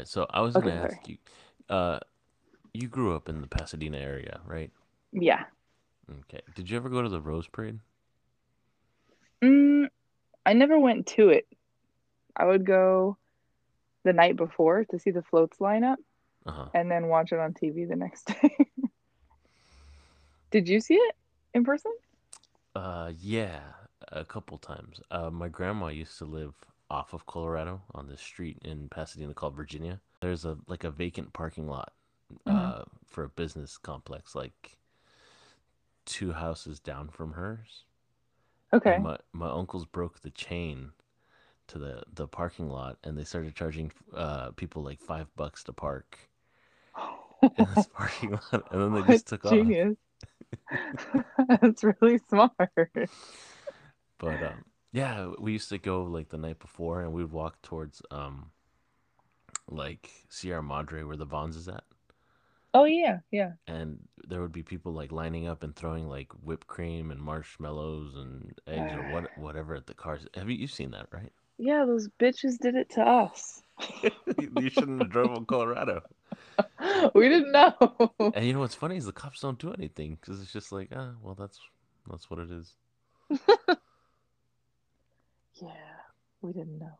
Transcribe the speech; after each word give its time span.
right. 0.00 0.08
So 0.08 0.26
I 0.30 0.40
was 0.40 0.56
Okay, 0.56 0.70
gonna 0.70 0.72
ask 0.74 1.08
you. 1.08 1.18
Uh, 1.68 2.00
you 2.74 2.88
grew 2.88 3.14
up 3.16 3.28
in 3.28 3.40
the 3.42 3.48
Pasadena 3.48 3.98
area, 3.98 4.40
right? 4.46 4.72
Yeah. 5.12 5.44
Okay. 6.10 6.42
Did 6.54 6.70
you 6.70 6.76
ever 6.76 6.90
go 6.90 7.02
to 7.02 7.08
the 7.08 7.20
Rose 7.20 7.48
Parade? 7.48 7.80
Mm, 9.42 9.88
I 10.46 10.54
never 10.54 10.78
went 10.78 11.06
to 11.08 11.30
it. 11.30 11.46
I 12.36 12.46
would 12.46 12.66
go 12.66 13.18
the 14.04 14.12
night 14.12 14.36
before 14.36 14.84
to 14.86 14.98
see 15.00 15.10
the 15.12 15.22
floats 15.22 15.60
line 15.60 15.84
up 15.84 16.00
Uh 16.46 16.50
huh. 16.52 16.70
and 16.74 16.90
then 16.90 17.08
watch 17.08 17.32
it 17.32 17.40
on 17.40 17.54
TV 17.54 17.84
the 17.86 17.96
next 17.96 18.26
day. 18.42 18.56
Did 20.52 20.68
you 20.68 20.80
see 20.80 20.94
it 20.94 21.16
in 21.54 21.64
person? 21.64 21.92
Uh, 22.74 23.12
yeah, 23.18 23.60
a 24.12 24.24
couple 24.24 24.58
times. 24.58 25.00
Uh, 25.10 25.30
my 25.30 25.48
grandma 25.48 25.88
used 25.88 26.18
to 26.18 26.24
live 26.24 26.54
off 26.90 27.12
of 27.14 27.26
Colorado 27.26 27.82
on 27.94 28.08
this 28.08 28.20
street 28.20 28.58
in 28.64 28.88
Pasadena 28.88 29.34
called 29.34 29.54
Virginia. 29.56 30.00
There's 30.20 30.44
a 30.44 30.58
like 30.66 30.84
a 30.84 30.90
vacant 30.90 31.32
parking 31.32 31.68
lot 31.68 31.92
Mhm. 32.46 32.74
uh 32.76 32.84
for 33.06 33.24
a 33.24 33.28
business 33.28 33.78
complex 33.78 34.34
like 34.34 34.78
two 36.04 36.32
houses 36.32 36.78
down 36.78 37.08
from 37.08 37.32
hers. 37.32 37.84
Okay. 38.72 38.98
And 38.98 39.02
my 39.02 39.18
my 39.32 39.48
uncles 39.50 39.86
broke 39.86 40.20
the 40.20 40.30
chain 40.30 40.92
to 41.68 41.78
the 41.78 42.04
the 42.12 42.28
parking 42.28 42.68
lot 42.70 42.98
and 43.04 43.18
they 43.18 43.24
started 43.24 43.54
charging 43.54 43.92
uh 44.14 44.50
people 44.52 44.82
like 44.82 45.00
5 45.00 45.34
bucks 45.36 45.64
to 45.64 45.72
park 45.72 46.18
in 47.56 47.66
this 47.74 47.86
parking 47.86 48.32
lot 48.32 48.64
and 48.70 48.82
then 48.82 48.92
they 48.92 49.02
just 49.02 49.26
took 49.28 49.44
off. 49.44 49.50
Genius. 49.50 49.96
That's 51.60 51.84
really 51.84 52.18
smart. 52.28 52.52
But 54.18 54.42
um, 54.42 54.64
yeah, 54.92 55.32
we 55.38 55.52
used 55.52 55.68
to 55.70 55.78
go 55.78 56.02
like 56.04 56.28
the 56.30 56.38
night 56.38 56.58
before, 56.58 57.02
and 57.02 57.12
we'd 57.12 57.30
walk 57.30 57.60
towards 57.62 58.02
um, 58.10 58.50
like 59.68 60.10
Sierra 60.28 60.62
Madre, 60.62 61.02
where 61.04 61.16
the 61.16 61.24
Vons 61.24 61.56
is 61.56 61.68
at, 61.68 61.84
Oh 62.72 62.84
yeah, 62.84 63.18
yeah. 63.32 63.52
and 63.66 63.98
there 64.28 64.40
would 64.40 64.52
be 64.52 64.62
people 64.62 64.92
like 64.92 65.10
lining 65.12 65.48
up 65.48 65.62
and 65.64 65.74
throwing 65.74 66.08
like 66.08 66.32
whipped 66.42 66.66
cream 66.68 67.10
and 67.10 67.20
marshmallows 67.20 68.14
and 68.16 68.54
eggs 68.66 68.92
or 68.94 69.02
what 69.12 69.30
whatever 69.38 69.74
at 69.74 69.86
the 69.86 69.94
cars. 69.94 70.26
Have 70.34 70.48
you 70.50 70.56
you've 70.56 70.70
seen 70.72 70.92
that, 70.92 71.08
right? 71.12 71.32
Yeah, 71.58 71.84
those 71.84 72.08
bitches 72.20 72.58
did 72.58 72.74
it 72.76 72.90
to 72.90 73.02
us. 73.02 73.62
you 74.02 74.70
shouldn't 74.70 75.00
have 75.02 75.10
drove 75.10 75.36
in 75.36 75.46
Colorado. 75.46 76.02
we 77.14 77.28
didn't 77.28 77.52
know. 77.52 77.74
And 78.34 78.46
you 78.46 78.52
know 78.52 78.60
what's 78.60 78.74
funny 78.74 78.96
is 78.96 79.06
the 79.06 79.12
cops 79.12 79.40
don't 79.40 79.58
do 79.58 79.72
anything 79.72 80.16
because 80.20 80.40
it's 80.40 80.52
just 80.52 80.70
like, 80.72 80.90
ah, 80.94 81.12
well, 81.22 81.34
that's 81.34 81.58
that's 82.08 82.30
what 82.30 82.38
it 82.38 82.50
is. 82.50 82.74
Yeah, 85.60 85.68
we 86.42 86.52
didn't 86.52 86.78
know. 86.78 86.98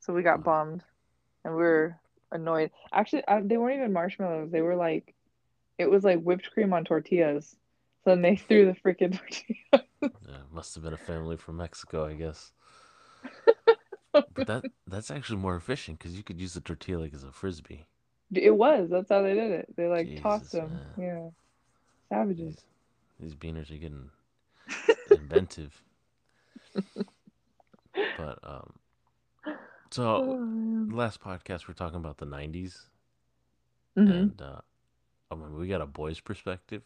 So 0.00 0.12
we 0.12 0.22
got 0.22 0.42
bummed, 0.42 0.82
and 1.44 1.54
we 1.54 1.62
were 1.62 1.96
annoyed. 2.32 2.70
Actually, 2.92 3.24
uh, 3.26 3.40
they 3.44 3.56
weren't 3.56 3.78
even 3.78 3.92
marshmallows. 3.92 4.50
They 4.50 4.62
were 4.62 4.76
like, 4.76 5.14
it 5.78 5.90
was 5.90 6.04
like 6.04 6.20
whipped 6.20 6.50
cream 6.50 6.72
on 6.72 6.84
tortillas. 6.84 7.56
So 8.04 8.10
then 8.10 8.22
they 8.22 8.36
threw 8.36 8.66
the 8.66 8.76
freaking 8.80 9.18
tortilla. 9.72 9.86
Yeah, 10.02 10.38
must 10.52 10.74
have 10.74 10.84
been 10.84 10.92
a 10.92 10.98
family 10.98 11.36
from 11.36 11.58
Mexico, 11.58 12.06
I 12.06 12.14
guess. 12.14 12.52
but 14.12 14.46
that 14.46 14.64
that's 14.86 15.10
actually 15.10 15.38
more 15.38 15.56
efficient 15.56 15.98
because 15.98 16.16
you 16.16 16.22
could 16.22 16.40
use 16.40 16.54
the 16.54 16.60
tortilla 16.60 17.00
like 17.00 17.14
as 17.14 17.24
a 17.24 17.32
frisbee. 17.32 17.86
It 18.32 18.56
was. 18.56 18.88
That's 18.90 19.10
how 19.10 19.22
they 19.22 19.34
did 19.34 19.50
it. 19.50 19.76
They 19.76 19.86
like 19.86 20.20
tossed 20.22 20.52
them. 20.52 20.80
man. 20.96 21.32
Yeah. 22.10 22.16
Savages. 22.16 22.56
These, 23.18 23.32
these 23.32 23.34
beaners 23.34 23.70
are 23.70 23.78
getting 23.78 24.10
inventive. 25.10 25.82
but 28.16 28.38
um, 28.42 28.72
so 29.90 30.04
Oh, 30.04 30.86
last 30.90 31.20
podcast 31.20 31.68
we're 31.68 31.74
talking 31.74 31.98
about 31.98 32.18
the 32.18 32.26
'90s, 32.26 32.86
mm-hmm. 33.96 34.10
and 34.10 34.42
uh, 34.42 34.60
I 35.30 35.34
mean 35.34 35.54
we 35.56 35.68
got 35.68 35.80
a 35.80 35.86
boy's 35.86 36.20
perspective. 36.20 36.82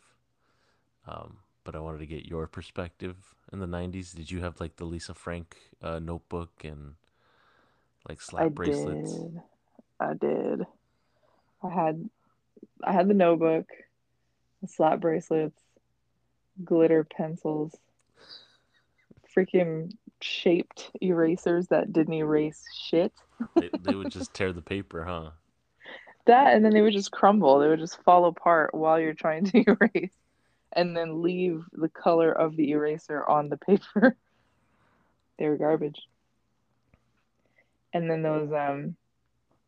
Um, 1.06 1.38
but 1.65 1.75
I 1.75 1.81
wanted 1.81 1.99
to 1.99 2.06
get 2.06 2.27
your 2.27 2.47
perspective 2.47 3.16
in 3.53 3.59
the 3.61 3.66
'90s. 3.66 4.15
Did 4.15 4.31
you 4.31 4.41
have 4.41 4.61
like 4.61 4.77
the 4.77 4.84
Lisa 4.84 5.15
Frank 5.15 5.56
uh, 5.83 5.99
notebook 5.99 6.65
and 6.65 6.94
like 8.09 8.21
slap 8.21 8.44
I 8.44 8.49
bracelets? 8.49 9.12
did. 9.12 9.41
I 10.00 10.15
did. 10.15 10.67
I 11.62 11.69
had 11.69 12.09
I 12.83 12.93
had 12.93 13.09
the 13.09 13.15
notebook, 13.15 13.69
the 14.62 14.69
slap 14.69 15.00
bracelets, 15.00 15.59
glitter 16.65 17.05
pencils, 17.05 17.75
freaking 19.37 19.93
shaped 20.20 20.91
erasers 21.00 21.69
that 21.69 21.92
didn't 21.92 22.14
erase 22.14 22.64
shit. 22.88 23.12
they, 23.56 23.70
they 23.82 23.94
would 23.94 24.10
just 24.10 24.32
tear 24.34 24.52
the 24.52 24.62
paper, 24.62 25.04
huh? 25.04 25.30
That 26.26 26.54
and 26.54 26.64
then 26.64 26.72
they 26.72 26.80
would 26.80 26.92
just 26.92 27.12
crumble. 27.12 27.58
They 27.58 27.69
would 27.69 27.80
just 27.80 28.02
fall 28.02 28.26
apart 28.26 28.75
while 28.75 28.98
you're 28.98 29.14
trying 29.14 29.44
to 29.47 29.64
erase 29.66 30.12
and 30.72 30.97
then 30.97 31.22
leave 31.22 31.64
the 31.72 31.88
color 31.88 32.32
of 32.32 32.56
the 32.56 32.70
eraser 32.70 33.25
on 33.28 33.48
the 33.48 33.58
paper. 33.58 34.16
they 35.38 35.48
were 35.48 35.56
garbage. 35.56 36.00
And 37.92 38.10
then 38.10 38.22
those 38.22 38.52
um 38.52 38.96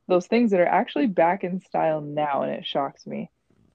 those 0.09 0.27
things 0.27 0.53
that 0.53 0.61
are 0.61 0.67
actually 0.67 1.07
back 1.07 1.45
in 1.45 1.61
style 1.61 2.01
now 2.01 2.43
and 2.43 2.53
it 2.53 2.65
shocks 2.65 3.07
me. 3.07 3.31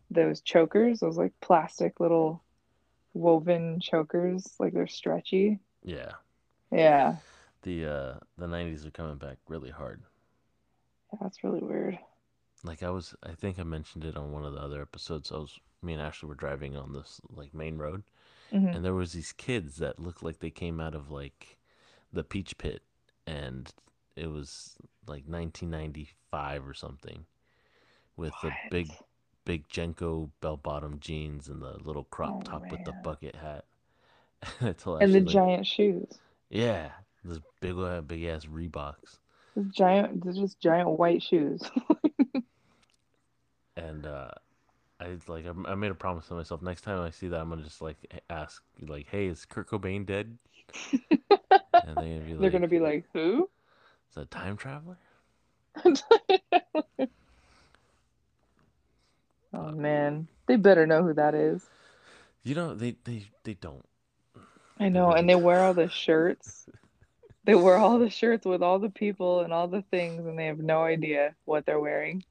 Those 0.10 0.42
chokers, 0.42 1.00
those 1.00 1.18
like 1.18 1.34
plastic 1.42 2.00
little 2.00 2.44
woven 3.14 3.80
chokers, 3.80 4.48
like 4.60 4.74
they're 4.74 4.88
stretchy. 4.88 5.60
Yeah. 5.84 6.12
Yeah. 6.72 7.18
The 7.64 7.86
uh 7.88 8.20
the 8.38 8.48
'90s 8.48 8.86
are 8.86 8.92
coming 8.92 9.18
back 9.18 9.40
really 9.48 9.72
hard. 9.72 10.04
That's 11.22 11.44
really 11.44 11.62
weird. 11.62 12.00
like 12.64 12.84
I 12.84 12.90
was 12.90 13.16
I 13.24 13.34
think 13.34 13.60
I 13.60 13.64
mentioned 13.64 14.06
it 14.06 14.18
on 14.18 14.32
one 14.32 14.44
of 14.46 14.54
the 14.54 14.60
other 14.62 14.82
episodes. 14.82 15.32
I 15.32 15.38
was 15.38 15.60
me 15.82 15.94
and 15.94 16.02
Ashley 16.02 16.30
were 16.30 16.36
driving 16.36 16.76
on 16.78 16.94
this 16.94 17.20
like 17.30 17.54
main 17.54 17.78
road 17.78 18.04
Mhm. 18.52 18.76
and 18.76 18.86
there 18.86 18.94
was 18.94 19.14
these 19.14 19.34
kids 19.34 19.78
that 19.78 20.00
looked 20.00 20.24
like 20.24 20.40
they 20.40 20.52
came 20.52 20.80
out 20.80 20.96
of 20.96 21.12
like 21.12 21.58
the 22.14 22.24
peach 22.24 22.58
pit 22.58 22.84
and 23.28 23.74
it 24.16 24.28
was 24.28 24.78
like 25.08 25.28
1995 25.28 26.68
or 26.68 26.74
something 26.74 27.26
with 28.18 28.34
the 28.42 28.52
big 28.70 28.92
big 29.46 29.68
JNCO 29.70 30.32
bell 30.42 30.58
bottom 30.58 31.00
jeans 31.00 31.48
and 31.50 31.62
the 31.62 31.78
little 31.84 32.06
crop 32.06 32.36
Oh, 32.38 32.42
top 32.44 32.72
with 32.72 32.84
the 32.86 32.94
bucket 32.94 33.36
hat. 33.38 33.66
Told 34.80 35.02
And 35.02 35.14
the 35.14 35.22
like, 35.22 35.34
giant 35.34 35.68
shoes. 35.68 36.20
Yeah, 36.52 36.92
this 37.24 37.40
big 37.62 37.78
uh, 37.78 38.02
big 38.02 38.24
ass 38.26 38.46
Reeboks. 38.46 39.20
Those 39.56 39.68
giant 39.68 40.24
they're 40.24 40.34
just 40.34 40.60
giant 40.60 40.90
white 40.90 41.24
shoes. 41.24 41.62
and 43.76 44.06
uh 44.06 44.30
I 45.00 45.18
like 45.28 45.46
I 45.66 45.76
made 45.76 45.92
a 45.92 45.96
promise 45.96 46.28
to 46.28 46.36
myself. 46.36 46.62
Next 46.62 46.82
time 46.82 47.00
I 47.00 47.10
see 47.10 47.28
that, 47.30 47.42
I'm 47.42 47.50
gonna 47.50 47.64
just 47.64 47.82
like 47.82 47.98
ask, 48.30 48.62
like, 48.80 49.08
"Hey, 49.08 49.26
is 49.26 49.46
Kurt 49.46 49.68
Cobain 49.68 50.06
dead?" 50.06 50.38
and 50.92 51.02
they're 51.72 51.96
gonna 51.96 52.20
be 52.20 52.34
like, 52.34 52.40
They're 52.40 52.52
gonna 52.52 52.68
be 52.68 52.80
like, 52.80 53.06
who? 53.14 53.50
"Is 54.10 54.16
that 54.16 54.22
a 54.22 54.26
time 54.26 54.58
traveler?" 54.58 54.98
oh 59.54 59.72
man, 59.72 60.28
they 60.46 60.56
better 60.56 60.86
know 60.86 61.02
who 61.02 61.14
that 61.16 61.34
is. 61.34 61.66
You 62.44 62.54
know, 62.54 62.76
they 62.76 62.96
they 63.04 63.26
they 63.44 63.56
don't. 63.56 63.86
I 64.82 64.90
know, 64.90 65.14
and 65.14 65.30
they 65.30 65.36
wear 65.36 65.64
all 65.64 65.74
the 65.74 65.88
shirts. 65.90 66.68
They 67.46 67.56
wear 67.56 67.78
all 67.78 68.00
the 68.00 68.10
shirts 68.10 68.46
with 68.46 68.64
all 68.64 68.80
the 68.80 68.90
people 68.90 69.42
and 69.42 69.54
all 69.54 69.68
the 69.70 69.84
things, 69.84 70.26
and 70.26 70.38
they 70.40 70.48
have 70.48 70.60
no 70.60 70.84
idea 70.84 71.36
what 71.46 71.66
they're 71.66 71.80
wearing. 71.80 72.24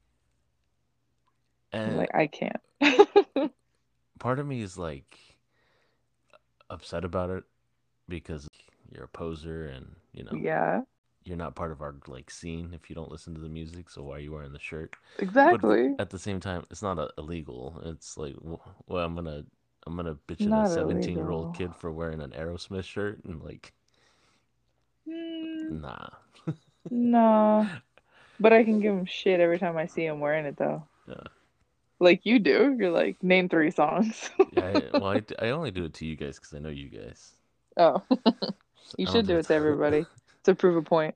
I'm 1.85 1.95
And 1.95 1.95
like, 1.95 2.13
I 2.15 2.27
can't. 2.27 2.61
part 4.19 4.39
of 4.39 4.47
me 4.47 4.61
is 4.61 4.77
like 4.77 5.17
upset 6.69 7.03
about 7.05 7.29
it 7.29 7.43
because 8.07 8.47
you're 8.91 9.05
a 9.05 9.09
poser, 9.09 9.65
and 9.65 9.95
you 10.13 10.23
know 10.23 10.39
Yeah, 10.39 10.83
you're 11.23 11.37
not 11.37 11.55
part 11.55 11.71
of 11.71 11.81
our 11.81 11.95
like 12.07 12.31
scene 12.31 12.73
if 12.73 12.89
you 12.89 12.95
don't 12.95 13.11
listen 13.11 13.35
to 13.35 13.41
the 13.41 13.49
music. 13.49 13.89
So 13.89 14.03
why 14.03 14.17
are 14.17 14.19
you 14.19 14.33
wearing 14.33 14.53
the 14.53 14.59
shirt? 14.59 14.95
exactly. 15.19 15.97
At 15.99 16.09
the 16.09 16.19
same 16.19 16.39
time, 16.39 16.65
it's 16.71 16.81
not 16.83 16.99
uh, 16.99 17.09
illegal. 17.17 17.81
It's 17.85 18.17
like, 18.17 18.35
well, 18.41 19.03
I'm 19.05 19.15
gonna 19.15 19.45
I'm 19.85 19.95
gonna 19.95 20.15
bitch 20.27 20.45
at 20.45 20.71
a 20.71 20.73
17 20.73 21.17
year 21.17 21.31
old 21.31 21.55
kid 21.55 21.75
for 21.75 21.91
wearing 21.91 22.21
an 22.21 22.31
Aerosmith 22.31 22.83
shirt 22.83 23.23
and 23.25 23.41
like, 23.41 23.73
Mm, 25.07 25.81
nah. 25.81 26.09
no, 26.89 27.67
but 28.39 28.53
I 28.53 28.63
can 28.63 28.79
give 28.79 28.93
him 28.93 29.05
shit 29.05 29.39
every 29.39 29.57
time 29.57 29.77
I 29.77 29.87
see 29.87 30.05
him 30.05 30.19
wearing 30.19 30.45
it, 30.45 30.57
though. 30.57 30.83
Yeah. 31.07 31.15
Like 31.99 32.21
you 32.23 32.39
do. 32.39 32.75
You're 32.79 32.91
like, 32.91 33.21
name 33.23 33.49
three 33.49 33.71
songs. 33.71 34.29
Yeah, 34.53 34.65
I, 34.65 34.89
well, 34.99 35.07
I, 35.07 35.21
I 35.39 35.49
only 35.49 35.71
do 35.71 35.85
it 35.85 35.93
to 35.95 36.05
you 36.05 36.15
guys 36.15 36.37
because 36.37 36.53
I 36.53 36.59
know 36.59 36.69
you 36.69 36.89
guys. 36.89 37.31
Oh, 37.77 38.01
you 38.97 39.07
should 39.07 39.27
do 39.27 39.37
it 39.37 39.47
to 39.47 39.53
everybody 39.53 40.05
to 40.43 40.55
prove 40.55 40.75
a 40.75 40.81
point. 40.81 41.15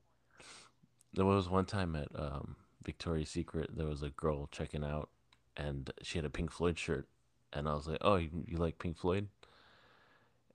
There 1.14 1.24
was 1.24 1.48
one 1.48 1.64
time 1.64 1.96
at 1.96 2.08
um, 2.14 2.56
Victoria's 2.84 3.30
Secret, 3.30 3.70
there 3.76 3.86
was 3.86 4.02
a 4.02 4.10
girl 4.10 4.48
checking 4.52 4.84
out, 4.84 5.08
and 5.56 5.90
she 6.02 6.18
had 6.18 6.24
a 6.24 6.30
Pink 6.30 6.50
Floyd 6.50 6.78
shirt, 6.78 7.08
and 7.52 7.68
I 7.68 7.74
was 7.74 7.86
like, 7.86 7.98
"Oh, 8.00 8.16
you, 8.16 8.30
you 8.46 8.56
like 8.58 8.78
Pink 8.78 8.96
Floyd?" 8.96 9.28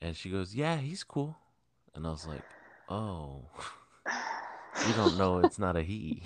And 0.01 0.15
she 0.15 0.29
goes, 0.29 0.55
"Yeah, 0.55 0.77
he's 0.77 1.03
cool," 1.03 1.37
and 1.95 2.05
I 2.05 2.11
was 2.11 2.27
like, 2.27 2.43
"Oh." 2.89 3.45
You 4.87 4.93
don't 4.93 5.17
know 5.17 5.39
it's 5.39 5.59
not 5.59 5.75
a 5.75 5.83
he 5.83 6.23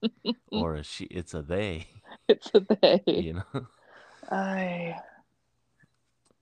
or 0.50 0.76
a 0.76 0.84
she. 0.84 1.04
It's 1.06 1.34
a 1.34 1.42
they. 1.42 1.88
it's 2.28 2.50
a 2.54 2.60
they. 2.60 3.02
You 3.06 3.34
know. 3.34 3.66
I. 4.30 4.96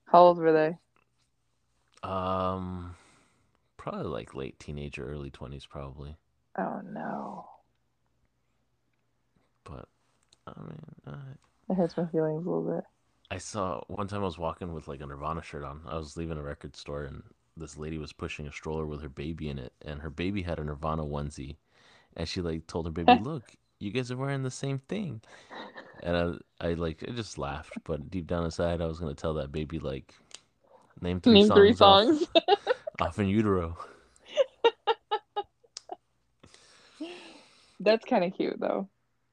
How 0.05 0.19
old 0.19 0.37
were 0.37 0.53
they? 0.53 0.77
Um, 2.07 2.95
probably 3.75 4.05
like 4.05 4.35
late 4.35 4.59
teenager, 4.59 5.09
early 5.09 5.29
twenties, 5.29 5.65
probably. 5.65 6.15
Oh 6.57 6.81
no. 6.85 7.49
But 9.65 9.89
I 10.45 10.53
mean, 10.61 10.79
I... 11.05 11.15
It 11.69 11.75
hurts 11.75 11.97
my 11.97 12.05
feelings 12.05 12.45
a 12.45 12.49
little 12.49 12.75
bit. 12.75 12.83
I 13.29 13.37
saw 13.37 13.81
one 13.87 14.07
time 14.07 14.21
I 14.21 14.25
was 14.25 14.37
walking 14.37 14.73
with 14.73 14.87
like 14.87 15.01
a 15.01 15.05
Nirvana 15.05 15.41
shirt 15.41 15.63
on. 15.63 15.81
I 15.85 15.97
was 15.97 16.15
leaving 16.15 16.37
a 16.37 16.43
record 16.43 16.75
store 16.75 17.03
and 17.03 17.23
this 17.57 17.77
lady 17.77 17.97
was 17.97 18.13
pushing 18.13 18.47
a 18.47 18.51
stroller 18.51 18.85
with 18.85 19.01
her 19.01 19.09
baby 19.09 19.49
in 19.49 19.59
it, 19.59 19.73
and 19.83 20.01
her 20.01 20.09
baby 20.09 20.41
had 20.43 20.59
a 20.59 20.63
Nirvana 20.63 21.03
onesie, 21.03 21.55
and 22.15 22.27
she 22.27 22.41
like 22.41 22.67
told 22.67 22.85
her 22.85 22.91
baby, 22.91 23.19
"Look, 23.23 23.51
you 23.79 23.91
guys 23.91 24.11
are 24.11 24.17
wearing 24.17 24.43
the 24.43 24.51
same 24.51 24.79
thing." 24.87 25.21
And 26.03 26.39
I, 26.61 26.67
I 26.67 26.73
like, 26.73 27.03
I 27.07 27.11
just 27.11 27.37
laughed, 27.39 27.73
but 27.83 28.11
deep 28.11 28.27
down 28.27 28.45
inside, 28.45 28.81
I 28.81 28.85
was 28.85 28.99
gonna 28.99 29.15
tell 29.15 29.33
that 29.35 29.51
baby 29.51 29.79
like, 29.79 30.13
name 31.01 31.19
three 31.19 31.33
Name 31.33 31.47
songs, 31.47 31.57
three 31.57 31.71
off- 31.71 31.77
songs. 31.77 32.27
Off, 32.99 33.19
in 33.19 33.27
utero. 33.27 33.77
That's 37.79 38.03
kind 38.05 38.23
of 38.23 38.33
cute 38.33 38.59
though. 38.59 38.87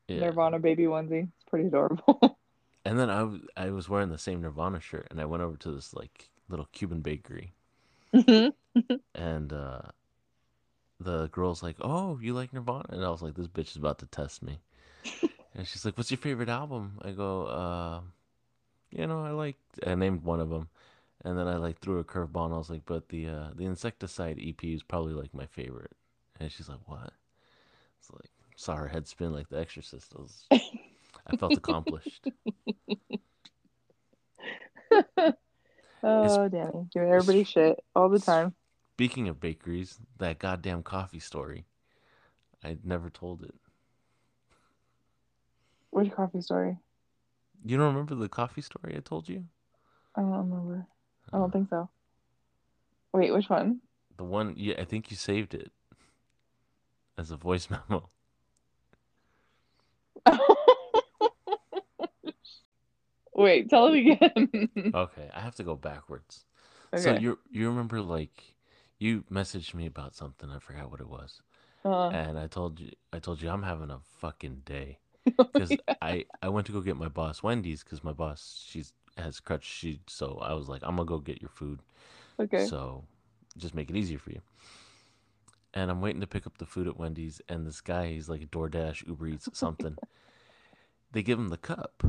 Yeah. 0.09 0.21
Nirvana 0.21 0.59
baby 0.59 0.85
onesie. 0.85 1.29
It's 1.35 1.45
pretty 1.49 1.69
adorable. 1.69 2.39
And 2.85 2.99
then 2.99 3.09
I, 3.11 3.21
w- 3.21 3.47
I 3.57 3.71
was 3.71 3.89
wearing 3.89 4.11
the 4.11 4.19
same 4.19 4.43
Nirvana 4.43 4.81
shirt, 4.81 5.09
and 5.11 5.21
I 5.21 5.25
went 5.25 5.43
over 5.43 5.57
to 5.57 5.73
this 5.73 5.95
like 5.95 6.31
little 6.49 6.69
Cuban 6.73 7.01
bakery, 7.01 7.55
Mhm. 8.15 8.53
and 9.15 9.53
uh, 9.53 9.81
the 11.01 11.29
girl's 11.29 11.63
like, 11.63 11.77
"Oh, 11.81 12.19
you 12.21 12.35
like 12.35 12.53
Nirvana?" 12.53 12.87
And 12.91 13.05
I 13.05 13.11
was 13.11 13.23
like, 13.23 13.35
"This 13.35 13.49
bitch 13.49 13.71
is 13.71 13.77
about 13.77 13.99
to 14.01 14.07
test 14.07 14.43
me." 14.43 14.61
and 15.55 15.67
she's 15.67 15.85
like, 15.85 15.97
"What's 15.97 16.11
your 16.11 16.19
favorite 16.19 16.49
album?" 16.49 16.99
I 17.03 17.13
go, 17.13 17.47
uh, 17.47 18.01
"You 18.91 19.07
know, 19.07 19.25
I 19.25 19.31
like." 19.31 19.57
I 19.87 19.95
named 19.95 20.25
one 20.25 20.41
of 20.41 20.51
them, 20.51 20.69
and 21.25 21.39
then 21.39 21.49
I 21.49 21.57
like 21.57 21.79
threw 21.81 21.99
a 21.99 22.05
curveball, 22.05 22.47
and 22.47 22.55
I 22.55 22.59
was 22.59 22.71
like, 22.71 22.85
"But 22.87 23.09
the 23.09 23.29
uh, 23.29 23.49
the 23.55 23.65
Incesticide 23.65 24.39
EP 24.41 24.75
is 24.75 24.83
probably 24.83 25.15
like 25.15 25.35
my 25.35 25.47
favorite." 25.47 25.93
And 26.41 26.51
she's 26.53 26.69
like, 26.69 26.81
"What?" 26.87 27.13
It's 28.01 28.11
like 28.13 28.31
saw 28.57 28.77
her 28.77 28.89
head 28.89 29.07
spin 29.09 29.33
like 29.33 29.49
The 29.49 29.59
Exorcist. 29.59 30.15
I, 30.17 30.23
was, 30.23 30.47
I 31.27 31.37
felt 31.37 31.53
accomplished. 31.53 32.27
oh, 36.03 36.49
Danny, 36.49 36.87
giving 36.93 37.11
everybody 37.11 37.45
shit 37.45 37.79
all 37.95 38.09
the 38.09 38.19
time. 38.19 38.55
Speaking 38.95 39.29
of 39.29 39.41
bakeries, 39.41 39.99
that 40.19 40.39
goddamn 40.39 40.83
coffee 40.83 41.19
story. 41.19 41.65
I 42.63 42.79
never 42.85 43.11
told 43.11 43.43
it. 43.43 43.55
Which 45.91 46.13
coffee 46.13 46.41
story? 46.41 46.79
You 47.65 47.77
don't 47.77 47.87
remember 47.87 48.15
the 48.15 48.29
coffee 48.29 48.63
story 48.63 48.95
I 48.97 49.01
told 49.01 49.29
you? 49.29 49.45
I 50.15 50.21
don't 50.21 50.31
remember. 50.31 50.87
I 51.33 51.39
don't 51.39 51.49
uh. 51.49 51.53
think 51.53 51.69
so. 51.71 51.89
Wait, 53.13 53.33
which 53.33 53.49
one? 53.49 53.81
The 54.17 54.25
one, 54.25 54.55
yeah, 54.57 54.75
I 54.79 54.85
think 54.85 55.11
you 55.11 55.17
saved 55.17 55.55
it 55.55 55.73
as 57.17 57.31
a 57.31 57.37
voice 57.37 57.69
memo. 57.89 58.11
Wait, 63.35 63.69
tell 63.69 63.89
it 63.89 63.99
again. 63.99 64.69
Okay, 64.95 65.29
I 65.35 65.41
have 65.41 65.55
to 65.57 65.65
go 65.65 65.75
backwards. 65.75 66.45
okay. 66.93 67.03
So 67.03 67.15
you 67.15 67.39
you 67.51 67.69
remember 67.69 68.01
like 68.01 68.55
you 68.99 69.25
messaged 69.31 69.75
me 69.75 69.87
about 69.87 70.15
something 70.15 70.51
I 70.51 70.59
forgot 70.61 70.91
what 70.91 71.01
it 71.01 71.09
was, 71.09 71.43
uh, 71.85 72.11
and 72.11 72.39
I 72.39 72.47
told 72.47 72.79
you 72.81 72.91
I 73.13 73.19
told 73.19 73.43
you 73.43 73.51
I'm 73.51 73.63
having 73.65 73.91
a 73.91 73.99
fucking 74.21 74.63
day 74.65 74.99
Oh, 75.39 75.45
because 75.53 75.73
I 76.01 76.27
I 76.43 76.49
went 76.49 76.67
to 76.67 76.73
go 76.73 76.81
get 76.81 76.97
my 76.97 77.09
boss 77.09 77.43
Wendy's 77.43 77.83
because 77.83 78.05
my 78.05 78.13
boss 78.13 78.65
she's 78.67 78.93
has 79.17 79.41
crutch 79.41 79.65
she 79.65 80.01
so 80.09 80.39
I 80.43 80.53
was 80.55 80.69
like 80.69 80.83
I'm 80.85 80.97
gonna 80.97 81.07
go 81.07 81.19
get 81.19 81.41
your 81.41 81.51
food 81.51 81.81
okay. 82.39 82.67
So 82.67 83.05
just 83.57 83.75
make 83.75 83.91
it 83.91 83.97
easier 83.97 84.19
for 84.19 84.31
you. 84.31 84.41
And 85.73 85.91
I'm 85.91 86.01
waiting 86.01 86.21
to 86.21 86.27
pick 86.27 86.47
up 86.47 86.59
the 86.59 86.67
food 86.67 86.87
at 86.87 86.97
Wendy's, 86.97 87.41
and 87.49 87.67
this 87.67 87.81
guy, 87.81 88.09
he's 88.09 88.29
like 88.29 88.49
DoorDash, 88.51 89.09
Uber 89.09 89.27
Eats, 89.27 89.49
something. 89.59 89.97
they 91.11 91.23
give 91.23 91.39
him 91.39 91.49
the 91.49 91.57
cup 91.57 92.05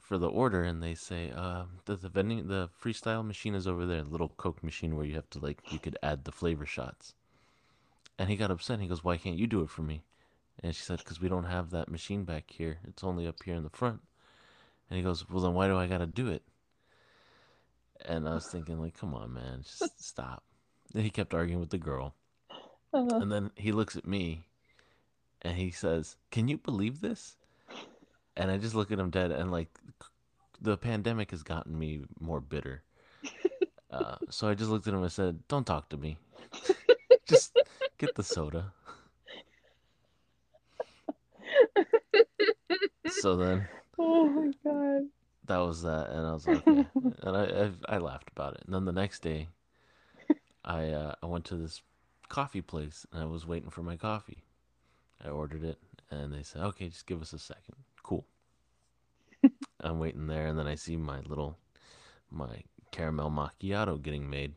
for 0.00 0.18
the 0.18 0.28
order, 0.28 0.62
and 0.62 0.82
they 0.82 0.94
say, 0.94 1.30
uh, 1.34 1.64
the, 1.84 1.96
the 1.96 2.08
vending, 2.08 2.48
the 2.48 2.68
freestyle 2.82 3.24
machine 3.26 3.54
is 3.54 3.66
over 3.66 3.86
there, 3.86 4.02
the 4.02 4.08
little 4.10 4.28
Coke 4.36 4.62
machine 4.62 4.96
where 4.96 5.06
you 5.06 5.14
have 5.14 5.30
to, 5.30 5.38
like, 5.38 5.72
you 5.72 5.78
could 5.78 5.96
add 6.02 6.24
the 6.24 6.32
flavor 6.32 6.66
shots. 6.66 7.14
And 8.18 8.28
he 8.28 8.36
got 8.36 8.50
upset. 8.50 8.74
And 8.74 8.82
He 8.82 8.88
goes, 8.88 9.02
Why 9.04 9.16
can't 9.16 9.38
you 9.38 9.46
do 9.46 9.62
it 9.62 9.70
for 9.70 9.82
me? 9.82 10.02
And 10.62 10.74
she 10.74 10.82
said, 10.82 10.98
Because 10.98 11.20
we 11.20 11.28
don't 11.28 11.44
have 11.44 11.70
that 11.70 11.90
machine 11.90 12.24
back 12.24 12.50
here. 12.50 12.78
It's 12.86 13.02
only 13.02 13.26
up 13.26 13.42
here 13.42 13.54
in 13.54 13.62
the 13.62 13.70
front. 13.70 14.00
And 14.88 14.96
he 14.98 15.02
goes, 15.02 15.28
Well, 15.28 15.40
then 15.42 15.54
why 15.54 15.68
do 15.68 15.76
I 15.76 15.86
got 15.86 15.98
to 15.98 16.06
do 16.06 16.28
it? 16.28 16.42
And 18.04 18.28
I 18.28 18.34
was 18.34 18.46
thinking, 18.46 18.80
like, 18.80 18.94
come 18.98 19.14
on, 19.14 19.32
man, 19.32 19.62
just 19.62 19.82
stop. 20.04 20.42
Then 20.92 21.04
he 21.04 21.10
kept 21.10 21.34
arguing 21.34 21.60
with 21.60 21.70
the 21.70 21.78
girl. 21.78 22.14
Uh, 22.92 23.20
And 23.20 23.30
then 23.30 23.50
he 23.56 23.72
looks 23.72 23.96
at 23.96 24.06
me 24.06 24.44
and 25.42 25.56
he 25.56 25.70
says, 25.70 26.16
Can 26.30 26.48
you 26.48 26.58
believe 26.58 27.00
this? 27.00 27.36
And 28.36 28.50
I 28.50 28.58
just 28.58 28.74
look 28.74 28.90
at 28.90 28.98
him 28.98 29.10
dead 29.10 29.30
and, 29.32 29.50
like, 29.50 29.68
the 30.60 30.76
pandemic 30.76 31.30
has 31.30 31.42
gotten 31.42 31.78
me 31.78 32.02
more 32.18 32.40
bitter. 32.40 32.82
Uh, 33.92 34.14
so 34.28 34.46
I 34.46 34.54
just 34.54 34.70
looked 34.70 34.86
at 34.86 34.94
him 34.94 35.02
and 35.02 35.10
said, 35.10 35.40
Don't 35.48 35.66
talk 35.66 35.88
to 35.88 35.96
me. 35.96 36.16
just 37.26 37.56
get 37.98 38.14
the 38.14 38.22
soda. 38.22 38.72
so 43.10 43.36
then 43.36 43.66
oh 43.98 44.28
my 44.28 44.52
god. 44.64 45.08
that 45.46 45.58
was 45.58 45.82
that, 45.82 46.10
and 46.10 46.26
I 46.26 46.32
was 46.32 46.46
like, 46.46 46.66
okay. 46.66 46.86
and 47.22 47.36
I, 47.36 47.42
I 47.42 47.96
I 47.96 47.98
laughed 47.98 48.30
about 48.30 48.54
it. 48.54 48.62
And 48.64 48.74
then 48.74 48.84
the 48.84 48.92
next 48.92 49.22
day, 49.22 49.48
I 50.64 50.90
uh, 50.90 51.14
I 51.22 51.26
went 51.26 51.44
to 51.46 51.56
this 51.56 51.82
coffee 52.28 52.62
place 52.62 53.06
and 53.12 53.22
I 53.22 53.26
was 53.26 53.46
waiting 53.46 53.70
for 53.70 53.82
my 53.82 53.96
coffee. 53.96 54.44
I 55.24 55.28
ordered 55.28 55.64
it, 55.64 55.78
and 56.10 56.32
they 56.32 56.42
said, 56.42 56.62
okay, 56.62 56.88
just 56.88 57.06
give 57.06 57.20
us 57.20 57.32
a 57.32 57.38
second. 57.38 57.76
Cool. 58.02 58.24
I'm 59.80 59.98
waiting 59.98 60.26
there, 60.26 60.46
and 60.46 60.58
then 60.58 60.66
I 60.66 60.74
see 60.74 60.96
my 60.96 61.20
little 61.20 61.56
my 62.30 62.62
caramel 62.90 63.30
macchiato 63.30 64.00
getting 64.00 64.28
made, 64.28 64.54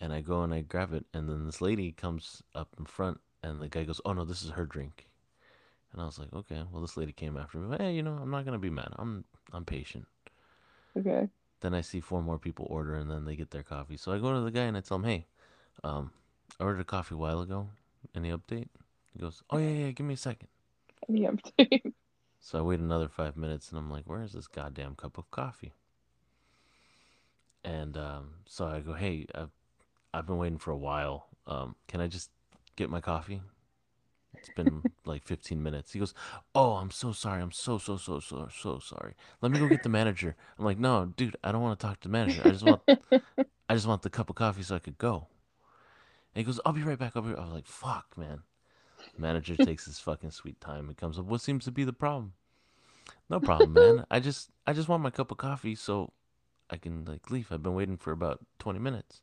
and 0.00 0.12
I 0.12 0.20
go 0.20 0.42
and 0.42 0.52
I 0.52 0.62
grab 0.62 0.92
it, 0.92 1.04
and 1.12 1.28
then 1.28 1.46
this 1.46 1.60
lady 1.60 1.92
comes 1.92 2.42
up 2.54 2.68
in 2.78 2.84
front, 2.84 3.20
and 3.42 3.60
the 3.60 3.68
guy 3.68 3.84
goes, 3.84 4.00
oh 4.04 4.12
no, 4.12 4.24
this 4.24 4.42
is 4.42 4.50
her 4.50 4.66
drink. 4.66 5.06
And 5.92 6.02
I 6.02 6.06
was 6.06 6.18
like, 6.18 6.32
okay, 6.34 6.62
well, 6.72 6.82
this 6.82 6.96
lady 6.96 7.12
came 7.12 7.36
after 7.36 7.58
me. 7.58 7.68
But 7.70 7.80
hey, 7.80 7.94
you 7.94 8.02
know, 8.02 8.18
I'm 8.20 8.30
not 8.30 8.44
gonna 8.44 8.58
be 8.58 8.70
mad. 8.70 8.88
I'm 8.98 9.24
I'm 9.52 9.64
patient. 9.64 10.06
Okay. 10.96 11.28
Then 11.60 11.74
I 11.74 11.80
see 11.80 12.00
four 12.00 12.22
more 12.22 12.38
people 12.38 12.66
order, 12.68 12.96
and 12.96 13.10
then 13.10 13.24
they 13.24 13.36
get 13.36 13.50
their 13.50 13.62
coffee. 13.62 13.96
So 13.96 14.12
I 14.12 14.18
go 14.18 14.34
to 14.34 14.40
the 14.40 14.50
guy 14.50 14.64
and 14.64 14.76
I 14.76 14.80
tell 14.80 14.96
him, 14.96 15.04
hey, 15.04 15.26
um, 15.82 16.10
I 16.58 16.64
ordered 16.64 16.80
a 16.80 16.84
coffee 16.84 17.14
a 17.14 17.18
while 17.18 17.40
ago. 17.40 17.68
Any 18.14 18.30
update? 18.30 18.68
He 19.12 19.20
goes, 19.20 19.42
oh 19.50 19.58
yeah, 19.58 19.70
yeah, 19.70 19.90
give 19.92 20.06
me 20.06 20.14
a 20.14 20.18
second. 20.18 20.48
Any 21.08 21.22
update? 21.22 21.92
So 22.44 22.58
I 22.58 22.60
wait 22.60 22.78
another 22.78 23.08
five 23.08 23.38
minutes, 23.38 23.70
and 23.70 23.78
I'm 23.78 23.90
like, 23.90 24.04
where 24.04 24.20
is 24.20 24.32
this 24.32 24.46
goddamn 24.46 24.96
cup 24.96 25.16
of 25.16 25.30
coffee? 25.30 25.72
And 27.64 27.96
um, 27.96 28.34
so 28.44 28.66
I 28.66 28.80
go, 28.80 28.92
hey, 28.92 29.24
I've, 29.34 29.48
I've 30.12 30.26
been 30.26 30.36
waiting 30.36 30.58
for 30.58 30.70
a 30.70 30.76
while. 30.76 31.28
Um, 31.46 31.74
can 31.88 32.02
I 32.02 32.06
just 32.06 32.28
get 32.76 32.90
my 32.90 33.00
coffee? 33.00 33.40
It's 34.38 34.50
been 34.50 34.84
like 35.06 35.24
15 35.24 35.62
minutes. 35.62 35.94
He 35.94 35.98
goes, 35.98 36.12
oh, 36.54 36.72
I'm 36.74 36.90
so 36.90 37.12
sorry. 37.12 37.40
I'm 37.40 37.50
so, 37.50 37.78
so, 37.78 37.96
so, 37.96 38.20
so, 38.20 38.46
so 38.54 38.78
sorry. 38.78 39.14
Let 39.40 39.50
me 39.50 39.58
go 39.58 39.66
get 39.66 39.82
the 39.82 39.88
manager. 39.88 40.36
I'm 40.58 40.66
like, 40.66 40.78
no, 40.78 41.14
dude, 41.16 41.38
I 41.42 41.50
don't 41.50 41.62
want 41.62 41.80
to 41.80 41.86
talk 41.86 42.00
to 42.00 42.08
the 42.08 42.12
manager. 42.12 42.42
I 42.44 42.50
just 42.50 42.62
want, 42.62 42.82
I 43.70 43.74
just 43.74 43.86
want 43.86 44.02
the 44.02 44.10
cup 44.10 44.28
of 44.28 44.36
coffee 44.36 44.64
so 44.64 44.76
I 44.76 44.80
could 44.80 44.98
go. 44.98 45.28
And 46.34 46.40
he 46.40 46.44
goes, 46.44 46.60
I'll 46.66 46.74
be 46.74 46.82
right 46.82 46.98
back. 46.98 47.12
I'll 47.16 47.22
be. 47.22 47.34
I 47.34 47.42
was 47.42 47.54
like, 47.54 47.66
fuck, 47.66 48.18
man. 48.18 48.42
Manager 49.16 49.56
takes 49.56 49.84
his 49.84 49.98
fucking 49.98 50.30
sweet 50.30 50.60
time 50.60 50.88
and 50.88 50.96
comes 50.96 51.18
up. 51.18 51.26
What 51.26 51.40
seems 51.40 51.64
to 51.64 51.70
be 51.72 51.84
the 51.84 51.92
problem? 51.92 52.32
No 53.28 53.40
problem, 53.40 53.72
man. 53.72 54.04
I 54.10 54.20
just 54.20 54.50
I 54.66 54.72
just 54.72 54.88
want 54.88 55.02
my 55.02 55.10
cup 55.10 55.30
of 55.30 55.36
coffee 55.38 55.74
so 55.74 56.12
I 56.70 56.76
can 56.76 57.04
like 57.04 57.30
leave. 57.30 57.48
I've 57.50 57.62
been 57.62 57.74
waiting 57.74 57.96
for 57.96 58.12
about 58.12 58.40
twenty 58.58 58.78
minutes. 58.78 59.22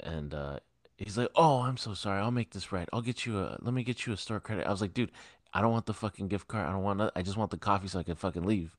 And 0.00 0.34
uh 0.34 0.58
he's 0.96 1.16
like, 1.18 1.30
Oh, 1.34 1.60
I'm 1.60 1.76
so 1.76 1.94
sorry. 1.94 2.20
I'll 2.20 2.30
make 2.30 2.52
this 2.52 2.72
right. 2.72 2.88
I'll 2.92 3.02
get 3.02 3.26
you 3.26 3.38
a 3.38 3.58
let 3.60 3.74
me 3.74 3.82
get 3.82 4.06
you 4.06 4.12
a 4.12 4.16
store 4.16 4.40
credit. 4.40 4.66
I 4.66 4.70
was 4.70 4.80
like, 4.80 4.94
dude, 4.94 5.12
I 5.52 5.60
don't 5.60 5.72
want 5.72 5.86
the 5.86 5.94
fucking 5.94 6.28
gift 6.28 6.48
card. 6.48 6.66
I 6.66 6.72
don't 6.72 6.82
want 6.82 6.98
no- 6.98 7.10
I 7.16 7.22
just 7.22 7.36
want 7.36 7.50
the 7.50 7.58
coffee 7.58 7.88
so 7.88 7.98
I 7.98 8.02
can 8.02 8.16
fucking 8.16 8.44
leave. 8.44 8.76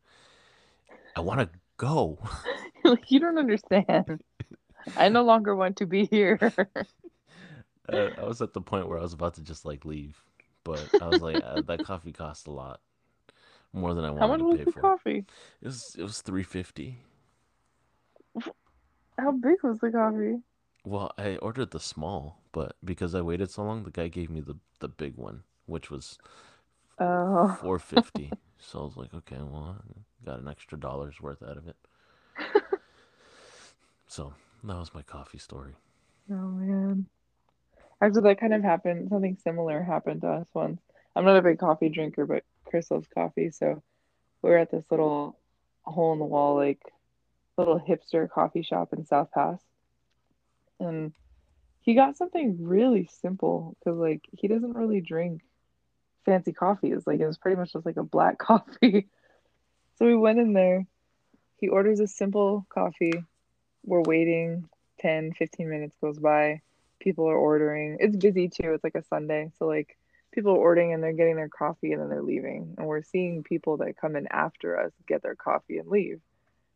I 1.15 1.21
wanna 1.21 1.49
go. 1.77 2.19
like 2.83 3.05
you 3.11 3.19
don't 3.19 3.37
understand. 3.37 4.21
I 4.95 5.09
no 5.09 5.23
longer 5.23 5.55
want 5.55 5.77
to 5.77 5.85
be 5.85 6.05
here. 6.05 6.39
uh, 7.89 8.09
I 8.17 8.23
was 8.25 8.41
at 8.41 8.53
the 8.53 8.61
point 8.61 8.87
where 8.87 8.99
I 8.99 9.01
was 9.03 9.13
about 9.13 9.35
to 9.35 9.41
just 9.41 9.65
like 9.65 9.85
leave. 9.85 10.23
But 10.63 10.91
I 10.99 11.07
was 11.09 11.21
like, 11.21 11.39
uh, 11.41 11.61
that 11.63 11.81
coffee 11.83 12.11
cost 12.11 12.47
a 12.47 12.51
lot. 12.51 12.81
More 13.73 13.93
than 13.93 14.05
I 14.05 14.11
wanted 14.11 14.19
How 14.19 14.27
much 14.27 14.41
wanted 14.41 14.41
was 14.41 14.49
to 14.51 14.57
the 14.59 14.65
pay 14.65 14.65
for. 14.65 14.93
coffee? 14.93 15.25
It 15.61 15.67
was 15.67 15.95
it 15.99 16.03
was 16.03 16.21
three 16.21 16.43
fifty. 16.43 16.99
How 19.19 19.31
big 19.31 19.61
was 19.61 19.79
the 19.79 19.91
coffee? 19.91 20.41
Well, 20.83 21.11
I 21.19 21.35
ordered 21.37 21.69
the 21.69 21.79
small, 21.79 22.41
but 22.51 22.77
because 22.83 23.13
I 23.13 23.21
waited 23.21 23.51
so 23.51 23.63
long, 23.63 23.83
the 23.83 23.91
guy 23.91 24.07
gave 24.07 24.29
me 24.31 24.41
the 24.41 24.55
the 24.79 24.87
big 24.89 25.15
one, 25.15 25.43
which 25.67 25.91
was 25.91 26.17
Oh, 26.99 27.57
four 27.59 27.77
fifty. 27.79 28.35
So 28.59 28.79
I 28.79 28.83
was 28.85 28.97
like, 28.97 29.13
okay, 29.13 29.37
well, 29.37 29.77
I 30.23 30.25
got 30.25 30.39
an 30.39 30.47
extra 30.47 30.79
dollar's 30.79 31.21
worth 31.21 31.43
out 31.43 31.57
of 31.57 31.67
it. 31.67 31.75
So 34.07 34.33
that 34.63 34.75
was 34.77 34.93
my 34.93 35.01
coffee 35.01 35.37
story. 35.37 35.75
oh 36.31 36.47
man. 36.51 37.07
Actually, 38.01 38.23
that 38.23 38.39
kind 38.39 38.53
of 38.53 38.63
happened. 38.63 39.09
Something 39.09 39.37
similar 39.43 39.81
happened 39.81 40.21
to 40.21 40.27
us 40.27 40.47
once. 40.53 40.81
I'm 41.15 41.25
not 41.25 41.37
a 41.37 41.41
big 41.41 41.59
coffee 41.59 41.89
drinker, 41.89 42.25
but 42.25 42.43
Chris 42.65 42.91
loves 42.91 43.07
coffee, 43.13 43.49
so 43.49 43.81
we 44.41 44.49
were 44.49 44.57
at 44.57 44.71
this 44.71 44.85
little 44.91 45.37
hole 45.83 46.13
in 46.13 46.19
the 46.19 46.25
wall, 46.25 46.55
like 46.55 46.81
little 47.57 47.79
hipster 47.79 48.29
coffee 48.29 48.61
shop 48.61 48.93
in 48.93 49.05
South 49.05 49.31
Pass, 49.31 49.59
and 50.79 51.11
he 51.81 51.95
got 51.95 52.17
something 52.17 52.57
really 52.63 53.09
simple 53.21 53.75
because 53.79 53.97
like 53.97 54.21
he 54.37 54.47
doesn't 54.47 54.75
really 54.75 55.01
drink 55.01 55.41
fancy 56.25 56.51
coffees. 56.51 57.07
Like 57.07 57.19
it 57.19 57.25
was 57.25 57.37
pretty 57.37 57.57
much 57.57 57.73
just 57.73 57.85
like 57.85 57.97
a 57.97 58.03
black 58.03 58.37
coffee. 58.39 59.07
So 59.97 60.05
we 60.05 60.15
went 60.15 60.39
in 60.39 60.53
there. 60.53 60.85
He 61.59 61.69
orders 61.69 61.99
a 61.99 62.07
simple 62.07 62.67
coffee. 62.69 63.23
We're 63.83 64.01
waiting. 64.01 64.69
10, 64.99 65.33
15 65.33 65.69
minutes 65.69 65.95
goes 66.01 66.19
by. 66.19 66.61
People 67.07 67.29
are 67.29 67.37
ordering. 67.37 67.95
It's 68.01 68.17
busy 68.17 68.49
too. 68.49 68.73
It's 68.73 68.83
like 68.83 68.95
a 68.95 69.03
Sunday. 69.03 69.49
So 69.57 69.65
like 69.65 69.97
people 70.33 70.51
are 70.51 70.57
ordering 70.57 70.91
and 70.93 71.01
they're 71.01 71.13
getting 71.13 71.37
their 71.37 71.47
coffee 71.47 71.93
and 71.93 72.01
then 72.01 72.09
they're 72.09 72.21
leaving. 72.21 72.75
And 72.77 72.85
we're 72.85 73.01
seeing 73.01 73.43
people 73.43 73.77
that 73.77 73.95
come 73.95 74.17
in 74.17 74.27
after 74.27 74.77
us 74.77 74.91
get 75.07 75.23
their 75.23 75.35
coffee 75.35 75.77
and 75.77 75.87
leave. 75.87 76.19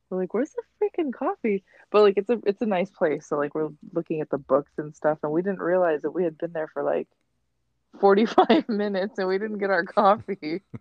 We're 0.10 0.20
like, 0.20 0.34
where's 0.34 0.52
the 0.52 0.64
freaking 0.80 1.12
coffee? 1.14 1.66
But 1.92 2.04
like 2.04 2.14
it's 2.16 2.30
a 2.30 2.40
it's 2.46 2.62
a 2.62 2.66
nice 2.66 2.90
place. 2.90 3.28
So 3.28 3.36
like 3.36 3.54
we're 3.54 3.72
looking 3.94 4.22
at 4.22 4.30
the 4.30 4.38
books 4.38 4.72
and 4.78 4.96
stuff 4.96 5.18
and 5.22 5.34
we 5.34 5.42
didn't 5.42 5.60
realize 5.60 6.04
that 6.04 6.12
we 6.12 6.24
had 6.24 6.38
been 6.38 6.54
there 6.54 6.70
for 6.70 6.82
like 6.82 7.10
45 8.00 8.70
minutes 8.70 9.20
and 9.20 9.28
we 9.28 9.38
didn't 9.38 9.58
get 9.58 9.70
our 9.70 9.84
coffee. 9.84 10.62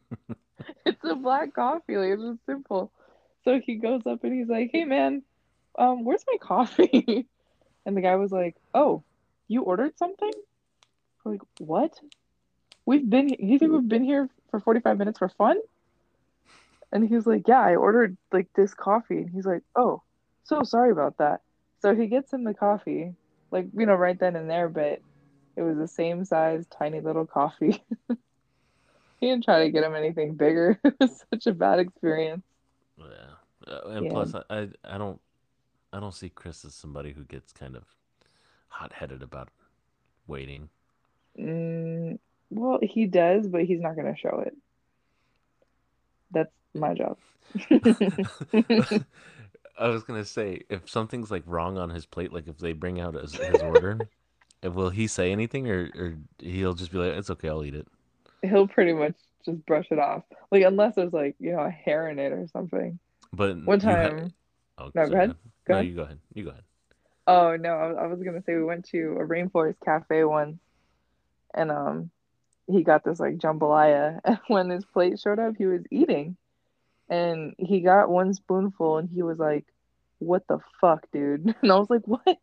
It's 0.86 1.02
a 1.04 1.14
black 1.14 1.54
coffee, 1.54 1.96
like 1.96 2.10
it's 2.10 2.22
just 2.22 2.46
simple. 2.46 2.92
So 3.44 3.60
he 3.64 3.76
goes 3.76 4.02
up 4.06 4.24
and 4.24 4.32
he's 4.32 4.48
like, 4.48 4.70
Hey 4.72 4.84
man, 4.84 5.22
um, 5.78 6.04
where's 6.04 6.24
my 6.30 6.36
coffee? 6.40 7.26
And 7.86 7.96
the 7.96 8.02
guy 8.02 8.16
was 8.16 8.30
like, 8.30 8.56
Oh, 8.74 9.02
you 9.50 9.62
ordered 9.62 9.98
something? 9.98 10.32
We're 11.24 11.32
like, 11.32 11.42
what? 11.58 12.00
We've 12.86 13.08
been 13.08 13.28
you 13.38 13.58
think 13.58 13.72
we've 13.72 13.88
been 13.88 14.04
here 14.04 14.28
for 14.50 14.60
45 14.60 14.96
minutes 14.96 15.18
for 15.18 15.28
fun? 15.28 15.58
And 16.92 17.06
he 17.06 17.14
was 17.14 17.26
like, 17.26 17.46
Yeah, 17.48 17.60
I 17.60 17.74
ordered 17.76 18.16
like 18.32 18.48
this 18.54 18.74
coffee. 18.74 19.18
And 19.18 19.30
he's 19.30 19.44
like, 19.46 19.62
Oh, 19.76 20.02
so 20.44 20.62
sorry 20.62 20.92
about 20.92 21.18
that. 21.18 21.40
So 21.82 21.94
he 21.94 22.06
gets 22.06 22.32
him 22.32 22.44
the 22.44 22.54
coffee, 22.54 23.12
like, 23.50 23.66
you 23.76 23.86
know, 23.86 23.94
right 23.94 24.18
then 24.18 24.36
and 24.36 24.48
there, 24.48 24.68
but 24.68 25.00
it 25.56 25.62
was 25.62 25.76
the 25.76 25.88
same 25.88 26.24
size, 26.24 26.66
tiny 26.66 27.00
little 27.00 27.26
coffee. 27.26 27.82
He 29.20 29.26
didn't 29.26 29.44
try 29.44 29.64
to 29.64 29.70
get 29.70 29.84
him 29.84 29.94
anything 29.94 30.34
bigger. 30.34 30.80
It 30.84 30.94
was 30.98 31.22
such 31.30 31.46
a 31.46 31.52
bad 31.52 31.78
experience. 31.78 32.42
Yeah, 32.96 33.70
uh, 33.70 33.88
and 33.90 34.06
Yeah. 34.06 34.10
plus, 34.12 34.34
I, 34.34 34.42
I 34.48 34.68
I 34.84 34.96
don't 34.96 35.20
I 35.92 36.00
don't 36.00 36.14
see 36.14 36.30
Chris 36.30 36.64
as 36.64 36.74
somebody 36.74 37.12
who 37.12 37.24
gets 37.24 37.52
kind 37.52 37.76
of 37.76 37.84
hot 38.70 38.92
headed 38.92 39.22
about 39.22 39.48
waiting. 40.26 40.70
Mm, 41.38 42.18
well, 42.50 42.78
he 42.82 43.06
does, 43.06 43.46
but 43.46 43.64
he's 43.64 43.80
not 43.80 43.94
going 43.96 44.12
to 44.12 44.18
show 44.18 44.42
it. 44.46 44.56
That's 46.32 46.50
my 46.74 46.94
job. 46.94 47.18
I 49.78 49.88
was 49.88 50.02
gonna 50.04 50.24
say 50.24 50.62
if 50.68 50.88
something's 50.88 51.30
like 51.30 51.42
wrong 51.46 51.78
on 51.78 51.90
his 51.90 52.06
plate, 52.06 52.32
like 52.32 52.46
if 52.48 52.58
they 52.58 52.72
bring 52.72 53.00
out 53.00 53.14
his, 53.14 53.32
his 53.34 53.62
order, 53.62 54.08
will 54.62 54.90
he 54.90 55.06
say 55.06 55.32
anything 55.32 55.68
or 55.68 55.90
or 55.96 56.14
he'll 56.38 56.74
just 56.74 56.92
be 56.92 56.98
like, 56.98 57.14
"It's 57.14 57.30
okay, 57.30 57.48
I'll 57.48 57.64
eat 57.64 57.74
it." 57.74 57.88
He'll 58.42 58.68
pretty 58.68 58.92
much 58.92 59.14
just 59.44 59.64
brush 59.66 59.86
it 59.90 59.98
off. 59.98 60.24
Like, 60.50 60.64
unless 60.64 60.94
there's 60.96 61.12
like, 61.12 61.36
you 61.40 61.52
know, 61.52 61.60
a 61.60 61.70
hair 61.70 62.08
in 62.08 62.18
it 62.18 62.32
or 62.32 62.46
something. 62.52 62.98
But 63.32 63.56
One 63.64 63.78
time, 63.80 64.32
oh 64.78 64.90
no, 64.94 65.08
go 65.08 65.08
sorry, 65.08 65.10
go 65.10 65.14
ahead. 65.16 65.24
ahead. 65.24 65.36
Go 65.66 65.74
No, 65.74 65.80
ahead. 65.80 65.86
you 65.86 65.94
go 65.94 66.02
ahead. 66.02 66.18
You 66.34 66.44
go 66.44 66.50
ahead. 66.50 66.64
Oh, 67.30 67.56
no, 67.56 67.70
I, 67.74 68.04
I 68.04 68.06
was 68.06 68.22
going 68.22 68.36
to 68.36 68.42
say 68.42 68.54
we 68.56 68.64
went 68.64 68.86
to 68.90 69.16
a 69.20 69.26
rainforest 69.26 69.80
cafe 69.84 70.24
once 70.24 70.58
and 71.54 71.70
um 71.70 72.10
he 72.66 72.82
got 72.82 73.04
this 73.04 73.20
like 73.20 73.38
jambalaya 73.38 74.20
and 74.24 74.38
when 74.48 74.70
his 74.70 74.84
plate 74.84 75.18
showed 75.18 75.38
up, 75.38 75.54
he 75.56 75.66
was 75.66 75.82
eating 75.90 76.36
and 77.08 77.54
he 77.58 77.80
got 77.80 78.10
one 78.10 78.34
spoonful 78.34 78.98
and 78.98 79.08
he 79.10 79.22
was 79.22 79.38
like, 79.38 79.66
"What 80.18 80.46
the 80.48 80.58
fuck, 80.80 81.06
dude?" 81.12 81.54
And 81.62 81.72
I 81.72 81.78
was 81.78 81.90
like, 81.90 82.06
"What?" 82.06 82.38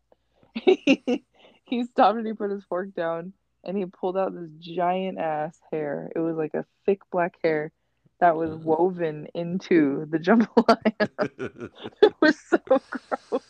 he 0.54 1.84
stopped 1.84 2.18
and 2.18 2.26
he 2.26 2.32
put 2.34 2.50
his 2.50 2.64
fork 2.64 2.94
down 2.94 3.32
and 3.64 3.76
he 3.76 3.86
pulled 3.86 4.16
out 4.18 4.34
this 4.34 4.50
giant 4.60 5.18
ass 5.18 5.58
hair. 5.72 6.10
It 6.14 6.20
was 6.20 6.36
like 6.36 6.54
a 6.54 6.66
thick 6.86 7.00
black 7.10 7.34
hair 7.42 7.72
that 8.20 8.36
was 8.36 8.52
Uh, 8.52 8.58
woven 8.58 9.28
into 9.34 10.06
the 10.10 10.18
jambalaya. 10.18 11.70
It 12.02 12.14
was 12.20 12.38
so 12.40 12.58
gross. 12.90 13.42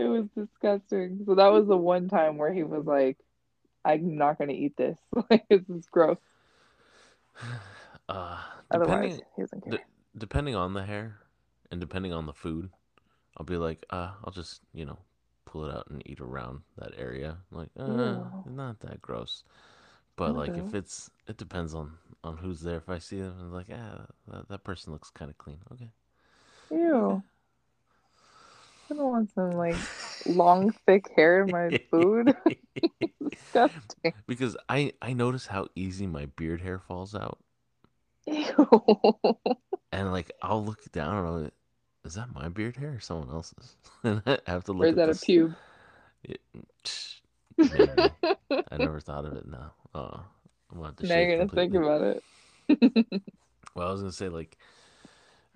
It 0.00 0.08
was 0.08 0.26
disgusting. 0.34 1.24
So 1.26 1.34
that 1.34 1.52
was 1.52 1.66
the 1.66 1.76
one 1.76 2.08
time 2.08 2.38
where 2.38 2.52
he 2.52 2.62
was 2.62 2.86
like, 2.86 3.18
I'm 3.84 4.16
not 4.16 4.38
gonna 4.38 4.52
eat 4.52 4.76
this. 4.76 4.98
Like 5.30 5.44
this 5.50 5.62
is 5.68 5.86
gross. 5.86 6.18
uh, 8.08 8.38
Otherwise, 8.70 9.12
depending 9.12 9.20
he 9.36 9.42
doesn't 9.42 9.70
d- 9.70 9.78
depending 10.16 10.54
on 10.54 10.72
the 10.72 10.82
hair 10.84 11.18
and 11.70 11.80
depending 11.80 12.12
on 12.12 12.26
the 12.26 12.32
food, 12.32 12.70
I'll 13.36 13.44
be 13.44 13.56
like, 13.56 13.84
uh, 13.90 14.12
I'll 14.24 14.32
just 14.32 14.62
you 14.72 14.86
know 14.86 14.98
pull 15.44 15.66
it 15.66 15.74
out 15.74 15.88
and 15.90 16.02
eat 16.06 16.20
around 16.20 16.60
that 16.78 16.92
area. 16.96 17.38
Like, 17.50 17.70
uh, 17.78 17.86
Ew. 17.86 18.44
not 18.46 18.80
that 18.80 19.02
gross. 19.02 19.44
But 20.16 20.34
like 20.34 20.56
if 20.58 20.74
it's 20.74 21.10
it 21.26 21.36
depends 21.36 21.74
on 21.74 21.92
on 22.24 22.36
who's 22.38 22.60
there. 22.60 22.76
If 22.76 22.88
I 22.88 22.98
see 22.98 23.20
them 23.20 23.34
and 23.40 23.52
like, 23.52 23.68
ah, 23.72 24.06
that, 24.28 24.48
that 24.48 24.64
person 24.64 24.92
looks 24.92 25.10
kind 25.10 25.30
of 25.30 25.38
clean. 25.38 25.58
Okay, 25.72 25.90
okay. 26.70 26.82
Ew. 26.82 27.22
Don't 28.90 29.10
want 29.10 29.30
some 29.34 29.52
like 29.52 29.76
long, 30.26 30.72
thick 30.86 31.10
hair 31.16 31.42
in 31.44 31.50
my 31.50 31.78
food. 31.90 32.34
Disgusting. 33.30 34.12
because 34.26 34.56
I 34.68 34.92
I 35.00 35.12
notice 35.12 35.46
how 35.46 35.68
easy 35.74 36.06
my 36.06 36.26
beard 36.26 36.60
hair 36.60 36.78
falls 36.78 37.14
out, 37.14 37.38
Ew. 38.26 38.68
and 39.92 40.10
like 40.12 40.32
I'll 40.42 40.64
look 40.64 40.90
down 40.92 41.16
and 41.16 41.26
I'm 41.26 41.42
like, 41.44 41.52
is 42.04 42.14
that 42.14 42.34
my 42.34 42.48
beard 42.48 42.76
hair 42.76 42.94
or 42.96 43.00
someone 43.00 43.30
else's? 43.30 43.76
and 44.04 44.22
I 44.26 44.38
have 44.46 44.64
to 44.64 44.72
Or 44.72 44.86
look 44.86 44.88
is 44.88 44.92
at 44.92 44.96
that 44.96 45.08
a 45.08 45.12
this. 45.12 45.24
pube? 45.24 45.54
It, 46.24 46.40
I 48.72 48.78
never 48.78 49.00
thought 49.00 49.24
of 49.24 49.34
it 49.34 49.46
now. 49.46 49.72
oh, 49.94 50.22
I'm 50.72 50.78
gonna 50.78 50.94
Now 51.02 51.18
you're 51.18 51.36
gonna 51.38 51.48
think 51.50 51.74
about 51.74 52.02
it. 52.02 52.22
Well, 53.74 53.88
I 53.88 53.92
was 53.92 54.00
gonna 54.00 54.12
say 54.12 54.28
like, 54.28 54.56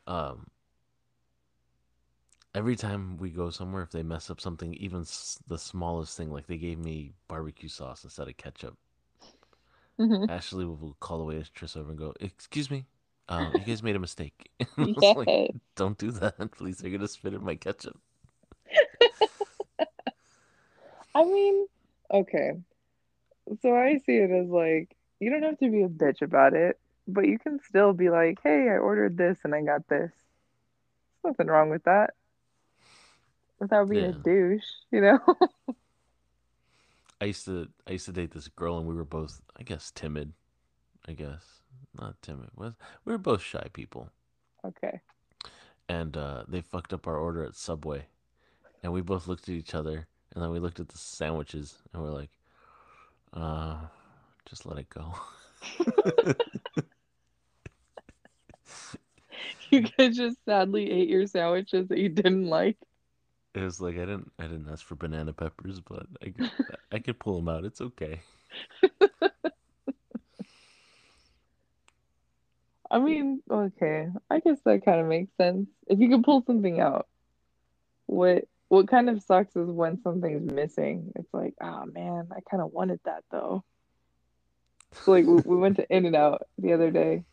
um, 0.06 0.46
every 2.54 2.76
time 2.76 3.16
we 3.18 3.30
go 3.30 3.50
somewhere, 3.50 3.82
if 3.82 3.90
they 3.90 4.02
mess 4.02 4.30
up 4.30 4.40
something, 4.40 4.74
even 4.74 5.00
s- 5.02 5.38
the 5.46 5.58
smallest 5.58 6.16
thing, 6.16 6.30
like 6.30 6.46
they 6.46 6.56
gave 6.58 6.78
me 6.78 7.12
barbecue 7.28 7.68
sauce 7.68 8.04
instead 8.04 8.28
of 8.28 8.36
ketchup, 8.36 8.76
Mhm. 9.98 10.28
Ashley 10.28 10.64
will 10.64 10.96
call 11.00 11.18
the 11.18 11.24
waitress 11.24 11.76
over 11.76 11.90
and 11.90 11.98
go, 11.98 12.14
"Excuse 12.20 12.70
me, 12.70 12.86
uh, 13.28 13.52
you 13.54 13.64
guys 13.64 13.82
made 13.82 13.96
a 13.96 14.00
mistake." 14.00 14.50
Like, 15.14 15.32
"Don't 15.76 15.98
do 15.98 16.10
that, 16.12 16.50
please. 16.52 16.78
They're 16.78 16.90
gonna 16.90 17.08
spit 17.08 17.34
in 17.34 17.44
my 17.44 17.56
ketchup." 17.56 17.98
I 21.14 21.24
mean, 21.24 21.66
okay. 22.12 22.52
So 23.62 23.74
I 23.74 23.98
see 23.98 24.16
it 24.18 24.30
as 24.30 24.48
like 24.48 24.96
you 25.20 25.30
don't 25.30 25.42
have 25.42 25.58
to 25.58 25.70
be 25.70 25.82
a 25.82 25.88
bitch 25.88 26.22
about 26.22 26.54
it, 26.54 26.78
but 27.06 27.26
you 27.26 27.38
can 27.38 27.60
still 27.60 27.92
be 27.92 28.10
like, 28.10 28.38
"Hey, 28.42 28.68
I 28.68 28.78
ordered 28.78 29.16
this 29.16 29.38
and 29.44 29.54
I 29.54 29.62
got 29.62 29.86
this." 29.88 30.12
There's 31.22 31.32
nothing 31.36 31.48
wrong 31.48 31.70
with 31.70 31.84
that 31.84 32.14
without 33.64 33.88
being 33.88 34.04
a 34.04 34.12
douche, 34.12 34.64
you 34.90 35.00
know? 35.00 35.18
I 37.20 37.26
used 37.26 37.44
to 37.46 37.68
I 37.86 37.92
used 37.92 38.06
to 38.06 38.12
date 38.12 38.32
this 38.32 38.48
girl, 38.48 38.78
and 38.78 38.86
we 38.86 38.94
were 38.94 39.04
both, 39.04 39.40
I 39.56 39.62
guess, 39.62 39.90
timid. 39.90 40.32
I 41.08 41.12
guess 41.12 41.62
not 41.98 42.20
timid. 42.22 42.50
Was 42.56 42.74
we 43.04 43.12
were 43.12 43.18
both 43.18 43.42
shy 43.42 43.66
people, 43.72 44.10
Okay. 44.64 45.00
and 45.88 46.16
uh, 46.16 46.44
they 46.48 46.60
fucked 46.60 46.92
up 46.92 47.06
our 47.06 47.16
order 47.16 47.44
at 47.44 47.54
Subway, 47.56 48.06
and 48.82 48.92
we 48.92 49.00
both 49.00 49.26
looked 49.28 49.48
at 49.48 49.54
each 49.54 49.74
other, 49.74 50.06
and 50.34 50.42
then 50.42 50.50
we 50.50 50.58
looked 50.58 50.80
at 50.80 50.88
the 50.88 50.98
sandwiches, 50.98 51.76
and 51.92 52.02
we're 52.02 52.10
like, 52.10 52.30
uh, 53.32 53.76
just 54.46 54.66
let 54.66 54.78
it 54.78 54.88
go. 54.90 55.14
You 59.70 59.82
guys 59.82 60.16
just 60.16 60.44
sadly 60.44 60.90
ate 60.90 61.08
your 61.08 61.26
sandwiches 61.26 61.88
that 61.88 61.98
you 61.98 62.08
didn't 62.08 62.46
like. 62.46 62.76
It 63.54 63.62
was 63.62 63.80
like 63.80 63.94
I 63.94 64.00
didn't 64.00 64.32
I 64.38 64.44
didn't 64.44 64.68
ask 64.70 64.84
for 64.84 64.96
banana 64.96 65.32
peppers, 65.32 65.80
but 65.80 66.06
I 66.22 66.30
could, 66.30 66.50
I 66.92 66.98
could 66.98 67.18
pull 67.20 67.36
them 67.36 67.48
out. 67.48 67.64
It's 67.64 67.80
okay. 67.80 68.20
I 72.90 72.98
mean, 72.98 73.42
okay. 73.50 74.08
I 74.30 74.40
guess 74.40 74.58
that 74.64 74.84
kind 74.84 75.00
of 75.00 75.06
makes 75.06 75.34
sense. 75.36 75.68
If 75.86 75.98
you 75.98 76.08
can 76.08 76.22
pull 76.22 76.44
something 76.46 76.80
out, 76.80 77.06
what 78.06 78.44
what 78.68 78.88
kind 78.88 79.08
of 79.08 79.22
sucks 79.22 79.54
is 79.56 79.68
when 79.68 80.02
something's 80.02 80.50
missing. 80.52 81.12
It's 81.16 81.32
like, 81.32 81.54
oh 81.60 81.84
man, 81.86 82.28
I 82.32 82.40
kind 82.50 82.62
of 82.62 82.72
wanted 82.72 83.00
that 83.04 83.24
though. 83.30 83.64
So 85.02 85.12
like 85.12 85.26
we, 85.26 85.34
we 85.44 85.56
went 85.56 85.76
to 85.76 85.86
In 85.88 86.06
and 86.06 86.16
Out 86.16 86.42
the 86.58 86.72
other 86.72 86.90
day, 86.90 87.24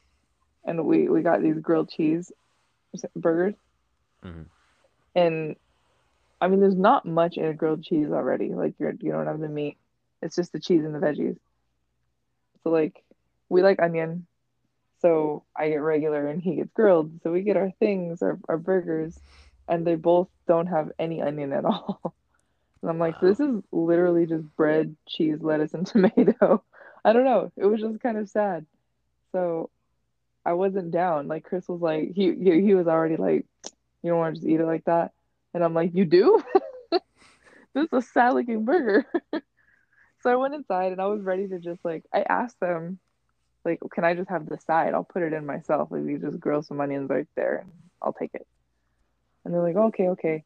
and 0.65 0.85
we 0.85 1.09
we 1.09 1.21
got 1.21 1.41
these 1.41 1.59
grilled 1.59 1.89
cheese 1.89 2.31
burgers, 3.15 3.55
Mhm. 4.23 4.45
and 5.15 5.55
I 6.41 6.47
mean, 6.49 6.59
there's 6.61 6.75
not 6.75 7.05
much 7.05 7.37
in 7.37 7.45
a 7.45 7.53
grilled 7.53 7.83
cheese 7.83 8.11
already. 8.11 8.53
Like 8.53 8.75
you're 8.79 8.93
you 8.99 9.11
don't 9.13 9.27
have 9.27 9.39
the 9.39 9.49
meat; 9.49 9.77
it's 10.21 10.35
just 10.35 10.53
the 10.53 10.59
cheese 10.59 10.85
and 10.85 10.95
the 10.95 10.99
veggies. 10.99 11.37
So 12.63 12.69
like 12.71 13.03
we 13.49 13.61
like 13.63 13.81
onion, 13.81 14.27
so 15.01 15.45
I 15.55 15.69
get 15.69 15.77
regular 15.81 16.27
and 16.27 16.41
he 16.41 16.55
gets 16.57 16.73
grilled. 16.73 17.21
So 17.23 17.31
we 17.31 17.41
get 17.43 17.57
our 17.57 17.71
things, 17.79 18.21
our 18.23 18.39
our 18.49 18.57
burgers, 18.57 19.19
and 19.67 19.85
they 19.85 19.95
both 19.95 20.29
don't 20.47 20.67
have 20.67 20.91
any 20.99 21.21
onion 21.21 21.53
at 21.53 21.65
all. 21.65 22.15
And 22.83 22.89
I'm 22.91 22.99
like, 22.99 23.21
Wow. 23.21 23.29
this 23.29 23.39
is 23.39 23.63
literally 23.71 24.25
just 24.27 24.45
bread, 24.55 24.95
cheese, 25.07 25.41
lettuce, 25.41 25.73
and 25.73 25.85
tomato. 25.87 26.63
I 27.03 27.13
don't 27.13 27.25
know. 27.25 27.51
It 27.57 27.65
was 27.65 27.81
just 27.81 27.99
kind 28.01 28.17
of 28.17 28.29
sad. 28.29 28.65
So 29.33 29.69
I 30.45 30.53
wasn't 30.53 30.91
down. 30.91 31.27
Like 31.27 31.43
Chris 31.45 31.67
was 31.69 31.81
like, 31.81 32.11
he 32.15 32.33
he, 32.35 32.61
he 32.61 32.73
was 32.75 32.87
already 32.87 33.17
like, 33.17 33.45
you 34.03 34.11
don't 34.11 34.19
want 34.19 34.35
to 34.35 34.41
just 34.41 34.49
eat 34.49 34.59
it 34.59 34.65
like 34.65 34.85
that. 34.85 35.11
And 35.53 35.63
I'm 35.63 35.73
like, 35.73 35.91
you 35.93 36.05
do? 36.05 36.41
this 36.91 37.01
is 37.75 37.89
a 37.91 38.01
sad 38.01 38.33
looking 38.33 38.65
burger. 38.65 39.05
so 40.21 40.31
I 40.31 40.35
went 40.35 40.53
inside 40.53 40.91
and 40.91 41.01
I 41.01 41.07
was 41.07 41.21
ready 41.21 41.47
to 41.49 41.59
just 41.59 41.83
like, 41.83 42.03
I 42.13 42.21
asked 42.21 42.59
them, 42.59 42.99
like, 43.65 43.79
can 43.93 44.03
I 44.03 44.13
just 44.13 44.29
have 44.29 44.47
the 44.47 44.57
side? 44.57 44.93
I'll 44.93 45.03
put 45.03 45.23
it 45.23 45.33
in 45.33 45.45
myself. 45.45 45.91
Like, 45.91 46.05
you 46.05 46.17
just 46.17 46.39
grill 46.39 46.63
some 46.63 46.81
onions 46.81 47.09
right 47.09 47.27
there 47.35 47.57
and 47.57 47.71
I'll 48.01 48.13
take 48.13 48.31
it. 48.33 48.47
And 49.43 49.53
they're 49.53 49.61
like, 49.61 49.75
okay, 49.75 50.09
okay. 50.09 50.43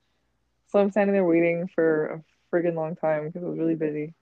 So 0.68 0.80
I'm 0.80 0.92
standing 0.92 1.14
there 1.14 1.26
waiting 1.26 1.70
for 1.74 2.06
a 2.06 2.24
friggin' 2.52 2.76
long 2.76 2.96
time 2.96 3.28
because 3.28 3.44
it 3.44 3.48
was 3.48 3.58
really 3.58 3.76
busy. 3.76 4.14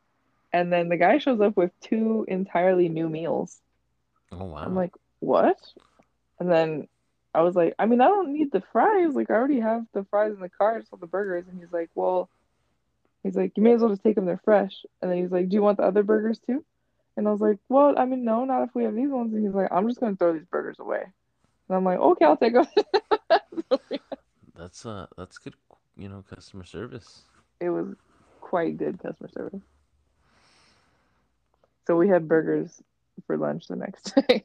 And 0.52 0.72
then 0.72 0.90
the 0.90 0.98
guy 0.98 1.18
shows 1.18 1.42
up 1.42 1.58
with 1.58 1.72
two 1.80 2.25
entirely 2.28 2.90
new 2.90 3.10
meals. 3.10 3.60
Oh 4.32 4.46
wow. 4.46 4.63
I'm 4.63 4.75
like, 4.75 4.94
what? 5.20 5.58
And 6.40 6.52
then 6.52 6.88
I 7.34 7.42
was 7.42 7.56
like, 7.56 7.74
I 7.80 7.86
mean, 7.86 8.02
I 8.02 8.08
don't 8.08 8.34
need 8.34 8.52
the 8.52 8.63
fries. 8.72 9.13
Like, 9.16 9.30
I 9.32 9.34
already 9.34 9.60
have 9.60 9.86
the 9.94 10.06
fries 10.10 10.34
in 10.34 10.40
the 10.40 10.50
car, 10.50 10.80
just 10.80 10.92
want 10.92 11.02
the 11.02 11.08
burgers. 11.08 11.46
And 11.50 11.60
he's 11.60 11.72
like, 11.72 11.90
well, 11.96 12.30
he's 13.24 13.36
like, 13.36 13.54
you 13.56 13.63
may 13.63 13.74
as 13.74 13.82
well 13.82 13.90
just 13.90 14.04
take 14.04 14.16
them. 14.16 14.25
They're 14.25 14.42
fresh. 14.44 14.86
And 15.02 15.10
then 15.12 15.18
he's 15.20 15.32
like, 15.32 15.50
do 15.50 15.56
you 15.56 15.62
want 15.62 15.78
the 15.78 15.84
other 15.84 16.04
burgers 16.04 16.40
too? 16.40 16.63
And 17.18 17.28
I 17.28 17.32
was 17.32 17.42
like, 17.42 17.58
well, 17.70 17.94
I 17.98 18.06
mean, 18.06 18.24
no, 18.24 18.46
not 18.46 18.63
if 18.63 18.70
we 18.75 18.84
have 18.84 18.96
these 18.96 19.10
ones. 19.10 19.34
And 19.34 19.44
he's 19.46 19.54
like, 19.54 19.72
I'm 19.72 19.88
just 19.88 20.00
gonna 20.00 20.16
throw 20.16 20.34
these 20.34 20.46
burgers 20.46 20.78
away. 20.80 21.04
And 21.70 21.78
I'm 21.78 21.84
like, 21.86 22.00
okay, 22.00 22.25
I'll 22.25 22.38
take 22.38 22.54
them. 22.54 22.66
that's 24.56 24.86
uh 24.86 25.08
that's 25.18 25.38
good, 25.38 25.56
you 25.98 26.10
know, 26.10 26.24
customer 26.28 26.63
service. 26.66 27.24
it 27.60 27.70
was 27.70 27.96
quite 28.42 28.78
good 28.78 29.00
customer 29.02 29.30
service. 29.30 29.62
So 31.88 31.96
we 31.96 32.08
had 32.08 32.28
burgers 32.28 32.82
for 33.28 33.38
lunch 33.38 33.68
the 33.68 33.75
next 33.75 34.16
day. 34.28 34.44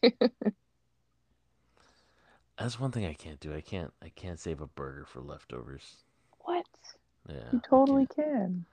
That's 2.58 2.80
one 2.80 2.90
thing 2.90 3.06
I 3.06 3.14
can't 3.14 3.38
do. 3.40 3.54
I 3.54 3.60
can't 3.60 3.92
I 4.02 4.08
can't 4.10 4.40
save 4.40 4.60
a 4.60 4.66
burger 4.66 5.04
for 5.06 5.20
leftovers. 5.20 5.96
what? 6.40 6.66
Yeah. 7.28 7.36
You 7.52 7.60
totally 7.68 8.06
can't. 8.06 8.64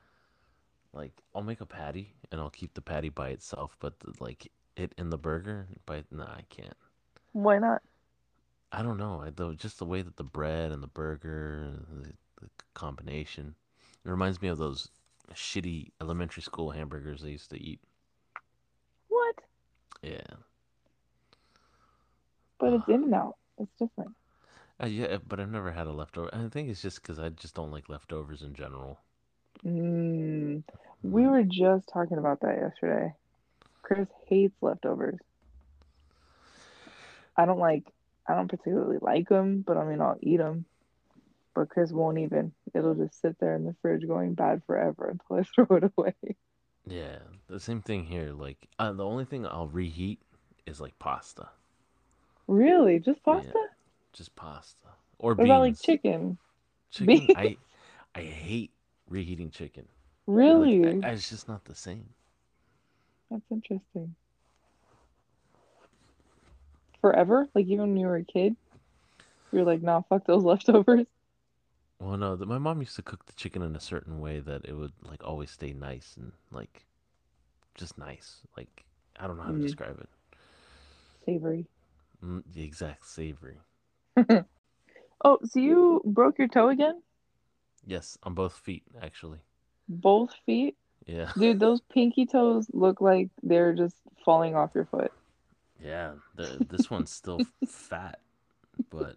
Like 0.94 1.12
I'll 1.36 1.44
make 1.44 1.62
a 1.62 1.66
patty 1.66 2.14
and 2.32 2.40
I'll 2.42 2.50
keep 2.50 2.74
the 2.74 2.82
patty 2.82 3.10
by 3.10 3.30
itself, 3.30 3.76
but 3.80 4.00
the, 4.00 4.14
like 4.20 4.52
it 4.76 4.94
in 4.98 5.10
the 5.10 5.18
burger, 5.18 5.68
by 5.86 6.04
nah, 6.12 6.24
I 6.26 6.44
can't. 6.50 6.76
Why 7.34 7.60
not? 7.60 7.82
I 8.72 8.82
don't 8.82 8.98
know. 8.98 9.22
I 9.22 9.30
though 9.30 9.54
just 9.54 9.78
the 9.78 9.86
way 9.86 10.02
that 10.02 10.16
the 10.18 10.24
bread 10.24 10.72
and 10.72 10.82
the 10.82 10.88
burger, 10.88 11.74
the, 12.02 12.14
the 12.42 12.50
combination, 12.74 13.56
it 14.04 14.10
reminds 14.10 14.42
me 14.42 14.48
of 14.48 14.58
those 14.58 14.90
shitty 15.34 15.92
elementary 16.02 16.44
school 16.44 16.72
hamburgers 16.72 17.24
I 17.24 17.28
used 17.28 17.50
to 17.52 17.62
eat. 17.62 17.80
What? 19.10 19.36
Yeah. 20.02 20.22
But 22.58 22.74
it's 22.74 22.86
Ah. 22.88 22.92
in 22.94 23.04
and 23.04 23.14
out. 23.16 23.36
It's 23.58 23.72
different. 23.80 24.16
Uh, 24.82 24.88
yeah, 24.88 25.18
but 25.28 25.40
I've 25.40 25.52
never 25.52 25.72
had 25.72 25.88
a 25.88 25.92
leftover. 25.92 26.30
I 26.34 26.50
think 26.50 26.70
it's 26.70 26.82
just 26.82 27.02
because 27.02 27.20
I 27.20 27.30
just 27.30 27.56
don't 27.56 27.72
like 27.72 27.88
leftovers 27.88 28.42
in 28.42 28.54
general. 28.54 29.00
Mm. 29.66 30.64
We 31.04 31.28
were 31.28 31.44
just 31.44 31.88
talking 31.88 32.18
about 32.18 32.42
that 32.42 32.58
yesterday. 32.58 33.14
Chris 33.82 34.08
hates 34.28 34.56
leftovers. 34.62 35.20
I 37.38 37.46
don't 37.46 37.60
like, 37.60 37.84
I 38.28 38.36
don't 38.36 38.50
particularly 38.50 38.98
like 39.02 39.30
them, 39.30 39.64
but 39.66 39.78
I 39.78 39.86
mean, 39.86 40.02
I'll 40.02 40.18
eat 40.22 40.38
them. 40.38 40.66
But 41.54 41.70
Chris 41.70 41.92
won't 41.92 42.18
even. 42.18 42.52
It'll 42.74 42.96
just 42.96 43.22
sit 43.22 43.40
there 43.40 43.56
in 43.56 43.66
the 43.66 43.76
fridge 43.82 44.06
going 44.06 44.34
bad 44.34 44.62
forever 44.66 45.10
until 45.10 45.38
I 45.38 45.44
throw 45.68 45.78
it 45.78 45.92
away. 45.98 46.36
Yeah, 46.86 47.20
the 47.48 47.60
same 47.60 47.82
thing 47.82 48.06
here. 48.06 48.32
Like, 48.32 48.68
uh, 48.78 48.92
the 48.92 49.06
only 49.06 49.26
thing 49.26 49.46
I'll 49.46 49.70
reheat 49.70 50.20
is 50.66 50.82
like 50.82 51.00
pasta. 51.00 51.48
Really? 52.48 52.98
Just 52.98 53.22
Yeah, 53.28 53.54
pasta? 53.54 53.68
just 54.14 54.36
pasta 54.36 54.90
or 55.20 55.36
What 55.36 55.46
about 55.46 55.62
like 55.62 55.80
chicken? 55.80 56.40
Chicken, 56.90 57.30
Beans? 57.36 57.36
I 57.36 57.58
I 58.16 58.22
hate 58.22 58.72
reheating 59.10 59.52
chicken. 59.52 59.88
Like, 60.56 60.72
Really? 60.80 61.04
I, 61.04 61.10
I, 61.10 61.12
it's 61.12 61.30
just 61.30 61.48
not 61.48 61.66
the 61.66 61.76
same. 61.76 62.10
That's 63.30 63.46
interesting. 63.52 64.16
Forever? 67.00 67.48
Like 67.56 67.68
even 67.68 67.88
when 67.92 67.98
you 67.98 68.08
were 68.08 68.18
a 68.18 68.26
kid? 68.26 68.58
You 69.52 69.60
were 69.60 69.66
like, 69.66 69.82
nah, 69.84 70.02
fuck 70.04 70.26
those 70.26 70.44
leftovers. 70.46 71.08
Well, 72.00 72.18
no, 72.18 72.36
the, 72.38 72.46
my 72.46 72.58
mom 72.58 72.80
used 72.82 72.96
to 72.98 73.02
cook 73.02 73.26
the 73.26 73.34
chicken 73.34 73.62
in 73.62 73.76
a 73.76 73.80
certain 73.82 74.20
way 74.20 74.40
that 74.40 74.66
it 74.66 74.74
would 74.74 74.94
like 75.02 75.24
always 75.24 75.52
stay 75.52 75.74
nice 75.74 76.16
and 76.18 76.32
like 76.52 76.86
just 77.76 77.98
nice. 77.98 78.42
Like 78.58 78.86
I 79.20 79.28
don't 79.28 79.38
know 79.38 79.44
how 79.44 79.52
to 79.54 79.60
Mm. 79.60 79.60
describe 79.60 80.00
it. 80.00 80.10
Savory. 81.26 81.68
Mm, 82.26 82.44
the 82.52 82.64
exact 82.64 83.06
savory. 83.06 83.60
Oh, 85.24 85.40
so 85.44 85.60
you 85.60 86.02
broke 86.06 86.38
your 86.38 86.48
toe 86.48 86.70
again? 86.70 87.02
Yes, 87.86 88.18
on 88.24 88.34
both 88.34 88.54
feet 88.58 88.84
actually. 89.02 89.40
Both 89.90 90.34
feet? 90.46 90.78
Yeah, 91.06 91.32
Dude, 91.38 91.60
those 91.60 91.82
pinky 91.82 92.26
toes 92.26 92.68
look 92.74 93.02
like 93.02 93.30
they're 93.44 93.74
just 93.74 93.96
falling 94.24 94.56
off 94.56 94.72
your 94.76 94.86
foot. 94.86 95.12
yeah. 95.84 96.14
The, 96.36 96.62
this 96.70 96.90
one's 96.90 97.12
still 97.12 97.44
fat, 97.66 98.20
but 98.90 99.16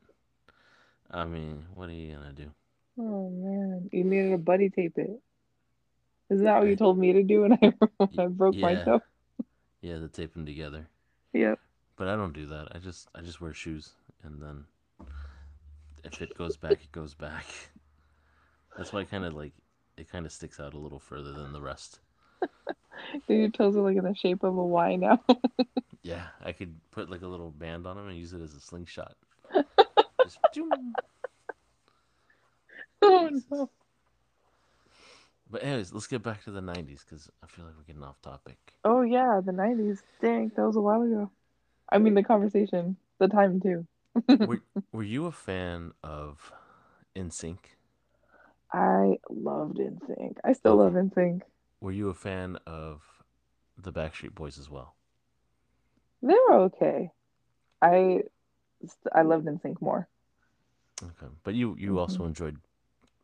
I 1.11 1.25
mean, 1.25 1.66
what 1.75 1.88
are 1.88 1.92
you 1.92 2.14
gonna 2.14 2.33
do? 2.33 2.51
Oh 2.99 3.31
man, 3.31 3.88
you 3.92 4.05
needed 4.05 4.33
a 4.35 4.38
buddy 4.38 4.68
tape 4.71 4.99
it. 4.99 5.23
Isn't 6.31 6.44
that 6.44 6.59
what 6.61 6.68
you 6.68 6.77
told 6.77 6.99
me 6.99 7.12
to 7.14 7.23
do 7.23 7.42
when 7.42 7.53
I, 7.55 7.73
when 7.99 8.11
I 8.18 8.27
broke 8.29 8.62
my 8.62 8.77
toe? 8.77 9.01
Yeah, 9.81 9.99
to 9.99 10.09
tape 10.09 10.35
them 10.35 10.47
together. 10.47 10.88
Yep. 11.33 11.59
But 11.98 12.06
I 12.06 12.14
don't 12.14 12.32
do 12.32 12.46
that. 12.46 12.68
I 12.72 12.78
just 12.78 13.08
I 13.14 13.20
just 13.22 13.40
wear 13.40 13.52
shoes, 13.52 13.90
and 14.22 14.40
then 14.40 14.64
if 16.04 16.22
it 16.22 16.38
goes 16.38 16.56
back, 16.56 16.72
it 16.84 16.92
goes 16.92 17.14
back. 17.14 17.44
That's 18.76 18.92
why 18.92 19.02
kind 19.02 19.24
of 19.24 19.34
like 19.34 19.52
it 19.96 20.08
kind 20.08 20.24
of 20.24 20.30
sticks 20.30 20.61
out 20.61 20.74
a 20.74 20.78
little 20.78 21.00
further 21.00 21.32
than 21.32 21.52
the 21.52 21.61
rest. 21.61 21.98
Your 23.28 23.50
toes 23.50 23.76
are 23.76 23.80
like 23.80 23.96
in 23.96 24.04
the 24.04 24.14
shape 24.14 24.44
of 24.44 24.56
a 24.56 24.64
Y 24.64 24.96
now. 24.96 25.20
Yeah, 26.04 26.26
I 26.42 26.52
could 26.52 26.76
put 26.92 27.11
like 27.11 27.22
a 27.22 27.26
little 27.26 27.50
band 27.50 27.87
on 27.87 27.96
them 27.96 28.08
and 28.08 28.16
use 28.16 28.32
it 28.32 28.40
as 28.40 28.54
a 28.54 28.61
slingshot. 28.61 29.14
Just 30.22 30.38
oh 33.02 33.28
Jesus. 33.28 33.44
no. 33.50 33.68
But 35.50 35.64
anyways, 35.64 35.92
let's 35.92 36.06
get 36.06 36.22
back 36.22 36.44
to 36.44 36.50
the 36.50 36.61
'90s 36.61 37.00
because 37.04 37.28
I 37.42 37.46
feel 37.48 37.66
like 37.66 37.74
we're 37.76 37.82
getting 37.82 38.04
off 38.04 38.22
topic. 38.22 38.56
Oh 38.84 39.02
yeah, 39.02 39.40
the 39.44 39.52
nineties. 39.52 40.02
Dang, 40.22 40.52
that 40.56 40.62
was 40.64 40.76
a 40.76 40.80
while 40.80 41.02
ago. 41.02 41.30
I 41.90 41.98
mean 41.98 42.14
the 42.14 42.22
conversation. 42.22 42.96
The 43.18 43.29
time 43.29 43.61
too. 43.61 43.87
were 44.44 44.61
Were 44.92 45.03
you 45.03 45.27
a 45.27 45.33
fan 45.33 45.92
of 46.03 46.53
NSYNC? 47.14 47.59
I 48.72 49.18
loved 49.31 49.79
NSYNC. 49.79 50.38
I 50.44 50.53
still 50.55 50.77
Okay. 50.77 50.77
love 50.77 50.94
NSYNC. 50.94 51.42
Were 51.81 51.92
you 51.92 52.09
a 52.09 52.14
fan 52.14 52.57
of 52.66 53.03
the 53.77 53.92
Backstreet 53.92 54.35
Boys 54.35 54.59
as 54.59 54.70
well? 54.70 54.94
They 56.22 56.35
were 56.35 56.55
okay. 56.66 57.11
I 57.83 58.22
I 59.12 59.22
loved 59.22 59.46
NSYNC 59.46 59.81
more. 59.83 60.09
Okay, 61.03 61.33
but 61.44 61.55
you 61.55 61.77
you 61.79 61.98
Mhm. 61.98 62.01
also 62.01 62.24
enjoyed, 62.24 62.59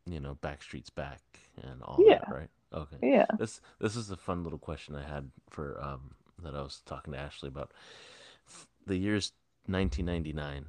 you 0.07 0.21
know, 0.21 0.37
Backstreet's 0.37 0.91
Back 0.91 1.23
and 1.63 1.83
all 1.83 1.99
Yeah. 1.99 2.21
that, 2.21 2.29
right? 2.29 2.51
Okay. 2.73 2.99
Yeah. 3.03 3.27
This 3.39 3.61
this 3.81 3.97
is 3.97 4.11
a 4.11 4.17
fun 4.17 4.45
little 4.45 4.59
question 4.59 4.95
I 4.95 5.03
had 5.03 5.31
for 5.51 5.83
um 5.83 6.13
that 6.43 6.55
I 6.55 6.63
was 6.63 6.83
talking 6.87 7.13
to 7.15 7.19
Ashley 7.19 7.49
about. 7.49 7.73
F- 8.85 8.89
The 8.89 8.97
year's 8.97 9.33
1999. 9.67 10.67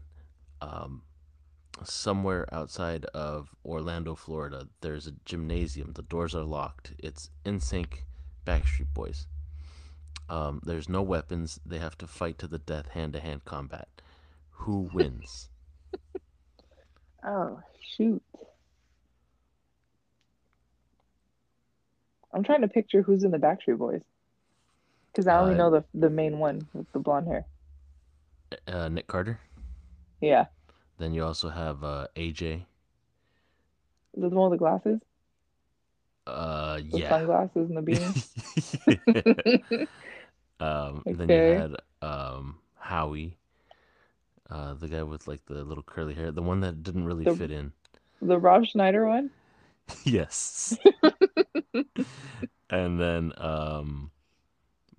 Um, 0.62 1.04
somewhere 1.84 2.48
outside 2.54 3.06
of 3.06 3.50
Orlando, 3.66 4.16
Florida, 4.16 4.68
there's 4.82 5.08
a 5.08 5.12
gymnasium. 5.26 5.94
The 5.94 6.02
doors 6.04 6.34
are 6.36 6.44
locked. 6.44 6.94
It's 7.00 7.30
NSYNC 7.46 8.04
Backstreet 8.46 8.94
Boys. 8.94 9.28
Um, 10.30 10.62
there's 10.64 10.90
no 10.90 11.02
weapons. 11.04 11.60
They 11.66 11.80
have 11.80 11.98
to 12.00 12.08
fight 12.08 12.40
to 12.40 12.48
the 12.48 12.60
death, 12.60 12.90
hand 12.90 13.14
to 13.14 13.20
hand 13.20 13.46
combat. 13.46 13.90
Who 14.52 14.90
wins? 14.94 15.50
Oh 17.24 17.60
shoot. 17.82 18.22
I'm 22.34 22.44
trying 22.44 22.62
to 22.62 22.68
picture 22.68 23.02
who's 23.02 23.24
in 23.24 23.32
the 23.32 23.38
Backstreet 23.40 23.78
Boys. 23.78 24.04
Because 25.12 25.28
I 25.28 25.40
only 25.40 25.54
Uh, 25.54 25.58
know 25.58 25.72
the 25.72 25.84
the 25.94 26.10
main 26.10 26.40
one 26.40 26.68
with 26.74 26.92
the 26.92 27.00
blonde 27.00 27.28
hair. 27.28 27.46
Uh, 28.68 28.90
Nick 28.90 29.08
Carter. 29.08 29.40
Yeah. 30.22 30.46
Then 30.98 31.14
you 31.14 31.24
also 31.24 31.50
have 31.50 31.84
uh, 31.84 32.08
AJ. 32.16 32.64
The 34.16 34.30
one 34.30 34.50
with 34.50 34.60
the 34.60 34.64
glasses? 34.64 35.00
Uh, 36.26 36.78
The 36.78 37.00
yeah. 37.00 37.10
sunglasses 37.10 37.70
and 37.70 37.78
the 37.78 37.82
beanie? 37.82 39.88
um, 40.66 41.04
Then 41.06 41.30
you 41.30 41.60
had 41.60 41.76
um, 42.02 42.60
Howie, 42.78 43.38
uh, 44.50 44.74
the 44.76 44.88
guy 44.88 45.04
with 45.04 45.28
like 45.28 45.46
the 45.46 45.64
little 45.64 45.84
curly 45.84 46.14
hair, 46.14 46.32
the 46.32 46.42
one 46.42 46.62
that 46.62 46.84
didn't 46.84 47.06
really 47.06 47.26
The- 47.26 47.36
fit 47.36 47.52
in. 47.52 47.74
the 48.22 48.40
Rob 48.40 48.66
Schneider 48.66 49.06
one? 49.08 49.30
Yes. 50.04 50.76
and 52.72 53.00
then 53.00 53.34
um, 53.38 54.10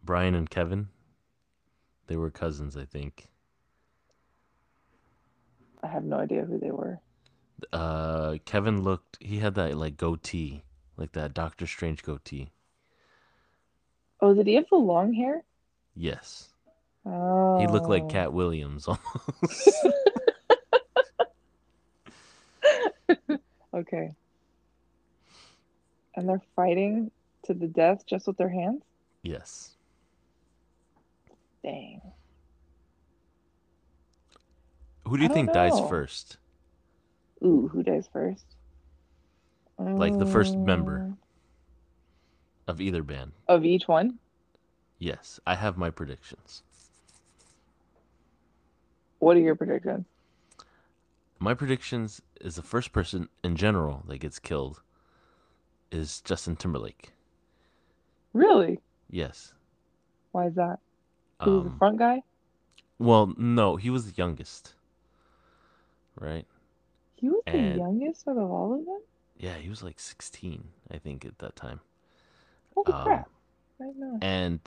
Brian 0.04 0.36
and 0.36 0.48
Kevin, 0.48 0.88
they 2.06 2.14
were 2.16 2.30
cousins, 2.30 2.76
I 2.76 2.84
think. 2.84 3.26
I 5.82 5.88
have 5.88 6.04
no 6.04 6.16
idea 6.16 6.44
who 6.44 6.58
they 6.58 6.70
were. 6.70 7.00
Uh, 7.72 8.36
Kevin 8.44 8.82
looked. 8.82 9.18
He 9.20 9.38
had 9.38 9.54
that 9.54 9.76
like 9.76 9.96
goatee, 9.96 10.62
like 10.96 11.12
that 11.12 11.34
Doctor 11.34 11.66
Strange 11.66 12.02
goatee. 12.02 12.50
Oh, 14.20 14.34
did 14.34 14.46
he 14.46 14.54
have 14.54 14.68
the 14.70 14.76
long 14.76 15.12
hair? 15.12 15.42
Yes. 15.94 16.48
Oh. 17.04 17.58
He 17.60 17.66
looked 17.66 17.88
like 17.88 18.08
Katt 18.08 18.32
Williams 18.32 18.88
almost. 18.88 19.68
Okay. 23.76 24.10
And 26.14 26.28
they're 26.28 26.42
fighting 26.56 27.10
to 27.44 27.52
the 27.52 27.66
death 27.66 28.06
just 28.06 28.26
with 28.26 28.38
their 28.38 28.48
hands? 28.48 28.82
yes. 29.22 29.72
Dang. 31.62 32.00
Who 35.06 35.16
do 35.16 35.22
you 35.22 35.28
think 35.28 35.52
don't 35.52 35.70
dies 35.70 35.88
first? 35.88 36.36
Ooh, 37.44 37.68
who 37.68 37.82
dies 37.82 38.08
first? 38.12 38.44
Like 39.78 40.18
the 40.18 40.26
first 40.26 40.56
member. 40.56 40.96
Um, 40.98 41.18
Of 42.66 42.80
either 42.80 43.02
band? 43.04 43.32
Of 43.46 43.64
each 43.64 43.86
one? 43.86 44.18
Yes. 44.98 45.38
I 45.46 45.54
have 45.54 45.76
my 45.76 45.90
predictions. 45.90 46.62
What 49.20 49.36
are 49.36 49.40
your 49.40 49.54
predictions? 49.54 50.06
My 51.38 51.54
predictions 51.54 52.20
is 52.40 52.56
the 52.56 52.62
first 52.62 52.92
person 52.92 53.28
in 53.44 53.56
general 53.56 54.02
that 54.08 54.18
gets 54.18 54.38
killed 54.38 54.82
is 55.92 56.20
Justin 56.22 56.56
Timberlake. 56.56 57.12
Really? 58.32 58.80
Yes. 59.10 59.52
Why 60.32 60.46
is 60.46 60.54
that? 60.56 60.80
He 61.44 61.50
was 61.50 61.64
the 61.64 61.70
Um, 61.70 61.78
front 61.78 61.98
guy? 61.98 62.22
well, 62.98 63.32
no, 63.36 63.76
he 63.76 63.90
was 63.90 64.10
the 64.10 64.16
youngest. 64.16 64.74
Right? 66.18 66.46
He 67.14 67.28
was 67.28 67.42
the 67.46 67.74
youngest 67.76 68.26
out 68.28 68.36
of 68.38 68.50
all 68.50 68.74
of 68.78 68.84
them? 68.84 69.00
Yeah, 69.38 69.54
he 69.56 69.68
was 69.68 69.82
like 69.82 69.98
16, 70.00 70.64
I 70.90 70.98
think, 70.98 71.24
at 71.24 71.38
that 71.38 71.56
time. 71.56 71.80
Holy 72.74 72.92
Um, 72.92 73.04
crap. 73.04 73.30
And 74.22 74.60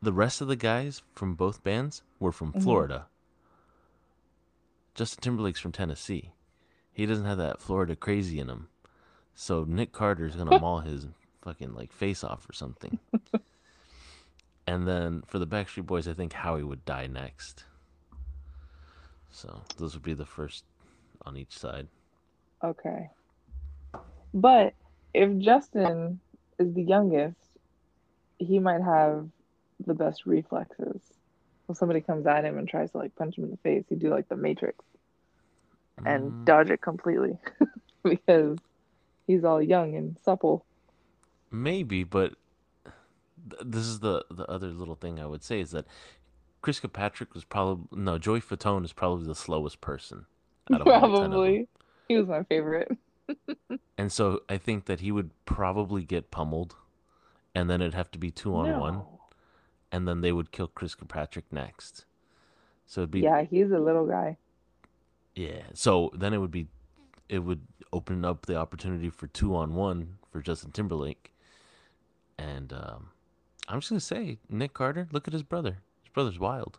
the 0.00 0.12
rest 0.12 0.40
of 0.40 0.48
the 0.48 0.56
guys 0.56 1.02
from 1.14 1.34
both 1.34 1.62
bands 1.62 2.02
were 2.18 2.32
from 2.32 2.52
Mhm. 2.52 2.62
Florida. 2.62 3.06
Justin 4.94 5.22
Timberlake's 5.22 5.60
from 5.60 5.72
Tennessee. 5.72 6.32
He 6.92 7.06
doesn't 7.06 7.24
have 7.26 7.38
that 7.38 7.60
Florida 7.60 7.96
crazy 7.96 8.38
in 8.38 8.48
him. 8.48 8.68
So 9.34 9.64
Nick 9.64 9.92
Carter's 9.92 10.36
gonna 10.36 10.58
maul 10.60 10.80
his 10.80 11.08
fucking 11.42 11.74
like 11.74 11.92
face 11.92 12.22
off 12.24 12.48
or 12.48 12.52
something. 12.52 12.98
and 14.66 14.86
then 14.86 15.22
for 15.26 15.38
the 15.38 15.46
Backstreet 15.46 15.86
Boys, 15.86 16.06
I 16.08 16.14
think 16.14 16.32
Howie 16.34 16.62
would 16.62 16.84
die 16.84 17.06
next. 17.08 17.64
So 19.34 19.62
those 19.78 19.94
would 19.94 20.04
be 20.04 20.14
the 20.14 20.24
first 20.24 20.64
on 21.26 21.36
each 21.36 21.58
side. 21.58 21.88
Okay. 22.64 23.10
But 24.34 24.74
if 25.14 25.38
Justin 25.38 26.20
is 26.58 26.74
the 26.74 26.82
youngest, 26.82 27.38
he 28.38 28.58
might 28.60 28.82
have 28.82 29.28
the 29.86 29.94
best 29.94 30.26
reflexes. 30.26 31.02
When 31.66 31.76
somebody 31.76 32.00
comes 32.02 32.26
at 32.26 32.44
him 32.44 32.58
and 32.58 32.68
tries 32.68 32.92
to 32.92 32.98
like 32.98 33.14
punch 33.16 33.38
him 33.38 33.44
in 33.44 33.50
the 33.50 33.58
face, 33.58 33.84
he'd 33.88 34.00
do 34.00 34.10
like 34.10 34.28
the 34.28 34.36
Matrix 34.36 34.84
and 36.04 36.34
Mm, 36.34 36.44
dodge 36.44 36.70
it 36.70 36.80
completely 36.82 37.38
because 38.04 38.58
he's 39.26 39.44
all 39.44 39.62
young 39.62 39.96
and 39.96 40.18
supple. 40.24 40.66
Maybe, 41.50 42.04
but 42.04 42.34
th- 43.50 43.62
this 43.64 43.86
is 43.86 44.00
the 44.00 44.24
the 44.30 44.44
other 44.50 44.68
little 44.68 44.94
thing 44.94 45.20
I 45.20 45.26
would 45.26 45.42
say 45.42 45.60
is 45.60 45.70
that 45.72 45.86
Chris 46.64 46.80
Kirkpatrick 46.80 47.34
was 47.34 47.44
probably 47.44 47.84
no 47.92 48.16
Joey 48.16 48.40
Fatone 48.40 48.86
is 48.86 48.94
probably 48.94 49.26
the 49.26 49.34
slowest 49.34 49.82
person 49.82 50.24
out 50.72 50.80
of 50.80 50.86
all 50.86 50.94
10 50.94 51.02
of. 51.02 51.10
Probably. 51.10 51.68
He 52.08 52.16
was 52.16 52.26
my 52.26 52.42
favorite. 52.44 52.96
And 53.98 54.10
so 54.10 54.40
I 54.48 54.56
think 54.56 54.86
that 54.86 55.00
he 55.00 55.12
would 55.12 55.30
probably 55.44 56.04
get 56.04 56.30
pummeled, 56.30 56.74
and 57.54 57.68
then 57.70 57.80
it'd 57.80 57.94
have 57.94 58.10
to 58.12 58.18
be 58.18 58.30
two 58.30 58.56
on 58.56 58.80
one, 58.80 59.02
and 59.92 60.08
then 60.08 60.20
they 60.20 60.32
would 60.32 60.52
kill 60.52 60.66
Chris 60.66 60.94
Kirkpatrick 60.94 61.44
next. 61.52 62.06
So 62.86 63.02
it'd 63.02 63.10
be 63.10 63.20
Yeah, 63.20 63.42
he's 63.42 63.70
a 63.70 63.78
little 63.78 64.06
guy. 64.06 64.36
yeah. 65.34 65.62
So 65.74 66.10
then 66.14 66.32
it 66.32 66.38
would 66.38 66.50
be, 66.50 66.66
it 67.28 67.40
would 67.40 67.60
open 67.92 68.24
up 68.24 68.46
the 68.46 68.56
opportunity 68.56 69.10
for 69.10 69.26
two 69.26 69.54
on 69.54 69.74
one 69.74 70.16
for 70.32 70.40
Justin 70.40 70.72
Timberlake, 70.72 71.32
and 72.38 72.72
um, 72.72 73.10
I'm 73.68 73.80
just 73.80 73.90
gonna 73.90 74.00
say 74.00 74.38
Nick 74.48 74.72
Carter. 74.74 75.08
Look 75.12 75.28
at 75.28 75.34
his 75.34 75.42
brother. 75.44 75.78
Brother's 76.14 76.38
wild. 76.38 76.78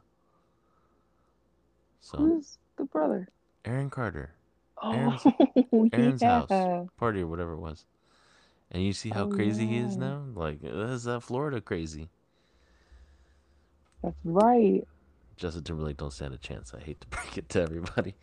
So 1.99 2.17
Who's 2.17 2.57
the 2.77 2.85
brother? 2.85 3.27
Aaron 3.65 3.89
Carter, 3.89 4.31
Oh, 4.81 4.91
Aaron's- 4.93 5.25
Aaron's 5.93 6.21
yeah. 6.21 6.45
house 6.47 6.87
party 6.97 7.21
or 7.21 7.27
whatever 7.27 7.53
it 7.53 7.59
was, 7.59 7.85
and 8.71 8.83
you 8.83 8.93
see 8.93 9.09
how 9.09 9.23
Oh, 9.25 9.29
crazy 9.29 9.65
he 9.65 9.77
is 9.77 9.97
now. 9.97 10.23
Like 10.33 10.59
is 10.63 11.03
that 11.05 11.21
Florida 11.21 11.61
crazy. 11.61 12.09
That's 14.03 14.15
right. 14.23 14.83
Justin 15.37 15.63
Timberlake 15.63 15.97
don't 15.97 16.13
stand 16.13 16.33
a 16.33 16.37
chance. 16.37 16.73
I 16.73 16.79
hate 16.79 17.01
to 17.01 17.07
break 17.09 17.37
it 17.37 17.49
to 17.49 17.61
everybody. 17.61 18.15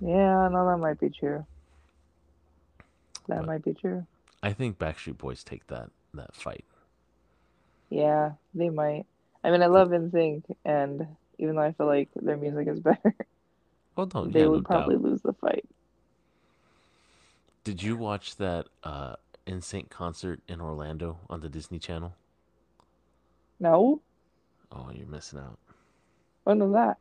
Yeah, 0.00 0.48
no, 0.50 0.66
that 0.68 0.78
might 0.78 0.98
be 1.00 1.10
true. 1.10 1.46
That 3.28 3.38
But- 3.38 3.46
might 3.46 3.64
be 3.64 3.72
true. 3.74 4.04
I 4.42 4.52
think 4.54 4.78
Backstreet 4.78 5.18
Boys 5.18 5.44
take 5.44 5.66
that 5.68 5.90
that 6.14 6.34
fight. 6.34 6.64
Yeah, 7.90 8.32
they 8.54 8.68
might. 8.70 9.04
I 9.44 9.50
mean, 9.50 9.62
I 9.62 9.66
love 9.66 9.92
NSYNC, 9.92 10.44
and 10.64 11.06
even 11.38 11.56
though 11.56 11.62
I 11.62 11.72
feel 11.72 11.86
like 11.86 12.10
their 12.16 12.36
music 12.36 12.68
is 12.68 12.80
better, 12.80 13.14
no, 13.96 14.24
they 14.24 14.46
yeah, 14.46 14.46
would 14.46 14.62
no 14.62 14.64
probably 14.64 14.96
doubt. 14.96 14.96
lose 14.96 15.22
the 15.22 15.32
fight. 15.34 15.64
Did 17.64 17.82
you 17.82 17.96
watch 17.96 18.36
that 18.36 18.68
uh 18.82 19.16
NSYNC 19.46 19.88
concert 19.88 20.42
in 20.46 20.60
Orlando 20.60 21.20
on 21.30 21.40
the 21.40 21.48
Disney 21.48 21.78
Channel? 21.78 22.14
No? 23.60 24.02
Oh, 24.72 24.90
you're 24.90 25.06
missing 25.06 25.38
out. 25.38 25.58
When 26.44 26.58
was 26.58 26.72
that? 26.72 26.98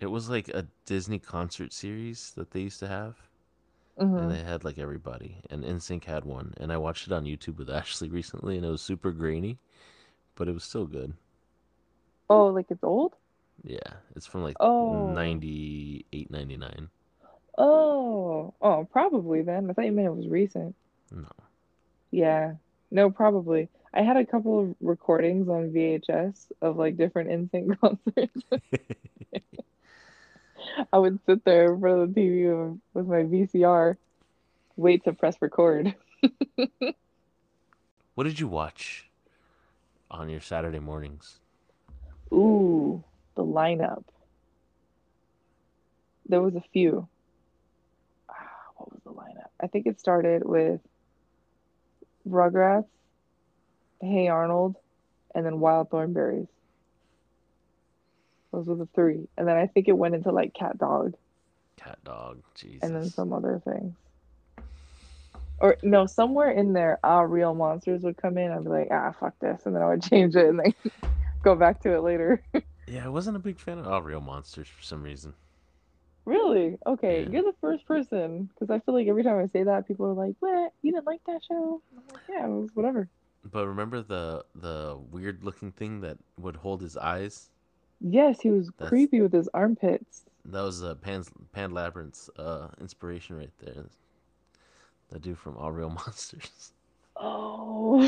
It 0.00 0.06
was 0.06 0.28
like 0.28 0.48
a 0.48 0.66
Disney 0.86 1.20
concert 1.20 1.72
series 1.72 2.32
that 2.32 2.50
they 2.50 2.62
used 2.62 2.80
to 2.80 2.88
have, 2.88 3.28
hmm 3.98 4.14
and 4.16 4.30
they 4.30 4.42
had 4.42 4.64
like 4.64 4.78
everybody, 4.78 5.38
and 5.50 5.64
NSYNC 5.64 6.04
had 6.04 6.24
one, 6.24 6.54
and 6.58 6.72
I 6.72 6.78
watched 6.78 7.06
it 7.06 7.12
on 7.12 7.24
YouTube 7.24 7.58
with 7.58 7.70
Ashley 7.70 8.08
recently, 8.10 8.56
and 8.56 8.66
it 8.66 8.70
was 8.70 8.82
super 8.82 9.12
grainy, 9.12 9.58
but 10.36 10.48
it 10.48 10.54
was 10.54 10.64
still 10.64 10.86
good. 10.86 11.14
Oh, 12.30 12.46
like 12.48 12.66
it's 12.70 12.82
old? 12.84 13.14
Yeah, 13.64 13.78
it's 14.14 14.26
from 14.26 14.42
like 14.42 14.56
Oh. 14.60 15.10
98, 15.12 16.30
99. 16.30 16.88
Oh, 17.56 18.54
oh, 18.62 18.88
probably 18.92 19.42
then. 19.42 19.68
I 19.68 19.72
thought 19.72 19.84
you 19.84 19.92
meant 19.92 20.06
it 20.06 20.14
was 20.14 20.28
recent. 20.28 20.74
No. 21.10 21.26
Yeah, 22.10 22.54
no, 22.90 23.10
probably. 23.10 23.68
I 23.92 24.02
had 24.02 24.16
a 24.16 24.24
couple 24.24 24.60
of 24.60 24.74
recordings 24.80 25.48
on 25.48 25.70
VHS 25.70 26.52
of 26.62 26.76
like 26.76 26.96
different 26.96 27.50
NSYNC 27.50 27.80
concerts. 27.80 28.42
I 30.92 30.98
would 30.98 31.18
sit 31.26 31.44
there 31.44 31.72
in 31.74 31.80
front 31.80 32.02
of 32.02 32.14
the 32.14 32.20
TV 32.20 32.70
with- 32.70 32.78
with 32.94 33.06
my 33.06 33.22
VCR, 33.24 33.96
wait 34.76 35.02
to 35.04 35.12
press 35.12 35.36
record. 35.40 35.94
What 38.14 38.24
did 38.24 38.40
you 38.40 38.48
watch 38.48 39.08
on 40.10 40.28
your 40.28 40.40
Saturday 40.40 40.80
mornings? 40.80 41.38
Ooh, 42.32 43.04
the 43.36 43.44
lineup. 43.44 44.04
There 46.26 46.42
was 46.42 46.54
a 46.54 46.62
few. 46.72 47.08
Ah, 48.30 48.34
what 48.76 48.92
was 48.92 49.00
the 49.04 49.12
lineup? 49.12 49.50
I 49.62 49.66
think 49.66 49.86
it 49.86 49.98
started 49.98 50.42
with 50.44 50.80
Rugrats, 52.28 52.84
Hey 54.00 54.28
Arnold, 54.28 54.76
and 55.34 55.44
then 55.44 55.60
Wild 55.60 55.90
Thornberrys. 55.90 56.48
Those 58.52 58.66
were 58.66 58.76
the 58.76 58.88
three. 58.94 59.28
And 59.36 59.46
then 59.46 59.56
I 59.56 59.66
think 59.66 59.88
it 59.88 59.96
went 59.96 60.14
into 60.14 60.30
like 60.30 60.54
Cat 60.54 60.78
Dog 60.78 61.14
Cat 61.78 61.98
Dog, 62.04 62.42
Jesus. 62.54 62.80
and 62.82 62.94
then 62.94 63.10
some 63.10 63.32
other 63.32 63.60
things. 63.64 63.94
Or 65.60 65.76
no, 65.82 66.06
somewhere 66.06 66.50
in 66.50 66.72
there, 66.72 67.00
ah, 67.02 67.20
real 67.20 67.54
monsters 67.54 68.02
would 68.02 68.16
come 68.16 68.38
in. 68.38 68.50
I'd 68.52 68.62
be 68.64 68.70
like, 68.70 68.88
ah, 68.92 69.12
fuck 69.18 69.34
this, 69.40 69.62
and 69.64 69.74
then 69.74 69.82
I 69.82 69.88
would 69.88 70.02
change 70.10 70.36
it 70.36 70.46
and 70.46 70.60
then 70.60 70.74
go 71.42 71.54
back 71.54 71.80
to 71.82 71.92
it 71.94 72.00
later. 72.02 72.42
Yeah, 72.90 73.04
I 73.04 73.08
wasn't 73.08 73.36
a 73.36 73.40
big 73.40 73.58
fan 73.60 73.76
of 73.78 73.86
All 73.86 74.00
Real 74.00 74.22
Monsters 74.22 74.66
for 74.66 74.82
some 74.82 75.02
reason. 75.02 75.34
really? 76.24 76.78
Okay, 76.86 77.24
Yeah. 77.24 77.28
you're 77.28 77.42
the 77.42 77.54
first 77.60 77.84
person 77.86 78.48
because 78.54 78.70
I 78.70 78.78
feel 78.78 78.94
like 78.94 79.08
every 79.08 79.22
time 79.22 79.36
I 79.38 79.46
say 79.48 79.62
that, 79.62 79.86
people 79.86 80.06
are 80.06 80.14
like, 80.14 80.36
what? 80.40 80.72
You 80.80 80.92
didn't 80.92 81.04
like 81.04 81.20
that 81.26 81.42
show? 81.46 81.82
I'm 81.94 82.02
like, 82.14 82.22
yeah, 82.30 82.46
it 82.46 82.48
was 82.48 82.70
whatever. 82.72 83.08
But 83.44 83.66
remember 83.66 84.00
the 84.00 84.42
the 84.54 84.98
weird 85.10 85.44
looking 85.44 85.70
thing 85.70 86.00
that 86.00 86.16
would 86.40 86.56
hold 86.56 86.80
his 86.80 86.96
eyes? 86.96 87.50
Yes, 88.00 88.40
he 88.40 88.48
was 88.48 88.68
That's- 88.78 88.88
creepy 88.88 89.20
with 89.20 89.34
his 89.34 89.50
armpits. 89.52 90.24
That 90.46 90.62
was 90.62 90.82
uh, 90.82 90.94
Pan's 90.94 91.30
Pan 91.52 91.72
Labyrinth's 91.72 92.30
uh, 92.38 92.68
inspiration 92.80 93.36
right 93.36 93.52
there. 93.58 93.84
The 95.10 95.18
dude 95.18 95.36
from 95.38 95.58
All 95.58 95.72
Real 95.72 95.90
Monsters. 96.06 96.72
Oh, 97.16 98.00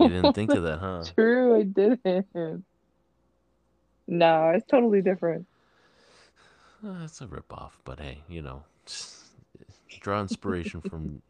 You 0.00 0.08
didn't 0.08 0.32
think 0.32 0.52
of 0.52 0.62
that, 0.64 0.80
huh? 0.80 1.04
True, 1.14 1.56
I 1.56 1.62
didn't. 1.62 2.64
No, 4.06 4.50
it's 4.50 4.66
totally 4.66 5.02
different. 5.02 5.46
Uh, 6.84 7.04
it's 7.04 7.20
a 7.20 7.26
ripoff, 7.26 7.70
but 7.84 7.98
hey, 7.98 8.18
you 8.28 8.42
know, 8.42 8.64
draw 10.00 10.20
inspiration 10.20 10.80
from 10.80 11.22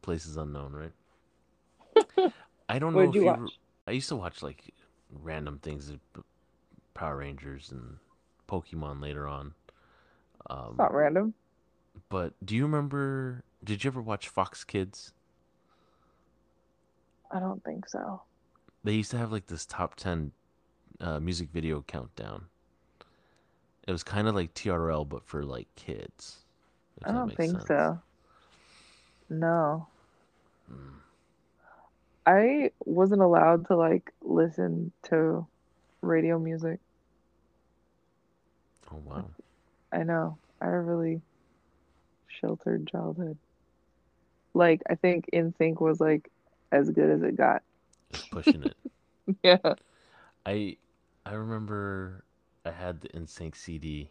places 0.00 0.36
unknown, 0.36 0.72
right? 0.72 0.92
I 2.68 2.78
don't 2.78 2.94
know 2.96 3.10
if 3.10 3.14
you 3.14 3.22
you. 3.22 3.26
watch? 3.26 3.40
re- 3.40 3.50
I 3.86 3.90
used 3.92 4.08
to 4.08 4.16
watch 4.16 4.42
like 4.42 4.72
random 5.10 5.58
things, 5.58 5.90
uh, 5.90 6.20
Power 6.94 7.18
Rangers 7.18 7.70
and 7.70 7.98
Pokemon 8.48 9.02
later 9.02 9.26
on. 9.28 9.54
Um, 10.50 10.68
It's 10.70 10.78
not 10.78 10.94
random. 10.94 11.34
but 12.08 12.34
do 12.44 12.56
you 12.56 12.64
remember? 12.64 13.42
Did 13.64 13.84
you 13.84 13.88
ever 13.90 14.00
watch 14.02 14.28
Fox 14.28 14.64
Kids? 14.64 15.12
I 17.30 17.40
don't 17.40 17.62
think 17.64 17.88
so. 17.88 18.22
They 18.84 18.94
used 18.94 19.10
to 19.12 19.18
have 19.18 19.32
like 19.32 19.46
this 19.46 19.66
top 19.66 19.94
ten 19.96 20.32
uh, 21.02 21.20
music 21.20 21.50
video 21.52 21.82
countdown. 21.86 22.46
It 23.86 23.92
was 23.92 24.04
kind 24.04 24.28
of 24.28 24.34
like 24.34 24.54
TRL, 24.54 25.08
but 25.08 25.24
for 25.24 25.44
like 25.44 25.66
kids. 25.74 26.38
I 27.04 27.12
don't 27.12 27.36
think 27.36 27.52
sense. 27.52 27.66
so. 27.66 27.98
No. 29.28 29.88
Mm. 30.72 30.92
I 32.24 32.70
wasn't 32.84 33.22
allowed 33.22 33.66
to 33.66 33.76
like 33.76 34.12
listen 34.22 34.92
to 35.04 35.44
radio 36.00 36.38
music. 36.38 36.78
Oh 38.92 39.00
wow. 39.04 39.24
I 39.92 40.04
know. 40.04 40.38
I 40.60 40.66
had 40.66 40.74
a 40.74 40.80
really 40.80 41.20
sheltered 42.28 42.86
childhood. 42.86 43.36
Like 44.54 44.82
I 44.88 44.94
think 44.94 45.28
NSYNC 45.32 45.80
was 45.80 46.00
like 46.00 46.30
as 46.70 46.90
good 46.90 47.10
as 47.10 47.22
it 47.22 47.36
got. 47.36 47.62
Pushing 48.30 48.64
it. 48.64 48.76
Yeah. 49.44 49.74
I 50.44 50.76
I 51.24 51.32
remember 51.34 52.24
I 52.64 52.70
had 52.70 53.00
the 53.00 53.08
NSYNC 53.10 53.56
CD. 53.56 54.10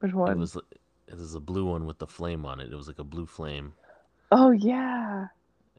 Which 0.00 0.12
one? 0.12 0.30
It 0.32 0.38
was 0.38 0.56
it 0.56 1.16
was 1.18 1.34
a 1.34 1.40
blue 1.40 1.64
one 1.66 1.86
with 1.86 1.98
the 1.98 2.06
flame 2.06 2.44
on 2.44 2.60
it. 2.60 2.72
It 2.72 2.76
was 2.76 2.86
like 2.88 2.98
a 2.98 3.04
blue 3.04 3.26
flame. 3.26 3.72
Oh 4.30 4.50
yeah. 4.50 5.26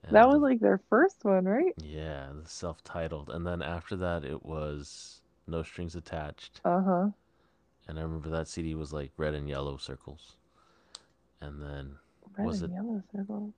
And 0.04 0.16
That 0.16 0.30
was 0.30 0.40
like 0.42 0.60
their 0.62 0.80
first 0.90 1.24
one, 1.26 1.46
right? 1.46 1.74
yeah, 1.84 2.30
the 2.42 2.48
self-titled. 2.50 3.30
And 3.32 3.46
then 3.46 3.62
after 3.62 3.98
that, 3.98 4.24
it 4.24 4.46
was 4.46 5.22
No 5.46 5.62
Strings 5.62 5.96
Attached. 5.96 6.62
Uh-huh. 6.64 7.10
And 7.88 8.00
I 8.00 8.02
remember 8.02 8.30
that 8.30 8.48
CD 8.48 8.76
was 8.76 8.94
like 8.94 9.12
red 9.18 9.34
and 9.34 9.48
yellow 9.50 9.76
circles. 9.78 10.38
And 11.42 11.62
then 11.62 11.96
Red 12.38 12.48
Was 12.48 12.62
and 12.62 12.72
it- 12.72 12.76
yellow 12.76 13.04
circle. 13.14 13.54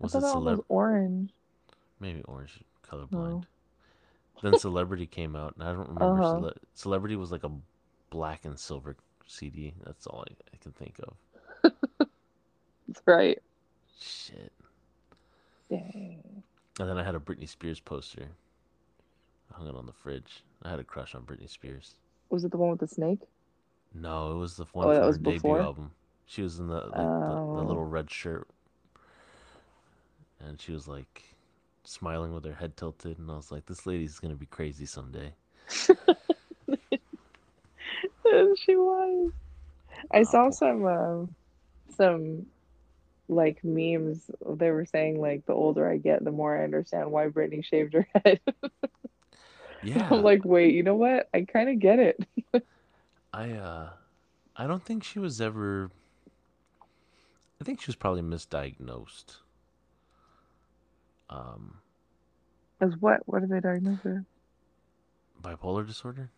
was 0.00 0.14
I 0.14 0.18
it 0.18 0.20
thought 0.22 0.42
one 0.42 0.44
celeb? 0.54 0.56
was 0.56 0.64
orange. 0.68 1.30
Maybe 2.00 2.22
orange, 2.22 2.60
colorblind. 2.84 3.12
No. 3.12 3.44
Then 4.42 4.58
Celebrity 4.58 5.06
came 5.06 5.36
out, 5.36 5.54
and 5.54 5.62
I 5.66 5.72
don't 5.72 5.88
remember. 5.88 6.22
Uh-huh. 6.22 6.40
Cele- 6.40 6.56
Celebrity 6.74 7.16
was 7.16 7.32
like 7.32 7.44
a 7.44 7.50
black 8.10 8.44
and 8.44 8.58
silver 8.58 8.96
CD. 9.26 9.74
That's 9.84 10.06
all 10.06 10.24
I, 10.28 10.32
I 10.52 10.56
can 10.60 10.72
think 10.72 10.98
of. 11.00 11.72
That's 12.88 13.02
right. 13.06 13.38
Shit. 14.00 14.52
Dang. 15.70 16.42
And 16.78 16.88
then 16.88 16.98
I 16.98 17.04
had 17.04 17.14
a 17.14 17.18
Britney 17.20 17.48
Spears 17.48 17.80
poster. 17.80 18.28
I 19.52 19.56
hung 19.58 19.68
it 19.68 19.74
on 19.76 19.86
the 19.86 19.92
fridge. 19.92 20.42
I 20.62 20.70
had 20.70 20.78
a 20.80 20.84
crush 20.84 21.14
on 21.14 21.22
Britney 21.22 21.48
Spears. 21.48 21.94
Was 22.30 22.44
it 22.44 22.50
the 22.50 22.56
one 22.58 22.70
with 22.70 22.80
the 22.80 22.88
snake? 22.88 23.20
No, 23.94 24.32
it 24.32 24.36
was 24.38 24.56
the 24.56 24.66
one 24.72 24.88
Oh, 24.88 24.90
that 24.90 24.98
from 24.98 25.06
was 25.06 25.16
her 25.16 25.22
debut 25.22 25.34
before? 25.38 25.60
album. 25.60 25.90
She 26.26 26.42
was 26.42 26.58
in 26.58 26.66
the 26.66 26.74
like, 26.74 26.92
the, 26.92 27.00
Oh. 27.00 27.56
the 27.56 27.62
little 27.62 27.84
red 27.84 28.10
shirt, 28.10 28.48
and 30.40 30.60
she 30.60 30.72
was 30.72 30.88
like 30.88 31.22
smiling 31.84 32.34
with 32.34 32.44
her 32.44 32.54
head 32.54 32.76
tilted, 32.76 33.18
and 33.18 33.30
I 33.30 33.36
was 33.36 33.52
like, 33.52 33.66
"This 33.66 33.86
lady's 33.86 34.18
gonna 34.18 34.34
be 34.34 34.46
crazy 34.46 34.86
someday." 34.86 35.34
she 38.56 38.76
was. 38.76 39.32
I 40.10 40.22
saw 40.22 40.50
some 40.50 40.84
um 40.84 41.34
some 41.96 42.46
like 43.28 43.62
memes. 43.64 44.30
They 44.46 44.70
were 44.70 44.86
saying 44.86 45.20
like 45.20 45.46
the 45.46 45.52
older 45.52 45.88
I 45.88 45.96
get, 45.96 46.24
the 46.24 46.32
more 46.32 46.58
I 46.58 46.64
understand 46.64 47.10
why 47.10 47.28
Britney 47.28 47.64
shaved 47.64 47.94
her 47.94 48.06
head. 48.24 48.40
Yeah, 49.82 50.08
I'm 50.10 50.22
like, 50.22 50.44
wait, 50.44 50.74
you 50.74 50.82
know 50.82 50.94
what? 50.94 51.28
I 51.34 51.42
kind 51.42 51.68
of 51.68 51.78
get 51.78 51.98
it. 51.98 52.26
I 53.32 53.50
uh, 53.52 53.90
I 54.56 54.66
don't 54.66 54.84
think 54.84 55.04
she 55.04 55.18
was 55.18 55.40
ever. 55.40 55.90
I 57.60 57.64
think 57.64 57.80
she 57.80 57.88
was 57.88 57.96
probably 57.96 58.22
misdiagnosed. 58.22 59.36
Um, 61.30 61.80
As 62.80 62.96
what? 63.00 63.26
What 63.26 63.40
did 63.40 63.48
they 63.50 63.60
diagnose 63.60 64.00
her? 64.02 64.24
bipolar 65.40 65.86
disorder. 65.86 66.30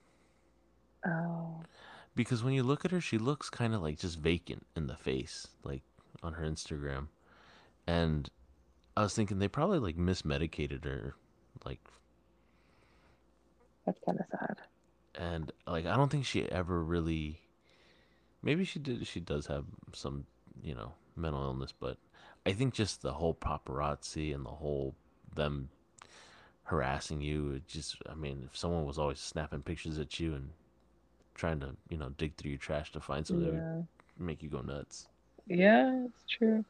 Oh, 1.04 1.62
Because 2.14 2.42
when 2.42 2.54
you 2.54 2.62
look 2.62 2.84
at 2.84 2.90
her, 2.90 3.00
she 3.00 3.18
looks 3.18 3.50
kind 3.50 3.74
of 3.74 3.82
like 3.82 3.98
just 3.98 4.18
vacant 4.18 4.66
in 4.74 4.86
the 4.86 4.96
face, 4.96 5.46
like 5.62 5.82
on 6.22 6.34
her 6.34 6.44
Instagram. 6.44 7.08
And 7.86 8.28
I 8.96 9.02
was 9.02 9.14
thinking 9.14 9.38
they 9.38 9.48
probably 9.48 9.78
like 9.78 9.96
mismedicated 9.96 10.84
her, 10.84 11.14
like, 11.64 11.80
that's 13.84 13.98
kind 14.04 14.18
of 14.18 14.26
sad. 14.30 14.56
and 15.14 15.52
like 15.66 15.86
I 15.86 15.96
don't 15.96 16.10
think 16.10 16.24
she 16.26 16.50
ever 16.50 16.82
really. 16.82 17.40
Maybe 18.42 18.64
she 18.64 18.78
did. 18.78 19.06
She 19.06 19.20
does 19.20 19.46
have 19.46 19.64
some, 19.92 20.26
you 20.62 20.74
know, 20.74 20.92
mental 21.16 21.42
illness, 21.42 21.72
but 21.78 21.98
I 22.46 22.52
think 22.52 22.74
just 22.74 23.02
the 23.02 23.12
whole 23.12 23.34
paparazzi 23.34 24.34
and 24.34 24.46
the 24.46 24.50
whole 24.50 24.94
them 25.34 25.68
harassing 26.64 27.20
you. 27.20 27.52
It 27.52 27.66
just, 27.66 27.96
I 28.08 28.14
mean, 28.14 28.42
if 28.50 28.56
someone 28.56 28.84
was 28.84 28.98
always 28.98 29.18
snapping 29.18 29.62
pictures 29.62 29.98
at 29.98 30.18
you 30.20 30.34
and 30.34 30.50
trying 31.34 31.60
to, 31.60 31.76
you 31.88 31.98
know, 31.98 32.10
dig 32.16 32.36
through 32.36 32.50
your 32.50 32.58
trash 32.58 32.92
to 32.92 33.00
find 33.00 33.26
something 33.26 33.46
that 33.46 33.52
would 33.52 33.86
make 34.18 34.42
you 34.42 34.48
go 34.48 34.60
nuts. 34.60 35.08
yeah, 35.48 36.04
it's 36.06 36.24
true. 36.28 36.64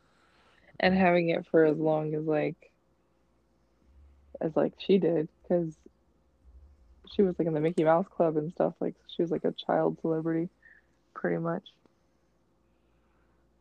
And 0.80 0.94
having 0.94 1.30
it 1.30 1.46
for 1.50 1.64
as 1.64 1.78
long 1.78 2.14
as 2.14 2.24
like 2.24 2.70
as 4.40 4.54
like 4.54 4.74
she 4.78 4.98
did, 4.98 5.28
because 5.42 5.74
she 7.14 7.22
was 7.22 7.38
like 7.38 7.48
in 7.48 7.54
the 7.54 7.60
Mickey 7.60 7.84
Mouse 7.84 8.06
Club 8.14 8.36
and 8.36 8.52
stuff. 8.52 8.74
Like 8.80 8.94
she 9.14 9.22
was 9.22 9.30
like 9.30 9.44
a 9.44 9.52
child 9.52 9.98
celebrity, 10.00 10.48
pretty 11.14 11.38
much. 11.38 11.62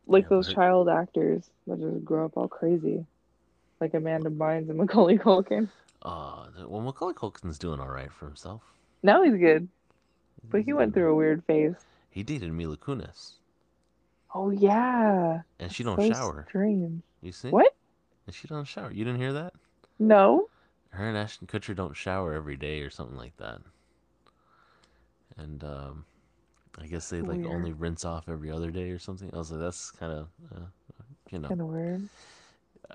Like 0.06 0.24
Yeah, 0.24 0.28
those 0.30 0.52
child 0.54 0.88
actors 0.88 1.50
that 1.66 1.80
just 1.80 2.04
grow 2.04 2.26
up 2.26 2.36
all 2.36 2.48
crazy, 2.48 3.04
like 3.80 3.94
Amanda 3.94 4.30
Bynes 4.30 4.68
and 4.68 4.78
Macaulay 4.78 5.18
Culkin. 5.18 5.68
Uh, 6.02 6.46
well, 6.66 6.80
Macaulay 6.82 7.14
Culkin's 7.14 7.58
doing 7.58 7.80
all 7.80 7.88
right 7.88 8.12
for 8.12 8.26
himself. 8.26 8.62
Now 9.02 9.22
he's 9.22 9.36
good, 9.36 9.68
but 10.50 10.62
he 10.62 10.72
went 10.72 10.94
through 10.94 11.12
a 11.12 11.14
weird 11.16 11.44
phase. 11.44 11.74
He 12.10 12.22
dated 12.22 12.52
Mila 12.52 12.76
Kunis, 12.76 13.34
Oh 14.34 14.50
yeah, 14.50 15.40
and 15.58 15.72
she 15.72 15.82
don't 15.82 16.00
shower. 16.02 16.46
strange. 16.48 17.02
You 17.22 17.32
see? 17.32 17.50
What? 17.50 17.74
And 18.26 18.34
she 18.34 18.48
don't 18.48 18.64
shower. 18.64 18.90
You 18.92 19.04
didn't 19.04 19.20
hear 19.20 19.32
that? 19.32 19.54
No. 19.98 20.48
Her 20.90 21.08
and 21.08 21.16
Ashton 21.16 21.46
Kutcher 21.46 21.74
don't 21.74 21.96
shower 21.96 22.32
every 22.32 22.56
day 22.56 22.80
or 22.80 22.90
something 22.90 23.16
like 23.16 23.36
that. 23.38 23.60
And 25.36 25.62
um, 25.62 26.04
I 26.78 26.86
guess 26.86 27.08
they 27.08 27.20
like 27.22 27.38
Weird. 27.38 27.46
only 27.46 27.72
rinse 27.72 28.04
off 28.04 28.28
every 28.28 28.50
other 28.50 28.70
day 28.70 28.90
or 28.90 28.98
something. 28.98 29.30
I 29.32 29.38
was 29.38 29.50
like, 29.50 29.60
that's 29.60 29.90
kind 29.90 30.12
of, 30.12 30.28
uh, 30.54 30.60
you 31.30 31.38
know, 31.38 31.48
Kind 31.48 31.60
of 31.60 31.68
weird. 31.68 32.08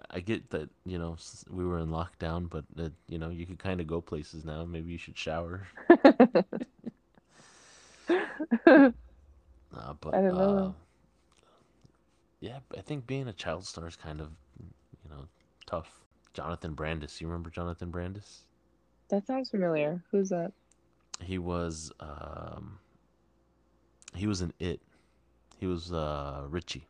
I 0.09 0.19
get 0.21 0.49
that 0.51 0.69
you 0.85 0.97
know 0.97 1.17
we 1.49 1.65
were 1.65 1.79
in 1.79 1.89
lockdown, 1.89 2.49
but 2.49 2.63
uh, 2.79 2.89
you 3.07 3.17
know 3.17 3.29
you 3.29 3.45
could 3.45 3.59
kind 3.59 3.81
of 3.81 3.87
go 3.87 3.99
places 4.01 4.45
now. 4.45 4.63
Maybe 4.63 4.91
you 4.91 4.97
should 4.97 5.17
shower. 5.17 5.67
Uh, 9.73 9.93
but 10.01 10.13
I 10.13 10.27
uh, 10.27 10.71
yeah, 12.41 12.59
I 12.77 12.81
think 12.81 13.07
being 13.07 13.27
a 13.27 13.33
child 13.33 13.65
star 13.65 13.87
is 13.87 13.95
kind 13.95 14.19
of 14.19 14.29
you 14.59 15.09
know 15.09 15.25
tough. 15.65 16.01
Jonathan 16.33 16.73
Brandis, 16.73 17.19
you 17.21 17.27
remember 17.27 17.49
Jonathan 17.49 17.89
Brandis? 17.89 18.43
that 19.09 19.27
sounds 19.27 19.49
familiar. 19.49 20.01
Who's 20.11 20.29
that? 20.29 20.51
He 21.21 21.37
was 21.37 21.91
um, 21.99 22.79
he 24.15 24.27
was 24.27 24.41
in 24.41 24.53
It. 24.59 24.81
He 25.57 25.67
was 25.67 25.91
uh, 25.91 26.45
Richie. 26.49 26.87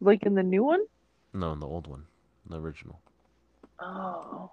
Like 0.00 0.24
in 0.26 0.34
the 0.34 0.42
new 0.42 0.62
one? 0.64 0.86
No, 1.34 1.52
in 1.52 1.60
the 1.60 1.66
old 1.66 1.86
one, 1.86 2.06
the 2.46 2.58
original. 2.60 3.00
Oh, 3.80 4.52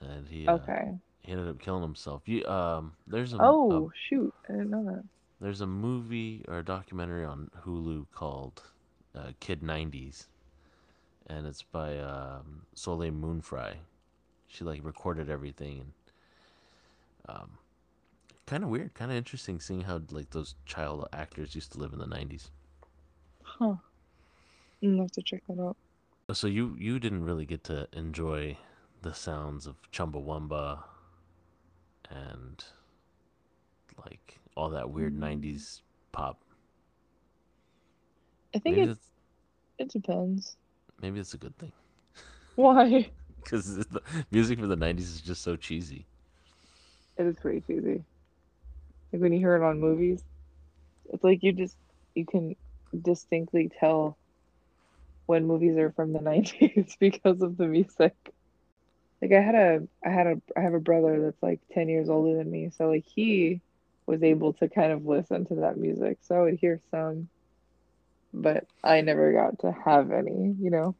And 0.00 0.28
he 0.28 0.50
uh, 0.50 0.66
okay. 0.66 1.00
he 1.20 1.32
ended 1.32 1.48
up 1.48 1.58
killing 1.60 1.82
himself. 1.82 2.28
You 2.28 2.44
um, 2.46 2.94
there's 3.06 3.32
a, 3.34 3.56
a 3.70 3.82
Oh, 3.82 3.90
shoot. 3.94 4.34
I 4.48 4.52
didn't 4.52 4.70
know 4.70 4.84
that. 4.84 5.04
there's 5.40 5.60
a 5.60 5.66
movie 5.66 6.44
or 6.48 6.58
a 6.58 6.64
documentary 6.64 7.24
on 7.24 7.50
Hulu 7.64 8.06
called 8.12 8.62
uh, 9.14 9.32
Kid 9.40 9.62
90s, 9.62 10.28
and 11.26 11.46
it's 11.46 11.62
by 11.62 11.98
um, 11.98 12.62
Soleil 12.74 13.12
Moon 13.12 13.40
Frye. 13.40 13.78
She 14.48 14.64
like 14.64 14.84
recorded 14.84 15.28
everything 15.30 15.80
and 15.80 15.92
um, 17.28 17.58
kind 18.50 18.64
of 18.64 18.70
weird, 18.70 18.94
kind 18.94 19.12
of 19.12 19.16
interesting 19.16 19.60
seeing 19.60 19.82
how 19.82 20.02
like 20.10 20.30
those 20.30 20.56
child 20.66 21.08
actors 21.12 21.54
used 21.54 21.72
to 21.72 21.78
live 21.78 21.92
in 21.92 22.00
the 22.00 22.06
90s. 22.06 22.50
Huh. 23.42 23.76
I'm 24.82 24.90
gonna 24.92 25.02
have 25.02 25.12
to 25.12 25.22
check 25.22 25.42
that 25.48 25.60
out. 25.60 25.76
So 26.32 26.46
you 26.46 26.74
you 26.78 26.98
didn't 26.98 27.24
really 27.24 27.44
get 27.46 27.64
to 27.64 27.88
enjoy 27.92 28.56
the 29.02 29.12
sounds 29.14 29.66
of 29.66 29.76
Chumbawamba 29.92 30.84
and 32.10 32.64
like 34.04 34.40
all 34.56 34.70
that 34.70 34.90
weird 34.90 35.14
Mm. 35.14 35.18
90s 35.18 35.82
pop. 36.12 36.42
I 38.54 38.58
think 38.58 38.76
Maybe 38.76 38.90
it, 38.92 38.98
it 39.78 39.88
depends. 39.90 40.56
maybe 41.00 41.20
it's 41.20 41.34
a 41.34 41.38
good 41.38 41.56
thing 41.58 41.72
Why? 42.56 43.10
because 43.42 43.76
the 43.76 44.02
music 44.30 44.58
for 44.60 44.66
the 44.66 44.76
90s 44.76 45.00
is 45.00 45.20
just 45.20 45.42
so 45.42 45.56
cheesy. 45.56 46.06
It 47.16 47.26
is 47.26 47.36
pretty 47.38 47.60
cheesy. 47.60 48.04
Like 49.12 49.22
when 49.22 49.32
you 49.32 49.38
hear 49.38 49.56
it 49.56 49.62
on 49.62 49.80
movies, 49.80 50.22
it's 51.06 51.24
like 51.24 51.42
you 51.42 51.52
just 51.52 51.76
you 52.14 52.26
can 52.26 52.56
distinctly 53.02 53.70
tell 53.80 54.18
when 55.26 55.46
movies 55.46 55.76
are 55.78 55.92
from 55.92 56.12
the 56.12 56.20
90s 56.22 56.96
because 57.00 57.40
of 57.42 57.56
the 57.56 57.66
music. 57.66 58.14
Like 59.22 59.32
I 59.32 59.40
had 59.40 59.54
a 59.54 59.88
I 60.04 60.10
had 60.10 60.26
a 60.26 60.42
I 60.56 60.60
have 60.62 60.74
a 60.74 60.80
brother 60.80 61.20
that's 61.22 61.42
like 61.42 61.60
10 61.72 61.88
years 61.88 62.08
older 62.08 62.36
than 62.38 62.50
me, 62.50 62.70
so 62.70 62.88
like 62.88 63.04
he 63.06 63.60
was 64.06 64.22
able 64.22 64.54
to 64.54 64.68
kind 64.68 64.92
of 64.92 65.04
listen 65.06 65.46
to 65.46 65.56
that 65.56 65.76
music. 65.78 66.18
So 66.22 66.36
I 66.36 66.42
would 66.42 66.58
hear 66.60 66.80
some, 66.90 67.28
but 68.32 68.66
I 68.82 69.00
never 69.02 69.32
got 69.32 69.60
to 69.60 69.72
have 69.84 70.10
any, 70.12 70.54
you 70.60 70.70
know. 70.70 70.96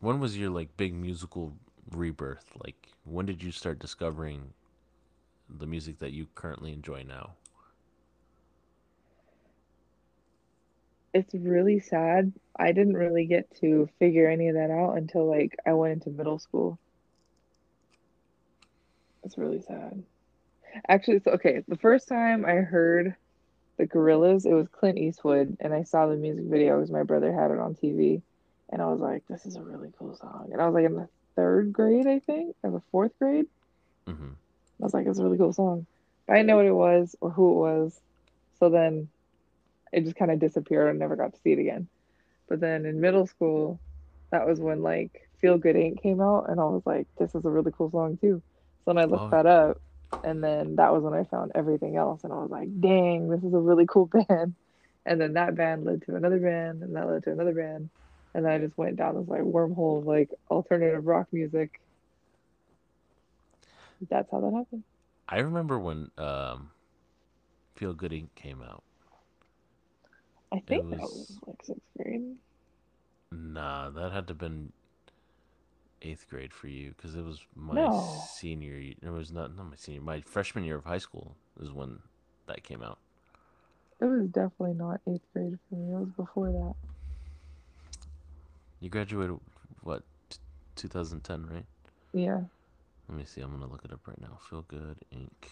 When 0.00 0.20
was 0.20 0.36
your 0.38 0.50
like 0.50 0.76
big 0.76 0.94
musical 0.94 1.54
rebirth? 1.90 2.52
Like 2.62 2.92
when 3.04 3.26
did 3.26 3.42
you 3.42 3.50
start 3.52 3.78
discovering 3.78 4.54
the 5.58 5.66
music 5.66 5.98
that 6.00 6.12
you 6.12 6.26
currently 6.34 6.72
enjoy 6.72 7.02
now? 7.02 7.36
It's 11.12 11.34
really 11.34 11.80
sad. 11.80 12.32
I 12.58 12.72
didn't 12.72 12.96
really 12.96 13.26
get 13.26 13.50
to 13.60 13.88
figure 13.98 14.28
any 14.28 14.48
of 14.48 14.54
that 14.56 14.70
out 14.70 14.96
until 14.96 15.28
like 15.28 15.56
I 15.66 15.72
went 15.74 15.94
into 15.94 16.10
middle 16.10 16.38
school. 16.38 16.78
It's 19.24 19.38
really 19.38 19.62
sad. 19.62 20.02
Actually, 20.88 21.20
so 21.20 21.32
okay, 21.32 21.62
the 21.68 21.76
first 21.78 22.08
time 22.08 22.44
I 22.44 22.54
heard 22.56 23.16
the 23.78 23.86
Gorillaz, 23.86 24.46
it 24.46 24.54
was 24.54 24.68
Clint 24.68 24.98
Eastwood, 24.98 25.56
and 25.60 25.74
I 25.74 25.84
saw 25.84 26.06
the 26.06 26.16
music 26.16 26.44
video 26.46 26.76
because 26.76 26.90
my 26.92 27.02
brother 27.02 27.32
had 27.32 27.50
it 27.50 27.58
on 27.58 27.74
TV, 27.74 28.22
and 28.70 28.82
I 28.82 28.86
was 28.86 29.00
like, 29.00 29.24
"This 29.28 29.46
is 29.46 29.56
a 29.56 29.62
really 29.62 29.92
cool 29.98 30.14
song." 30.16 30.50
And 30.52 30.60
I 30.62 30.66
was 30.66 30.74
like 30.74 30.84
in 30.86 30.94
the 30.94 31.08
third 31.36 31.72
grade, 31.72 32.06
I 32.06 32.20
think, 32.20 32.56
or 32.62 32.70
the 32.70 32.82
fourth 32.92 33.12
grade. 33.18 33.46
hmm 34.06 34.32
I 34.80 34.84
was 34.84 34.94
like, 34.94 35.06
"It's 35.06 35.18
a 35.18 35.24
really 35.24 35.38
cool 35.38 35.52
song," 35.52 35.86
but 36.26 36.34
I 36.34 36.36
didn't 36.38 36.48
know 36.48 36.56
what 36.56 36.66
it 36.66 36.72
was 36.72 37.16
or 37.20 37.30
who 37.30 37.52
it 37.52 37.56
was. 37.60 38.00
So 38.60 38.70
then 38.70 39.10
it 39.92 40.04
just 40.04 40.16
kind 40.16 40.30
of 40.30 40.38
disappeared. 40.38 40.88
I 40.88 40.98
never 40.98 41.16
got 41.16 41.34
to 41.34 41.40
see 41.40 41.52
it 41.52 41.58
again. 41.58 41.88
But 42.48 42.60
then 42.60 42.86
in 42.86 43.00
middle 43.00 43.26
school, 43.26 43.80
that 44.32 44.46
was 44.46 44.60
when 44.60 44.82
like 44.82 45.12
Feel 45.40 45.58
Good 45.58 45.76
Inc. 45.76 46.02
came 46.02 46.20
out, 46.20 46.50
and 46.50 46.60
I 46.60 46.64
was 46.64 46.82
like, 46.86 47.08
"This 47.18 47.34
is 47.34 47.44
a 47.44 47.50
really 47.50 47.72
cool 47.72 47.90
song 47.90 48.18
too." 48.20 48.42
So 48.84 48.94
then 48.94 48.98
I 48.98 49.06
looked 49.06 49.30
Oh, 49.30 49.30
that 49.30 49.46
up, 49.46 49.78
and 50.24 50.42
then 50.44 50.76
that 50.76 50.92
was 50.92 51.02
when 51.02 51.14
I 51.14 51.24
found 51.24 51.52
everything 51.54 51.96
else, 51.96 52.24
and 52.24 52.32
I 52.32 52.36
was 52.36 52.50
like, 52.50 52.68
"Dang, 52.80 53.28
this 53.28 53.44
is 53.44 53.54
a 53.54 53.58
really 53.60 53.86
cool 53.86 54.06
band." 54.28 54.56
And 55.06 55.20
then 55.20 55.34
that 55.34 55.56
band 55.56 55.84
led 55.84 56.02
to 56.02 56.14
another 56.16 56.38
band, 56.40 56.82
and 56.82 56.94
that 56.96 57.08
led 57.08 57.24
to 57.24 57.32
another 57.32 57.54
band, 57.54 57.90
and 58.34 58.44
then 58.44 58.52
I 58.52 58.58
just 58.58 58.76
went 58.78 58.96
down 58.96 59.16
this 59.16 59.28
like 59.28 59.42
wormhole 59.42 60.00
of 60.00 60.06
like 60.06 60.30
alternative 60.50 61.06
rock 61.06 61.28
music. 61.32 61.70
That's 64.08 64.30
how 64.30 64.40
that 64.40 64.54
happened. 64.56 64.84
I 65.28 65.38
remember 65.40 65.78
when 65.78 66.10
um, 66.18 66.70
Feel 67.76 67.92
Good 67.94 68.12
Inc. 68.12 68.28
came 68.34 68.62
out. 68.62 68.82
I 70.52 70.60
think 70.66 70.90
that 70.90 71.00
was 71.00 71.10
was 71.12 71.38
like 71.46 71.56
sixth 71.62 71.82
grade. 71.96 72.36
nah, 73.32 73.90
that 73.90 74.12
had 74.12 74.26
to 74.26 74.32
have 74.32 74.38
been 74.38 74.72
eighth 76.02 76.28
grade 76.28 76.52
for 76.52 76.66
you 76.66 76.92
because 76.96 77.14
it 77.14 77.24
was 77.24 77.40
my 77.54 77.74
No, 77.76 77.92
senior. 77.92 78.76
year. 78.76 78.94
It 79.02 79.10
was 79.10 79.30
not 79.30 79.54
not 79.56 79.66
my 79.70 79.76
senior. 79.76 80.00
My 80.00 80.20
freshman 80.22 80.64
year 80.64 80.76
of 80.76 80.84
high 80.84 80.98
school 80.98 81.36
is 81.60 81.70
when 81.70 82.00
that 82.46 82.64
came 82.64 82.82
out. 82.82 82.98
it 84.00 84.06
was 84.06 84.26
definitely 84.28 84.74
not 84.74 85.00
eighth 85.06 85.22
grade 85.32 85.58
for 85.68 85.76
me. 85.76 85.92
It 85.92 85.98
was 85.98 86.08
before 86.16 86.50
that. 86.50 86.74
You 88.80 88.88
graduated 88.88 89.38
what? 89.82 90.02
T- 90.30 90.38
2010, 90.76 91.46
right? 91.54 91.66
Yeah, 92.12 92.40
Let 93.10 93.18
me 93.18 93.24
see. 93.24 93.40
I'm 93.40 93.50
gonna 93.50 93.66
look 93.66 93.84
it 93.84 93.92
up 93.92 94.06
right 94.06 94.20
now. 94.20 94.38
Feel 94.48 94.62
Good 94.62 94.98
Inc. 95.12 95.50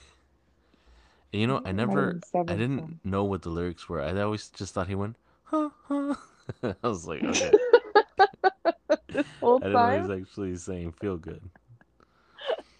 And 1.32 1.40
you 1.40 1.48
know, 1.48 1.60
I 1.64 1.70
it 1.70 1.74
might 1.74 1.98
have 1.98 2.14
never, 2.14 2.20
I 2.46 2.54
didn't 2.54 3.00
know 3.04 3.24
what 3.24 3.42
the 3.42 3.50
lyrics 3.50 3.88
were. 3.88 4.00
I 4.00 4.16
always 4.20 4.48
just 4.50 4.74
thought 4.74 4.86
he 4.86 4.94
went, 4.94 5.16
huh, 5.42 5.70
huh. 5.88 6.14
I 6.62 6.88
was 6.88 7.08
like, 7.08 7.24
okay. 7.24 7.50
This 9.10 9.26
whole 9.40 9.58
I 9.60 9.64
didn't 9.64 9.80
know 9.80 9.88
he 9.88 9.98
time? 9.98 10.08
was 10.08 10.20
actually 10.20 10.56
saying 10.56 10.92
"Feel 10.92 11.16
Good." 11.16 11.42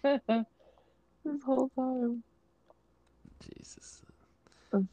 This 1.25 1.43
whole 1.45 1.69
time. 1.77 2.23
Jesus, 3.43 4.01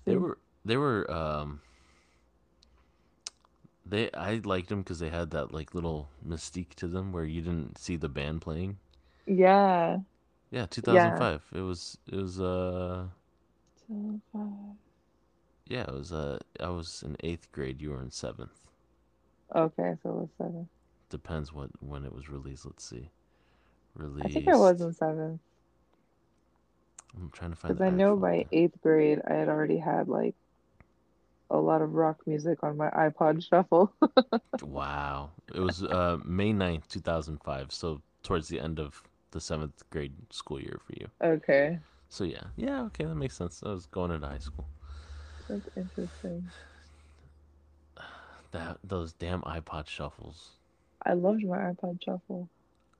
they 0.04 0.16
were, 0.16 0.38
they 0.64 0.76
were, 0.76 1.08
um, 1.10 1.60
they. 3.84 4.10
I 4.12 4.40
liked 4.44 4.68
them 4.68 4.82
because 4.82 4.98
they 4.98 5.10
had 5.10 5.30
that 5.30 5.52
like 5.52 5.74
little 5.74 6.08
mystique 6.26 6.74
to 6.76 6.88
them 6.88 7.12
where 7.12 7.24
you 7.24 7.40
didn't 7.40 7.78
see 7.78 7.94
the 7.96 8.08
band 8.08 8.40
playing. 8.42 8.78
Yeah. 9.26 9.98
Yeah, 10.50 10.60
Yeah. 10.60 10.66
2005. 10.66 11.42
It 11.54 11.60
was, 11.60 11.98
it 12.10 12.16
was, 12.16 12.40
uh, 12.40 13.06
Two, 13.86 14.20
five. 14.32 14.76
yeah, 15.66 15.82
it 15.82 15.92
was. 15.92 16.12
Uh, 16.12 16.38
I 16.60 16.68
was 16.70 17.02
in 17.04 17.16
eighth 17.20 17.50
grade. 17.52 17.80
You 17.80 17.90
were 17.90 18.02
in 18.02 18.10
seventh. 18.10 18.68
Okay, 19.54 19.94
so 20.02 20.08
it 20.10 20.14
was 20.14 20.28
seven. 20.38 20.68
Depends 21.08 21.52
what 21.52 21.70
when 21.80 22.04
it 22.04 22.12
was 22.12 22.28
released. 22.28 22.66
Let's 22.66 22.84
see. 22.84 23.10
Release 23.94 24.24
I 24.26 24.28
think 24.28 24.48
I 24.48 24.56
was 24.56 24.80
Released. 24.80 25.00
in 25.00 25.06
seventh 25.08 25.40
I'm 27.16 27.30
trying 27.30 27.50
to 27.50 27.56
find 27.56 27.74
because 27.74 27.80
I 27.80 27.90
know 27.90 28.16
by 28.16 28.46
eighth 28.52 28.80
grade 28.82 29.20
I 29.28 29.34
had 29.34 29.48
already 29.48 29.78
had 29.78 30.08
like 30.08 30.34
a 31.50 31.56
lot 31.56 31.80
of 31.80 31.94
rock 31.94 32.18
music 32.26 32.62
on 32.62 32.76
my 32.76 32.90
iPod 32.90 33.42
shuffle. 33.48 33.92
Wow. 34.62 35.30
It 35.54 35.60
was 35.60 35.82
uh 35.82 36.18
May 36.24 36.52
9th, 36.52 36.88
2005. 36.88 37.72
So 37.72 38.02
towards 38.22 38.48
the 38.48 38.58
end 38.60 38.78
of 38.80 39.02
the 39.30 39.40
seventh 39.40 39.88
grade 39.90 40.14
school 40.32 40.60
year 40.60 40.80
for 40.86 40.92
you. 40.94 41.08
Okay, 41.22 41.80
So 42.08 42.24
yeah, 42.24 42.44
yeah, 42.56 42.82
okay, 42.84 43.04
that 43.04 43.14
makes 43.14 43.36
sense. 43.36 43.62
I 43.64 43.70
was 43.70 43.86
going 43.86 44.10
into 44.10 44.26
high 44.26 44.38
school. 44.38 44.66
that's 45.48 45.68
interesting. 45.76 46.52
That 48.52 48.78
those 48.82 49.12
damn 49.12 49.42
iPod 49.42 49.88
shuffles. 49.88 50.52
I 51.06 51.14
loved 51.14 51.42
my 51.42 51.56
iPod 51.72 52.02
shuffle. 52.04 52.50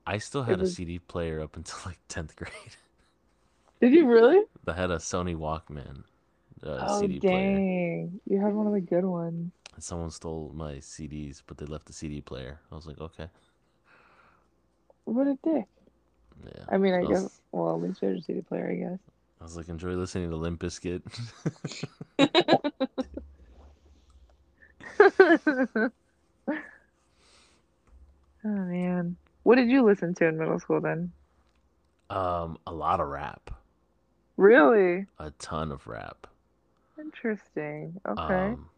I 0.06 0.16
still 0.16 0.44
had 0.44 0.58
a. 0.58 0.64
CD 0.64 0.98
player 0.98 1.38
up 1.40 1.54
until 1.54 1.78
like 1.84 1.98
tenth 2.08 2.34
grade. 2.34 2.76
Did 3.80 3.94
you 3.94 4.06
really? 4.06 4.44
I 4.68 4.74
had 4.74 4.90
a 4.90 4.96
Sony 4.98 5.34
Walkman 5.34 6.04
uh, 6.62 6.86
Oh, 6.86 7.06
CD 7.08 7.20
player. 7.20 7.62
dang. 7.62 8.20
You 8.26 8.40
had 8.40 8.54
one 8.54 8.66
of 8.66 8.72
the 8.72 8.80
good 8.80 9.04
ones. 9.04 9.52
And 9.74 9.84
someone 9.84 10.10
stole 10.10 10.50
my 10.54 10.80
CDs, 10.80 11.40
but 11.46 11.58
they 11.58 11.66
left 11.66 11.86
the 11.86 11.92
CD 11.92 12.20
player. 12.20 12.60
I 12.72 12.74
was 12.74 12.86
like, 12.86 12.98
okay, 13.00 13.28
What 15.04 15.26
a 15.26 15.38
dick. 15.42 15.68
Yeah. 16.54 16.64
I 16.68 16.78
mean, 16.78 16.94
I 16.94 17.00
I 17.00 17.04
guess, 17.04 17.40
well, 17.52 17.74
at 17.76 17.82
least 17.82 18.00
there's 18.00 18.20
a 18.20 18.22
CD 18.22 18.40
player, 18.42 18.70
I 18.70 18.74
guess. 18.74 18.98
I 19.40 19.44
was 19.44 19.56
like, 19.56 19.68
enjoy 19.68 19.90
listening 19.92 20.30
to 20.30 20.36
Limp 20.36 20.60
Bizkit. 20.60 21.02
Oh 28.44 28.48
man. 28.48 29.16
What 29.42 29.56
did 29.56 29.68
you 29.70 29.84
listen 29.84 30.14
to 30.14 30.26
in 30.26 30.38
middle 30.38 30.58
school 30.58 30.80
then? 30.80 31.12
um, 32.10 32.56
a 32.68 32.72
lot 32.72 33.00
of 33.00 33.08
rap, 33.08 33.50
Really? 34.36 35.06
a 35.18 35.30
ton 35.40 35.72
of 35.72 35.88
rap. 35.88 36.28
Interesting. 37.00 38.00
Okay. 38.06 38.52
Um, 38.52 38.68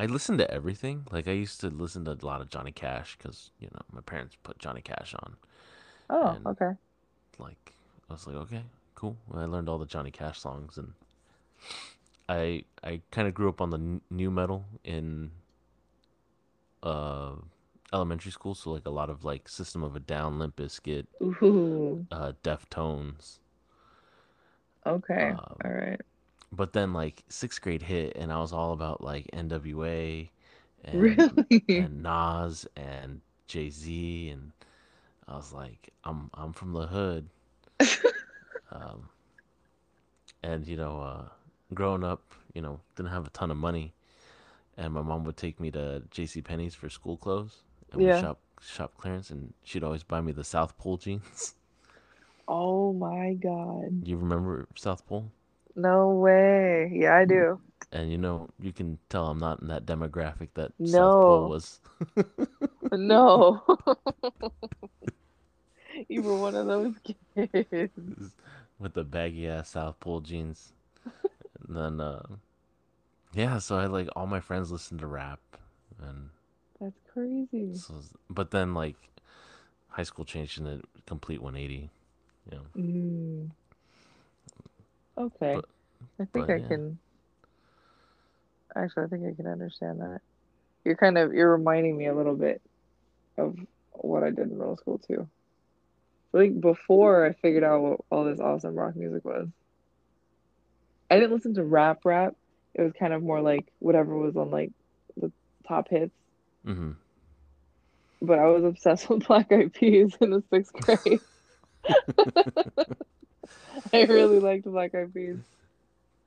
I 0.00 0.06
listened 0.06 0.38
to 0.38 0.50
everything. 0.50 1.06
Like 1.10 1.28
I 1.28 1.32
used 1.32 1.60
to 1.60 1.68
listen 1.68 2.04
to 2.06 2.12
a 2.12 2.26
lot 2.26 2.40
of 2.40 2.48
Johnny 2.48 2.72
Cash 2.72 3.16
because 3.18 3.50
you 3.60 3.68
know 3.72 3.82
my 3.92 4.00
parents 4.00 4.36
put 4.42 4.58
Johnny 4.58 4.80
Cash 4.80 5.14
on, 5.22 5.36
Oh, 6.10 6.36
and 6.36 6.46
okay. 6.46 6.72
like 7.38 7.74
I 8.08 8.14
was 8.14 8.26
like, 8.26 8.36
okay, 8.36 8.62
cool. 8.94 9.16
I 9.34 9.44
learned 9.44 9.68
all 9.68 9.78
the 9.78 9.86
Johnny 9.86 10.10
Cash 10.10 10.40
songs, 10.40 10.78
and 10.78 10.94
I 12.28 12.64
I 12.82 13.02
kind 13.10 13.28
of 13.28 13.34
grew 13.34 13.48
up 13.50 13.60
on 13.60 13.70
the 13.70 13.78
n- 13.78 14.00
nu 14.10 14.30
metal 14.30 14.64
in 14.84 15.32
uh 16.82 17.32
elementary 17.92 18.32
school, 18.32 18.54
so 18.54 18.70
like 18.70 18.86
a 18.86 18.90
lot 18.90 19.10
of 19.10 19.24
like 19.24 19.48
System 19.48 19.82
of 19.82 19.96
a 19.96 20.00
Down, 20.00 20.38
Limp 20.38 20.56
Bizkit, 20.56 21.06
Ooh. 21.22 22.06
uh, 22.10 22.32
Deftones. 22.42 23.38
Okay. 24.86 25.38
Um, 25.38 25.56
All 25.64 25.70
right. 25.70 26.00
But 26.52 26.72
then 26.72 26.92
like 26.92 27.22
sixth 27.28 27.60
grade 27.60 27.82
hit, 27.82 28.16
and 28.16 28.32
I 28.32 28.40
was 28.40 28.52
all 28.52 28.72
about 28.72 29.02
like 29.02 29.28
N.W.A. 29.32 30.30
and 30.84 31.00
Really? 31.00 31.64
and 31.68 32.02
Nas 32.02 32.66
and 32.76 33.20
Jay 33.46 33.70
Z, 33.70 34.30
and 34.30 34.52
I 35.28 35.36
was 35.36 35.52
like, 35.52 35.90
I'm 36.04 36.30
I'm 36.34 36.52
from 36.52 36.72
the 36.72 36.86
hood, 36.86 37.28
um, 38.72 39.08
and 40.42 40.66
you 40.66 40.76
know, 40.76 41.00
uh, 41.00 41.28
growing 41.74 42.04
up, 42.04 42.22
you 42.54 42.62
know, 42.62 42.80
didn't 42.96 43.10
have 43.10 43.26
a 43.26 43.30
ton 43.30 43.50
of 43.50 43.56
money, 43.56 43.92
and 44.76 44.92
my 44.94 45.02
mom 45.02 45.24
would 45.24 45.36
take 45.36 45.60
me 45.60 45.70
to 45.72 46.02
J.C. 46.10 46.40
Penney's 46.42 46.74
for 46.74 46.88
school 46.88 47.16
clothes, 47.16 47.58
and 47.92 48.02
we 48.02 48.10
shop 48.12 48.38
shop 48.60 48.94
clearance, 48.96 49.30
and 49.30 49.52
she'd 49.62 49.84
always 49.84 50.02
buy 50.02 50.20
me 50.20 50.32
the 50.32 50.44
South 50.44 50.76
Pole 50.78 50.96
jeans. 50.96 51.54
Oh 52.48 52.92
my 52.92 53.34
God. 53.34 54.02
you 54.04 54.16
remember 54.16 54.66
South 54.74 55.06
Pole? 55.06 55.30
No 55.76 56.10
way. 56.10 56.90
Yeah, 56.92 57.14
I 57.16 57.24
do. 57.24 57.60
And 57.92 58.10
you 58.10 58.18
know, 58.18 58.48
you 58.60 58.72
can 58.72 58.98
tell 59.08 59.26
I'm 59.26 59.38
not 59.38 59.60
in 59.60 59.68
that 59.68 59.86
demographic 59.86 60.48
that 60.54 60.72
South 60.84 61.12
Pole 61.12 61.48
was. 61.48 61.80
No. 62.92 63.62
You 66.08 66.22
were 66.22 66.36
one 66.38 66.54
of 66.54 66.66
those 66.66 66.94
kids. 67.04 68.32
with 68.78 68.94
the 68.94 69.04
baggy 69.04 69.48
ass 69.48 69.70
South 69.70 69.98
Pole 70.00 70.20
jeans. 70.20 70.72
And 71.66 71.76
then, 71.76 72.00
uh, 72.00 72.22
yeah, 73.34 73.58
so 73.58 73.76
I 73.76 73.86
like 73.86 74.08
all 74.16 74.26
my 74.26 74.40
friends 74.40 74.70
listened 74.72 75.00
to 75.00 75.06
rap, 75.06 75.40
and 76.00 76.30
That's 76.80 76.98
crazy. 77.12 77.74
so, 77.74 77.94
but 78.30 78.50
then 78.50 78.72
like 78.72 78.96
high 79.88 80.04
school 80.04 80.24
changed 80.24 80.58
in 80.58 80.66
a 80.66 80.80
complete 81.06 81.42
180. 81.42 81.90
You 82.50 82.56
know, 82.56 82.62
Mm. 82.76 83.50
Okay. 85.18 85.54
but 85.54 85.64
I 86.20 86.24
think 86.32 86.34
but 86.34 86.50
I 86.50 86.60
yeah, 86.60 86.68
can 86.68 86.98
actually 88.76 89.04
I 89.04 89.08
think 89.08 89.24
I 89.26 89.34
can 89.34 89.46
understand 89.46 90.00
that. 90.00 90.20
You're 90.84 90.96
kind 90.96 91.18
of 91.18 91.32
you're 91.34 91.52
reminding 91.56 91.96
me 91.96 92.06
a 92.06 92.14
little 92.14 92.36
bit 92.36 92.62
of 93.38 93.56
what 93.92 94.22
I 94.22 94.30
did 94.30 94.50
in 94.50 94.58
middle 94.58 94.76
school 94.76 94.98
too. 94.98 95.28
Think 96.32 96.60
before 96.60 97.26
I 97.26 97.32
figured 97.34 97.64
out 97.64 97.82
what 97.82 98.00
all 98.10 98.24
this 98.24 98.40
awesome 98.40 98.74
rock 98.74 98.96
music 98.96 99.24
was. 99.24 99.48
I 101.10 101.16
didn't 101.16 101.32
listen 101.32 101.54
to 101.54 101.64
rap 101.64 101.98
rap. 102.04 102.34
It 102.74 102.82
was 102.82 102.92
kind 102.98 103.12
of 103.12 103.22
more 103.22 103.40
like 103.40 103.66
whatever 103.80 104.16
was 104.16 104.36
on 104.36 104.50
like 104.50 104.70
the 105.16 105.32
top 105.68 105.88
hits. 105.90 106.14
hmm 106.64 106.90
But 108.22 108.38
I 108.38 108.46
was 108.46 108.64
obsessed 108.64 109.08
with 109.10 109.26
Black 109.26 109.52
Eyed 109.52 109.72
Peas 109.72 110.16
in 110.20 110.30
the 110.30 110.42
sixth 110.50 110.72
grade. 110.80 111.22
I 113.92 114.02
really 114.02 114.38
liked 114.40 114.64
Black 114.64 114.94
Eyed 114.94 115.12
Peas. 115.14 115.36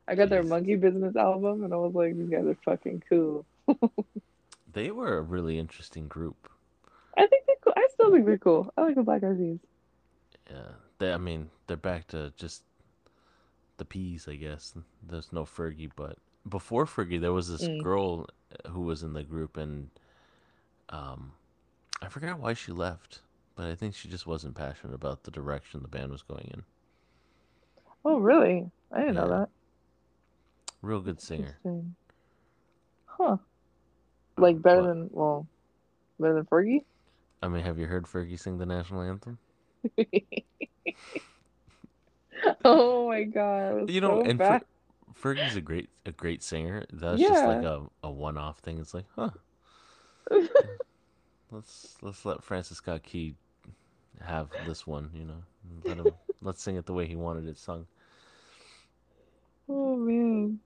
I 0.08 0.16
got 0.16 0.30
their 0.30 0.44
Monkey 0.44 0.76
Business 0.76 1.16
album 1.16 1.64
and 1.64 1.74
I 1.74 1.78
was 1.78 1.94
like, 1.94 2.16
these 2.18 2.30
guys 2.30 2.46
are 2.46 2.58
fucking 2.66 3.04
cool. 3.10 3.46
they 4.74 4.92
were 4.92 5.18
a 5.18 5.22
really 5.22 5.58
interesting 5.60 6.08
group. 6.08 6.50
I 7.18 7.28
think 7.28 7.46
they're 7.46 7.56
cool. 7.64 7.74
I 7.76 7.88
still 7.94 8.12
think 8.12 8.26
they're 8.26 8.38
cool. 8.38 8.74
I 8.78 8.82
like 8.82 8.96
the 8.96 9.04
Black 9.04 9.24
Eyed 9.24 9.38
Peas. 9.38 9.60
Yeah, 10.50 10.72
they. 11.00 11.14
I 11.14 11.18
mean, 11.18 11.50
they're 11.68 11.78
back 11.78 12.08
to 12.08 12.34
just 12.38 12.64
the 13.78 13.86
peas, 13.86 14.28
I 14.28 14.36
guess. 14.36 14.74
There's 15.02 15.32
no 15.32 15.44
Fergie, 15.46 15.92
but 15.96 16.18
before 16.48 16.86
Fergie, 16.86 17.22
there 17.22 17.34
was 17.34 17.50
this 17.50 17.70
Mm. 17.70 17.82
girl 17.82 18.28
who 18.70 18.82
was 18.82 19.04
in 19.04 19.14
the 19.14 19.24
group, 19.24 19.58
and 19.58 19.90
um, 20.90 21.34
I 22.02 22.10
forgot 22.10 22.40
why 22.40 22.54
she 22.54 22.72
left, 22.72 23.22
but 23.56 23.68
I 23.68 23.76
think 23.76 23.96
she 23.96 24.10
just 24.10 24.28
wasn't 24.28 24.56
passionate 24.56 24.94
about 24.94 25.24
the 25.24 25.32
direction 25.32 25.82
the 25.82 25.88
band 25.88 26.12
was 26.12 26.22
going 26.22 26.50
in. 26.54 26.64
Oh, 28.06 28.18
really? 28.20 28.70
I 28.92 29.00
didn't 29.00 29.16
know 29.16 29.30
that. 29.30 29.50
real 30.82 31.00
good 31.02 31.22
singer. 31.22 31.58
Huh. 33.06 33.24
Uh, 33.24 33.38
Like 34.38 34.62
better 34.62 34.82
but 34.82 34.88
than, 34.88 35.10
well, 35.12 35.48
better 36.20 36.34
than 36.36 36.46
Fergie? 36.46 36.84
I 37.42 37.48
mean, 37.48 37.64
have 37.64 37.78
you 37.80 37.86
heard 37.88 38.06
Fergie 38.06 38.40
sing 38.40 38.58
the 38.58 38.66
national 38.66 39.02
anthem? 39.02 39.38
Oh 42.66 43.08
my 43.08 43.24
God, 43.24 43.90
You 43.90 44.02
know, 44.02 44.22
so 44.24 44.30
and 44.30 44.38
Fer- 44.40 44.62
Fergie's 45.14 45.56
a 45.56 45.62
great 45.62 45.90
a 46.06 46.12
great 46.12 46.44
singer. 46.44 46.84
That's 46.92 47.22
just 47.22 47.46
like 47.46 47.64
a, 47.64 47.84
a 48.04 48.10
one 48.12 48.38
off 48.38 48.60
thing. 48.60 48.80
It's 48.80 48.94
like, 48.94 49.06
huh, 49.16 49.30
let's 51.52 51.96
let's 52.02 52.26
let 52.26 52.44
Francis 52.44 52.78
Scott 52.78 53.04
Key 53.04 53.36
have 54.22 54.50
this 54.68 54.86
one, 54.86 55.10
you 55.14 55.26
know. 55.26 55.44
Let 55.86 55.98
him 55.98 56.14
let's 56.42 56.62
sing 56.62 56.76
it 56.76 56.86
the 56.86 56.94
way 56.94 57.06
he 57.08 57.16
wanted 57.16 57.48
it 57.48 57.58
sung. 57.58 57.86
Oh 59.70 59.96
man. 59.96 60.60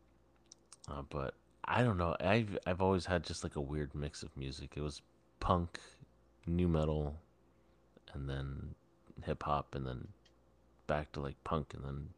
Uh, 0.89 1.03
but 1.09 1.33
I 1.65 1.83
don't 1.83 1.97
know. 1.97 2.15
I've 2.19 2.57
I've 2.65 2.81
always 2.81 3.05
had 3.05 3.23
just 3.23 3.43
like 3.43 3.55
a 3.55 3.61
weird 3.61 3.93
mix 3.93 4.23
of 4.23 4.35
music. 4.37 4.73
It 4.75 4.81
was 4.81 5.01
punk, 5.39 5.79
nu 6.45 6.67
metal, 6.67 7.15
and 8.13 8.29
then 8.29 8.75
hip 9.25 9.43
hop, 9.43 9.75
and 9.75 9.85
then 9.85 10.07
back 10.87 11.11
to 11.13 11.19
like 11.19 11.35
punk, 11.43 11.73
and 11.73 11.83
then 11.83 12.09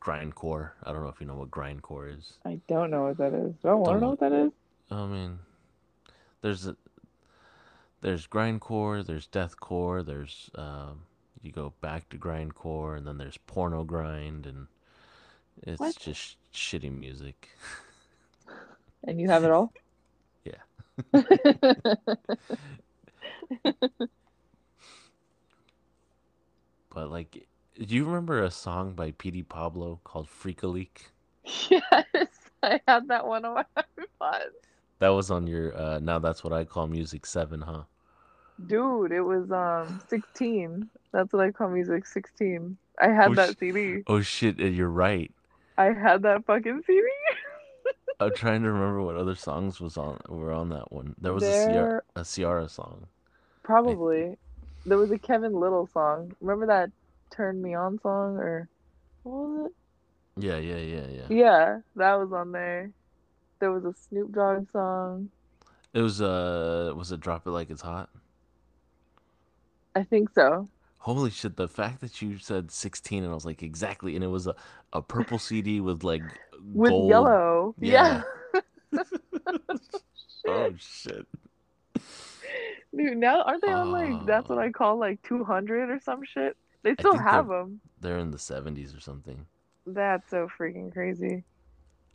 grindcore. 0.00 0.70
I 0.84 0.92
don't 0.92 1.02
know 1.02 1.08
if 1.08 1.20
you 1.20 1.26
know 1.26 1.34
what 1.36 1.50
grindcore 1.50 2.16
is. 2.16 2.34
I 2.44 2.60
don't 2.68 2.90
know 2.90 3.04
what 3.04 3.18
that 3.18 3.34
is. 3.34 3.54
Do 3.62 3.68
I 3.68 3.74
want 3.74 3.86
to 3.86 3.90
Don't 3.92 4.00
know 4.00 4.10
what 4.10 4.20
that 4.20 4.32
is? 4.32 4.52
I 4.90 5.06
mean, 5.06 5.38
there's 6.40 6.66
a 6.66 6.76
there's 8.00 8.26
grindcore, 8.26 9.04
there's 9.04 9.26
deathcore, 9.28 10.04
there's 10.04 10.50
um, 10.54 11.02
you 11.42 11.52
go 11.52 11.74
back 11.80 12.08
to 12.10 12.16
grindcore, 12.16 12.96
and 12.96 13.06
then 13.06 13.18
there's 13.18 13.38
porno 13.46 13.84
grind, 13.84 14.46
and 14.46 14.66
it's 15.62 15.78
What? 15.78 15.96
just 15.96 16.36
shitty 16.54 16.96
music. 16.96 17.50
And 19.06 19.20
you 19.20 19.28
have 19.30 19.44
it 19.44 19.50
all? 19.50 19.72
Yeah. 20.44 20.62
But 26.90 27.10
like, 27.10 27.48
do 27.76 27.94
you 27.96 28.04
remember 28.04 28.42
a 28.42 28.50
song 28.50 28.94
by 28.94 29.10
Petey 29.12 29.42
Pablo 29.42 30.00
called 30.04 30.28
"Freak 30.28 30.62
a 30.62 30.66
Leak"? 30.68 31.10
Yes, 31.70 32.50
I 32.62 32.80
had 32.86 33.08
that 33.08 33.26
one 33.26 33.44
on 33.44 33.54
my 33.54 33.64
iPod. 34.22 34.50
That 35.00 35.08
was 35.08 35.30
on 35.32 35.48
your 35.48 35.76
uh, 35.76 35.98
now 35.98 36.20
that's 36.20 36.44
what 36.44 36.52
I 36.52 36.64
call 36.64 36.86
music 36.86 37.26
seven, 37.26 37.62
huh? 37.62 37.84
Dude, 38.66 39.12
it 39.12 39.22
was 39.22 39.50
um 39.50 40.00
16. 40.08 40.88
That's 41.12 41.32
what 41.32 41.44
I 41.46 41.50
call 41.50 41.70
music 41.70 42.06
16. 42.06 42.76
I 43.00 43.08
had 43.08 43.30
Oh 43.30 43.34
that 43.36 43.58
CD. 43.58 44.04
oh 44.06 44.20
shit, 44.20 44.60
uh, 44.60 44.64
you're 44.64 44.88
right. 44.90 45.32
I 45.80 45.94
had 45.94 46.22
that 46.24 46.44
fucking 46.44 46.82
CD. 46.86 47.02
I'm 48.20 48.34
trying 48.34 48.62
to 48.64 48.70
remember 48.70 49.00
what 49.00 49.16
other 49.16 49.34
songs 49.34 49.80
was 49.80 49.96
on 49.96 50.18
were 50.28 50.52
on 50.52 50.68
that 50.68 50.92
one. 50.92 51.14
There 51.18 51.32
was 51.32 51.42
a 51.42 51.72
Ciara, 51.72 52.02
a 52.14 52.22
Ciara 52.22 52.68
song. 52.68 53.06
Probably 53.62 54.36
there 54.84 54.98
was 54.98 55.10
a 55.10 55.18
Kevin 55.18 55.54
Lyttle 55.54 55.86
song. 55.86 56.32
Remember 56.42 56.66
that 56.66 56.90
Turn 57.34 57.62
Me 57.62 57.74
On 57.74 57.98
song 57.98 58.36
or 58.36 58.68
what 59.22 59.32
was 59.32 59.70
it? 59.70 60.44
yeah, 60.44 60.58
yeah, 60.58 60.76
yeah, 60.76 61.06
yeah. 61.10 61.26
Yeah, 61.30 61.78
that 61.96 62.14
was 62.16 62.30
on 62.30 62.52
there. 62.52 62.90
There 63.60 63.72
was 63.72 63.86
a 63.86 63.94
Snoop 63.94 64.32
Dogg 64.32 64.70
song. 64.72 65.30
It 65.94 66.02
was 66.02 66.20
uh 66.20 66.92
was 66.94 67.10
it 67.10 67.20
Drop 67.20 67.46
It 67.46 67.50
Like 67.52 67.70
It's 67.70 67.80
Hot? 67.80 68.10
I 69.94 70.02
think 70.02 70.28
so. 70.34 70.68
Holy 71.00 71.30
shit, 71.30 71.56
the 71.56 71.66
fact 71.68 72.00
that 72.02 72.20
you 72.20 72.36
said 72.38 72.70
16 72.70 73.22
and 73.24 73.32
I 73.32 73.34
was 73.34 73.46
like 73.46 73.62
exactly 73.62 74.14
and 74.14 74.22
it 74.24 74.28
was 74.28 74.46
a, 74.46 74.54
a 74.92 75.00
purple 75.00 75.38
CD 75.38 75.80
with 75.80 76.04
like 76.04 76.22
With 76.74 76.90
gold 76.90 77.08
yellow. 77.08 77.74
yeah. 77.80 78.22
Yeah. 78.92 79.00
Oh 80.46 80.72
Shit. 80.78 81.26
Dude, 82.96 83.16
now 83.18 83.42
aren't 83.42 83.62
they 83.62 83.72
on 83.72 83.92
like 83.92 84.26
that's 84.26 84.48
what 84.48 84.58
Uh, 84.58 84.62
I 84.62 84.70
call 84.70 84.98
like 84.98 85.22
200 85.22 85.90
or 85.90 86.00
some 86.00 86.22
shit? 86.24 86.56
They 86.82 86.94
still 86.94 87.16
have 87.16 87.46
they're 87.48 87.58
them. 87.58 87.80
they're 88.00 88.18
in 88.18 88.30
the 88.30 88.38
70s 88.38 88.96
or 88.96 89.00
something. 89.00 89.46
That's 89.86 90.28
so 90.30 90.48
freaking 90.58 90.92
crazy. 90.92 91.44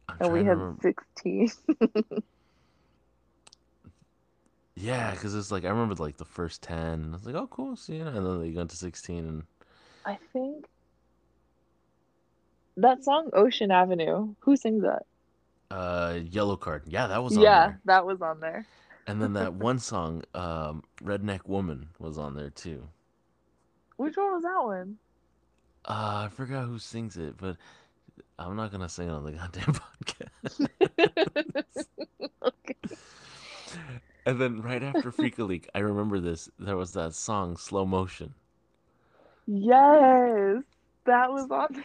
I'm 0.09 0.17
And 0.19 0.31
we 0.33 0.43
had 0.43 0.57
remember. 0.57 0.81
16. 0.81 1.51
Yeah, 4.75 5.11
because 5.11 5.33
it's 5.35 5.51
like 5.51 5.63
I 5.63 5.69
remember 5.69 5.95
like 5.95 6.17
the 6.17 6.25
first 6.25 6.61
10. 6.63 7.09
I 7.11 7.15
was 7.15 7.25
like, 7.25 7.35
oh 7.35 7.47
cool, 7.47 7.75
see 7.75 7.97
ya. 7.97 8.07
And 8.07 8.25
then 8.25 8.41
they 8.41 8.51
got 8.51 8.69
to 8.69 8.75
16 8.75 9.17
and 9.25 9.43
I 10.05 10.17
think 10.33 10.65
that 12.77 13.03
song 13.03 13.29
Ocean 13.33 13.71
Avenue. 13.71 14.35
Who 14.39 14.55
sings 14.55 14.83
that? 14.83 15.03
uh 15.71 16.19
Yellowcard. 16.19 16.81
Yeah, 16.87 17.07
that 17.07 17.23
was 17.23 17.35
on 17.37 17.43
there. 17.43 17.51
Yeah, 17.51 17.67
there. 17.67 17.79
that 17.85 18.05
was 18.05 18.21
on 18.21 18.39
there. 18.39 18.65
And 19.07 19.21
then 19.21 19.33
that 19.33 19.53
one 19.69 19.79
song, 19.79 20.23
um, 20.33 20.83
Redneck 21.01 21.47
Woman, 21.47 21.89
was 21.99 22.17
on 22.17 22.35
there 22.35 22.49
too. 22.49 22.87
Which 23.97 24.17
one 24.17 24.33
was 24.33 24.43
that 24.43 24.61
one? 24.61 24.97
Uh, 25.85 26.25
I 26.25 26.29
forgot 26.35 26.65
who 26.65 26.79
sings 26.79 27.15
it, 27.15 27.35
but 27.37 27.57
I'm 28.37 28.55
not 28.55 28.71
gonna 28.71 28.89
sing 28.89 29.07
it 29.07 29.11
on 29.11 29.23
the 29.23 29.31
goddamn 29.33 29.75
podcast. 29.75 30.67
okay. 32.43 32.75
And 34.25 34.41
then 34.41 34.61
right 34.61 34.81
after 34.81 35.11
Freaka 35.11 35.47
Leak, 35.47 35.69
I 35.75 35.79
remember 35.79 36.19
this. 36.19 36.49
There 36.57 36.77
was 36.77 36.93
that 36.93 37.13
song, 37.13 37.57
Slow 37.57 37.85
Motion. 37.85 38.33
Yes, 39.47 40.63
that 41.05 41.31
was 41.31 41.49
on. 41.51 41.83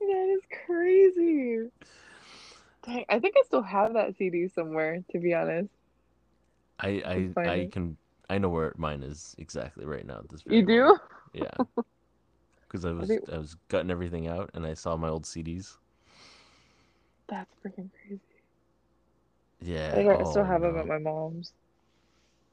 That 0.00 0.36
is 0.36 0.42
crazy. 0.66 1.70
Dang, 2.84 3.04
I 3.08 3.18
think 3.20 3.36
I 3.38 3.42
still 3.46 3.62
have 3.62 3.94
that 3.94 4.16
CD 4.16 4.48
somewhere, 4.48 5.02
to 5.12 5.18
be 5.18 5.32
honest. 5.32 5.70
I 6.80 6.88
I 7.06 7.40
I 7.40 7.54
it. 7.54 7.72
can 7.72 7.96
I 8.28 8.38
know 8.38 8.48
where 8.48 8.74
mine 8.76 9.02
is 9.02 9.34
exactly 9.38 9.84
right 9.86 10.04
now. 10.04 10.18
At 10.18 10.28
this 10.28 10.42
You 10.46 10.66
do? 10.66 10.80
moment. 10.82 11.00
Yeah. 11.32 11.64
Because 12.68 12.86
I 12.86 12.92
was 12.92 13.08
think- 13.08 13.30
I 13.30 13.36
was 13.36 13.54
gutting 13.68 13.90
everything 13.90 14.28
out 14.28 14.50
and 14.54 14.64
I 14.66 14.72
saw 14.72 14.96
my 14.96 15.08
old 15.10 15.24
CDs. 15.24 15.76
That's 17.28 17.50
freaking 17.64 17.90
crazy. 18.06 18.20
Yeah. 19.60 19.90
I 19.92 19.94
think 19.94 20.10
I 20.10 20.30
still 20.30 20.42
oh, 20.42 20.44
have 20.44 20.62
them 20.62 20.76
at 20.76 20.86
my 20.86 20.98
mom's. 20.98 21.52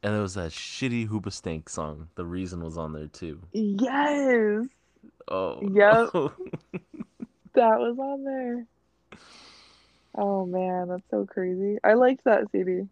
And 0.02 0.14
there 0.14 0.22
was 0.22 0.36
that 0.36 0.52
shitty 0.52 1.10
Hoobastank 1.10 1.68
song. 1.68 2.08
The 2.16 2.26
Reason 2.26 2.64
was 2.64 2.78
on 2.78 2.94
there 2.94 3.08
too. 3.08 3.42
Yes, 3.52 4.68
Oh. 5.28 5.60
Yep. 5.62 6.14
no. 6.14 6.32
that 7.54 7.80
was 7.80 7.98
on 8.00 8.24
there. 8.24 8.66
Oh 10.16 10.46
man, 10.46 10.88
that's 10.88 11.04
so 11.12 11.26
crazy. 11.26 11.78
I 11.84 11.94
liked 11.94 12.24
that 12.24 12.52
CD. 12.52 12.88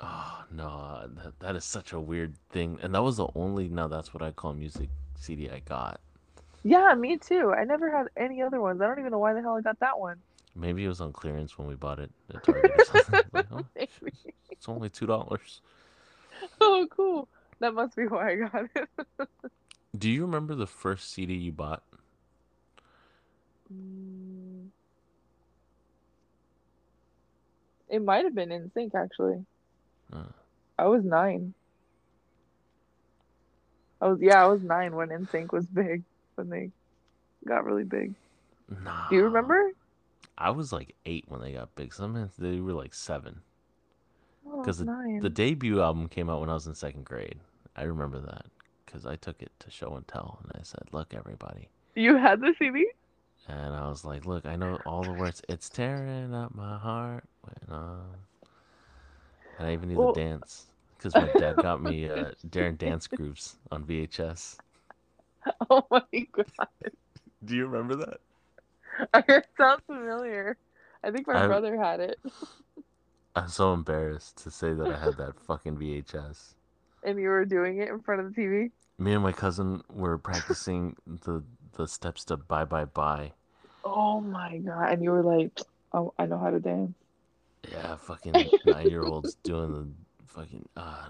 Oh 0.00 0.44
no, 0.50 1.08
that, 1.22 1.38
that 1.40 1.56
is 1.56 1.64
such 1.64 1.92
a 1.92 2.00
weird 2.00 2.34
thing. 2.50 2.78
And 2.82 2.94
that 2.94 3.02
was 3.02 3.16
the 3.18 3.28
only 3.34 3.68
now 3.68 3.88
that's 3.88 4.12
what 4.12 4.22
I 4.22 4.30
call 4.32 4.52
music 4.54 4.88
CD 5.14 5.48
I 5.48 5.60
got. 5.60 6.00
Yeah, 6.64 6.94
me 6.94 7.16
too. 7.18 7.52
I 7.56 7.64
never 7.64 7.90
had 7.90 8.08
any 8.16 8.42
other 8.42 8.60
ones. 8.60 8.80
I 8.80 8.86
don't 8.86 8.98
even 8.98 9.12
know 9.12 9.18
why 9.18 9.34
the 9.34 9.40
hell 9.42 9.56
I 9.56 9.60
got 9.60 9.78
that 9.80 9.98
one. 9.98 10.16
Maybe 10.56 10.84
it 10.84 10.88
was 10.88 11.00
on 11.00 11.12
clearance 11.12 11.58
when 11.58 11.68
we 11.68 11.74
bought 11.74 11.98
it 11.98 12.10
at 12.34 12.42
Target 12.42 12.72
or 12.78 12.84
something. 12.84 13.22
Like, 13.32 13.46
oh, 13.52 13.66
Maybe. 13.74 14.12
it's 14.50 14.68
only 14.68 14.88
two 14.88 15.06
dollars. 15.06 15.60
Oh, 16.60 16.86
cool. 16.90 17.28
That 17.60 17.74
must 17.74 17.96
be 17.96 18.06
why 18.06 18.32
I 18.32 18.36
got 18.36 18.64
it. 18.74 19.28
Do 19.96 20.10
you 20.10 20.22
remember 20.22 20.54
the 20.54 20.66
first 20.66 21.12
CD 21.12 21.34
you 21.34 21.52
bought? 21.52 21.82
Mm. 23.72 24.68
It 27.88 28.02
might 28.02 28.24
have 28.24 28.34
been 28.34 28.48
NSYNC 28.50 28.94
actually. 28.94 29.44
Uh. 30.12 30.24
I 30.78 30.86
was 30.86 31.04
nine. 31.04 31.54
I 34.00 34.08
was 34.08 34.18
yeah, 34.20 34.42
I 34.42 34.46
was 34.46 34.62
nine 34.62 34.94
when 34.94 35.08
NSYNC 35.08 35.52
was 35.52 35.66
big, 35.66 36.02
when 36.34 36.50
they 36.50 36.70
got 37.46 37.64
really 37.64 37.84
big. 37.84 38.14
Nah. 38.82 39.08
Do 39.08 39.16
you 39.16 39.24
remember? 39.24 39.70
I 40.38 40.50
was 40.50 40.72
like 40.72 40.94
eight 41.06 41.24
when 41.28 41.40
they 41.40 41.52
got 41.52 41.74
big. 41.74 41.92
Sometimes 41.94 42.32
they 42.36 42.60
were 42.60 42.72
like 42.72 42.94
seven. 42.94 43.40
Oh, 44.46 44.60
I 44.60 44.64
'Cause 44.64 44.80
was. 44.82 45.22
The 45.22 45.30
debut 45.30 45.80
album 45.80 46.08
came 46.08 46.28
out 46.30 46.40
when 46.40 46.50
I 46.50 46.54
was 46.54 46.66
in 46.66 46.74
second 46.74 47.04
grade. 47.04 47.40
I 47.74 47.82
remember 47.84 48.20
that 48.20 48.46
because 48.84 49.06
I 49.06 49.16
took 49.16 49.42
it 49.42 49.50
to 49.60 49.70
show 49.70 49.94
and 49.96 50.06
tell, 50.06 50.38
and 50.42 50.52
I 50.58 50.62
said, 50.62 50.82
"Look, 50.92 51.14
everybody." 51.14 51.68
You 51.94 52.16
had 52.16 52.40
the 52.40 52.54
CD? 52.58 52.86
And 53.48 53.74
I 53.74 53.88
was 53.88 54.04
like, 54.04 54.26
"Look, 54.26 54.44
I 54.46 54.56
know 54.56 54.78
all 54.86 55.02
the 55.02 55.12
words. 55.12 55.42
It's 55.48 55.68
tearing 55.68 56.34
up 56.34 56.54
my 56.54 56.78
heart." 56.78 57.24
When. 57.42 57.78
And 59.58 59.66
I 59.68 59.72
even 59.72 59.88
knew 59.88 59.96
Well- 59.96 60.12
the 60.12 60.20
dance 60.20 60.66
because 60.98 61.14
my 61.14 61.30
dad 61.38 61.56
got 61.62 61.82
me 61.82 62.08
uh, 62.08 62.32
Darrin 62.50 62.76
Dance 62.76 63.06
Grooves 63.06 63.56
on 63.70 63.84
VHS. 63.84 64.58
Oh 65.70 65.86
my 65.92 66.02
god. 66.32 66.46
Do 67.44 67.54
you 67.54 67.66
remember 67.68 67.94
that? 68.04 68.18
It 69.28 69.46
sounds 69.58 69.82
familiar. 69.86 70.56
I 71.02 71.10
think 71.10 71.26
my 71.26 71.44
I- 71.44 71.46
brother 71.46 71.76
had 71.80 72.00
it. 72.00 72.18
I'm 73.36 73.48
so 73.48 73.74
embarrassed 73.74 74.42
to 74.44 74.50
say 74.50 74.72
that 74.72 74.88
I 74.90 74.98
had 74.98 75.18
that 75.18 75.38
fucking 75.40 75.76
VHS. 75.76 76.54
And 77.04 77.18
you 77.18 77.28
were 77.28 77.44
doing 77.44 77.78
it 77.78 77.88
in 77.88 78.00
front 78.00 78.22
of 78.22 78.34
the 78.34 78.40
TV? 78.40 78.70
Me 78.98 79.12
and 79.12 79.22
my 79.22 79.32
cousin 79.32 79.82
were 79.92 80.16
practicing 80.16 80.96
the 81.06 81.42
the 81.76 81.86
steps 81.86 82.24
to 82.24 82.38
Bye 82.38 82.64
Bye 82.64 82.86
Bye. 82.86 83.32
Oh 83.84 84.20
my 84.22 84.56
god. 84.58 84.92
And 84.92 85.02
you 85.02 85.10
were 85.10 85.22
like, 85.22 85.52
Oh, 85.92 86.14
I 86.18 86.26
know 86.26 86.38
how 86.38 86.50
to 86.50 86.60
dance. 86.60 86.94
Yeah, 87.70 87.96
fucking 87.96 88.50
nine 88.64 88.88
year 88.88 89.04
olds 89.04 89.34
doing 89.42 89.72
the 89.72 89.88
fucking. 90.32 90.68
Uh, 90.76 91.08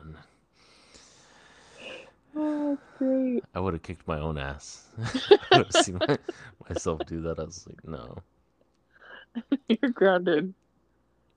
Oh, 2.37 2.78
great. 2.99 3.45
I 3.55 3.61
would 3.61 3.72
have 3.72 3.82
kicked 3.82 4.07
my 4.07 4.18
own 4.18 4.37
ass. 4.37 4.89
I 5.51 5.59
would 5.59 5.72
have 5.72 5.72
seen 5.84 5.99
my, 6.07 6.18
myself 6.68 7.07
do 7.07 7.22
that. 7.22 7.39
I 7.39 7.45
was 7.45 7.66
like, 7.66 7.87
no. 7.87 8.18
You're 9.68 9.91
grounded. 9.91 10.53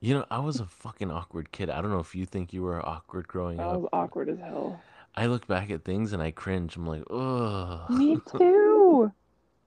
You 0.02 0.16
know, 0.16 0.26
I 0.30 0.40
was 0.40 0.60
a 0.60 0.66
fucking 0.66 1.12
awkward 1.12 1.52
kid. 1.52 1.70
I 1.70 1.82
don't 1.82 1.92
know 1.92 2.00
if 2.00 2.16
you 2.16 2.26
think 2.26 2.54
you 2.54 2.64
were 2.64 2.86
awkward 2.88 3.28
growing 3.28 3.60
I 3.60 3.64
up. 3.64 3.74
I 3.74 3.78
was 3.78 3.90
awkward 3.94 4.30
as 4.30 4.40
hell. 4.40 4.82
I 5.16 5.26
look 5.26 5.48
back 5.48 5.72
at 5.72 5.84
things 5.84 6.14
and 6.14 6.22
I 6.22 6.32
cringe. 6.32 6.76
I'm 6.76 6.88
like, 6.88 7.04
ugh. 7.10 7.90
Me 7.90 8.18
too. 8.38 9.12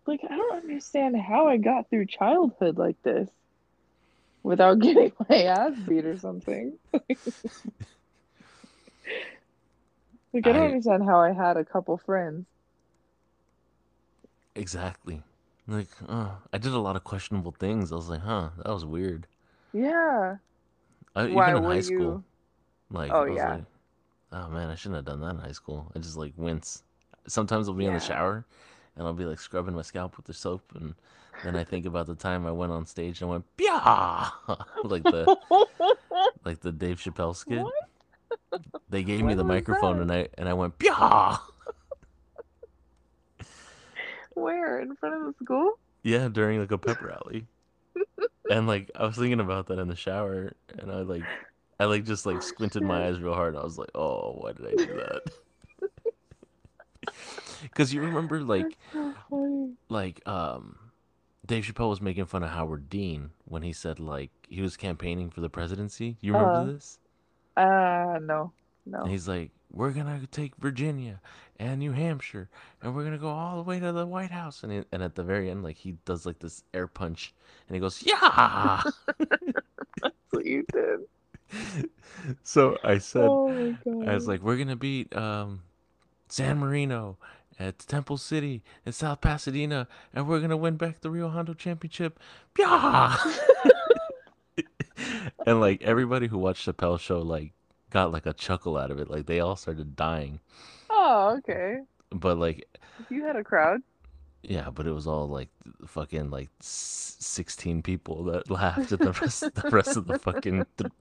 Like, 0.07 0.21
I 0.29 0.37
don't 0.37 0.57
understand 0.57 1.17
how 1.17 1.49
I 1.49 1.57
got 1.59 1.89
through 1.91 2.07
childhood 2.07 2.79
like 2.79 3.01
this 3.03 3.29
without 4.43 4.79
getting 4.81 5.13
my 5.29 5.45
ass 5.45 5.73
beat 5.87 6.05
or 6.05 6.19
something. 6.19 6.79
Like, 10.33 10.47
I 10.47 10.53
don't 10.53 10.63
I- 10.63 10.67
understand 10.67 11.05
how 11.05 11.21
I 11.21 11.33
had 11.33 11.57
a 11.57 11.65
couple 11.65 11.97
friends. 11.99 12.47
Exactly. 14.55 15.23
Like, 15.67 15.89
uh, 16.09 16.31
I 16.53 16.59
did 16.59 16.73
a 16.73 16.79
lot 16.79 16.97
of 16.97 17.05
questionable 17.05 17.53
things. 17.59 17.93
I 17.93 17.97
was 17.97 18.09
like, 18.09 18.21
huh, 18.21 18.51
that 18.59 18.73
was 18.73 18.85
weird. 18.85 19.27
Yeah. 19.73 20.37
I, 21.15 21.27
Why 21.27 21.51
even 21.51 21.65
in 21.65 21.71
high 21.71 21.81
school, 21.81 21.99
you- 21.99 22.25
like, 22.91 23.11
Oh, 23.13 23.23
I 23.25 23.29
was 23.29 23.37
yeah. 23.37 23.55
like, 23.55 23.65
oh 24.33 24.49
man, 24.49 24.69
I 24.71 24.75
shouldn't 24.75 24.97
have 24.97 25.05
done 25.05 25.21
that 25.21 25.31
in 25.35 25.39
high 25.39 25.53
school. 25.53 25.91
I 25.95 25.99
just 25.99 26.17
like 26.17 26.33
wince. 26.37 26.83
Sometimes 27.27 27.69
I'll 27.69 27.75
be 27.75 27.87
in 27.87 27.95
the 27.95 28.01
shower 28.01 28.45
and 28.97 29.07
I'll 29.07 29.13
be 29.15 29.25
like 29.25 29.39
scrubbing 29.41 29.75
my 29.75 29.83
scalp 29.83 30.17
with 30.17 30.27
the 30.27 30.35
soap, 30.35 30.63
and 30.75 30.95
then 31.45 31.57
I 31.57 31.65
think 31.65 31.87
about 31.87 32.07
the 32.07 32.15
time 32.15 32.47
I 32.47 32.51
went 32.51 32.73
on 32.73 32.85
stage 32.85 33.23
and 33.23 33.31
I 33.31 33.33
went, 33.33 33.45
yeah, 33.59 34.29
like 34.85 35.05
the 35.05 35.37
like 36.45 36.61
the 36.61 36.73
Dave 36.73 36.99
Chappelle 36.99 37.35
skit. 37.37 37.63
What? 37.63 37.73
They 38.89 39.03
gave 39.03 39.25
me 39.25 39.35
the 39.35 39.45
microphone 39.45 39.97
that? 39.97 40.03
and 40.03 40.13
I 40.13 40.29
and 40.39 40.49
I 40.49 40.53
went, 40.55 40.75
yeah, 40.83 41.37
Where? 44.35 44.81
In 44.81 44.95
front 44.97 45.15
of 45.17 45.23
the 45.39 45.45
school? 45.45 45.73
yeah, 46.03 46.29
during 46.29 46.61
like 46.61 46.73
a 46.73 46.79
pep 46.79 47.03
rally. 47.03 47.47
and 48.51 48.67
like 48.67 48.91
I 48.95 49.07
was 49.07 49.17
thinking 49.17 49.41
about 49.41 49.67
that 49.69 49.79
in 49.79 49.89
the 49.89 49.97
shower, 49.97 50.53
and 50.79 50.91
I 50.91 51.01
like 51.03 51.23
I 51.81 51.85
like 51.87 52.05
just 52.05 52.27
like 52.27 52.37
Oh, 52.37 52.41
squinted 52.41 52.83
my 52.83 53.07
eyes 53.07 53.21
real 53.21 53.35
hard. 53.35 53.55
And 53.55 53.61
I 53.61 53.65
was 53.65 53.79
like, 53.79 53.91
oh, 53.95 54.33
why 54.41 54.53
did 54.53 54.67
I 54.67 54.71
do 54.71 54.93
that? 54.95 55.23
Because 57.63 57.93
you 57.95 58.01
remember 58.01 58.41
like 58.41 58.77
so 58.93 59.15
like 59.89 60.27
um 60.29 60.77
Dave 61.47 61.65
Chappelle 61.65 61.89
was 61.91 62.01
making 62.01 62.27
fun 62.27 62.43
of 62.43 62.51
Howard 62.51 62.89
Dean 62.89 63.31
when 63.45 63.63
he 63.63 63.73
said 63.73 63.99
like 64.01 64.31
he 64.49 64.61
was 64.63 64.77
campaigning 64.77 65.31
for 65.31 65.41
the 65.41 65.49
presidency. 65.51 66.17
You 66.21 66.33
remember 66.35 66.59
Uh, 66.59 66.73
this? 66.73 66.99
Uh, 67.57 68.19
no. 68.23 68.53
No. 68.87 69.03
And 69.03 69.11
he's 69.11 69.29
like, 69.29 69.51
"We're 69.73 69.93
gonna 69.93 70.27
take 70.31 70.57
Virginia 70.57 71.21
and 71.59 71.79
New 71.79 71.93
Hampshire, 71.93 72.49
and 72.83 72.95
we're 72.95 73.05
gonna 73.05 73.19
go 73.19 73.29
all 73.29 73.57
the 73.57 73.63
way 73.63 73.79
to 73.79 73.93
the 73.93 74.07
White 74.07 74.31
House." 74.33 74.63
And 74.65 74.73
he, 74.73 74.83
and 74.91 75.03
at 75.03 75.15
the 75.15 75.23
very 75.23 75.51
end, 75.51 75.63
like 75.63 75.77
he 75.77 75.93
does 76.05 76.27
like 76.27 76.41
this 76.41 76.65
air 76.75 76.87
punch, 76.89 77.33
and 77.69 77.77
he 77.77 77.81
goes, 77.81 78.03
"Yeah." 78.05 78.83
That's 79.19 80.15
what 80.31 80.45
you 80.47 80.65
did. 80.73 81.89
so 82.43 82.79
I 82.83 82.99
said, 82.99 83.29
Oh. 83.29 83.77
I 83.87 84.15
was 84.15 84.27
like, 84.27 84.43
"We're 84.43 84.57
gonna 84.57 84.77
beat 84.77 85.15
um, 85.17 85.63
San 86.29 86.59
Marino." 86.59 87.19
At 87.59 87.79
Temple 87.81 88.17
City 88.17 88.63
in 88.87 88.93
South 88.93 89.21
Pasadena, 89.21 89.87
and 90.15 90.27
we're 90.27 90.41
gonna 90.41 90.57
win 90.57 90.77
back 90.77 91.01
the 91.03 91.11
Rio 91.11 91.29
Hondo 91.29 91.53
Championship. 91.55 92.19
Yeah! 92.59 93.15
And 95.47 95.61
like 95.61 95.83
everybody 95.83 96.27
who 96.27 96.39
watched 96.39 96.67
Chappelle's 96.67 97.01
show 97.01 97.21
like 97.21 97.53
got 97.91 98.11
like 98.13 98.27
a 98.27 98.33
chuckle 98.33 98.77
out 98.77 98.91
of 98.91 98.99
it. 98.99 99.11
Like 99.11 99.27
they 99.27 99.41
all 99.41 99.57
started 99.57 99.95
dying. 99.97 100.41
Oh, 100.91 101.37
okay. 101.39 101.79
But 102.11 102.39
like 102.39 102.69
You 103.11 103.25
had 103.25 103.37
a 103.37 103.45
crowd. 103.45 103.81
yeah, 104.43 104.71
but 104.71 104.87
it 104.87 104.93
was 104.93 105.07
all 105.07 105.29
like 105.29 105.49
fucking 105.87 106.31
like 106.31 106.51
16 106.61 107.83
people 107.83 108.25
that 108.25 108.51
laughed 108.51 108.93
at 108.93 108.99
the 108.99 109.13
rest 109.13 109.41
the 109.55 109.71
rest 109.71 109.97
of 109.97 110.07
the 110.07 110.19
fucking 110.19 110.65
th- 110.79 110.93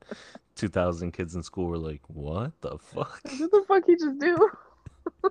2000 0.55 1.11
kids 1.11 1.35
in 1.35 1.41
school 1.43 1.67
were 1.67 1.77
like, 1.77 2.01
"What 2.07 2.51
the 2.61 2.77
fuck?" 2.77 3.19
What 3.39 3.51
the 3.51 3.63
fuck 3.67 3.83
he 3.87 3.95
just 3.95 4.19
do? 4.19 4.49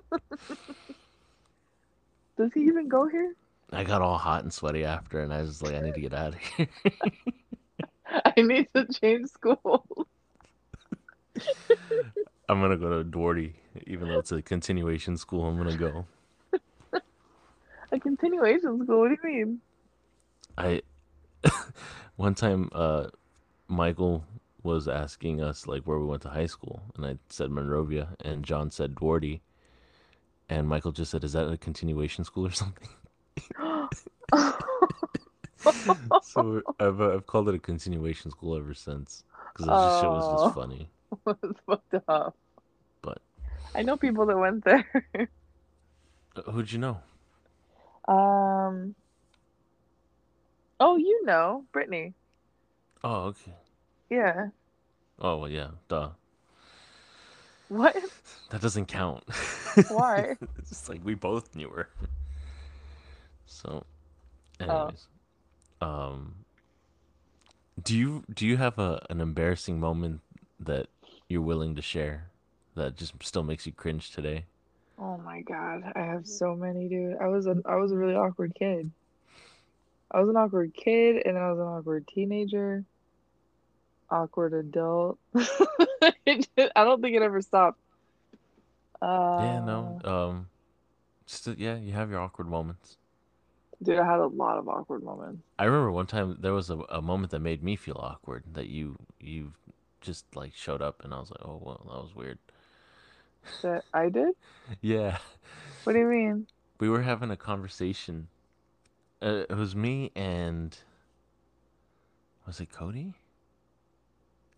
Does 2.37 2.51
he 2.53 2.61
even 2.61 2.87
go 2.87 3.07
here? 3.07 3.33
I 3.71 3.83
got 3.83 4.01
all 4.01 4.17
hot 4.17 4.43
and 4.43 4.51
sweaty 4.53 4.83
after 4.83 5.21
and 5.21 5.33
I 5.33 5.41
was 5.41 5.61
like, 5.61 5.75
"I 5.75 5.79
need 5.81 5.93
to 5.93 6.01
get 6.01 6.13
out 6.13 6.33
of 6.33 6.39
here." 6.39 6.67
I 8.25 8.41
need 8.41 8.67
to 8.75 8.85
change 8.87 9.29
school. 9.29 10.07
I'm 12.49 12.59
going 12.59 12.71
to 12.71 12.77
go 12.77 12.89
to 12.97 13.03
Duarte 13.03 13.53
even 13.87 14.09
though 14.09 14.19
it's 14.19 14.31
a 14.31 14.41
continuation 14.41 15.17
school. 15.17 15.45
I'm 15.45 15.57
going 15.57 15.69
to 15.69 15.77
go. 15.77 16.05
A 17.93 17.99
continuation 17.99 18.83
school. 18.83 18.99
What 18.99 19.09
do 19.09 19.17
you 19.23 19.33
mean? 19.33 19.61
I 20.57 20.81
one 22.15 22.35
time 22.35 22.69
uh 22.73 23.07
Michael 23.67 24.25
was 24.63 24.87
asking 24.87 25.41
us 25.41 25.65
like 25.65 25.83
where 25.83 25.97
we 25.97 26.05
went 26.05 26.21
to 26.21 26.29
high 26.29 26.45
school 26.45 26.83
and 26.95 27.05
I 27.05 27.17
said 27.29 27.49
Monrovia 27.49 28.09
and 28.23 28.43
John 28.43 28.69
said 28.69 28.95
Duarte 28.95 29.41
and 30.49 30.67
Michael 30.67 30.91
just 30.91 31.11
said 31.11 31.23
is 31.23 31.33
that 31.33 31.49
a 31.49 31.57
continuation 31.57 32.23
school 32.23 32.47
or 32.47 32.51
something? 32.51 32.89
so 36.23 36.61
I've 36.79 37.01
uh, 37.01 37.13
I've 37.13 37.25
called 37.25 37.49
it 37.49 37.55
a 37.55 37.59
continuation 37.59 38.31
school 38.31 38.55
ever 38.55 38.73
since 38.73 39.23
because 39.53 39.67
it 39.67 39.69
just 39.69 40.01
shit 40.01 40.09
was 40.09 40.31
just 40.31 40.45
oh, 40.45 40.61
funny. 40.61 40.89
it's 41.43 41.59
fucked 41.65 41.95
up. 42.07 42.35
But 43.01 43.19
I 43.75 43.81
know 43.83 43.97
people 43.97 44.25
that 44.27 44.37
went 44.37 44.63
there. 44.63 44.87
uh, 46.35 46.51
who'd 46.51 46.71
you 46.71 46.79
know? 46.79 46.99
Um. 48.07 48.95
Oh, 50.79 50.97
you 50.97 51.23
know, 51.25 51.65
Brittany. 51.71 52.13
Oh, 53.03 53.25
okay. 53.25 53.53
Yeah. 54.09 54.47
Oh, 55.19 55.37
well, 55.37 55.49
yeah, 55.49 55.67
duh. 55.87 56.09
What? 57.69 57.95
That 58.49 58.61
doesn't 58.61 58.87
count. 58.87 59.23
Why? 59.89 60.35
it's 60.57 60.69
just 60.69 60.89
like 60.89 60.99
we 61.03 61.13
both 61.13 61.55
knew 61.55 61.69
her. 61.69 61.89
So, 63.45 63.85
Oh. 64.69 64.91
Um, 65.81 66.45
do 67.81 67.97
you 67.97 68.23
do 68.33 68.45
you 68.45 68.57
have 68.57 68.77
a 68.79 69.05
an 69.09 69.21
embarrassing 69.21 69.79
moment 69.79 70.21
that 70.59 70.87
you're 71.27 71.41
willing 71.41 71.75
to 71.75 71.81
share 71.81 72.29
that 72.75 72.95
just 72.97 73.13
still 73.23 73.43
makes 73.43 73.65
you 73.65 73.71
cringe 73.71 74.11
today? 74.11 74.45
Oh 74.97 75.17
my 75.17 75.41
God. 75.41 75.83
I 75.95 76.01
have 76.01 76.27
so 76.27 76.55
many, 76.55 76.87
dude. 76.87 77.17
I 77.19 77.27
was 77.27 77.47
a 77.47 77.55
I 77.65 77.75
was 77.75 77.91
a 77.91 77.97
really 77.97 78.15
awkward 78.15 78.53
kid. 78.55 78.91
I 80.11 80.19
was 80.19 80.29
an 80.29 80.37
awkward 80.37 80.73
kid, 80.73 81.21
and 81.25 81.35
then 81.35 81.43
I 81.43 81.49
was 81.51 81.59
an 81.59 81.65
awkward 81.67 82.07
teenager, 82.07 82.85
awkward 84.09 84.53
adult. 84.53 85.17
I 85.35 86.23
don't 86.75 87.01
think 87.01 87.15
it 87.15 87.21
ever 87.21 87.41
stopped. 87.41 87.79
Yeah, 89.37 89.59
no. 89.59 89.97
Uh, 90.03 90.09
Um, 90.09 90.49
just 91.27 91.47
uh, 91.47 91.55
yeah, 91.57 91.75
you 91.77 91.93
have 91.93 92.09
your 92.11 92.19
awkward 92.19 92.47
moments. 92.47 92.97
Dude, 93.83 93.99
I 93.99 94.05
had 94.05 94.19
a 94.19 94.27
lot 94.27 94.57
of 94.57 94.67
awkward 94.67 95.03
moments. 95.03 95.41
I 95.59 95.65
remember 95.65 95.91
one 95.91 96.07
time 96.07 96.37
there 96.39 96.53
was 96.53 96.69
a, 96.69 96.79
a 96.89 97.01
moment 97.01 97.31
that 97.31 97.39
made 97.39 97.63
me 97.63 97.75
feel 97.75 97.97
awkward 97.99 98.43
that 98.53 98.67
you 98.67 98.97
you 99.19 99.53
just 100.01 100.35
like 100.35 100.53
showed 100.55 100.81
up 100.81 101.03
and 101.03 101.13
I 101.13 101.19
was 101.19 101.29
like, 101.31 101.41
oh 101.45 101.61
well, 101.63 101.81
that 101.85 102.01
was 102.01 102.15
weird. 102.15 102.39
That 103.63 103.85
I 103.93 104.09
did? 104.09 104.35
Yeah, 104.81 105.17
What 105.83 105.93
do 105.93 105.99
you 105.99 106.05
mean? 106.07 106.47
we 106.79 106.89
were 106.89 107.01
having 107.03 107.31
a 107.31 107.37
conversation. 107.37 108.27
Uh, 109.21 109.43
it 109.49 109.55
was 109.55 109.75
me 109.75 110.11
and 110.15 110.77
was 112.45 112.59
it 112.59 112.71
Cody? 112.71 113.13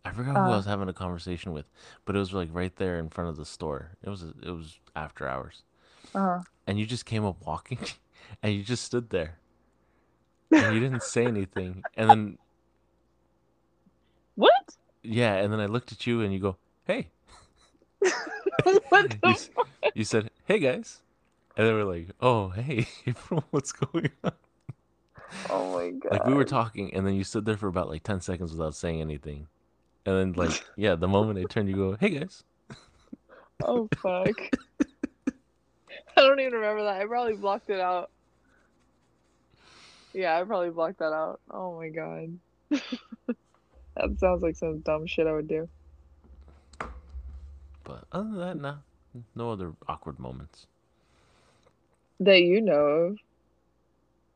I 0.06 0.12
forgot 0.12 0.38
who 0.38 0.50
I 0.52 0.56
Uh, 0.56 0.58
was 0.58 0.66
having 0.66 0.90
a 0.90 0.94
conversation 0.94 1.54
with, 1.54 1.66
but 2.06 2.16
it 2.16 2.20
was 2.20 2.34
like 2.34 2.50
right 2.52 2.76
there 2.76 3.00
in 3.00 3.10
front 3.10 3.30
of 3.30 3.38
the 3.38 3.46
store. 3.46 3.92
It 4.04 4.10
was 4.10 4.24
it 4.24 4.52
was 4.52 4.80
after 4.96 5.28
hours, 5.28 5.64
uh. 6.16 6.42
and 6.68 6.80
you 6.80 6.86
just 6.86 7.06
came 7.06 7.26
up 7.26 7.38
walking, 7.46 7.80
and 8.42 8.54
you 8.54 8.64
just 8.64 8.84
stood 8.84 9.10
there, 9.10 9.38
and 10.52 10.74
you 10.74 10.80
didn't 10.80 11.04
say 11.04 11.26
anything, 11.26 11.84
and 11.96 12.10
then 12.10 12.38
What? 14.36 14.76
yeah, 15.04 15.36
and 15.36 15.54
then 15.54 15.60
I 15.60 15.68
looked 15.68 15.92
at 15.92 16.08
you, 16.08 16.22
and 16.22 16.34
you 16.34 16.40
go, 16.40 16.58
"Hey," 16.86 17.10
What 18.90 19.16
you 19.24 19.36
you 19.94 20.04
said, 20.04 20.30
"Hey 20.46 20.60
guys," 20.60 21.02
and 21.56 21.68
then 21.68 21.74
we're 21.76 21.84
like, 21.84 22.10
"Oh 22.20 22.50
hey, 22.50 22.88
April, 23.08 23.44
what's 23.52 23.72
going 23.72 24.10
on?" 24.24 24.34
Oh 25.50 25.74
my 25.74 25.90
god. 25.92 26.12
Like 26.12 26.26
we 26.26 26.34
were 26.34 26.46
talking, 26.46 26.94
and 26.94 27.06
then 27.06 27.16
you 27.16 27.24
stood 27.24 27.46
there 27.46 27.58
for 27.58 27.68
about 27.68 27.90
like 27.90 28.04
ten 28.04 28.22
seconds 28.22 28.52
without 28.52 28.76
saying 28.76 29.02
anything, 29.02 29.48
and 30.06 30.16
then 30.16 30.34
like 30.34 30.64
yeah, 30.76 30.96
the 30.96 31.08
moment 31.08 31.40
I 31.40 31.44
turned, 31.44 31.70
you 31.70 31.76
go, 31.76 31.98
"Hey 32.00 32.10
guys." 32.10 32.44
Oh 33.64 33.88
fuck. 34.02 34.36
I 36.18 36.22
don't 36.22 36.40
even 36.40 36.54
remember 36.54 36.84
that. 36.84 37.02
I 37.02 37.06
probably 37.06 37.36
blocked 37.36 37.70
it 37.70 37.80
out. 37.80 38.10
Yeah, 40.14 40.40
I 40.40 40.44
probably 40.44 40.70
blocked 40.70 41.00
that 41.00 41.14
out. 41.14 41.40
Oh 41.50 41.76
my 41.78 41.90
God. 41.90 42.38
That 43.96 44.20
sounds 44.20 44.42
like 44.42 44.56
some 44.56 44.80
dumb 44.80 45.06
shit 45.06 45.28
I 45.28 45.34
would 45.34 45.48
do. 45.48 45.70
But 47.84 48.06
other 48.12 48.30
than 48.30 48.40
that, 48.40 48.58
nah, 48.58 48.76
no 49.36 49.52
other 49.52 49.74
awkward 49.88 50.20
moments. 50.20 50.68
That 52.20 52.42
you 52.42 52.62
know 52.62 52.76
of. 52.76 53.18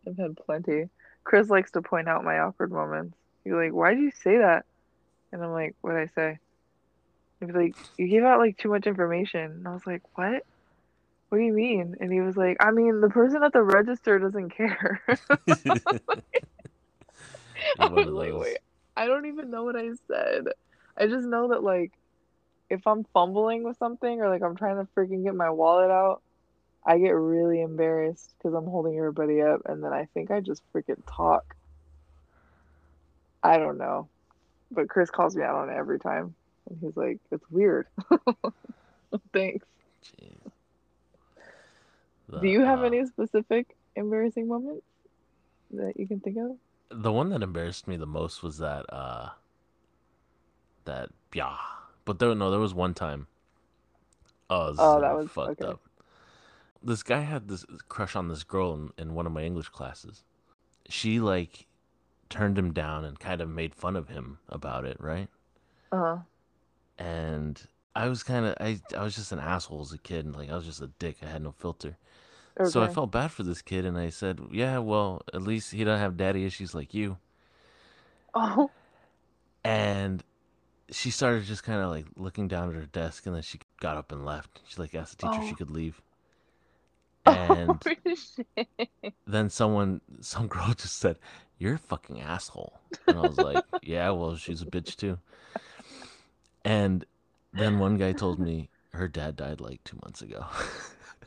I've 0.08 0.18
had 0.18 0.38
plenty. 0.38 0.90
Chris 1.24 1.50
likes 1.50 1.72
to 1.72 1.82
point 1.82 2.08
out 2.08 2.24
my 2.24 2.40
awkward 2.40 2.72
moments. 2.72 3.18
He's 3.44 3.54
like, 3.54 3.74
why 3.74 3.94
did 3.94 4.04
you 4.04 4.12
say 4.12 4.38
that? 4.38 4.66
And 5.32 5.44
I'm 5.44 5.52
like, 5.52 5.76
what 5.82 5.94
did 5.94 6.02
I 6.02 6.08
say? 6.14 6.40
He'd 7.40 7.48
be 7.48 7.54
like, 7.54 7.76
you 7.98 8.08
gave 8.08 8.24
out 8.24 8.40
like 8.40 8.58
too 8.58 8.70
much 8.70 8.88
information. 8.88 9.42
And 9.42 9.68
I 9.68 9.74
was 9.74 9.86
like, 9.86 10.02
what? 10.16 10.46
What 11.30 11.40
do 11.40 11.44
you 11.44 11.54
mean? 11.54 11.96
And 12.00 12.12
he 12.12 12.22
was 12.22 12.38
like, 12.38 12.58
I 12.60 12.72
mean, 12.72 13.02
the 13.02 13.10
person 13.10 13.44
at 13.44 13.52
the 13.52 13.62
register 13.62 14.18
doesn't 14.20 14.50
care. 14.52 15.02
I 17.80 17.88
was 17.88 18.08
like, 18.08 18.34
wait, 18.34 18.58
I 18.96 19.08
don't 19.08 19.26
even 19.26 19.50
know 19.50 19.64
what 19.64 19.76
I 19.76 19.90
said. 20.08 20.48
I 20.98 21.08
just 21.08 21.26
know 21.26 21.50
that 21.50 21.64
like 21.64 21.92
if 22.70 22.86
I'm 22.88 23.06
fumbling 23.14 23.64
with 23.64 23.78
something 23.78 24.22
or 24.22 24.30
like 24.30 24.42
I'm 24.42 24.56
trying 24.56 24.78
to 24.78 24.88
freaking 24.96 25.24
get 25.24 25.36
my 25.36 25.50
wallet 25.50 25.92
out, 25.92 26.22
I 26.86 26.98
get 26.98 27.12
really 27.12 27.62
embarrassed 27.62 28.34
because 28.38 28.54
I'm 28.54 28.66
holding 28.66 28.98
everybody 28.98 29.42
up 29.42 29.62
and 29.66 29.84
then 29.84 29.94
I 29.94 30.08
think 30.14 30.32
I 30.32 30.40
just 30.40 30.62
freaking 30.74 31.02
talk. 31.06 31.56
I 33.44 33.58
don't 33.58 33.78
know. 33.78 34.10
But 34.72 34.90
Chris 34.90 35.10
calls 35.10 35.36
me 35.36 35.44
out 35.44 35.56
on 35.56 35.70
it 35.70 35.76
every 35.76 36.00
time. 36.00 36.36
And 36.70 36.80
he's 36.82 36.98
like, 36.98 37.20
it's 37.32 37.50
weird. 37.50 37.88
Thanks. 39.34 39.66
Jeez. 40.04 40.47
Do 42.30 42.48
you 42.48 42.62
have 42.62 42.80
uh, 42.80 42.84
any 42.84 43.06
specific 43.06 43.76
embarrassing 43.96 44.48
moments 44.48 44.86
that 45.72 45.94
you 45.98 46.08
can 46.08 46.20
think 46.20 46.38
of? 46.38 46.58
the 46.90 47.12
one 47.12 47.30
that 47.30 47.44
embarrassed 47.44 47.88
me 47.88 47.98
the 47.98 48.06
most 48.06 48.42
was 48.42 48.58
that 48.60 48.86
uh 48.94 49.30
that 50.86 51.10
yeah. 51.34 51.58
But 52.06 52.20
there 52.20 52.34
no, 52.34 52.50
there 52.50 52.60
was 52.60 52.74
one 52.74 52.94
time. 52.94 53.28
Oh, 54.50 54.74
Oh, 54.78 55.02
that 55.02 55.16
was 55.16 55.30
fucked 55.30 55.62
okay. 55.62 55.72
up. 55.74 55.82
This 56.82 57.04
guy 57.04 57.22
had 57.22 57.50
this 57.50 57.66
crush 57.90 58.16
on 58.16 58.30
this 58.30 58.44
girl 58.44 58.74
in, 58.74 58.92
in 58.98 59.14
one 59.14 59.26
of 59.26 59.34
my 59.34 59.44
English 59.44 59.70
classes. 59.70 60.24
She 60.88 61.20
like 61.20 61.68
turned 62.30 62.58
him 62.58 62.72
down 62.72 63.04
and 63.04 63.20
kind 63.20 63.42
of 63.42 63.50
made 63.50 63.76
fun 63.76 63.96
of 63.98 64.08
him 64.08 64.40
about 64.48 64.86
it, 64.86 64.98
right? 65.02 65.28
Uh-huh. 65.92 66.20
And 66.98 67.62
I 67.96 68.08
was 68.08 68.24
kind 68.24 68.46
of 68.46 68.56
I 68.62 68.80
I 68.96 69.04
was 69.04 69.16
just 69.16 69.34
an 69.34 69.40
asshole 69.40 69.82
as 69.82 69.92
a 69.92 69.98
kid, 69.98 70.26
and 70.26 70.36
like 70.36 70.50
I 70.50 70.56
was 70.56 70.66
just 70.66 70.82
a 70.82 70.88
dick. 71.00 71.18
I 71.22 71.26
had 71.26 71.44
no 71.44 71.52
filter. 71.52 71.98
So 72.62 72.84
I 72.84 72.88
Okay. 72.88 72.94
felt 72.94 73.12
bad 73.12 73.32
for 73.32 73.44
this 73.44 73.62
kid, 73.64 73.86
and 73.86 73.98
I 73.98 74.10
said, 74.10 74.40
"Yeah, 74.52 74.80
well, 74.80 75.22
at 75.34 75.42
least 75.42 75.72
he 75.72 75.84
doesn't 75.84 76.00
have 76.02 76.18
daddy 76.18 76.46
issues 76.46 76.76
like 76.76 76.94
you." 76.94 77.18
Oh, 78.34 78.72
And 79.64 80.24
she 80.92 81.12
started 81.12 81.46
just 81.46 81.64
kind 81.64 81.82
of 81.82 81.90
like 81.92 82.08
looking 82.16 82.48
down 82.48 82.70
at 82.70 82.76
her 82.76 82.86
desk, 82.86 83.26
and 83.26 83.36
then 83.36 83.44
she 83.44 83.60
got 83.80 83.98
up 83.98 84.12
and 84.12 84.26
left. 84.26 84.62
She 84.68 84.78
like 84.82 84.96
asked 84.96 85.12
the 85.12 85.18
teacher 85.18 85.42
if 85.42 85.46
she 85.46 85.56
oh, 85.56 85.58
could 85.58 85.72
leave, 85.72 86.02
oh 87.26 87.58
and 87.66 87.86
shit. 88.16 88.48
then 89.26 89.50
someone, 89.50 90.02
some 90.22 90.48
girl 90.48 90.74
just 90.74 90.98
said, 90.98 91.20
"You're 91.58 91.76
a 91.76 91.80
fucking 91.80 92.20
asshole," 92.22 92.80
and 93.08 93.18
I 93.20 93.24
was 93.24 93.40
like, 93.40 93.66
"Yeah, 93.82 94.10
well, 94.12 94.36
she's 94.36 94.62
a 94.62 94.66
bitch 94.66 94.96
too." 94.96 95.20
And 96.64 97.06
then 97.54 97.80
one 97.80 97.98
guy 97.98 98.14
told 98.14 98.40
me 98.40 98.70
her 98.94 99.08
dad 99.08 99.36
died 99.36 99.60
like 99.62 99.84
two 99.84 99.98
months 100.04 100.22
ago. 100.22 100.46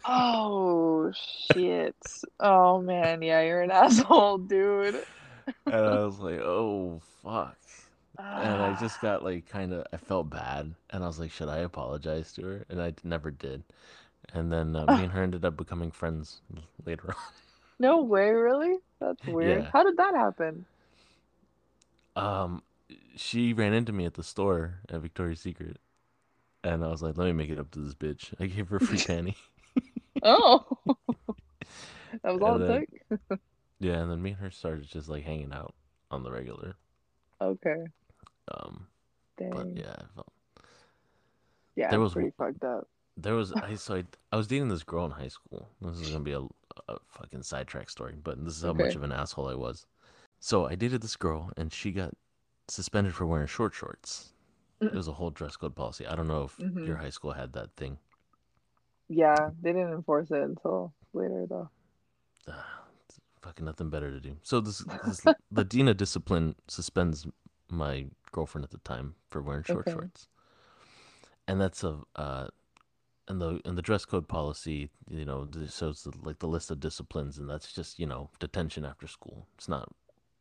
Oh 0.04 1.12
shit. 1.54 1.96
Oh 2.38 2.80
man, 2.80 3.22
yeah, 3.22 3.42
you're 3.42 3.62
an 3.62 3.70
asshole, 3.72 4.38
dude. 4.38 5.02
and 5.66 5.74
I 5.74 6.04
was 6.04 6.18
like, 6.18 6.40
"Oh 6.40 7.00
fuck." 7.22 7.56
and 8.18 8.62
I 8.62 8.78
just 8.78 9.00
got 9.02 9.24
like 9.24 9.48
kind 9.48 9.72
of 9.72 9.86
I 9.92 9.96
felt 9.96 10.30
bad, 10.30 10.74
and 10.90 11.04
I 11.04 11.06
was 11.06 11.18
like, 11.18 11.30
should 11.30 11.48
I 11.48 11.58
apologize 11.58 12.32
to 12.34 12.42
her? 12.42 12.64
And 12.68 12.80
I 12.82 12.92
never 13.04 13.30
did. 13.30 13.62
And 14.34 14.52
then 14.52 14.76
uh, 14.76 14.84
me 14.96 15.04
and 15.04 15.12
her 15.12 15.22
ended 15.22 15.44
up 15.44 15.56
becoming 15.56 15.90
friends 15.90 16.40
later 16.86 17.08
on. 17.08 17.14
no 17.78 18.02
way, 18.02 18.30
really? 18.30 18.76
That's 19.00 19.24
weird. 19.26 19.62
Yeah. 19.62 19.70
How 19.72 19.82
did 19.82 19.96
that 19.96 20.14
happen? 20.14 20.66
Um, 22.14 22.62
she 23.16 23.52
ran 23.52 23.72
into 23.72 23.92
me 23.92 24.04
at 24.04 24.14
the 24.14 24.22
store 24.22 24.74
at 24.90 25.00
Victoria's 25.00 25.40
Secret, 25.40 25.78
and 26.62 26.84
I 26.84 26.88
was 26.88 27.02
like, 27.02 27.16
let 27.16 27.24
me 27.26 27.32
make 27.32 27.50
it 27.50 27.58
up 27.58 27.70
to 27.72 27.78
this 27.80 27.94
bitch. 27.94 28.34
I 28.38 28.46
gave 28.46 28.68
her 28.68 28.76
a 28.76 28.80
free 28.80 28.98
panty, 28.98 29.36
Oh, 30.22 30.64
that 32.22 32.32
was 32.32 32.42
all 32.42 32.56
and 32.56 32.62
it 32.62 32.64
then 32.64 32.84
took? 33.10 33.40
yeah, 33.80 33.98
and 34.00 34.10
then 34.10 34.22
me 34.22 34.30
and 34.32 34.40
her 34.40 34.50
started 34.50 34.88
just 34.88 35.08
like 35.08 35.24
hanging 35.24 35.52
out 35.52 35.74
on 36.10 36.22
the 36.22 36.30
regular. 36.32 36.76
Okay, 37.40 37.90
Um, 38.52 38.86
but 39.50 39.68
yeah, 39.74 39.94
I 39.98 40.04
felt 40.14 40.32
Yeah, 41.76 41.90
there 41.90 42.00
was 42.00 42.14
pretty 42.14 42.30
fucked 42.38 42.64
up. 42.64 42.88
there 43.16 43.34
was 43.34 43.52
I 43.62 43.74
so 43.76 43.96
I, 43.96 44.04
I 44.32 44.36
was 44.36 44.46
dating 44.46 44.68
this 44.68 44.82
girl 44.82 45.04
in 45.04 45.12
high 45.12 45.28
school. 45.28 45.68
This 45.80 45.98
is 45.98 46.10
gonna 46.10 46.24
be 46.24 46.32
a 46.32 46.42
a 46.88 46.98
fucking 47.08 47.42
sidetrack 47.42 47.90
story, 47.90 48.14
but 48.22 48.42
this 48.44 48.56
is 48.56 48.64
how 48.64 48.72
Okay. 48.72 48.74
much 48.74 48.94
of 48.96 49.02
an 49.02 49.12
asshole 49.12 49.48
I 49.48 49.54
was. 49.54 49.86
So 50.40 50.66
I 50.66 50.74
dated 50.76 51.02
this 51.02 51.16
girl, 51.16 51.52
and 51.56 51.72
she 51.72 51.92
got 51.92 52.14
suspended 52.68 53.14
for 53.14 53.26
wearing 53.26 53.48
short 53.48 53.74
shorts. 53.74 54.32
It 54.92 54.96
was 54.96 55.08
a 55.08 55.12
whole 55.14 55.30
dress 55.30 55.56
code 55.56 55.76
policy. 55.76 56.06
I 56.06 56.16
don't 56.16 56.28
know 56.28 56.44
if 56.44 56.58
Mhm. 56.58 56.86
your 56.86 56.98
high 56.98 57.10
school 57.10 57.32
had 57.32 57.52
that 57.54 57.76
thing. 57.76 57.98
Yeah, 59.10 59.50
they 59.62 59.72
didn't 59.72 59.92
enforce 59.92 60.30
it 60.30 60.42
until 60.42 60.94
later 61.14 61.46
though. 61.48 61.70
Ah, 62.48 62.84
fucking 63.42 63.64
nothing 63.66 63.90
better 63.90 64.10
to 64.10 64.20
do. 64.20 64.36
So 64.42 64.60
this, 64.60 64.84
this 65.02 65.26
the 65.50 65.64
dean 65.64 65.88
of 65.88 65.96
discipline 65.98 66.56
suspends 66.68 67.26
my 67.70 68.06
girlfriend 68.32 68.64
at 68.64 68.70
the 68.70 68.78
time 68.78 69.16
for 69.28 69.42
wearing 69.42 69.64
short 69.64 69.88
Okay. 69.88 69.90
shorts, 69.90 70.28
and 71.48 71.60
that's 71.60 71.84
a 71.84 72.00
uh, 72.16 72.48
and 73.28 73.40
the 73.40 73.60
and 73.64 73.78
the 73.78 73.82
dress 73.82 74.04
code 74.04 74.28
policy, 74.28 74.90
you 75.08 75.24
know, 75.24 75.48
shows 75.70 76.04
the, 76.04 76.12
like 76.22 76.38
the 76.40 76.48
list 76.48 76.70
of 76.70 76.80
disciplines, 76.80 77.38
and 77.38 77.48
that's 77.50 77.72
just 77.72 77.98
you 77.98 78.06
know 78.06 78.30
detention 78.38 78.84
after 78.84 79.06
school. 79.08 79.46
It's 79.56 79.68
not 79.68 79.88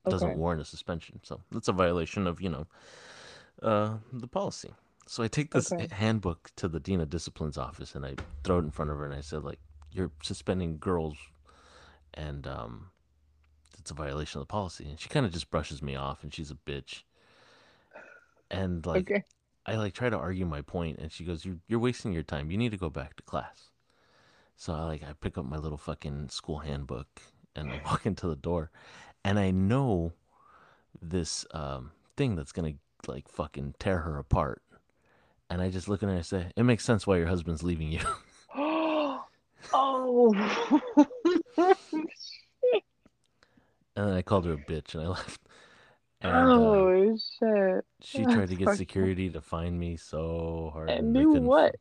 doesn't 0.07 0.27
Okay. 0.27 0.35
warrant 0.35 0.61
a 0.61 0.65
suspension, 0.65 1.19
so 1.23 1.41
that's 1.51 1.67
a 1.67 1.73
violation 1.73 2.27
of 2.27 2.41
you 2.41 2.49
know 2.49 2.67
uh, 3.61 3.97
the 4.13 4.27
policy. 4.27 4.73
So 5.09 5.23
I 5.23 5.27
take 5.27 5.53
this 5.53 5.73
Okay. 5.73 5.87
handbook 5.89 6.51
to 6.57 6.67
the 6.67 6.79
dean 6.79 7.01
of 7.01 7.09
discipline's 7.09 7.57
office, 7.57 7.95
and 7.95 8.05
I 8.05 8.13
throw 8.43 8.59
it 8.59 8.63
in 8.65 8.69
front 8.69 8.91
of 8.91 8.97
her, 8.97 9.05
and 9.05 9.13
I 9.15 9.21
said 9.21 9.43
like, 9.43 9.57
"You're 9.91 10.11
suspending 10.21 10.77
girls 10.77 11.17
and 12.13 12.45
um, 12.45 12.91
it's 13.79 13.89
a 13.89 13.95
violation 13.95 14.39
of 14.39 14.47
the 14.47 14.51
policy. 14.51 14.87
And 14.87 14.99
she 14.99 15.09
kind 15.09 15.25
of 15.25 15.31
just 15.31 15.49
brushes 15.49 15.81
me 15.81 15.95
off, 15.95 16.21
and 16.23 16.31
she's 16.31 16.51
a 16.51 16.55
bitch. 16.55 17.01
And 18.51 18.85
like, 18.85 19.07
Okay. 19.09 19.23
I 19.65 19.75
like 19.77 19.93
try 19.93 20.09
to 20.11 20.17
argue 20.17 20.45
my 20.45 20.61
point, 20.61 20.99
and 20.99 21.11
she 21.11 21.23
goes, 21.23 21.43
"You're 21.43 21.57
you're 21.67 21.79
wasting 21.79 22.13
your 22.13 22.23
time. 22.23 22.51
You 22.51 22.57
need 22.57 22.71
to 22.71 22.77
go 22.77 22.89
back 22.91 23.15
to 23.15 23.23
class." 23.23 23.71
So 24.57 24.73
I 24.73 24.83
like 24.83 25.03
I 25.03 25.13
pick 25.19 25.37
up 25.39 25.45
my 25.45 25.57
little 25.57 25.77
fucking 25.79 26.29
school 26.29 26.59
handbook, 26.59 27.07
and 27.55 27.71
I 27.71 27.75
walk 27.85 28.05
into 28.05 28.27
the 28.27 28.35
door, 28.35 28.69
and 29.23 29.39
I 29.39 29.51
know 29.51 30.13
this 31.01 31.45
um, 31.51 31.91
thing 32.17 32.35
that's 32.35 32.51
gonna 32.51 32.73
like 33.07 33.27
fucking 33.27 33.75
tear 33.79 33.99
her 33.99 34.17
apart. 34.19 34.61
And 35.49 35.61
I 35.61 35.69
just 35.69 35.87
look 35.87 36.03
at 36.03 36.07
her 36.07 36.11
and 36.11 36.19
I 36.19 36.23
say, 36.23 36.51
"It 36.55 36.63
makes 36.63 36.85
sense 36.85 37.07
why 37.07 37.17
your 37.17 37.27
husband's 37.27 37.63
leaving 37.63 37.91
you." 37.91 38.01
oh. 38.55 39.23
Oh. 39.73 40.85
And 43.99 44.07
then 44.07 44.15
I 44.15 44.21
called 44.21 44.45
her 44.45 44.53
a 44.53 44.57
bitch, 44.57 44.93
and 44.93 45.03
I 45.03 45.07
left. 45.09 45.41
And 46.21 46.33
uh, 46.33 46.53
oh 46.53 47.17
shit. 47.17 47.85
She 48.01 48.19
That's 48.19 48.33
tried 48.33 48.49
to 48.49 48.55
get 48.55 48.77
security 48.77 49.29
to 49.29 49.41
find 49.41 49.77
me 49.77 49.97
so 49.97 50.71
hard. 50.73 50.89
And 50.89 51.13
do 51.13 51.33
what? 51.33 51.75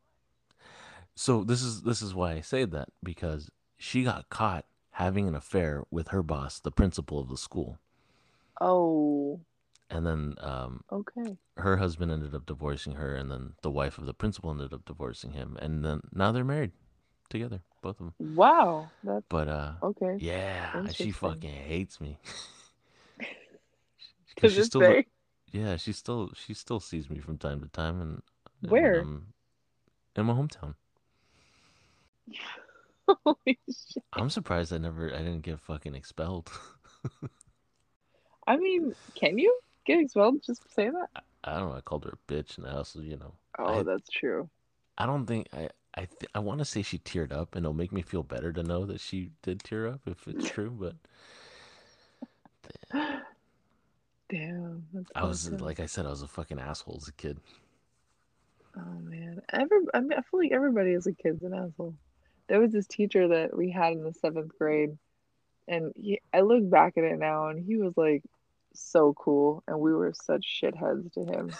So 1.15 1.45
this 1.45 1.61
is 1.61 1.83
this 1.83 2.01
is 2.01 2.13
why 2.13 2.33
I 2.33 2.41
say 2.41 2.65
that 2.65 2.89
because 3.01 3.49
she 3.77 4.03
got 4.03 4.29
caught 4.29 4.65
having 4.91 5.29
an 5.29 5.35
affair 5.35 5.83
with 5.91 6.09
her 6.09 6.21
boss, 6.21 6.59
the 6.59 6.71
principal 6.71 7.19
of 7.19 7.29
the 7.29 7.37
school, 7.37 7.79
Oh. 8.59 9.39
And 9.89 10.05
then 10.05 10.35
um, 10.39 10.83
Okay. 10.91 11.37
her 11.57 11.77
husband 11.77 12.11
ended 12.11 12.35
up 12.35 12.45
divorcing 12.45 12.93
her, 12.95 13.15
and 13.15 13.31
then 13.31 13.53
the 13.61 13.71
wife 13.71 13.97
of 13.97 14.05
the 14.05 14.13
principal 14.13 14.51
ended 14.51 14.73
up 14.73 14.85
divorcing 14.85 15.33
him, 15.33 15.57
and 15.61 15.83
then 15.85 16.01
now 16.13 16.31
they're 16.31 16.43
married 16.43 16.71
together, 17.29 17.61
both 17.81 17.99
of 17.99 18.07
them. 18.07 18.13
Wow. 18.19 18.91
That's 19.03 19.25
But 19.29 19.47
uh, 19.47 19.71
okay. 19.83 20.17
yeah, 20.17 20.91
she 20.93 21.11
fucking 21.11 21.49
hates 21.49 22.01
me. 22.01 22.19
To 24.37 24.41
'Cause 24.41 24.53
she 24.53 24.63
still, 24.63 24.81
day. 24.83 25.05
yeah, 25.51 25.75
she 25.77 25.91
still 25.93 26.31
she 26.33 26.53
still 26.53 26.79
sees 26.79 27.09
me 27.09 27.19
from 27.19 27.37
time 27.37 27.61
to 27.61 27.67
time, 27.67 28.01
and 28.01 28.21
and, 28.63 28.71
Where? 28.71 29.01
um, 29.01 29.33
in 30.15 30.25
my 30.25 30.33
hometown. 30.33 30.75
Holy 33.25 33.59
shit. 33.67 34.03
I'm 34.13 34.29
surprised 34.29 34.71
I 34.73 34.77
never 34.77 35.13
I 35.13 35.17
didn't 35.19 35.41
get 35.41 35.59
fucking 35.59 35.95
expelled. 35.95 36.51
I 38.47 38.57
mean, 38.57 38.93
can 39.15 39.37
you 39.37 39.59
get 39.89 39.99
expelled 40.01 40.41
just 40.43 40.61
saying 40.73 40.93
that? 40.93 41.23
I 41.43 41.57
don't 41.59 41.69
know. 41.69 41.75
I 41.75 41.81
called 41.81 42.05
her 42.05 42.13
a 42.13 42.31
bitch, 42.31 42.57
and 42.57 42.67
I 42.67 42.71
also, 42.73 42.99
you 43.01 43.17
know, 43.17 43.33
Oh, 43.57 43.79
I- 43.79 43.83
that's 43.83 44.09
true. 44.09 44.49
I 44.97 45.05
don't 45.05 45.25
think 45.25 45.47
I 45.53 45.69
I 45.95 46.01
th- 46.05 46.29
I 46.35 46.39
want 46.39 46.59
to 46.59 46.65
say 46.65 46.81
she 46.81 46.99
teared 46.99 47.31
up, 47.31 47.55
and 47.55 47.63
it'll 47.65 47.73
make 47.73 47.91
me 47.91 48.01
feel 48.01 48.21
better 48.23 48.51
to 48.53 48.63
know 48.63 48.85
that 48.85 48.99
she 48.99 49.31
did 49.41 49.63
tear 49.63 49.87
up 49.87 50.01
if 50.05 50.27
it's 50.27 50.45
true. 50.51 50.69
But 50.69 50.95
Damn. 54.29 54.85
That's 54.93 55.09
I 55.15 55.23
was 55.23 55.51
up. 55.51 55.61
like 55.61 55.79
I 55.79 55.85
said, 55.87 56.05
I 56.05 56.09
was 56.09 56.21
a 56.21 56.27
fucking 56.27 56.59
asshole 56.59 56.97
as 57.01 57.07
a 57.07 57.13
kid. 57.13 57.39
Oh 58.77 58.99
man, 59.01 59.41
every 59.51 59.79
I 59.93 59.99
mean, 60.01 60.13
I 60.13 60.21
feel 60.21 60.39
like 60.41 60.51
everybody 60.51 60.93
as 60.93 61.07
a 61.07 61.13
kid's 61.13 61.43
an 61.43 61.53
asshole. 61.53 61.95
There 62.47 62.59
was 62.59 62.71
this 62.71 62.87
teacher 62.87 63.27
that 63.29 63.55
we 63.55 63.71
had 63.71 63.93
in 63.93 64.03
the 64.03 64.13
seventh 64.13 64.51
grade, 64.59 64.97
and 65.67 65.91
he, 65.95 66.19
I 66.33 66.41
look 66.41 66.69
back 66.69 66.93
at 66.97 67.03
it 67.03 67.17
now, 67.17 67.47
and 67.47 67.63
he 67.65 67.77
was 67.77 67.93
like 67.97 68.21
so 68.79 69.13
cool, 69.13 69.63
and 69.67 69.79
we 69.79 69.93
were 69.93 70.13
such 70.13 70.45
shitheads 70.61 71.13
to 71.13 71.25
him. 71.25 71.57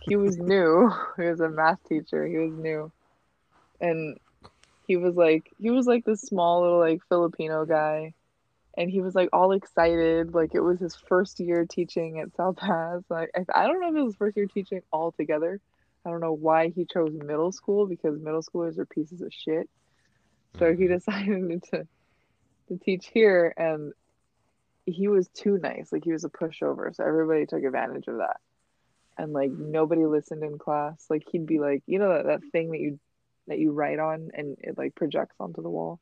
He 0.00 0.16
was 0.16 0.38
new. 0.38 0.90
He 1.18 1.24
was 1.24 1.40
a 1.40 1.48
math 1.48 1.82
teacher. 1.88 2.26
He 2.26 2.38
was 2.38 2.54
new, 2.54 2.92
and 3.80 4.18
he 4.86 4.96
was 4.96 5.14
like 5.16 5.52
he 5.58 5.70
was 5.70 5.86
like 5.86 6.04
this 6.04 6.22
small 6.22 6.62
little 6.62 6.78
like 6.80 7.00
Filipino 7.08 7.64
guy, 7.66 8.14
and 8.76 8.90
he 8.90 9.00
was 9.02 9.14
like 9.14 9.30
all 9.32 9.52
excited, 9.52 10.34
like 10.34 10.54
it 10.54 10.60
was 10.60 10.80
his 10.80 10.96
first 11.08 11.40
year 11.40 11.66
teaching 11.70 12.20
at 12.20 12.34
South 12.36 12.56
Pass. 12.56 13.02
Like 13.10 13.30
I, 13.36 13.64
I 13.64 13.66
don't 13.66 13.80
know 13.80 13.88
if 13.90 13.96
it 13.96 14.02
was 14.02 14.12
his 14.14 14.16
first 14.18 14.36
year 14.36 14.46
teaching 14.46 14.82
altogether. 14.92 15.60
I 16.06 16.10
don't 16.10 16.20
know 16.20 16.34
why 16.34 16.70
he 16.70 16.86
chose 16.86 17.12
middle 17.14 17.52
school 17.52 17.86
because 17.86 18.18
middle 18.20 18.42
schoolers 18.42 18.78
are 18.78 18.86
pieces 18.86 19.22
of 19.22 19.32
shit. 19.32 19.68
So 20.58 20.74
he 20.74 20.86
Mhm. 20.86 20.88
decided 20.88 21.62
to 21.72 21.88
to 22.68 22.78
teach 22.78 23.06
here 23.08 23.52
and 23.56 23.92
he 24.86 25.08
was 25.08 25.28
too 25.28 25.58
nice. 25.58 25.90
Like 25.92 26.04
he 26.04 26.12
was 26.12 26.24
a 26.24 26.28
pushover. 26.28 26.94
So 26.94 27.04
everybody 27.04 27.46
took 27.46 27.62
advantage 27.62 28.06
of 28.08 28.18
that. 28.18 28.36
And 29.16 29.32
like 29.32 29.50
nobody 29.50 30.04
listened 30.06 30.42
in 30.42 30.58
class. 30.58 31.06
Like 31.08 31.22
he'd 31.30 31.46
be 31.46 31.58
like, 31.58 31.82
you 31.86 31.98
know 31.98 32.08
that, 32.14 32.26
that 32.26 32.40
thing 32.52 32.70
that 32.72 32.80
you 32.80 32.98
that 33.46 33.58
you 33.58 33.72
write 33.72 33.98
on 33.98 34.30
and 34.34 34.56
it 34.60 34.76
like 34.78 34.94
projects 34.94 35.36
onto 35.38 35.62
the 35.62 35.70
wall. 35.70 36.00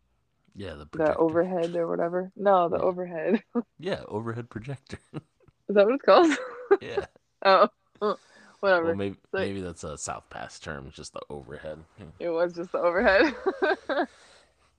Yeah, 0.54 0.74
the 0.74 0.86
The 0.92 1.16
overhead 1.16 1.74
or 1.76 1.88
whatever. 1.88 2.30
No, 2.36 2.68
the 2.68 2.76
Yeah. 2.78 2.82
overhead. 2.82 3.42
Yeah, 3.78 4.02
overhead 4.08 4.48
projector. 4.50 4.98
Is 5.14 5.74
that 5.74 5.86
what 5.86 5.94
it's 5.94 6.04
called? 6.04 6.36
yeah. 6.80 7.06
oh. 7.44 7.68
Whatever. 8.60 8.86
Well, 8.86 8.94
maybe 8.94 9.16
maybe 9.32 9.60
that's 9.60 9.82
a 9.82 9.98
South 9.98 10.30
Pass 10.30 10.58
term, 10.60 10.90
just 10.94 11.12
the 11.14 11.20
overhead. 11.28 11.78
It 12.20 12.28
was 12.28 12.52
just 12.54 12.70
the 12.72 12.78
overhead. 12.78 13.34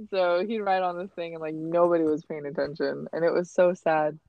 So 0.09 0.45
he'd 0.45 0.59
write 0.61 0.83
on 0.83 0.97
this 0.97 1.11
thing 1.11 1.33
and 1.33 1.41
like 1.41 1.53
nobody 1.55 2.03
was 2.03 2.23
paying 2.25 2.45
attention. 2.45 3.07
And 3.13 3.23
it 3.25 3.31
was 3.33 3.51
so 3.51 3.73
sad. 3.73 4.19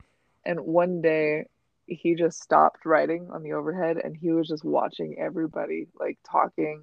And 0.44 0.60
one 0.60 1.00
day 1.02 1.46
he 1.86 2.14
just 2.14 2.42
stopped 2.42 2.84
writing 2.86 3.28
on 3.32 3.42
the 3.42 3.52
overhead 3.52 3.98
and 4.02 4.16
he 4.16 4.30
was 4.32 4.48
just 4.48 4.64
watching 4.64 5.16
everybody 5.18 5.86
like 5.98 6.18
talking, 6.30 6.82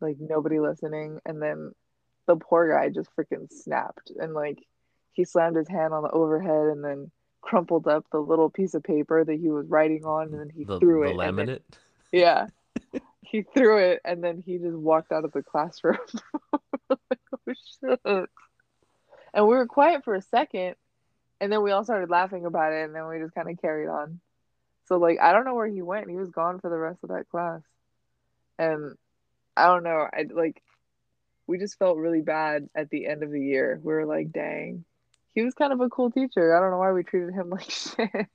like 0.00 0.16
nobody 0.20 0.58
listening. 0.60 1.20
And 1.26 1.40
then 1.42 1.72
the 2.26 2.36
poor 2.36 2.70
guy 2.70 2.88
just 2.88 3.10
freaking 3.16 3.50
snapped 3.50 4.10
and 4.18 4.32
like 4.34 4.58
he 5.12 5.24
slammed 5.24 5.56
his 5.56 5.68
hand 5.68 5.92
on 5.92 6.02
the 6.02 6.10
overhead 6.10 6.68
and 6.68 6.82
then 6.84 7.10
crumpled 7.40 7.86
up 7.88 8.06
the 8.12 8.20
little 8.20 8.48
piece 8.48 8.74
of 8.74 8.82
paper 8.82 9.24
that 9.24 9.38
he 9.38 9.50
was 9.50 9.66
writing 9.68 10.04
on 10.04 10.28
and 10.28 10.40
then 10.40 10.48
he 10.48 10.64
the 10.64 10.78
threw 10.78 11.02
the 11.04 11.10
it. 11.10 11.16
then- 11.18 11.46
laminate. 11.48 11.60
yeah. 12.12 12.46
he 13.22 13.42
threw 13.42 13.78
it 13.78 14.00
and 14.04 14.22
then 14.22 14.42
he 14.44 14.58
just 14.58 14.76
walked 14.76 15.12
out 15.12 15.24
of 15.24 15.32
the 15.32 15.42
classroom. 15.42 15.98
Oh, 17.48 17.54
shit. 17.80 18.00
And 18.04 19.46
we 19.48 19.54
were 19.54 19.66
quiet 19.66 20.04
for 20.04 20.14
a 20.14 20.20
second 20.20 20.74
and 21.40 21.50
then 21.50 21.62
we 21.62 21.70
all 21.70 21.84
started 21.84 22.10
laughing 22.10 22.44
about 22.44 22.72
it 22.72 22.84
and 22.84 22.94
then 22.94 23.08
we 23.08 23.18
just 23.18 23.34
kind 23.34 23.50
of 23.50 23.60
carried 23.60 23.88
on. 23.88 24.20
So 24.84 24.98
like 24.98 25.18
I 25.20 25.32
don't 25.32 25.44
know 25.44 25.54
where 25.54 25.66
he 25.66 25.80
went. 25.80 26.10
He 26.10 26.16
was 26.16 26.30
gone 26.30 26.60
for 26.60 26.68
the 26.68 26.76
rest 26.76 26.98
of 27.02 27.08
that 27.08 27.28
class. 27.30 27.62
And 28.58 28.94
I 29.56 29.66
don't 29.66 29.82
know. 29.82 30.06
I 30.12 30.26
like 30.30 30.62
we 31.46 31.58
just 31.58 31.78
felt 31.78 31.98
really 31.98 32.20
bad 32.20 32.68
at 32.74 32.90
the 32.90 33.06
end 33.06 33.22
of 33.22 33.30
the 33.30 33.40
year. 33.40 33.80
We 33.82 33.92
were 33.92 34.06
like, 34.06 34.32
dang. 34.32 34.84
He 35.34 35.42
was 35.42 35.54
kind 35.54 35.72
of 35.72 35.80
a 35.80 35.88
cool 35.88 36.10
teacher. 36.10 36.54
I 36.54 36.60
don't 36.60 36.70
know 36.70 36.78
why 36.78 36.92
we 36.92 37.02
treated 37.02 37.32
him 37.32 37.50
like 37.50 37.70
shit. 37.70 38.28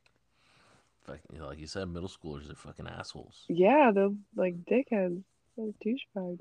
Like, 1.08 1.22
you 1.32 1.40
know, 1.40 1.48
like 1.48 1.60
you 1.60 1.68
said, 1.68 1.88
middle 1.88 2.10
schoolers 2.10 2.52
are 2.52 2.56
fucking 2.56 2.88
assholes. 2.88 3.44
Yeah, 3.48 3.92
they're 3.94 4.10
like 4.36 4.56
dickheads. 4.66 5.22
Those 5.58 5.74
douchebags. 5.86 6.40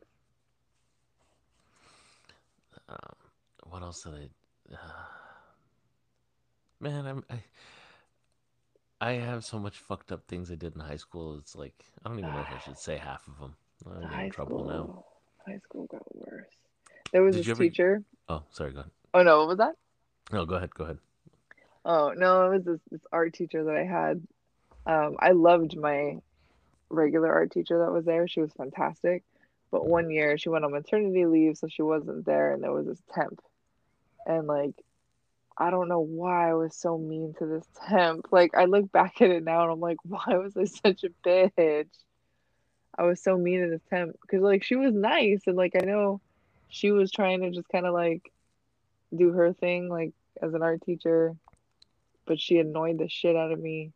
Um, 2.89 3.17
what 3.69 3.83
else 3.83 4.03
did 4.03 4.15
I? 4.15 4.75
Uh, 4.75 4.79
man, 6.81 7.07
I'm, 7.07 7.25
I 7.31 7.37
I 9.01 9.13
have 9.13 9.45
so 9.45 9.59
much 9.59 9.79
fucked 9.79 10.13
up 10.13 10.27
things 10.27 10.51
I 10.51 10.55
did 10.55 10.75
in 10.75 10.81
high 10.81 10.97
school. 10.97 11.39
It's 11.39 11.57
like 11.57 11.75
I 12.05 12.09
don't 12.09 12.19
even 12.19 12.31
know 12.33 12.41
if 12.41 12.53
I 12.53 12.59
should 12.65 12.79
say 12.79 12.97
half 12.97 13.27
of 13.29 13.39
them. 13.39 13.55
I'm 13.87 14.03
in 14.03 14.09
high 14.09 14.29
trouble 14.29 14.65
school. 14.65 15.05
now. 15.47 15.53
High 15.53 15.59
school 15.61 15.87
got 15.87 16.03
worse. 16.17 16.47
There 17.13 17.23
was 17.23 17.37
Did 17.37 17.45
this 17.45 17.51
ever- 17.53 17.63
teacher. 17.63 18.03
Oh, 18.29 18.43
sorry. 18.51 18.73
Go 18.73 18.81
ahead. 18.81 18.91
Oh 19.15 19.23
no, 19.23 19.39
what 19.39 19.49
was 19.49 19.59
that? 19.59 19.75
No, 20.33 20.45
go 20.45 20.57
ahead. 20.57 20.75
Go 20.75 20.85
ahead. 20.85 20.99
Oh 21.85 22.13
no, 22.17 22.51
it 22.51 22.57
was 22.57 22.65
this, 22.65 22.81
this 22.91 23.01
art 23.13 23.33
teacher 23.35 23.63
that 23.65 23.77
I 23.77 23.85
had. 23.85 24.21
Um, 24.87 25.17
I 25.19 25.33
loved 25.33 25.77
my 25.77 26.19
regular 26.89 27.33
art 27.33 27.51
teacher 27.51 27.79
that 27.81 27.93
was 27.93 28.05
there. 28.05 28.29
She 28.29 28.41
was 28.41 28.53
fantastic. 28.53 29.25
But 29.71 29.87
one 29.87 30.11
year 30.11 30.39
she 30.39 30.49
went 30.49 30.65
on 30.65 30.73
maternity 30.73 31.27
leave, 31.27 31.59
so 31.59 31.67
she 31.69 31.83
wasn't 31.83 32.25
there, 32.25 32.53
and 32.53 32.63
there 32.63 32.73
was 32.73 32.87
this 32.87 33.03
temp. 33.13 33.41
and 34.27 34.47
like 34.47 34.75
I 35.59 35.71
don't 35.71 35.89
know 35.89 36.01
why 36.01 36.51
I 36.51 36.55
was 36.55 36.77
so 36.77 36.99
mean 36.99 37.35
to 37.39 37.47
this 37.47 37.67
temp. 37.89 38.27
Like 38.31 38.55
I 38.55 38.67
look 38.67 38.93
back 38.93 39.21
at 39.23 39.31
it 39.31 39.45
now 39.45 39.63
and 39.63 39.73
I'm 39.73 39.81
like, 39.81 39.99
why 40.05 40.37
was 40.37 40.57
I 40.57 40.65
such 40.65 41.05
a 41.05 41.11
bitch? 41.27 41.89
I 42.99 43.03
was 43.05 43.23
so 43.23 43.37
mean 43.37 43.63
to 43.63 43.69
this 43.71 43.83
temp 43.91 44.17
because 44.23 44.43
like 44.43 44.65
she 44.65 44.77
was 44.77 44.95
nice 44.95 45.43
and 45.47 45.57
like 45.57 45.75
I 45.81 45.85
know 45.85 46.21
she 46.69 46.93
was 46.93 47.11
trying 47.11 47.41
to 47.43 47.51
just 47.51 47.69
kind 47.69 47.87
of 47.87 47.95
like 47.95 48.31
do 49.15 49.33
her 49.33 49.53
thing 49.53 49.89
like 49.89 50.13
as 50.43 50.55
an 50.55 50.63
art 50.63 50.83
teacher, 50.83 51.35
but 52.27 52.41
she 52.41 52.59
annoyed 52.59 52.99
the 52.99 53.09
shit 53.09 53.37
out 53.37 53.53
of 53.53 53.61
me. 53.61 53.93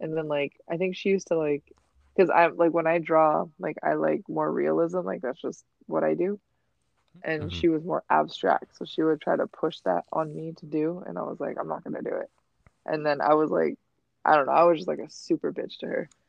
And 0.00 0.16
then 0.16 0.28
like 0.28 0.52
I 0.70 0.76
think 0.76 0.96
she 0.96 1.10
used 1.10 1.28
to 1.28 1.36
like 1.38 1.64
because 2.16 2.30
I 2.30 2.48
like 2.48 2.72
when 2.72 2.86
I 2.86 2.98
draw 2.98 3.46
like 3.58 3.76
I 3.82 3.94
like 3.94 4.22
more 4.28 4.50
realism 4.50 5.00
like 5.00 5.22
that's 5.22 5.40
just 5.40 5.64
what 5.86 6.04
I 6.04 6.14
do. 6.14 6.40
And 7.22 7.52
Mhm. 7.52 7.52
she 7.52 7.68
was 7.68 7.84
more 7.84 8.04
abstract, 8.10 8.76
so 8.76 8.84
she 8.84 9.02
would 9.02 9.20
try 9.20 9.36
to 9.36 9.46
push 9.48 9.80
that 9.84 10.04
on 10.12 10.34
me 10.34 10.52
to 10.58 10.66
do, 10.66 11.02
and 11.06 11.18
I 11.18 11.22
was 11.22 11.40
like, 11.40 11.56
I'm 11.60 11.68
not 11.68 11.84
gonna 11.84 12.02
do 12.02 12.16
it. 12.16 12.30
And 12.86 13.04
then 13.06 13.20
I 13.20 13.34
was 13.34 13.50
like, 13.50 13.76
I 14.24 14.36
don't 14.36 14.46
know, 14.46 14.52
I 14.52 14.64
was 14.64 14.78
just 14.78 14.88
like 14.88 14.98
a 15.00 15.10
super 15.10 15.52
bitch 15.52 15.78
to 15.78 15.86
her. 15.86 16.10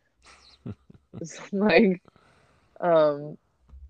So, 1.23 1.43
like, 1.53 2.01
um, 2.81 3.37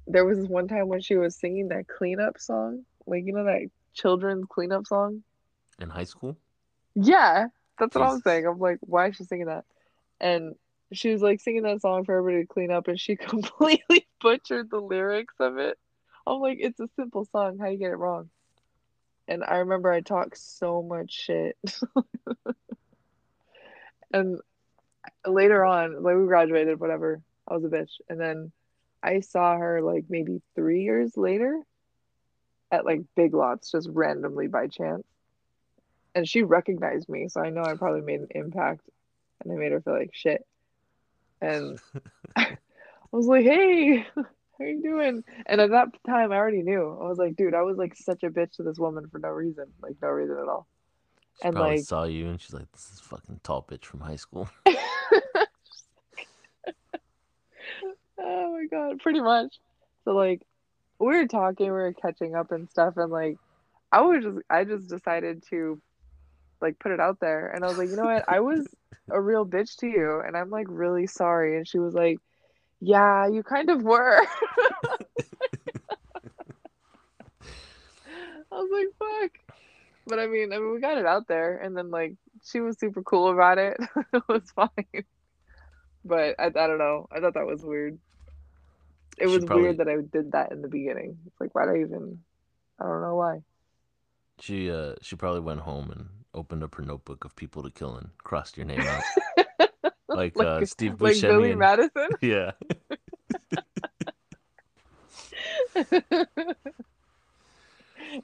there 0.08 0.26
was 0.26 0.38
this 0.40 0.48
one 0.48 0.68
time 0.68 0.88
when 0.88 1.02
she 1.02 1.16
was 1.18 1.38
singing 1.40 1.70
that 1.70 1.88
cleanup 1.88 2.40
song, 2.40 2.86
like 3.08 3.24
you 3.26 3.34
know 3.34 3.46
that 3.46 3.70
children's 3.94 4.46
cleanup 4.50 4.88
song. 4.88 5.24
In 5.80 5.90
high 5.90 6.04
school? 6.06 6.38
Yeah, 6.96 7.48
that's 7.80 7.96
what 7.96 8.08
I'm 8.08 8.22
saying. 8.22 8.46
I'm 8.46 8.60
like, 8.60 8.80
why 8.82 9.08
is 9.08 9.16
she 9.16 9.24
singing 9.24 9.48
that? 9.48 9.66
And 10.20 10.56
she 10.92 11.12
was 11.12 11.22
like 11.22 11.40
singing 11.40 11.64
that 11.64 11.82
song 11.82 12.04
for 12.06 12.18
everybody 12.18 12.44
to 12.44 12.54
clean 12.54 12.72
up, 12.72 12.88
and 12.88 13.00
she 13.00 13.16
completely 13.16 14.08
butchered 14.22 14.70
the 14.70 14.80
lyrics 14.80 15.36
of 15.40 15.58
it. 15.58 15.78
I'm 16.28 16.40
like, 16.40 16.58
it's 16.62 16.80
a 16.80 16.90
simple 16.96 17.26
song. 17.26 17.58
How 17.60 17.68
you 17.68 17.78
get 17.78 17.92
it 17.92 17.98
wrong? 17.98 18.30
And 19.28 19.44
I 19.44 19.58
remember 19.58 19.92
I 19.92 20.02
talked 20.02 20.38
so 20.38 20.82
much 20.82 21.12
shit. 21.12 21.58
and 24.14 24.40
later 25.26 25.64
on, 25.64 26.02
like 26.02 26.16
we 26.16 26.26
graduated, 26.26 26.80
whatever. 26.80 27.22
I 27.48 27.56
was 27.56 27.64
a 27.64 27.68
bitch. 27.68 27.92
And 28.10 28.20
then 28.20 28.52
I 29.02 29.22
saw 29.22 29.58
her 29.58 29.82
like 29.82 30.06
maybe 30.10 30.42
three 30.56 30.84
years 30.84 31.16
later 31.16 31.60
at 32.72 32.86
like 32.86 33.02
Big 33.16 33.34
Lots, 33.34 33.72
just 33.72 33.90
randomly 33.92 34.48
by 34.48 34.68
chance. 34.68 35.04
And 36.16 36.28
she 36.28 36.44
recognized 36.44 37.08
me, 37.10 37.28
so 37.30 37.42
I 37.42 37.50
know 37.50 37.64
I 37.64 37.76
probably 37.76 38.02
made 38.02 38.22
an 38.22 38.30
impact 38.32 38.82
and 39.42 39.54
I 39.54 39.56
made 39.56 39.72
her 39.72 39.82
feel 39.82 39.94
like 39.94 40.12
shit. 40.14 40.46
And 41.42 41.80
I 42.36 42.58
was 43.12 43.28
like, 43.28 43.46
hey, 43.46 44.06
how 44.16 44.66
you 44.66 44.82
doing? 44.82 45.24
And 45.46 45.62
at 45.62 45.72
that 45.72 45.88
time, 46.06 46.32
I 46.32 46.36
already 46.38 46.62
knew. 46.64 46.98
I 47.02 47.08
was 47.08 47.18
like, 47.18 47.36
dude, 47.36 47.54
I 47.54 47.62
was 47.62 47.78
like 47.78 47.96
such 47.96 48.24
a 48.24 48.30
bitch 48.30 48.54
to 48.54 48.64
this 48.64 48.80
woman 48.80 49.08
for 49.10 49.20
no 49.20 49.30
reason, 49.30 49.66
like 49.82 49.96
no 50.02 50.10
reason 50.10 50.38
at 50.38 50.48
all. 50.48 50.68
She 51.42 51.48
And 51.48 51.56
probably 51.56 51.78
like, 51.78 51.86
saw 51.86 52.04
you 52.04 52.28
and 52.28 52.40
she's 52.40 52.54
like, 52.54 52.72
this 52.72 52.92
is 52.92 53.00
fucking 53.00 53.40
tall 53.44 53.66
bitch 53.70 53.86
from 53.86 54.02
high 54.02 54.18
school. 54.18 54.50
oh 54.68 54.74
my 58.20 58.66
God, 58.70 59.00
pretty 59.00 59.22
much. 59.22 59.56
So 60.04 60.12
like, 60.12 60.42
we 61.00 61.08
were 61.08 61.28
talking, 61.28 61.68
we 61.68 61.72
were 61.72 61.94
catching 61.94 62.36
up 62.36 62.52
and 62.52 62.70
stuff, 62.70 62.96
and 62.98 63.12
like, 63.12 63.38
I 63.92 64.02
was 64.02 64.24
just, 64.24 64.38
I 64.50 64.66
just 64.66 64.90
decided 64.90 65.44
to 65.50 65.82
like 66.62 66.80
put 66.80 66.92
it 66.92 67.00
out 67.00 67.20
there, 67.20 67.48
and 67.50 67.64
I 67.64 67.68
was 67.68 67.78
like, 67.78 67.90
you 67.90 67.96
know 67.96 68.04
what, 68.06 68.26
I 68.28 68.40
was 68.40 68.68
a 69.12 69.20
real 69.20 69.46
bitch 69.46 69.78
to 69.78 69.88
you, 69.88 70.22
and 70.26 70.36
I'm 70.38 70.50
like 70.50 70.68
really 70.70 71.08
sorry. 71.08 71.58
And 71.58 71.68
she 71.68 71.80
was 71.80 71.94
like, 71.94 72.20
yeah, 72.80 73.28
you 73.28 73.44
kind 73.44 73.70
of 73.70 73.82
were. 73.84 74.22
I 78.52 78.56
was 78.56 78.70
like, 78.72 78.88
fuck. 78.98 79.32
But 80.08 80.20
I 80.20 80.28
mean, 80.28 80.52
I 80.52 80.58
mean, 80.58 80.74
we 80.74 80.80
got 80.80 80.98
it 80.98 81.06
out 81.06 81.28
there, 81.28 81.58
and 81.58 81.78
then 81.78 81.92
like 81.92 82.16
she 82.44 82.60
was 82.62 82.80
super 82.80 83.04
cool 83.04 83.30
about 83.32 83.58
it. 83.58 83.78
it 84.14 84.24
was 84.28 84.50
fine. 84.56 85.04
But 86.04 86.36
I, 86.40 86.46
I 86.46 86.50
don't 86.50 86.78
know. 86.80 87.08
I 87.12 87.20
thought 87.20 87.34
that 87.36 87.46
was 87.46 87.62
weird. 87.62 88.00
It 89.18 89.28
She 89.28 89.36
was 89.36 89.46
probably- 89.46 89.64
weird 89.64 89.78
that 89.78 89.88
I 89.90 89.98
did 89.98 90.32
that 90.32 90.52
in 90.52 90.62
the 90.62 90.68
beginning. 90.68 91.18
It's 91.28 91.40
like, 91.40 91.54
why 91.54 91.66
did 91.66 91.76
I 91.76 91.82
even? 91.82 92.20
I 92.80 92.86
don't 92.86 93.02
know 93.02 93.16
why. 93.16 93.42
She 94.40 94.72
uh 94.72 94.96
she 95.02 95.18
probably 95.18 95.42
went 95.42 95.60
home 95.60 95.92
and 95.92 96.08
opened 96.34 96.64
up 96.64 96.76
her 96.76 96.84
notebook 96.84 97.26
of 97.26 97.36
people 97.36 97.64
to 97.64 97.70
kill 97.72 97.96
and 97.96 98.10
crossed 98.24 98.58
your 98.58 98.66
name 98.66 98.82
out. 98.82 99.04
like, 100.08 100.36
Like- 100.36 100.48
uh 100.48 100.66
Steve 100.66 101.02
Like 101.02 101.16
Buscemi 101.16 101.30
Billy 101.30 101.50
and 101.52 101.60
Madison. 101.60 102.10
Yeah. 102.22 102.52
and 105.76 105.96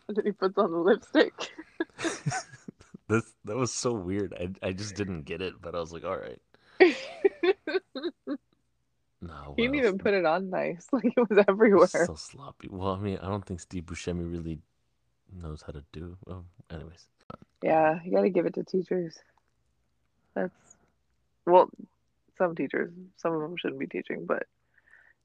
then 0.10 0.26
he 0.26 0.32
puts 0.32 0.58
on 0.58 0.72
the 0.72 0.78
lipstick. 0.78 1.34
This 3.08 3.24
that 3.46 3.56
was 3.56 3.72
so 3.72 3.94
weird. 3.94 4.34
I 4.34 4.68
I 4.68 4.72
just 4.74 4.96
didn't 4.96 5.24
get 5.24 5.42
it, 5.42 5.54
but 5.62 5.76
I 5.76 5.80
was 5.80 5.94
like, 5.94 6.04
all 6.04 6.18
right. 6.18 6.40
No, 9.22 9.54
he 9.56 9.64
didn't 9.64 9.76
even 9.78 9.98
put 9.98 10.14
it 10.14 10.26
on 10.26 10.50
nice. 10.50 10.88
Like 10.92 11.06
it 11.06 11.30
was 11.30 11.44
everywhere. 11.48 11.88
So 11.88 12.16
sloppy. 12.16 12.68
Well, 12.72 12.90
I 12.94 13.00
mean, 13.00 13.18
I 13.22 13.28
don't 13.28 13.46
think 13.46 13.60
Steve 13.60 13.84
Buscemi 13.84 14.30
really 14.30 14.60
knows 15.32 15.62
how 15.62 15.72
to 15.74 15.84
do. 15.92 16.18
Well, 16.26 16.46
anyways, 16.72 17.08
Yeah, 17.64 18.00
you 18.04 18.12
gotta 18.12 18.30
give 18.30 18.46
it 18.46 18.56
to 18.56 18.64
teachers. 18.64 19.18
That's 20.36 20.54
well, 21.46 21.70
some 22.38 22.56
teachers, 22.56 22.94
some 23.18 23.34
of 23.34 23.42
them 23.42 23.56
shouldn't 23.58 23.80
be 23.80 23.88
teaching, 23.88 24.26
but 24.26 24.44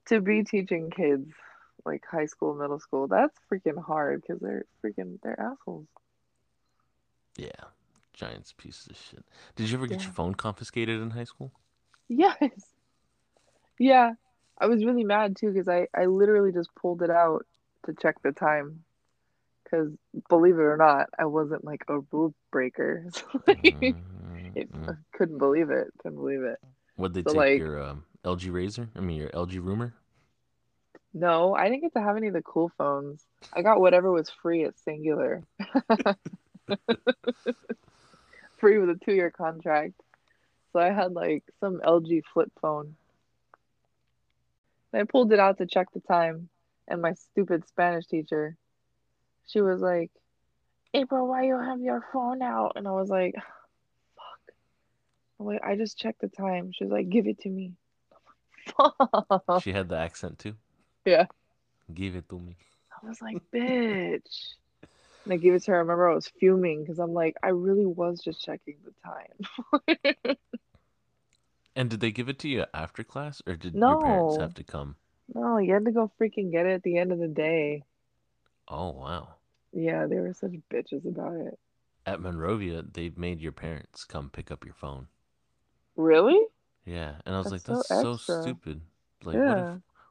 to 0.06 0.20
be 0.20 0.44
teaching 0.44 0.90
kids 0.90 1.30
like 1.84 2.04
high 2.10 2.26
school, 2.26 2.54
middle 2.54 2.80
school, 2.80 3.08
that's 3.08 3.36
freaking 3.52 3.82
hard 3.82 4.22
because 4.22 4.40
they're 4.40 4.64
freaking 4.84 5.18
they're 5.22 5.40
assholes. 5.40 5.88
yeah, 7.36 7.50
Giants 8.12 8.52
pieces 8.52 8.88
of 8.88 8.96
shit. 8.96 9.24
Did 9.56 9.70
you 9.70 9.78
ever 9.78 9.86
get 9.86 10.00
Yeah. 10.00 10.06
your 10.06 10.12
phone 10.12 10.34
confiscated 10.34 11.00
in 11.00 11.10
high 11.10 11.24
school? 11.24 11.52
Yes. 12.08 12.74
Yeah, 13.78 14.12
I 14.58 14.66
was 14.66 14.84
really 14.84 15.04
mad 15.04 15.36
too 15.36 15.52
because 15.52 15.68
I 15.68 15.88
I 15.94 16.06
literally 16.06 16.52
just 16.52 16.74
pulled 16.74 17.02
it 17.02 17.10
out 17.10 17.46
to 17.86 17.94
check 17.94 18.16
the 18.22 18.32
time. 18.32 18.84
Because 19.70 19.90
believe 20.28 20.54
it 20.54 20.62
or 20.62 20.76
not, 20.76 21.06
I 21.18 21.26
wasn't 21.26 21.64
like 21.64 21.84
a 21.88 22.00
rule 22.10 22.34
breaker. 22.50 23.06
So, 23.12 23.22
like, 23.46 23.62
Mm, 23.62 24.56
it, 24.56 24.72
mm. 24.72 24.90
I 24.90 24.94
couldn't 25.16 25.38
believe 25.38 25.70
it. 25.70 25.92
Couldn't 26.02 26.18
believe 26.18 26.42
it. 26.42 26.58
Would 26.96 27.14
they 27.14 27.22
so, 27.22 27.30
take 27.30 27.36
like- 27.36 27.58
your 27.58 27.80
um, 27.82 28.04
LG 28.24 28.52
Razor? 28.52 28.88
I 28.96 29.00
mean, 29.00 29.16
your 29.16 29.28
LG 29.30 29.62
Rumor? 29.64 29.94
No, 31.14 31.54
I 31.54 31.68
didn't 31.68 31.82
get 31.82 31.92
to 31.94 32.00
have 32.00 32.16
any 32.16 32.28
of 32.28 32.34
the 32.34 32.42
cool 32.42 32.70
phones. 32.78 33.24
I 33.52 33.62
got 33.62 33.80
whatever 33.80 34.10
was 34.12 34.30
free 34.30 34.64
at 34.64 34.74
Cingular. 34.86 35.42
free 38.58 38.78
with 38.78 38.90
a 38.90 38.98
two 39.04 39.12
year 39.12 39.30
contract. 39.30 39.94
So 40.72 40.78
I 40.80 40.90
had 40.92 41.12
like 41.12 41.42
some 41.58 41.80
LG 41.80 42.22
flip 42.32 42.52
phone. 42.60 42.94
And 44.92 45.02
I 45.02 45.04
pulled 45.04 45.32
it 45.32 45.38
out 45.40 45.58
to 45.58 45.66
check 45.66 45.88
the 45.92 46.00
time, 46.00 46.48
and 46.88 47.00
my 47.00 47.14
stupid 47.14 47.66
Spanish 47.68 48.06
teacher, 48.06 48.56
she 49.50 49.60
was 49.60 49.80
like, 49.80 50.10
April, 50.94 51.28
why 51.28 51.44
you 51.44 51.58
have 51.58 51.80
your 51.80 52.04
phone 52.12 52.42
out? 52.42 52.72
And 52.76 52.86
I 52.88 52.92
was 52.92 53.08
like, 53.08 53.34
fuck. 53.34 54.54
I'm 55.38 55.46
like, 55.46 55.62
I 55.62 55.76
just 55.76 55.98
checked 55.98 56.20
the 56.20 56.28
time. 56.28 56.72
She 56.72 56.84
was 56.84 56.92
like, 56.92 57.08
give 57.08 57.26
it 57.26 57.40
to 57.40 57.48
me. 57.48 57.74
Fuck. 58.76 58.94
She 59.62 59.72
had 59.72 59.88
the 59.88 59.96
accent 59.96 60.38
too. 60.38 60.54
Yeah. 61.04 61.26
Give 61.92 62.16
it 62.16 62.28
to 62.28 62.38
me. 62.38 62.56
I 63.02 63.06
was 63.06 63.20
like, 63.22 63.38
bitch. 63.54 64.54
And 65.24 65.34
I 65.34 65.36
gave 65.36 65.54
it 65.54 65.62
to 65.64 65.72
her. 65.72 65.76
I 65.76 65.80
remember 65.80 66.10
I 66.10 66.14
was 66.14 66.28
fuming 66.40 66.82
because 66.82 66.98
I'm 66.98 67.12
like, 67.12 67.36
I 67.42 67.48
really 67.48 67.86
was 67.86 68.20
just 68.20 68.44
checking 68.44 68.76
the 68.84 68.92
time. 69.04 70.36
And 71.76 71.88
did 71.88 72.00
they 72.00 72.10
give 72.10 72.28
it 72.28 72.38
to 72.40 72.48
you 72.48 72.64
after 72.74 73.04
class, 73.04 73.40
or 73.46 73.54
did 73.56 73.74
your 73.74 74.00
parents 74.02 74.36
have 74.38 74.54
to 74.54 74.64
come? 74.64 74.96
no, 75.32 75.58
you 75.58 75.72
had 75.72 75.84
to 75.84 75.92
go 75.92 76.10
freaking 76.20 76.50
get 76.50 76.66
it 76.66 76.72
at 76.72 76.82
the 76.82 76.98
end 76.98 77.12
of 77.12 77.18
the 77.18 77.28
day. 77.28 77.84
Oh 78.68 78.90
wow! 78.90 79.36
Yeah, 79.72 80.06
they 80.06 80.20
were 80.20 80.32
such 80.34 80.52
bitches 80.72 81.06
about 81.06 81.34
it. 81.36 81.58
At 82.04 82.20
Monrovia, 82.20 82.82
they 82.82 83.08
made 83.08 83.40
your 83.40 83.52
parents 83.52 84.04
come 84.04 84.28
pick 84.28 84.50
up 84.50 84.66
your 84.66 84.74
phone. 84.74 85.08
Really? 85.96 86.46
Yeah, 86.84 87.16
and 87.24 87.34
I 87.34 87.38
was 87.38 87.50
That's 87.50 87.52
like, 87.52 87.64
that's 87.64 87.86
so, 87.86 88.16
extra. 88.16 88.16
stupid. 88.16 88.82
Like, 89.24 89.44
what 89.44 89.58
if 89.58 89.68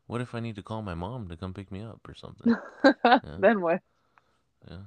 what 0.07 0.21
if 0.21 0.33
I 0.33 0.39
need 0.39 0.55
to 0.55 0.63
call 0.63 0.81
my 0.81 0.95
mom 0.95 1.27
to 1.29 1.37
come 1.37 1.53
pick 1.53 1.71
me 1.71 1.81
up 1.83 2.07
or 2.07 2.13
something? 2.15 2.55
then 3.37 3.61
what? 3.61 3.81
yeah. 4.69 4.77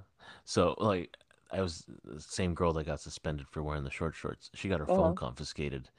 So 0.44 0.74
like, 0.78 1.16
I 1.50 1.60
was 1.60 1.84
the 2.04 2.20
same 2.20 2.54
girl 2.54 2.72
that 2.74 2.84
got 2.86 3.00
suspended 3.00 3.48
for 3.48 3.62
wearing 3.62 3.84
the 3.84 3.90
short 3.90 4.14
shorts. 4.14 4.50
She 4.54 4.68
got 4.68 4.80
her 4.80 4.86
Uh-huh. 4.88 4.96
phone 4.96 5.14
confiscated 5.14 5.90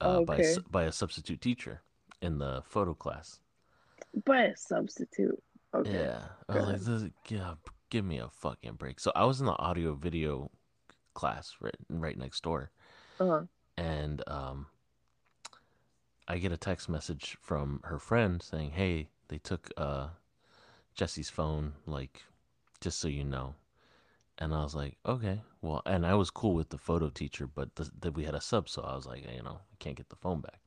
uh, 0.00 0.20
by 0.20 0.36
a 0.36 0.38
Okay. 0.40 0.40
s 0.40 0.58
by 0.70 0.84
a 0.84 0.92
substitute 0.92 1.40
teacher 1.40 1.82
in 2.22 2.38
the 2.38 2.62
photo 2.66 2.94
class. 2.94 3.40
By 4.24 4.42
a 4.46 4.56
substitute. 4.56 5.42
Okay. 5.74 5.92
Yeah, 5.92 6.28
like, 6.48 6.78
this, 6.80 7.04
yeah, 7.28 7.54
give 7.90 8.04
me 8.04 8.18
a 8.18 8.28
fucking 8.28 8.74
break. 8.74 9.00
So 9.00 9.12
I 9.14 9.24
was 9.24 9.40
in 9.40 9.46
the 9.46 9.58
audio 9.58 9.94
video 9.94 10.50
class 11.14 11.56
right 11.60 11.74
right 11.88 12.18
next 12.18 12.42
door, 12.42 12.70
Uh-huh. 13.20 13.46
and 13.76 14.22
um, 14.28 14.66
I 16.28 16.38
get 16.38 16.52
a 16.52 16.56
text 16.56 16.88
message 16.88 17.36
from 17.40 17.80
her 17.84 17.98
friend 17.98 18.42
saying, 18.42 18.72
"Hey, 18.72 19.08
they 19.28 19.38
took 19.38 19.70
uh 19.76 20.08
Jesse's 20.94 21.30
phone, 21.30 21.74
like, 21.86 22.24
just 22.80 22.98
so 22.98 23.08
you 23.08 23.24
know." 23.24 23.56
And 24.38 24.54
I 24.54 24.62
was 24.64 24.74
like, 24.74 24.98
okay, 25.06 25.42
well, 25.62 25.82
and 25.86 26.06
I 26.06 26.14
was 26.14 26.30
cool 26.30 26.54
with 26.54 26.70
the 26.70 26.78
photo 26.78 27.10
teacher, 27.10 27.46
but 27.46 27.74
the, 27.76 28.12
we 28.12 28.24
had 28.24 28.34
a 28.34 28.40
sub, 28.40 28.68
so 28.68 28.82
I 28.82 28.94
was 28.96 29.06
like, 29.06 29.24
you 29.30 29.42
know, 29.42 29.60
I 29.72 29.76
can't 29.78 29.96
get 29.96 30.10
the 30.10 30.16
phone 30.16 30.40
back. 30.42 30.60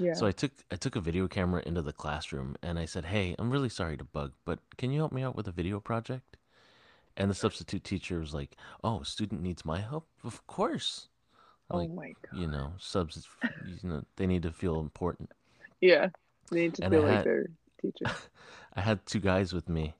Yeah. 0.00 0.14
So 0.14 0.26
I 0.26 0.32
took 0.32 0.52
I 0.72 0.76
took 0.76 0.96
a 0.96 1.00
video 1.00 1.28
camera 1.28 1.62
into 1.66 1.82
the 1.82 1.92
classroom 1.92 2.56
and 2.62 2.78
I 2.78 2.86
said, 2.86 3.06
"Hey, 3.06 3.34
I'm 3.38 3.50
really 3.50 3.68
sorry 3.68 3.96
to 3.96 4.04
bug, 4.04 4.32
but 4.44 4.58
can 4.78 4.90
you 4.90 4.98
help 5.00 5.12
me 5.12 5.22
out 5.22 5.36
with 5.36 5.48
a 5.48 5.52
video 5.52 5.80
project?" 5.80 6.36
And 7.16 7.30
the 7.30 7.34
substitute 7.34 7.84
teacher 7.84 8.18
was 8.20 8.34
like, 8.34 8.56
"Oh, 8.84 9.02
student 9.02 9.42
needs 9.42 9.64
my 9.64 9.80
help? 9.80 10.08
Of 10.24 10.46
course." 10.46 11.08
oh 11.70 11.78
Like, 11.78 11.90
my 11.90 12.14
god. 12.22 12.40
you 12.40 12.46
know, 12.46 12.74
subs, 12.78 13.28
you 13.66 13.88
know, 13.88 14.04
they 14.16 14.26
need 14.26 14.42
to 14.42 14.52
feel 14.52 14.80
important. 14.80 15.32
Yeah. 15.80 16.10
They 16.50 16.62
need 16.62 16.74
to 16.76 16.84
And 16.84 16.94
I 16.94 16.98
feel 16.98 17.06
like 17.06 17.16
had 17.18 17.24
their 17.24 17.46
teacher. 17.80 18.14
I 18.74 18.80
had 18.80 19.06
two 19.06 19.20
guys 19.20 19.52
with 19.52 19.68
me, 19.68 19.94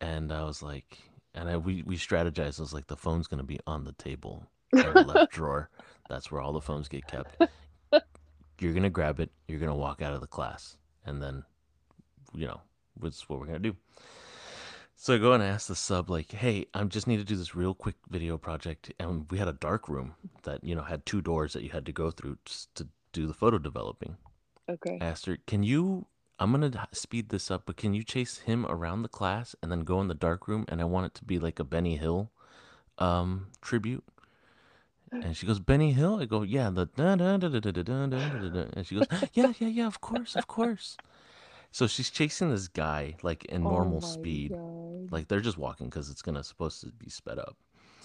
and 0.00 0.32
I 0.32 0.44
was 0.44 0.62
like, 0.62 0.98
and 1.34 1.48
I 1.48 1.56
we 1.56 1.82
we 1.82 1.96
strategized. 1.96 2.60
I 2.60 2.62
was 2.62 2.74
like, 2.74 2.86
the 2.88 2.96
phone's 2.96 3.26
gonna 3.28 3.44
be 3.44 3.60
on 3.66 3.84
the 3.84 3.92
table 3.92 4.46
in 4.72 4.92
the 4.92 5.02
left 5.02 5.30
drawer. 5.30 5.70
That's 6.08 6.30
where 6.30 6.40
all 6.40 6.52
the 6.52 6.60
phones 6.60 6.88
get 6.88 7.06
kept. 7.06 7.36
You're 8.60 8.74
gonna 8.74 8.90
grab 8.90 9.20
it. 9.20 9.30
You're 9.48 9.60
gonna 9.60 9.74
walk 9.74 10.02
out 10.02 10.14
of 10.14 10.20
the 10.20 10.26
class, 10.26 10.76
and 11.04 11.22
then, 11.22 11.44
you 12.34 12.46
know, 12.46 12.60
what's 12.94 13.28
what 13.28 13.40
we're 13.40 13.46
gonna 13.46 13.58
do. 13.58 13.76
So 14.96 15.14
I 15.14 15.18
go 15.18 15.32
and 15.32 15.42
ask 15.42 15.66
the 15.66 15.74
sub, 15.74 16.08
like, 16.08 16.32
hey, 16.32 16.66
I 16.72 16.82
just 16.84 17.06
need 17.06 17.18
to 17.18 17.24
do 17.24 17.36
this 17.36 17.54
real 17.54 17.74
quick 17.74 17.96
video 18.08 18.38
project. 18.38 18.92
And 18.98 19.26
we 19.30 19.38
had 19.38 19.48
a 19.48 19.52
dark 19.52 19.88
room 19.88 20.14
that, 20.44 20.62
you 20.64 20.74
know, 20.74 20.82
had 20.82 21.04
two 21.04 21.20
doors 21.20 21.52
that 21.52 21.62
you 21.62 21.70
had 21.70 21.84
to 21.86 21.92
go 21.92 22.10
through 22.10 22.38
to 22.76 22.88
do 23.12 23.26
the 23.26 23.34
photo 23.34 23.58
developing. 23.58 24.16
Okay. 24.70 24.98
I 25.00 25.04
asked 25.04 25.26
her, 25.26 25.36
can 25.46 25.62
you, 25.62 26.06
I'm 26.38 26.52
going 26.52 26.70
to 26.70 26.88
speed 26.92 27.28
this 27.28 27.50
up, 27.50 27.64
but 27.66 27.76
can 27.76 27.92
you 27.92 28.02
chase 28.02 28.38
him 28.38 28.64
around 28.66 29.02
the 29.02 29.08
class 29.08 29.54
and 29.62 29.70
then 29.70 29.80
go 29.80 30.00
in 30.00 30.08
the 30.08 30.14
dark 30.14 30.48
room? 30.48 30.64
And 30.68 30.80
I 30.80 30.84
want 30.84 31.06
it 31.06 31.14
to 31.16 31.24
be 31.24 31.38
like 31.38 31.58
a 31.58 31.64
Benny 31.64 31.96
Hill 31.96 32.30
um, 32.98 33.48
tribute. 33.60 34.04
And 35.22 35.36
she 35.36 35.46
goes, 35.46 35.58
Benny 35.60 35.92
Hill? 35.92 36.20
I 36.20 36.24
go, 36.26 36.42
yeah, 36.42 36.70
the 36.70 36.86
da 36.86 37.16
da 37.16 37.36
da 37.36 37.48
da 37.48 37.60
da 37.60 37.70
da 37.70 37.82
da 37.82 38.06
da 38.06 38.28
da 38.28 38.48
da. 38.48 38.64
And 38.74 38.86
she 38.86 38.94
goes, 38.96 39.06
yeah, 39.32 39.52
yeah, 39.58 39.68
yeah, 39.68 39.86
of 39.86 40.00
course, 40.00 40.36
of 40.36 40.46
course. 40.46 40.96
So 41.70 41.86
she's 41.86 42.10
chasing 42.10 42.50
this 42.50 42.68
guy 42.68 43.16
like 43.22 43.44
in 43.46 43.64
Oh 43.64 43.68
normal 43.68 44.00
speed. 44.00 44.50
god. 44.50 45.12
Like 45.12 45.28
they're 45.28 45.40
just 45.40 45.58
walking 45.58 45.88
because 45.88 46.10
it's 46.10 46.22
gonna 46.22 46.44
supposed 46.44 46.80
to 46.82 46.88
be 46.88 47.08
sped 47.10 47.38
up. 47.38 47.56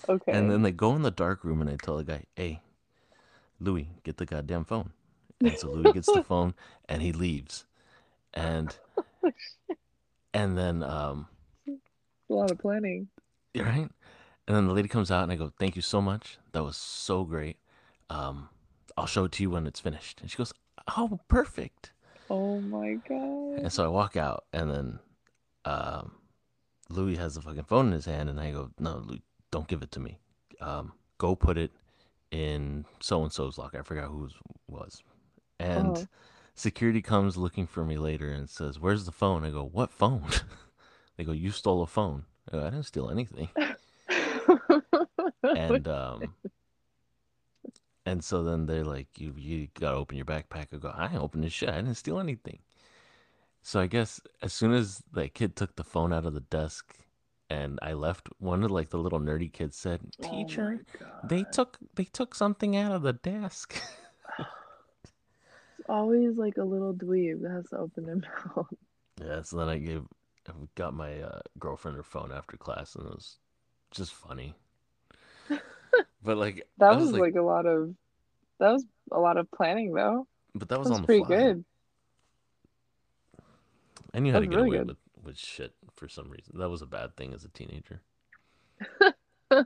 Okay. 0.08 0.32
And 0.32 0.50
then 0.50 0.62
they 0.64 0.72
go 0.72 0.96
in 0.96 1.02
the 1.02 1.12
dark 1.12 1.44
room 1.44 1.62
and 1.62 1.70
I 1.70 1.76
tell 1.76 1.98
the 1.98 2.04
guy, 2.04 2.24
"Hey, 2.36 2.62
Louis, 3.60 3.90
get 4.04 4.18
the 4.18 4.26
goddamn 4.26 4.66
phone." 4.66 4.92
And 5.42 5.58
so 5.58 5.68
Louis 5.70 5.94
gets 5.94 6.12
the 6.12 6.24
phone 6.32 6.54
and 6.88 7.02
he 7.02 7.12
leaves. 7.12 7.66
And 8.34 8.76
and 10.34 10.58
then 10.58 10.84
um 10.84 11.28
a 12.30 12.34
lot 12.34 12.52
of 12.52 12.60
planning. 12.60 13.08
right? 13.56 13.90
And 14.50 14.58
then 14.58 14.66
the 14.68 14.74
lady 14.74 14.88
comes 14.88 15.12
out 15.12 15.22
and 15.22 15.32
I 15.32 15.36
go, 15.36 15.52
"Thank 15.60 15.76
you 15.76 15.82
so 15.84 16.02
much. 16.02 16.40
That 16.54 16.64
was 16.64 16.76
so 16.76 17.24
great. 17.24 17.58
Um 18.10 18.50
I'll 18.98 19.06
show 19.06 19.26
it 19.26 19.32
to 19.34 19.44
you 19.44 19.52
when 19.52 19.68
it's 19.68 19.80
finished." 19.80 20.20
And 20.22 20.30
she 20.32 20.38
goes, 20.38 20.54
"Oh, 20.98 21.20
perfect." 21.28 21.92
Oh 22.32 22.60
my 22.60 22.96
god. 23.08 23.60
And 23.64 23.72
so 23.72 23.86
I 23.86 23.88
walk 23.90 24.18
out 24.18 24.46
and 24.52 24.72
then 24.72 25.00
um 25.66 26.16
Louis 26.90 27.18
has 27.18 27.36
the 27.36 27.42
fucking 27.42 27.66
phone 27.66 27.88
in 27.88 27.92
his 27.94 28.06
hand 28.06 28.28
and 28.28 28.40
I 28.40 28.50
go, 28.50 28.72
"No, 28.80 28.98
Louis, 28.98 29.22
don't 29.52 29.68
give 29.68 29.84
it 29.84 29.92
to 29.92 30.00
me. 30.00 30.18
Um 30.60 30.94
go 31.20 31.36
put 31.36 31.60
it 31.60 31.72
in 32.32 32.86
so 33.02 33.22
and 33.22 33.32
so's 33.32 33.60
locker. 33.60 33.78
I 33.80 33.84
forgot 33.84 34.10
whose 34.10 34.34
was. 34.68 35.04
And 35.60 35.96
Uh-huh. 35.96 36.06
security 36.56 37.04
comes 37.04 37.38
looking 37.38 37.68
for 37.68 37.86
me 37.86 37.98
later 38.00 38.32
and 38.32 38.50
says, 38.50 38.80
"Where's 38.80 39.06
the 39.06 39.12
phone?" 39.12 39.44
I 39.44 39.52
go, 39.52 39.64
"What 39.64 39.92
phone?" 39.92 40.26
they 41.18 41.24
go, 41.24 41.34
"You 41.34 41.52
stole 41.52 41.84
a 41.84 41.88
phone." 41.88 42.26
I, 42.48 42.52
go, 42.54 42.62
I 42.62 42.72
didn't 42.72 42.86
steal 42.88 43.12
anything. 43.12 43.50
And 45.54 45.88
um, 45.88 46.36
and 48.06 48.24
so 48.24 48.44
then 48.44 48.66
they're 48.66 48.84
like, 48.86 49.20
"You 49.20 49.34
you 49.38 49.68
gotta 49.74 49.98
open 49.98 50.18
your 50.18 50.26
backpack." 50.26 50.74
I 50.74 50.78
go, 50.78 50.90
"I 50.90 51.06
ain't 51.08 51.16
opening 51.22 51.50
shit. 51.50 51.70
I 51.70 51.76
didn't 51.76 51.96
steal 51.96 52.20
anything." 52.20 52.60
So 53.62 53.80
I 53.80 53.88
guess 53.88 54.20
as 54.42 54.54
soon 54.54 54.74
as 54.74 55.04
that 55.14 55.34
kid 55.34 55.56
took 55.56 55.76
the 55.76 55.84
phone 55.84 56.12
out 56.14 56.26
of 56.26 56.34
the 56.34 56.40
desk 56.42 56.96
and 57.50 57.80
I 57.82 57.94
left, 57.94 58.30
one 58.40 58.64
of 58.64 58.72
like 58.72 58.90
the 58.90 58.98
little 58.98 59.20
nerdy 59.20 59.52
kids 59.52 59.78
said, 59.78 60.02
Oh 60.04 60.18
"Teacher, 60.22 60.84
they 61.24 61.44
took 61.44 61.78
they 61.96 62.06
took 62.06 62.36
something 62.36 62.76
out 62.76 62.92
of 62.92 63.02
the 63.04 63.14
desk." 63.14 63.82
It's 65.80 65.90
always 65.90 66.38
like 66.38 66.58
a 66.58 66.64
little 66.64 66.94
dweeb 66.94 67.42
that 67.42 67.52
has 67.52 67.70
to 67.70 67.78
open 67.78 68.06
their 68.06 68.16
mouth. 68.56 68.68
Yeah, 69.22 69.42
so 69.42 69.58
then 69.58 69.70
I 69.70 69.78
gave, 69.78 70.04
I 70.48 70.54
got 70.76 70.94
my 70.94 71.22
uh, 71.22 71.42
girlfriend 71.58 71.98
her 71.98 72.04
phone 72.04 72.32
after 72.32 72.58
class, 72.58 72.96
and 72.96 73.06
it 73.06 73.12
was 73.12 73.38
just 73.92 74.14
funny. 74.14 74.56
But 76.24 76.38
like, 76.38 76.68
That 76.80 76.96
was 76.96 77.06
was 77.06 77.12
like, 77.14 77.22
like 77.22 77.36
a 77.36 77.42
lot 77.42 77.66
of 77.66 77.94
that 78.60 78.72
was 78.72 78.86
a 79.12 79.20
lot 79.20 79.38
of 79.38 79.50
planning 79.52 79.94
though. 79.94 80.28
but 80.54 80.68
that 80.70 80.80
was 80.80 80.88
That 80.88 80.92
was 80.92 81.00
on 81.00 81.06
pretty 81.06 81.24
fly. 81.24 81.38
good. 81.38 81.66
I 84.14 84.20
knew 84.20 84.34
how 84.34 84.40
to 84.40 84.48
get 84.48 84.56
really 84.56 84.70
away 84.70 84.78
good. 84.80 84.88
with 84.88 84.98
with 85.24 85.38
shit 85.38 85.74
for 85.96 86.08
some 86.10 86.30
reason. 86.30 86.58
That 86.58 86.70
was 86.70 86.82
a 86.82 86.86
bad 86.88 87.16
thing 87.16 87.34
as 87.34 87.46
a 87.46 87.50
teenager. 87.50 88.02
I 89.52 89.66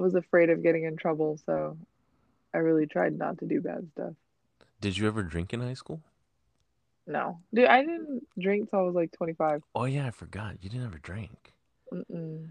was 0.00 0.14
afraid 0.14 0.50
of 0.50 0.62
getting 0.62 0.84
in 0.84 0.96
trouble, 0.96 1.38
so 1.46 1.76
I 2.52 2.58
really 2.58 2.86
tried 2.86 3.16
not 3.16 3.38
to 3.38 3.46
do 3.46 3.60
bad 3.60 3.88
stuff. 3.92 4.12
Did 4.80 4.98
you 4.98 5.06
ever 5.06 5.22
drink 5.22 5.52
in 5.52 5.60
high 5.60 5.74
school? 5.74 6.00
No. 7.06 7.38
Dude, 7.54 7.66
I 7.66 7.82
didn't 7.82 8.26
drink 8.38 8.70
till 8.70 8.80
I 8.80 8.82
was 8.82 8.94
like 8.94 9.12
25. 9.12 9.62
Oh 9.74 9.84
yeah, 9.84 10.06
I 10.06 10.10
forgot. 10.10 10.56
You 10.62 10.70
didn't 10.70 10.86
ever 10.86 10.98
drink. 10.98 11.52
Mm-mm. 11.92 12.48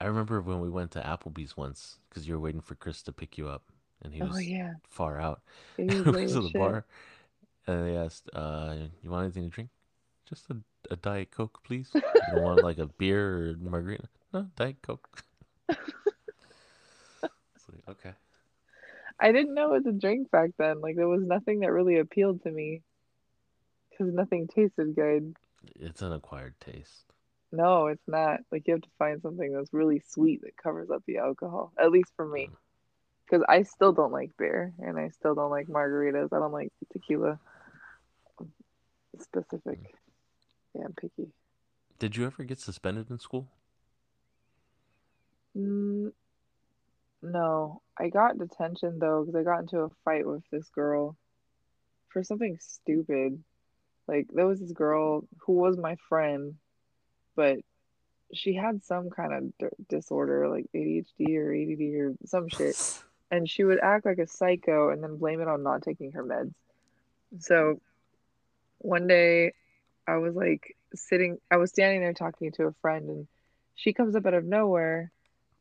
I 0.00 0.06
remember 0.06 0.40
when 0.40 0.60
we 0.60 0.68
went 0.68 0.90
to 0.92 1.00
Applebee's 1.00 1.56
once 1.56 1.98
because 2.08 2.28
you 2.28 2.34
were 2.34 2.40
waiting 2.40 2.60
for 2.60 2.74
Chris 2.74 3.02
to 3.02 3.12
pick 3.12 3.38
you 3.38 3.48
up, 3.48 3.64
and 4.02 4.12
he 4.12 4.22
Oh 4.22 4.26
was 4.26 4.38
yeah. 4.38 4.74
far 4.88 5.20
out. 5.20 5.42
He 5.76 5.84
was 6.00 6.32
to 6.32 6.40
the 6.40 6.42
shit. 6.42 6.52
bar, 6.52 6.84
and 7.66 7.86
they 7.86 7.96
asked, 7.96 8.30
uh, 8.34 8.74
"You 9.02 9.10
want 9.10 9.24
anything 9.24 9.44
to 9.44 9.50
drink? 9.50 9.70
Just 10.28 10.50
a, 10.50 10.56
a 10.90 10.96
diet 10.96 11.30
coke, 11.30 11.62
please. 11.64 11.88
You 11.94 12.32
don't 12.32 12.42
want 12.42 12.62
like 12.62 12.78
a 12.78 12.86
beer 12.86 13.50
or 13.52 13.56
margarita? 13.58 14.08
No, 14.32 14.48
diet 14.56 14.82
coke." 14.82 15.22
like 17.22 17.88
okay. 17.88 18.12
I 19.18 19.32
didn't 19.32 19.54
know 19.54 19.70
what 19.70 19.84
to 19.84 19.92
drink 19.92 20.30
back 20.30 20.50
then. 20.58 20.80
Like 20.80 20.96
there 20.96 21.08
was 21.08 21.22
nothing 21.22 21.60
that 21.60 21.72
really 21.72 21.98
appealed 21.98 22.42
to 22.42 22.50
me 22.50 22.82
because 23.90 24.12
nothing 24.12 24.46
tasted 24.48 24.94
good. 24.94 25.34
It's 25.74 26.02
an 26.02 26.12
acquired 26.12 26.58
taste. 26.60 27.05
No, 27.52 27.86
it's 27.86 28.06
not. 28.06 28.40
Like 28.50 28.66
you 28.66 28.74
have 28.74 28.82
to 28.82 28.88
find 28.98 29.22
something 29.22 29.52
that's 29.52 29.72
really 29.72 30.02
sweet 30.08 30.42
that 30.42 30.56
covers 30.56 30.90
up 30.90 31.02
the 31.06 31.18
alcohol. 31.18 31.72
At 31.78 31.90
least 31.90 32.12
for 32.16 32.26
me. 32.26 32.48
Mm. 32.50 32.56
Because 33.24 33.44
I 33.48 33.62
still 33.62 33.92
don't 33.92 34.12
like 34.12 34.36
beer 34.38 34.72
and 34.78 34.98
I 34.98 35.08
still 35.08 35.34
don't 35.34 35.50
like 35.50 35.66
margaritas. 35.66 36.32
I 36.32 36.38
don't 36.38 36.52
like 36.52 36.72
tequila. 36.92 37.40
Specific. 39.20 39.80
Yeah, 40.74 40.84
I'm 40.84 40.92
picky. 40.92 41.32
Did 41.98 42.16
you 42.16 42.26
ever 42.26 42.44
get 42.44 42.60
suspended 42.60 43.10
in 43.10 43.18
school? 43.18 43.48
Mm, 45.56 46.12
no, 47.22 47.80
I 47.98 48.08
got 48.08 48.38
detention 48.38 48.98
though 48.98 49.24
because 49.24 49.34
I 49.34 49.42
got 49.42 49.60
into 49.60 49.80
a 49.80 49.88
fight 50.04 50.26
with 50.26 50.42
this 50.52 50.68
girl 50.68 51.16
for 52.08 52.22
something 52.22 52.58
stupid. 52.60 53.42
Like 54.06 54.28
there 54.32 54.46
was 54.46 54.60
this 54.60 54.72
girl 54.72 55.26
who 55.40 55.54
was 55.54 55.76
my 55.76 55.96
friend, 56.08 56.54
but 57.36 57.58
she 58.32 58.54
had 58.54 58.84
some 58.84 59.10
kind 59.10 59.32
of 59.32 59.58
d- 59.58 59.84
disorder, 59.88 60.48
like 60.48 60.66
ADHD 60.74 61.36
or 61.36 61.54
ADD 61.54 61.94
or 62.00 62.14
some 62.26 62.48
shit, 62.48 62.76
and 63.30 63.48
she 63.48 63.64
would 63.64 63.80
act 63.80 64.06
like 64.06 64.18
a 64.18 64.26
psycho 64.26 64.90
and 64.90 65.02
then 65.02 65.16
blame 65.16 65.40
it 65.40 65.48
on 65.48 65.62
not 65.62 65.82
taking 65.82 66.12
her 66.12 66.24
meds. 66.24 66.54
So 67.40 67.80
one 68.78 69.06
day 69.06 69.52
I 70.06 70.16
was 70.16 70.34
like 70.34 70.76
sitting, 70.94 71.38
I 71.50 71.56
was 71.56 71.70
standing 71.70 72.00
there 72.00 72.12
talking 72.12 72.52
to 72.52 72.64
a 72.64 72.72
friend, 72.80 73.08
and 73.08 73.28
she 73.74 73.92
comes 73.92 74.16
up 74.16 74.26
out 74.26 74.34
of 74.34 74.44
nowhere, 74.44 75.10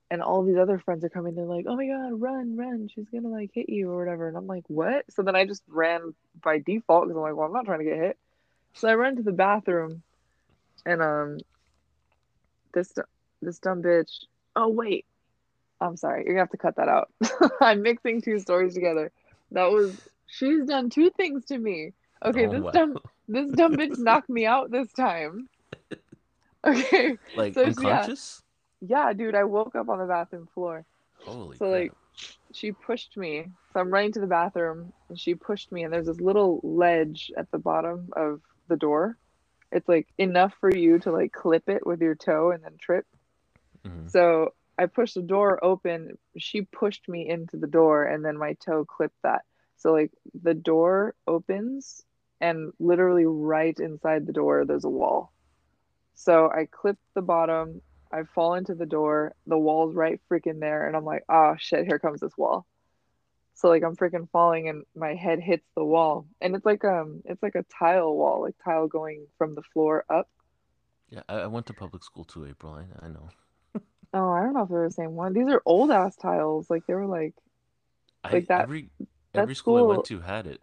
and 0.10 0.22
all 0.22 0.44
these 0.44 0.58
other 0.58 0.80
friends 0.80 1.04
are 1.04 1.10
coming. 1.10 1.36
They're 1.36 1.46
like, 1.46 1.66
"Oh 1.68 1.76
my 1.76 1.88
God, 1.88 2.22
run, 2.22 2.56
run! 2.56 2.90
She's 2.94 3.10
gonna 3.10 3.30
like 3.30 3.52
hit 3.54 3.70
you 3.70 3.92
or 3.92 3.98
whatever." 3.98 4.28
And 4.28 4.38
I'm 4.38 4.48
like, 4.48 4.66
"What?" 4.68 5.06
So 5.12 5.24
then 5.24 5.36
I 5.36 5.46
just 5.46 5.64
ran 5.68 6.14
by 6.42 6.60
default 6.60 7.06
because 7.06 7.18
I'm 7.18 7.24
like, 7.24 7.36
"Well, 7.36 7.48
I'm 7.48 7.54
not 7.54 7.66
trying 7.66 7.80
to 7.80 7.86
get 7.86 7.98
hit." 7.98 8.18
So 8.74 8.88
I 8.88 8.96
run 8.96 9.16
to 9.16 9.24
the 9.24 9.32
bathroom, 9.32 10.04
and 10.86 11.02
um, 11.02 11.38
this 12.76 12.94
this 13.42 13.60
dumb 13.60 13.82
bitch. 13.82 14.26
Oh 14.56 14.70
wait, 14.70 15.06
I'm 15.82 15.98
sorry. 15.98 16.24
You're 16.26 16.36
gonna 16.36 16.44
have 16.44 16.52
to 16.52 16.58
cut 16.58 16.76
that 16.78 16.90
out. 16.90 17.12
I'm 17.62 17.82
mixing 17.82 18.22
two 18.22 18.40
stories 18.40 18.76
together. 18.76 19.12
That 19.52 19.72
was 19.72 20.00
she's 20.28 20.66
done 20.66 20.90
two 20.90 21.10
things 21.12 21.46
to 21.46 21.58
me. 21.58 21.94
Okay, 22.26 22.48
Oh, 22.48 22.52
this 22.52 22.64
wow. 22.64 22.72
dumb 22.72 22.98
this 23.28 23.52
dumb 23.52 23.74
bitch 23.78 23.98
knocked 24.00 24.30
me 24.30 24.46
out 24.46 24.72
this 24.72 24.92
time. 24.94 25.50
Okay, 26.68 27.18
like 27.36 27.54
So, 27.54 27.62
yeah. 27.82 28.08
yeah, 28.82 29.14
dude, 29.14 29.36
I 29.36 29.44
woke 29.44 29.76
up 29.76 29.90
on 29.90 30.00
the 30.00 30.06
bathroom 30.06 30.48
floor. 30.54 30.86
Holy 31.24 31.58
So, 31.58 31.66
crap. 31.66 31.82
like, 31.82 31.94
She 32.54 32.72
pushed 32.72 33.18
me. 33.18 33.52
So 33.74 33.80
I'm 33.82 33.92
running 33.92 34.14
to 34.14 34.20
the 34.20 34.28
bathroom 34.28 34.94
and 35.10 35.20
she 35.20 35.36
pushed 35.36 35.72
me 35.72 35.84
and 35.84 35.94
there's 35.94 36.08
this 36.08 36.22
little 36.22 36.60
ledge 36.64 37.32
at 37.38 37.52
the 37.52 37.60
bottom 37.60 38.10
of 38.16 38.42
the 38.68 38.78
door. 38.78 39.18
It's 39.76 39.90
like 39.90 40.08
enough 40.18 40.54
for 40.62 40.74
you 40.74 41.00
to 41.00 41.12
like 41.12 41.34
clip 41.34 41.68
it 41.68 41.86
with 41.86 42.02
your 42.02 42.16
toe 42.16 42.52
and 42.52 42.64
then 42.64 42.78
trip. 42.80 43.06
Mhm. 43.84 44.10
So 44.10 44.54
I 44.78 44.86
pushed 44.86 45.16
the 45.16 45.22
door 45.22 45.64
open. 45.64 46.18
She 46.38 46.62
pushed 46.62 47.10
me 47.10 47.28
into 47.28 47.58
the 47.58 47.68
door, 47.68 48.06
and 48.06 48.24
then 48.24 48.38
my 48.38 48.54
toe 48.54 48.86
clipped 48.86 49.22
that. 49.24 49.44
So 49.76 49.92
like 49.92 50.12
the 50.42 50.54
door 50.54 51.14
opens, 51.28 52.06
and 52.40 52.72
literally 52.80 53.26
right 53.26 53.78
inside 53.78 54.26
the 54.26 54.34
door, 54.34 54.64
there's 54.64 54.86
a 54.86 54.90
wall. 54.90 55.34
So 56.14 56.50
I 56.50 56.68
clipped 56.72 57.04
the 57.14 57.22
bottom. 57.22 57.82
I 58.14 58.24
fall 58.24 58.54
into 58.54 58.76
the 58.76 58.86
door. 58.86 59.36
The 59.46 59.58
wall's 59.58 59.94
right 59.94 60.22
freaking 60.32 60.62
there, 60.62 60.88
and 60.88 60.96
I'm 60.96 61.04
like, 61.04 61.26
oh 61.28 61.56
shit, 61.58 61.86
here 61.86 62.00
comes 62.00 62.22
this 62.22 62.38
wall. 62.38 62.66
So 63.56 63.70
like 63.70 63.84
I'm 63.84 63.96
freaking 63.96 64.30
falling, 64.32 64.68
and 64.70 64.84
my 64.96 65.16
head 65.16 65.40
hits 65.40 65.66
the 65.76 65.84
wall, 65.84 66.28
and 66.42 66.56
it's 66.56 66.66
like 66.66 66.84
um, 66.84 67.22
it's 67.26 67.42
like 67.42 67.56
a 67.56 67.64
tile 67.80 68.14
wall, 68.14 68.42
like 68.42 68.56
tile 68.64 68.88
going 68.88 69.28
from 69.38 69.56
the 69.56 69.64
floor 69.74 70.04
up. 70.10 70.28
Yeah, 71.10 71.22
I, 71.30 71.36
I 71.42 71.48
went 71.48 71.66
to 71.68 71.74
public 71.74 72.04
school 72.04 72.26
too, 72.26 72.46
April. 72.46 72.74
I, 72.74 73.06
I 73.06 73.10
know. 73.10 73.30
Oh, 74.14 74.30
I 74.32 74.42
don't 74.44 74.54
know 74.54 74.64
if 74.64 74.70
they're 74.70 74.88
the 74.88 74.92
same 74.92 75.12
one. 75.12 75.34
These 75.34 75.48
are 75.50 75.62
old 75.66 75.92
ass 75.92 76.16
tiles. 76.16 76.70
Like 76.70 76.86
they 76.88 76.94
were 76.94 77.06
like 77.08 77.34
I 78.24 78.34
Like 78.34 78.48
that- 78.48 78.62
every 78.62 78.90
every 79.34 79.56
school 79.56 79.78
I 79.78 79.82
went 79.82 80.06
to 80.06 80.20
had 80.20 80.48
it. 80.48 80.62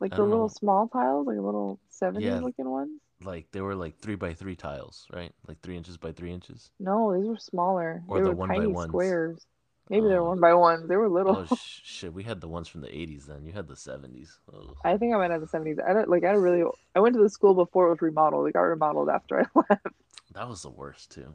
like 0.00 0.12
I 0.12 0.16
the 0.16 0.22
little 0.24 0.44
know. 0.46 0.48
small 0.48 0.88
tiles, 0.88 1.26
like 1.26 1.36
little 1.36 1.78
70s 1.90 2.22
Yeah. 2.22 2.40
looking 2.40 2.68
ones. 2.68 3.00
Like 3.22 3.46
they 3.52 3.60
were 3.60 3.76
like 3.76 4.00
three 4.00 4.16
by 4.16 4.34
three 4.34 4.56
tiles, 4.56 5.06
right? 5.12 5.32
Like 5.46 5.60
three 5.62 5.76
inches 5.76 5.96
by 5.96 6.10
three 6.12 6.32
inches. 6.32 6.70
No, 6.80 7.16
these 7.16 7.28
were 7.28 7.36
smaller. 7.36 8.02
Or 8.08 8.18
they 8.18 8.24
the 8.24 8.30
were 8.30 8.34
one 8.36 8.48
by 8.48 8.54
tiny 8.56 8.66
ones. 8.72 8.88
squares. 8.90 9.46
Maybe 9.92 10.08
they 10.08 10.14
were 10.14 10.20
Oh. 10.20 10.22
Um, 10.22 10.28
one 10.28 10.40
by 10.40 10.54
ones. 10.54 10.88
They 10.88 10.96
were 10.96 11.08
little. 11.08 11.46
Oh 11.50 11.54
sh- 11.54 11.80
shit, 11.84 12.14
we 12.14 12.22
had 12.22 12.40
the 12.40 12.48
ones 12.48 12.66
from 12.66 12.80
the 12.80 12.88
'80s. 12.88 13.26
Then 13.26 13.44
you 13.44 13.52
had 13.52 13.68
the 13.68 13.74
'70s. 13.74 14.38
Ugh. 14.52 14.74
I 14.84 14.96
think 14.96 15.14
I 15.14 15.18
went 15.18 15.32
out 15.34 15.40
the 15.40 15.46
70s. 15.46 15.78
I 15.86 15.92
don't 15.92 16.08
like. 16.08 16.24
I 16.24 16.30
really. 16.30 16.64
I 16.96 17.00
went 17.00 17.14
to 17.14 17.22
the 17.22 17.28
school 17.28 17.54
before 17.54 17.86
it 17.86 17.90
was 17.90 18.02
remodeled. 18.02 18.48
It 18.48 18.54
got 18.54 18.62
remodeled 18.62 19.10
after 19.10 19.40
I 19.56 19.60
left. 19.68 19.86
That 20.32 20.48
was 20.48 20.62
the 20.62 20.70
worst 20.70 21.12
too. 21.12 21.34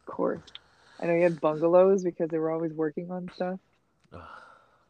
Of 0.00 0.06
course. 0.06 0.42
I 1.00 1.06
know 1.06 1.14
you 1.14 1.22
had 1.22 1.40
bungalows 1.40 2.04
because 2.04 2.28
they 2.28 2.38
were 2.38 2.50
always 2.50 2.72
working 2.74 3.10
on 3.10 3.30
stuff. 3.34 3.58
Ugh. 4.12 4.20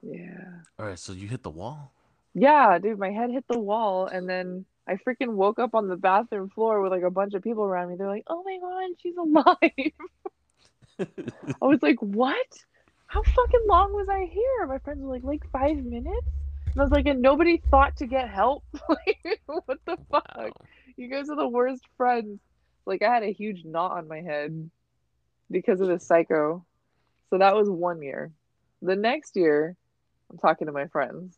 Yeah. 0.03 0.49
All 0.79 0.87
right, 0.87 0.99
so 0.99 1.13
you 1.13 1.29
hit 1.29 1.43
the 1.45 1.51
wall. 1.51 1.93
Yeah, 2.35 2.79
dude, 2.79 2.99
my 2.99 3.11
head 3.11 3.31
hit 3.31 3.47
the 3.49 3.59
wall 3.59 4.07
and 4.07 4.29
then 4.29 4.65
I 4.87 4.97
freaking 4.97 5.35
woke 5.35 5.59
up 5.59 5.75
on 5.75 5.89
the 5.89 5.97
bathroom 5.97 6.51
floor 6.51 6.83
with 6.83 6.91
like 6.93 7.05
a 7.05 7.11
bunch 7.11 7.35
of 7.35 7.43
people 7.43 7.63
around 7.65 7.89
me. 7.89 7.95
They're 7.97 8.09
like, 8.09 8.25
"Oh 8.27 8.43
my 8.45 8.59
god, 8.59 8.91
she's 9.01 9.17
alive." 9.17 9.93
I 10.99 11.67
was 11.67 11.83
like, 11.83 12.01
"What? 12.01 12.47
How 13.07 13.23
fucking 13.23 13.67
long 13.67 13.93
was 13.93 14.09
I 14.09 14.25
here?" 14.25 14.67
My 14.67 14.79
friends 14.79 15.03
were 15.03 15.13
like, 15.13 15.25
"Like 15.25 15.51
5 15.51 15.85
minutes?" 15.85 16.27
And 16.67 16.81
I 16.81 16.83
was 16.83 16.93
like, 16.93 17.07
"And 17.07 17.23
nobody 17.23 17.59
thought 17.71 17.97
to 17.97 18.07
get 18.07 18.29
help?" 18.29 18.65
like, 18.89 19.41
what 19.47 19.79
the 19.87 19.97
fuck? 20.11 20.37
Wow. 20.37 20.51
You 20.97 21.09
guys 21.09 21.29
are 21.29 21.37
the 21.37 21.49
worst 21.49 21.83
friends. 21.97 22.41
Like 22.87 23.03
I 23.03 23.13
had 23.13 23.23
a 23.23 23.33
huge 23.33 23.65
knot 23.65 23.93
on 23.93 24.09
my 24.09 24.21
head 24.21 24.71
because 25.51 25.81
of 25.81 25.89
this 25.89 26.07
psycho. 26.07 26.65
So 27.31 27.39
that 27.39 27.55
was 27.55 27.69
one 27.69 28.03
year. 28.03 28.31
The 28.83 28.97
next 28.97 29.37
year, 29.37 29.77
I'm 30.31 30.39
talking 30.39 30.67
to 30.67 30.73
my 30.73 30.87
friends. 30.89 31.37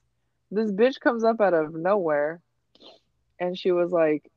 This 0.51 0.71
bitch 0.71 1.01
comes 1.01 1.25
up 1.25 1.41
out 1.41 1.55
of 1.55 1.75
nowhere 1.75 2.41
and 3.39 3.59
she 3.59 3.73
was 3.73 3.91
like 3.91 4.31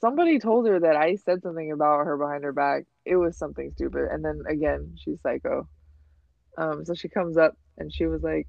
somebody 0.00 0.38
told 0.38 0.66
her 0.66 0.80
that 0.80 0.96
I 0.96 1.16
said 1.16 1.42
something 1.42 1.72
about 1.72 2.06
her 2.06 2.16
behind 2.16 2.44
her 2.44 2.52
back. 2.52 2.84
It 3.04 3.16
was 3.16 3.36
something 3.36 3.72
stupid. 3.74 4.08
And 4.10 4.24
then 4.24 4.42
again, 4.48 4.96
she's 4.96 5.20
psycho. 5.22 5.68
Um 6.58 6.84
so 6.84 6.94
she 6.94 7.08
comes 7.08 7.36
up 7.36 7.56
and 7.78 7.92
she 7.92 8.06
was 8.06 8.22
like 8.22 8.46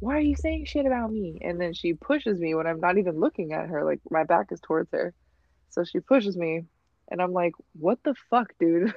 why 0.00 0.16
are 0.16 0.20
you 0.20 0.36
saying 0.36 0.66
shit 0.66 0.86
about 0.86 1.10
me? 1.10 1.38
And 1.42 1.60
then 1.60 1.72
she 1.72 1.94
pushes 1.94 2.38
me 2.38 2.54
when 2.54 2.66
I'm 2.66 2.80
not 2.80 2.98
even 2.98 3.18
looking 3.18 3.52
at 3.52 3.68
her, 3.68 3.84
like 3.84 4.00
my 4.10 4.24
back 4.24 4.52
is 4.52 4.60
towards 4.60 4.90
her. 4.92 5.14
So 5.70 5.84
she 5.84 6.00
pushes 6.00 6.36
me, 6.36 6.62
and 7.10 7.20
I'm 7.20 7.32
like, 7.32 7.52
what 7.78 7.98
the 8.04 8.14
fuck, 8.30 8.52
dude? 8.58 8.94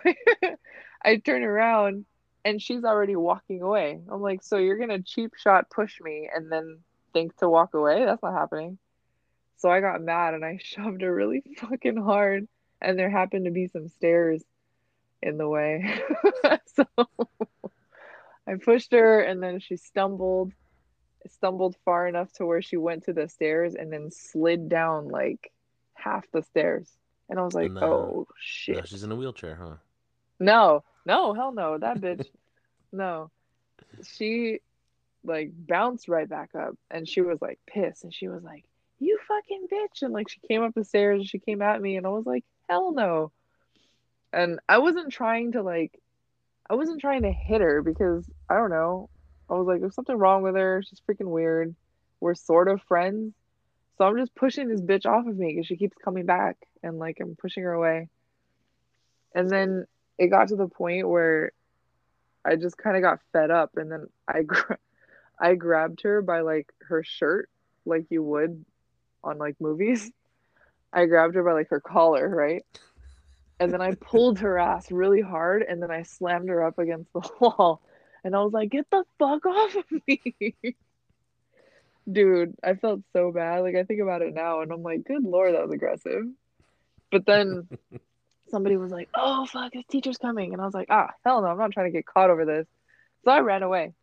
I 1.03 1.17
turn 1.17 1.43
around, 1.43 2.05
and 2.43 2.61
she's 2.61 2.83
already 2.83 3.15
walking 3.15 3.61
away. 3.61 3.99
I'm 4.11 4.21
like, 4.21 4.43
so 4.43 4.57
you're 4.57 4.77
gonna 4.77 5.01
cheap 5.01 5.31
shot 5.37 5.69
push 5.69 5.99
me 6.01 6.29
and 6.33 6.51
then 6.51 6.79
think 7.13 7.35
to 7.37 7.49
walk 7.49 7.73
away? 7.73 8.05
That's 8.05 8.21
not 8.21 8.33
happening. 8.33 8.77
So 9.57 9.69
I 9.69 9.81
got 9.81 10.01
mad 10.01 10.33
and 10.33 10.45
I 10.45 10.57
shoved 10.61 11.01
her 11.01 11.13
really 11.13 11.43
fucking 11.57 11.97
hard, 11.97 12.47
and 12.81 12.99
there 12.99 13.09
happened 13.09 13.45
to 13.45 13.51
be 13.51 13.67
some 13.67 13.87
stairs 13.87 14.43
in 15.21 15.37
the 15.37 15.47
way. 15.47 16.01
so 16.75 16.85
I 18.47 18.55
pushed 18.63 18.93
her, 18.93 19.21
and 19.21 19.41
then 19.41 19.59
she 19.59 19.77
stumbled 19.77 20.53
stumbled 21.27 21.75
far 21.85 22.07
enough 22.07 22.31
to 22.33 22.45
where 22.45 22.61
she 22.61 22.77
went 22.77 23.03
to 23.03 23.13
the 23.13 23.27
stairs 23.27 23.75
and 23.75 23.91
then 23.91 24.09
slid 24.09 24.69
down 24.69 25.07
like 25.09 25.51
half 25.93 26.25
the 26.31 26.41
stairs. 26.43 26.89
And 27.29 27.39
I 27.39 27.43
was 27.43 27.53
like, 27.53 27.71
uh, 27.71 27.85
oh 27.85 28.27
Now 28.27 28.35
shit. 28.39 28.87
she's 28.87 29.03
in 29.03 29.11
a 29.11 29.15
wheelchair, 29.15 29.55
huh? 29.55 29.75
No, 30.39 30.83
no, 31.05 31.33
hell 31.33 31.51
no. 31.51 31.77
That 31.77 31.99
bitch, 31.99 32.25
no. 32.91 33.29
She 34.07 34.59
like 35.23 35.51
bounced 35.53 36.07
right 36.07 36.29
back 36.29 36.51
up 36.55 36.75
and 36.89 37.07
she 37.07 37.21
was 37.21 37.41
like 37.41 37.59
pissed 37.67 38.03
and 38.03 38.13
she 38.13 38.27
was 38.27 38.43
like, 38.43 38.65
you 38.99 39.19
fucking 39.27 39.67
bitch. 39.71 40.01
And 40.01 40.13
like 40.13 40.29
she 40.29 40.39
came 40.47 40.63
up 40.63 40.73
the 40.73 40.83
stairs 40.83 41.19
and 41.19 41.29
she 41.29 41.39
came 41.39 41.61
at 41.61 41.81
me 41.81 41.97
and 41.97 42.05
I 42.05 42.09
was 42.09 42.25
like, 42.25 42.45
hell 42.69 42.93
no. 42.93 43.31
And 44.31 44.59
I 44.69 44.77
wasn't 44.77 45.11
trying 45.11 45.53
to 45.53 45.63
like, 45.63 45.99
I 46.69 46.75
wasn't 46.75 47.01
trying 47.01 47.23
to 47.23 47.31
hit 47.31 47.61
her 47.61 47.81
because 47.81 48.29
I 48.49 48.55
don't 48.55 48.69
know. 48.69 49.09
I 49.49 49.53
was 49.53 49.67
like, 49.67 49.81
there's 49.81 49.95
something 49.95 50.15
wrong 50.15 50.43
with 50.43 50.55
her. 50.55 50.83
She's 50.87 51.01
freaking 51.09 51.29
weird. 51.29 51.75
We're 52.19 52.35
sort 52.35 52.67
of 52.67 52.81
friends. 52.83 53.33
So 53.97 54.05
I'm 54.05 54.17
just 54.17 54.35
pushing 54.35 54.69
this 54.69 54.81
bitch 54.81 55.05
off 55.05 55.27
of 55.27 55.37
me 55.37 55.53
because 55.53 55.67
she 55.67 55.75
keeps 55.75 55.97
coming 56.03 56.25
back 56.25 56.57
and 56.83 56.99
like 56.99 57.17
I'm 57.19 57.35
pushing 57.35 57.63
her 57.63 57.73
away. 57.73 58.07
And 59.33 59.49
then 59.49 59.85
it 60.17 60.27
got 60.27 60.49
to 60.49 60.55
the 60.55 60.67
point 60.67 61.07
where 61.07 61.51
I 62.45 62.55
just 62.55 62.77
kind 62.77 62.95
of 62.95 63.01
got 63.03 63.19
fed 63.33 63.51
up 63.51 63.71
and 63.75 63.91
then 63.91 64.07
I 64.27 64.41
gra- 64.45 64.77
I 65.39 65.55
grabbed 65.55 66.01
her 66.03 66.21
by 66.21 66.41
like 66.41 66.71
her 66.87 67.03
shirt 67.03 67.49
like 67.85 68.05
you 68.09 68.23
would 68.23 68.63
on 69.23 69.37
like 69.37 69.55
movies. 69.59 70.11
I 70.91 71.05
grabbed 71.05 71.35
her 71.35 71.43
by 71.43 71.53
like 71.53 71.69
her 71.69 71.81
collar, 71.81 72.27
right? 72.27 72.65
And 73.59 73.71
then 73.71 73.81
I 73.81 73.95
pulled 73.95 74.39
her 74.39 74.57
ass 74.57 74.91
really 74.91 75.21
hard 75.21 75.63
and 75.63 75.81
then 75.81 75.91
I 75.91 76.03
slammed 76.03 76.49
her 76.49 76.63
up 76.63 76.79
against 76.79 77.11
the 77.13 77.29
wall. 77.39 77.81
And 78.23 78.35
I 78.35 78.39
was 78.39 78.53
like, 78.53 78.69
"Get 78.69 78.89
the 78.89 79.03
fuck 79.17 79.45
off 79.45 79.75
of 79.75 79.85
me." 80.07 80.55
Dude, 82.11 82.55
I 82.63 82.73
felt 82.73 83.01
so 83.13 83.31
bad. 83.31 83.59
Like 83.59 83.75
I 83.75 83.83
think 83.83 84.01
about 84.01 84.21
it 84.21 84.33
now 84.33 84.61
and 84.61 84.71
I'm 84.71 84.83
like, 84.83 85.03
"Good 85.05 85.23
lord, 85.23 85.53
that 85.53 85.63
was 85.63 85.71
aggressive." 85.71 86.23
But 87.11 87.25
then 87.25 87.67
somebody 88.49 88.77
was 88.77 88.91
like, 88.91 89.09
"Oh 89.13 89.45
fuck, 89.45 89.73
his 89.73 89.85
teacher's 89.85 90.17
coming," 90.17 90.53
and 90.53 90.61
I 90.61 90.65
was 90.65 90.73
like, 90.73 90.87
"Ah, 90.89 91.11
hell 91.25 91.41
no, 91.41 91.47
I'm 91.47 91.57
not 91.57 91.71
trying 91.71 91.91
to 91.91 91.97
get 91.97 92.05
caught 92.05 92.29
over 92.29 92.45
this." 92.45 92.67
So 93.25 93.31
I 93.31 93.39
ran 93.39 93.63
away, 93.63 93.93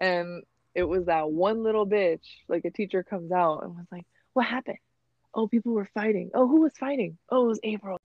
and 0.00 0.42
it 0.74 0.84
was 0.84 1.06
that 1.06 1.30
one 1.30 1.62
little 1.62 1.86
bitch. 1.86 2.26
Like 2.48 2.64
a 2.64 2.70
teacher 2.70 3.02
comes 3.02 3.32
out 3.32 3.62
and 3.64 3.76
was 3.76 3.86
like, 3.90 4.06
"What 4.32 4.46
happened?" 4.46 4.78
Oh, 5.34 5.46
people 5.46 5.72
were 5.72 5.88
fighting. 5.94 6.30
Oh, 6.34 6.48
who 6.48 6.60
was 6.60 6.76
fighting? 6.76 7.16
Oh, 7.28 7.44
it 7.44 7.48
was 7.48 7.60
April. 7.62 7.99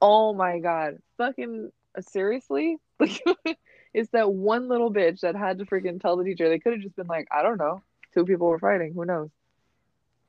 Oh 0.00 0.32
my 0.34 0.58
god, 0.58 0.98
fucking 1.18 1.70
uh, 1.96 2.00
seriously? 2.02 2.78
Like, 3.00 3.58
it's 3.94 4.10
that 4.10 4.32
one 4.32 4.68
little 4.68 4.92
bitch 4.92 5.20
that 5.20 5.34
had 5.34 5.58
to 5.58 5.64
freaking 5.64 6.00
tell 6.00 6.16
the 6.16 6.24
teacher. 6.24 6.48
They 6.48 6.58
could 6.58 6.74
have 6.74 6.82
just 6.82 6.96
been 6.96 7.06
like, 7.08 7.26
I 7.32 7.42
don't 7.42 7.58
know, 7.58 7.82
two 8.14 8.24
people 8.24 8.46
were 8.48 8.58
fighting. 8.58 8.92
Who 8.94 9.04
knows? 9.04 9.30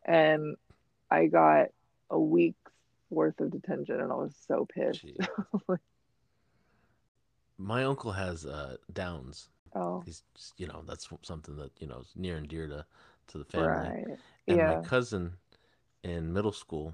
And 0.06 0.56
I 1.10 1.28
got 1.28 1.68
a 2.10 2.20
week's 2.20 2.72
worth 3.10 3.40
of 3.42 3.52
detention, 3.52 4.00
and 4.00 4.12
I 4.12 4.16
was 4.16 4.34
so 4.48 4.66
pissed. 4.74 5.04
My 7.58 7.84
uncle 7.84 8.12
has 8.14 8.46
uh, 8.46 8.78
Downs. 8.92 9.50
Oh, 9.76 10.04
He's, 10.06 10.24
you 10.58 10.68
know, 10.68 10.84
that's 10.88 11.08
something 11.24 11.56
that 11.58 11.72
you 11.80 11.88
know 11.88 12.00
is 12.00 12.12
near 12.16 12.38
and 12.38 12.48
dear 12.48 12.68
to 12.68 12.86
to 13.28 13.38
the 13.38 13.46
family. 13.46 13.94
right. 13.94 14.06
And 14.48 14.58
Yeah. 14.58 14.68
my 14.68 14.76
cousin 14.76 15.38
in 16.04 16.34
middle 16.34 16.52
school 16.52 16.94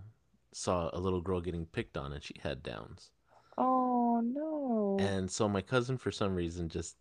saw 0.54 0.90
a 0.94 1.00
little 1.00 1.22
girl 1.22 1.42
getting 1.42 1.66
picked 1.66 1.98
on, 1.98 2.14
and 2.14 2.24
she 2.24 2.36
had 2.42 2.64
Downs. 2.64 3.12
Oh 3.58 4.20
no. 4.24 4.98
And 5.00 5.30
so 5.32 5.48
my 5.48 5.62
cousin, 5.62 5.98
for 5.98 6.12
some 6.12 6.36
reason, 6.36 6.70
just 6.70 6.98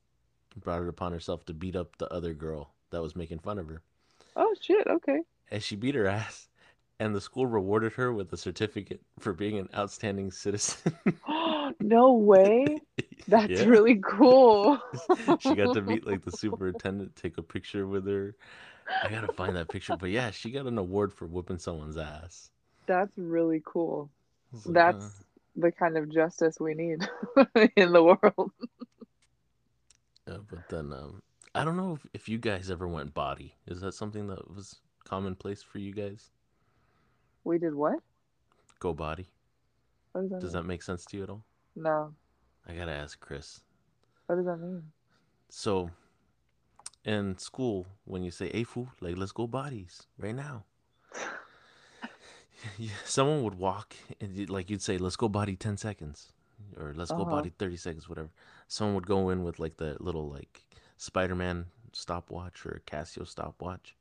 brought 0.57 0.83
it 0.83 0.89
upon 0.89 1.13
herself 1.13 1.45
to 1.47 1.55
beat 1.55 1.77
up 1.77 1.97
the 1.99 2.13
other 2.13 2.35
girl 2.35 2.75
that 2.91 3.03
was 3.03 3.17
making 3.17 3.41
fun 3.41 3.59
of 3.59 3.69
her. 3.69 3.83
Oh 4.37 4.55
shit. 4.61 4.87
Okay. 4.87 5.21
And 5.51 5.63
she 5.63 5.77
beat 5.77 5.95
her 5.95 6.07
ass. 6.07 6.49
And 6.99 7.15
the 7.15 7.21
school 7.21 7.47
rewarded 7.47 7.93
her 7.95 8.13
with 8.13 8.33
a 8.33 8.37
certificate 8.39 9.03
for 9.19 9.33
being 9.35 9.59
an 9.59 9.69
outstanding 9.75 10.31
citizen. 10.31 10.97
no 11.81 12.13
way. 12.15 12.81
That's 13.29 13.51
Yeah. 13.51 13.65
really 13.67 13.97
cool. 14.05 14.81
she 15.41 15.55
got 15.55 15.73
to 15.73 15.83
meet 15.83 16.07
like 16.07 16.23
the 16.23 16.31
superintendent, 16.33 17.17
take 17.17 17.39
a 17.39 17.43
picture 17.43 17.87
with 17.87 18.07
her. 18.07 18.37
I 19.03 19.09
gotta 19.11 19.29
find 19.29 19.57
that 19.57 19.71
picture. 19.71 19.95
But 19.95 20.11
yeah, 20.11 20.31
she 20.31 20.51
got 20.51 20.67
an 20.67 20.79
award 20.79 21.13
for 21.13 21.27
whooping 21.27 21.59
someone's 21.59 21.97
ass. 21.99 22.51
That's 22.87 23.13
really 23.17 23.63
cool. 23.65 24.11
Like, 24.65 24.75
That's 24.75 25.05
uh, 25.05 25.09
the 25.57 25.73
kind 25.73 25.97
of 25.97 26.13
justice 26.13 26.59
we 26.61 26.75
need 26.75 27.09
in 27.77 27.93
the 27.93 28.03
world. 28.03 28.53
uh, 30.29 30.39
but 30.49 30.69
then 30.69 30.93
um, 30.93 31.23
I 31.55 31.65
don't 31.65 31.77
know 31.77 31.95
if, 31.95 32.07
if 32.15 32.29
you 32.29 32.39
guys 32.39 32.71
ever 32.71 32.87
went 32.89 33.15
body. 33.15 33.55
Is 33.67 33.81
that 33.81 33.93
something 33.95 34.29
that 34.29 34.55
was 34.55 34.77
commonplace 35.05 35.63
for 35.63 35.79
you 35.79 35.93
guys? 35.93 36.31
We 37.45 37.59
did 37.59 37.75
what? 37.75 38.01
Go 38.81 38.93
body. 38.95 39.29
What 40.13 40.23
does 40.23 40.31
that 40.31 40.41
Does 40.41 40.55
mean? 40.55 40.63
that 40.63 40.69
make 40.69 40.83
sense 40.83 41.05
to 41.07 41.17
you 41.17 41.23
at 41.25 41.31
all? 41.31 41.45
No. 41.75 42.15
I 42.69 42.75
gotta 42.75 42.93
ask 42.93 43.19
Chris. 43.21 43.61
What 44.27 44.37
does 44.37 44.47
that 44.47 44.57
mean? 44.59 44.83
So, 45.49 45.91
in 47.05 47.39
school, 47.39 47.87
when 48.05 48.23
you 48.25 48.31
say 48.33 48.51
"Hey 48.53 48.65
fool," 48.65 48.89
like 49.01 49.17
let's 49.17 49.33
go 49.33 49.47
bodies 49.47 50.07
right 50.19 50.35
now, 50.35 50.65
yeah, 51.15 51.29
someone 53.05 53.43
would 53.43 53.55
walk 53.55 53.95
and 54.21 54.49
like 54.51 54.71
you'd 54.71 54.83
say, 54.83 54.99
"Let's 54.99 55.17
go 55.17 55.29
body 55.29 55.57
ten 55.57 55.77
seconds," 55.77 56.33
or 56.77 56.95
"Let's 56.95 57.13
go 57.13 57.25
Uh-huh. 57.25 57.27
body 57.27 57.51
thirty 57.51 57.77
seconds," 57.77 58.09
whatever. 58.09 58.31
Someone 58.69 58.95
would 58.97 59.07
go 59.07 59.31
in 59.31 59.45
with 59.45 59.59
like 59.59 59.77
the 59.77 59.97
little 60.01 60.29
like 60.29 60.67
Spider-Man 60.97 61.67
stopwatch 61.93 62.65
or 62.67 62.83
Casio 62.87 63.27
stopwatch, 63.27 63.97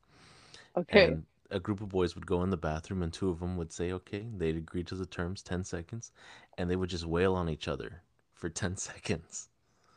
Okay. 0.76 1.16
and 1.16 1.26
a 1.52 1.60
group 1.60 1.82
of 1.82 1.90
boys 1.90 2.16
would 2.16 2.26
go 2.28 2.44
in 2.44 2.50
the 2.50 2.58
bathroom, 2.58 3.04
and 3.04 3.14
two 3.14 3.30
of 3.30 3.40
them 3.40 3.58
would 3.58 3.72
say, 3.74 3.92
"Okay," 3.92 4.28
they'd 4.38 4.58
agree 4.58 4.84
to 4.86 4.96
the 4.96 5.06
terms, 5.06 5.44
ten 5.44 5.64
seconds, 5.64 6.12
and 6.58 6.70
they 6.70 6.76
would 6.76 6.90
just 6.90 7.06
wail 7.06 7.36
on 7.36 7.50
each 7.50 7.68
other 7.68 8.04
for 8.34 8.50
ten 8.62 8.78
seconds. 8.78 9.50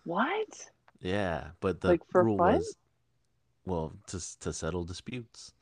What? 0.02 0.72
Yeah, 1.00 1.52
but 1.60 1.80
the 1.80 1.98
Like, 1.98 2.04
for 2.12 2.24
rule 2.24 2.38
fun? 2.38 2.62
was, 2.62 2.76
well, 3.66 3.92
to 4.08 4.20
to 4.40 4.52
settle 4.52 4.84
disputes. 4.84 5.52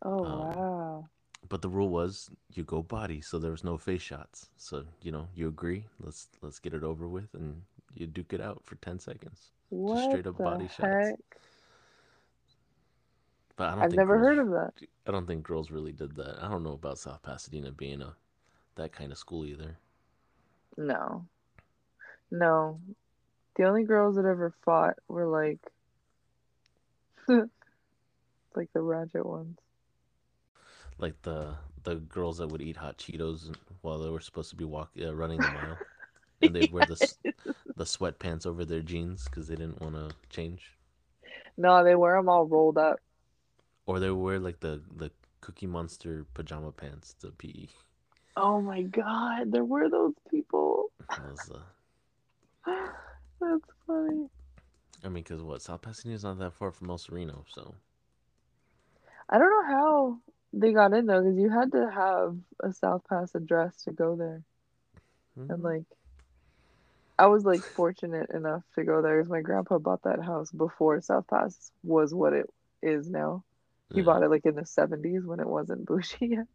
Oh 0.00 0.22
Um, 0.22 0.56
wow. 0.56 1.10
But 1.48 1.62
the 1.62 1.68
rule 1.68 1.88
was 1.88 2.30
you 2.54 2.64
go 2.64 2.82
body, 2.82 3.20
so 3.20 3.38
there 3.38 3.50
was 3.50 3.64
no 3.64 3.76
face 3.76 4.02
shots. 4.02 4.48
So 4.56 4.84
you 5.02 5.12
know 5.12 5.28
you 5.34 5.48
agree. 5.48 5.84
Let's 6.00 6.28
let's 6.42 6.58
get 6.58 6.74
it 6.74 6.82
over 6.82 7.08
with, 7.08 7.34
and 7.34 7.62
you 7.94 8.06
duke 8.06 8.32
it 8.32 8.40
out 8.40 8.62
for 8.64 8.76
ten 8.76 8.98
seconds. 8.98 9.50
What 9.68 10.04
straight 10.04 10.26
up 10.26 10.36
the 10.36 10.42
body 10.42 10.68
shots. 10.68 10.80
heck? 10.80 11.14
But 13.56 13.68
I 13.68 13.74
don't 13.74 13.84
I've 13.84 13.92
never 13.92 14.18
girls, 14.18 14.26
heard 14.26 14.38
of 14.38 14.50
that. 14.50 14.72
I 15.06 15.10
don't 15.10 15.26
think 15.26 15.42
girls 15.42 15.70
really 15.70 15.92
did 15.92 16.14
that. 16.16 16.42
I 16.42 16.48
don't 16.48 16.62
know 16.62 16.72
about 16.72 16.98
South 16.98 17.22
Pasadena 17.22 17.72
being 17.72 18.02
a 18.02 18.14
that 18.74 18.92
kind 18.92 19.12
of 19.12 19.18
school 19.18 19.44
either. 19.44 19.76
No. 20.76 21.24
No. 22.30 22.80
The 23.56 23.64
only 23.64 23.84
girls 23.84 24.16
that 24.16 24.26
ever 24.26 24.52
fought 24.64 24.96
were 25.08 25.26
like 25.26 25.60
like 28.54 28.72
the 28.72 28.82
ratchet 28.82 29.24
ones. 29.24 29.58
Like 30.98 31.20
the 31.22 31.54
the 31.82 31.96
girls 31.96 32.38
that 32.38 32.48
would 32.48 32.62
eat 32.62 32.76
hot 32.76 32.98
Cheetos 32.98 33.54
while 33.82 33.98
they 33.98 34.10
were 34.10 34.20
supposed 34.20 34.50
to 34.50 34.56
be 34.56 34.64
walk 34.64 34.90
uh, 35.00 35.14
running 35.14 35.40
the 35.40 35.48
mile, 35.48 35.78
and 36.40 36.54
they'd 36.54 36.72
wear 36.72 36.86
the 36.86 37.14
the 37.76 37.84
sweatpants 37.84 38.46
over 38.46 38.64
their 38.64 38.80
jeans 38.80 39.24
because 39.24 39.48
they 39.48 39.56
didn't 39.56 39.80
want 39.80 39.94
to 39.94 40.10
change. 40.30 40.72
No, 41.56 41.84
they 41.84 41.94
wear 41.94 42.16
them 42.16 42.28
all 42.28 42.46
rolled 42.46 42.78
up. 42.78 43.00
Or 43.86 44.00
they 44.00 44.10
wear 44.10 44.38
like 44.38 44.60
the 44.60 44.82
the 44.96 45.10
Cookie 45.40 45.66
Monster 45.66 46.26
pajama 46.34 46.72
pants 46.72 47.14
to 47.20 47.30
PE. 47.30 47.68
Oh 48.36 48.60
my 48.60 48.82
God, 48.82 49.52
there 49.52 49.64
were 49.64 49.88
those 49.88 50.14
people. 50.30 50.90
That 51.08 51.30
was, 51.30 51.50
uh, 51.54 52.72
That's 53.40 53.64
funny. 53.86 54.28
I 55.04 55.08
mean, 55.08 55.22
because 55.22 55.42
what 55.42 55.62
South 55.62 55.82
Pasadena's 55.82 56.24
not 56.24 56.38
that 56.38 56.52
far 56.52 56.70
from 56.70 56.90
El 56.90 56.98
Sereno, 56.98 57.44
so 57.48 57.74
I 59.30 59.38
don't 59.38 59.50
know 59.50 59.66
how 59.66 60.18
they 60.56 60.72
got 60.72 60.92
in 60.94 61.06
though, 61.06 61.22
because 61.22 61.38
you 61.38 61.50
had 61.50 61.72
to 61.72 61.90
have 61.90 62.36
a 62.62 62.72
South 62.72 63.02
Pass 63.08 63.34
address 63.34 63.82
to 63.84 63.92
go 63.92 64.16
there. 64.16 64.42
Mhm. 65.36 65.50
And 65.50 65.62
like, 65.62 65.84
I 67.18 67.26
was 67.26 67.44
like 67.44 67.62
fortunate 67.74 68.30
enough 68.30 68.62
to 68.74 68.84
go 68.84 69.02
there 69.02 69.18
because 69.18 69.30
my 69.30 69.40
grandpa 69.42 69.78
bought 69.78 70.02
that 70.04 70.22
house 70.22 70.50
before 70.52 71.00
South 71.00 71.26
Pass 71.28 71.72
was 71.82 72.14
what 72.14 72.32
it 72.32 72.48
is 72.82 73.10
now. 73.10 73.44
He 73.94 74.02
bought 74.02 74.22
it 74.22 74.30
like 74.30 74.44
in 74.46 74.54
the 74.56 74.66
70s 74.66 75.24
when 75.26 75.40
it 75.40 75.46
wasn't 75.48 75.86
bougie 75.86 76.26
yet. 76.26 76.46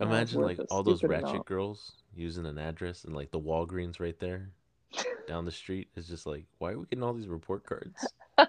and 0.00 0.10
I 0.10 0.20
was 0.20 0.22
Imagine 0.24 0.42
like 0.42 0.60
all 0.70 0.82
those 0.82 1.02
ratchet 1.04 1.30
amount. 1.32 1.46
girls 1.46 1.92
using 2.14 2.46
an 2.46 2.58
address 2.58 3.04
and 3.04 3.14
like 3.14 3.30
the 3.30 3.40
Walgreens 3.40 4.00
right 4.00 4.18
there 4.18 4.50
down 5.26 5.44
the 5.44 5.52
street 5.52 5.88
is 5.96 6.08
just 6.08 6.26
like, 6.26 6.44
why 6.58 6.72
are 6.72 6.78
we 6.78 6.86
getting 6.86 7.02
all 7.02 7.12
these 7.14 7.28
report 7.28 7.64
cards? 7.64 8.12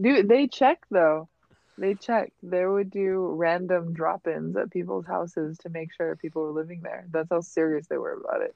Dude, 0.00 0.28
they 0.28 0.48
check 0.48 0.78
though. 0.90 1.28
They 1.82 1.94
check. 1.94 2.32
They 2.44 2.64
would 2.64 2.90
do 2.92 3.32
random 3.34 3.92
drop-ins 3.92 4.56
at 4.56 4.70
people's 4.70 5.04
houses 5.04 5.58
to 5.58 5.68
make 5.68 5.92
sure 5.92 6.14
people 6.14 6.42
were 6.42 6.52
living 6.52 6.80
there. 6.80 7.04
That's 7.10 7.28
how 7.28 7.40
serious 7.40 7.88
they 7.88 7.98
were 7.98 8.12
about 8.12 8.42
it. 8.42 8.54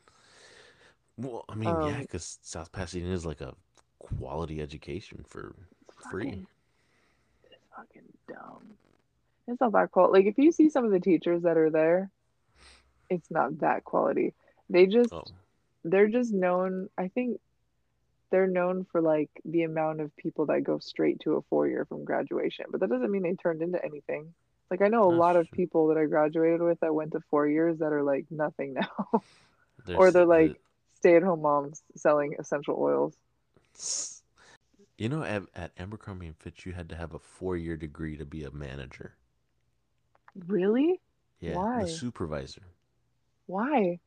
Well, 1.16 1.44
I 1.48 1.56
mean, 1.56 1.70
yeah, 1.70 1.96
Um, 1.96 2.00
because 2.02 2.38
South 2.42 2.70
Pasadena 2.70 3.12
is 3.12 3.26
like 3.26 3.40
a 3.40 3.54
quality 3.98 4.62
education 4.62 5.24
for 5.26 5.56
free. 5.90 6.26
Fucking, 6.30 6.46
it's 7.50 7.64
fucking 7.76 8.02
dumb. 8.28 8.62
It's 9.48 9.60
not 9.60 9.72
that 9.72 9.90
quality. 9.90 10.12
Like 10.20 10.26
if 10.32 10.38
you 10.38 10.52
see 10.52 10.70
some 10.70 10.84
of 10.84 10.92
the 10.92 11.00
teachers 11.00 11.42
that 11.42 11.56
are 11.56 11.70
there, 11.70 12.10
it's 13.10 13.30
not 13.30 13.58
that 13.58 13.84
quality. 13.84 14.34
They 14.70 14.86
just 14.86 15.12
Oh, 15.12 15.24
they're 15.84 16.08
just 16.08 16.32
known, 16.32 16.90
I 16.96 17.08
think 17.08 17.40
they're 18.30 18.46
known 18.46 18.86
for 18.90 19.00
like 19.00 19.30
the 19.44 19.62
amount 19.62 20.00
of 20.00 20.14
people 20.16 20.46
that 20.46 20.64
go 20.64 20.78
straight 20.78 21.20
to 21.20 21.34
a 21.36 21.42
four 21.42 21.68
year 21.68 21.84
from 21.84 22.04
graduation, 22.04 22.66
but 22.70 22.80
that 22.80 22.90
doesn't 22.90 23.10
mean 23.10 23.22
they 23.22 23.34
turned 23.34 23.62
into 23.62 23.82
anything. 23.84 24.34
Like 24.70 24.82
I 24.82 24.88
know 24.88 25.04
a 25.04 25.10
That's 25.10 25.18
lot 25.18 25.36
of 25.36 25.50
people 25.52 25.88
that 25.88 25.98
I 25.98 26.06
graduated 26.06 26.60
with 26.60 26.80
that 26.80 26.94
went 26.94 27.12
to 27.12 27.20
four 27.30 27.46
years 27.46 27.78
that 27.78 27.92
are 27.92 28.02
like 28.02 28.26
nothing 28.30 28.74
now, 28.74 29.22
or 29.96 30.10
they're 30.10 30.24
the- 30.24 30.26
like 30.26 30.60
stay 30.96 31.16
at 31.16 31.22
home 31.22 31.42
moms 31.42 31.82
selling 31.96 32.34
essential 32.38 32.76
oils. 32.78 33.14
You 34.98 35.08
know, 35.10 35.22
at, 35.22 35.42
at 35.54 35.72
Abercrombie 35.78 36.26
and 36.26 36.36
Fitch, 36.36 36.64
you 36.64 36.72
had 36.72 36.88
to 36.88 36.96
have 36.96 37.12
a 37.12 37.18
four-year 37.18 37.76
degree 37.76 38.16
to 38.16 38.24
be 38.24 38.44
a 38.44 38.50
manager. 38.50 39.14
Really? 40.46 41.00
Yeah, 41.40 41.54
Why? 41.54 41.82
the 41.82 41.88
supervisor. 41.88 42.62
Why? 43.46 43.98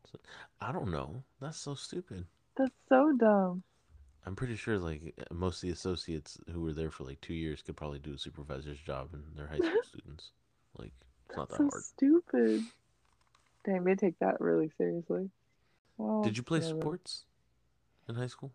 I 0.59 0.71
don't 0.71 0.91
know. 0.91 1.23
That's 1.39 1.57
so 1.57 1.75
stupid. 1.75 2.25
That's 2.57 2.75
so 2.89 3.13
dumb. 3.17 3.63
I'm 4.29 4.35
pretty 4.35 4.57
sure 4.57 4.77
like 4.77 5.15
eh, 5.17 5.23
most 5.31 5.55
of 5.63 5.67
the 5.67 5.73
associates 5.73 6.37
who 6.53 6.61
were 6.61 6.71
there 6.71 6.91
for 6.91 7.03
like 7.03 7.19
two 7.19 7.33
years 7.33 7.63
could 7.63 7.75
probably 7.75 7.97
do 7.97 8.13
a 8.13 8.17
supervisor's 8.19 8.77
job, 8.79 9.09
and 9.13 9.23
they're 9.35 9.47
high 9.47 9.57
school 9.57 9.81
students. 9.87 10.29
Like 10.77 10.91
it's 11.27 11.35
not 11.35 11.49
that 11.49 11.57
so 11.57 11.67
hard. 11.71 11.83
stupid. 11.83 12.61
Damn, 13.65 13.85
they 13.85 13.95
take 13.95 14.19
that 14.19 14.39
really 14.39 14.69
seriously. 14.77 15.31
Well, 15.97 16.21
Did 16.21 16.37
you 16.37 16.43
play 16.43 16.59
whatever. 16.59 16.79
sports 16.79 17.23
in 18.07 18.13
high 18.13 18.27
school? 18.27 18.51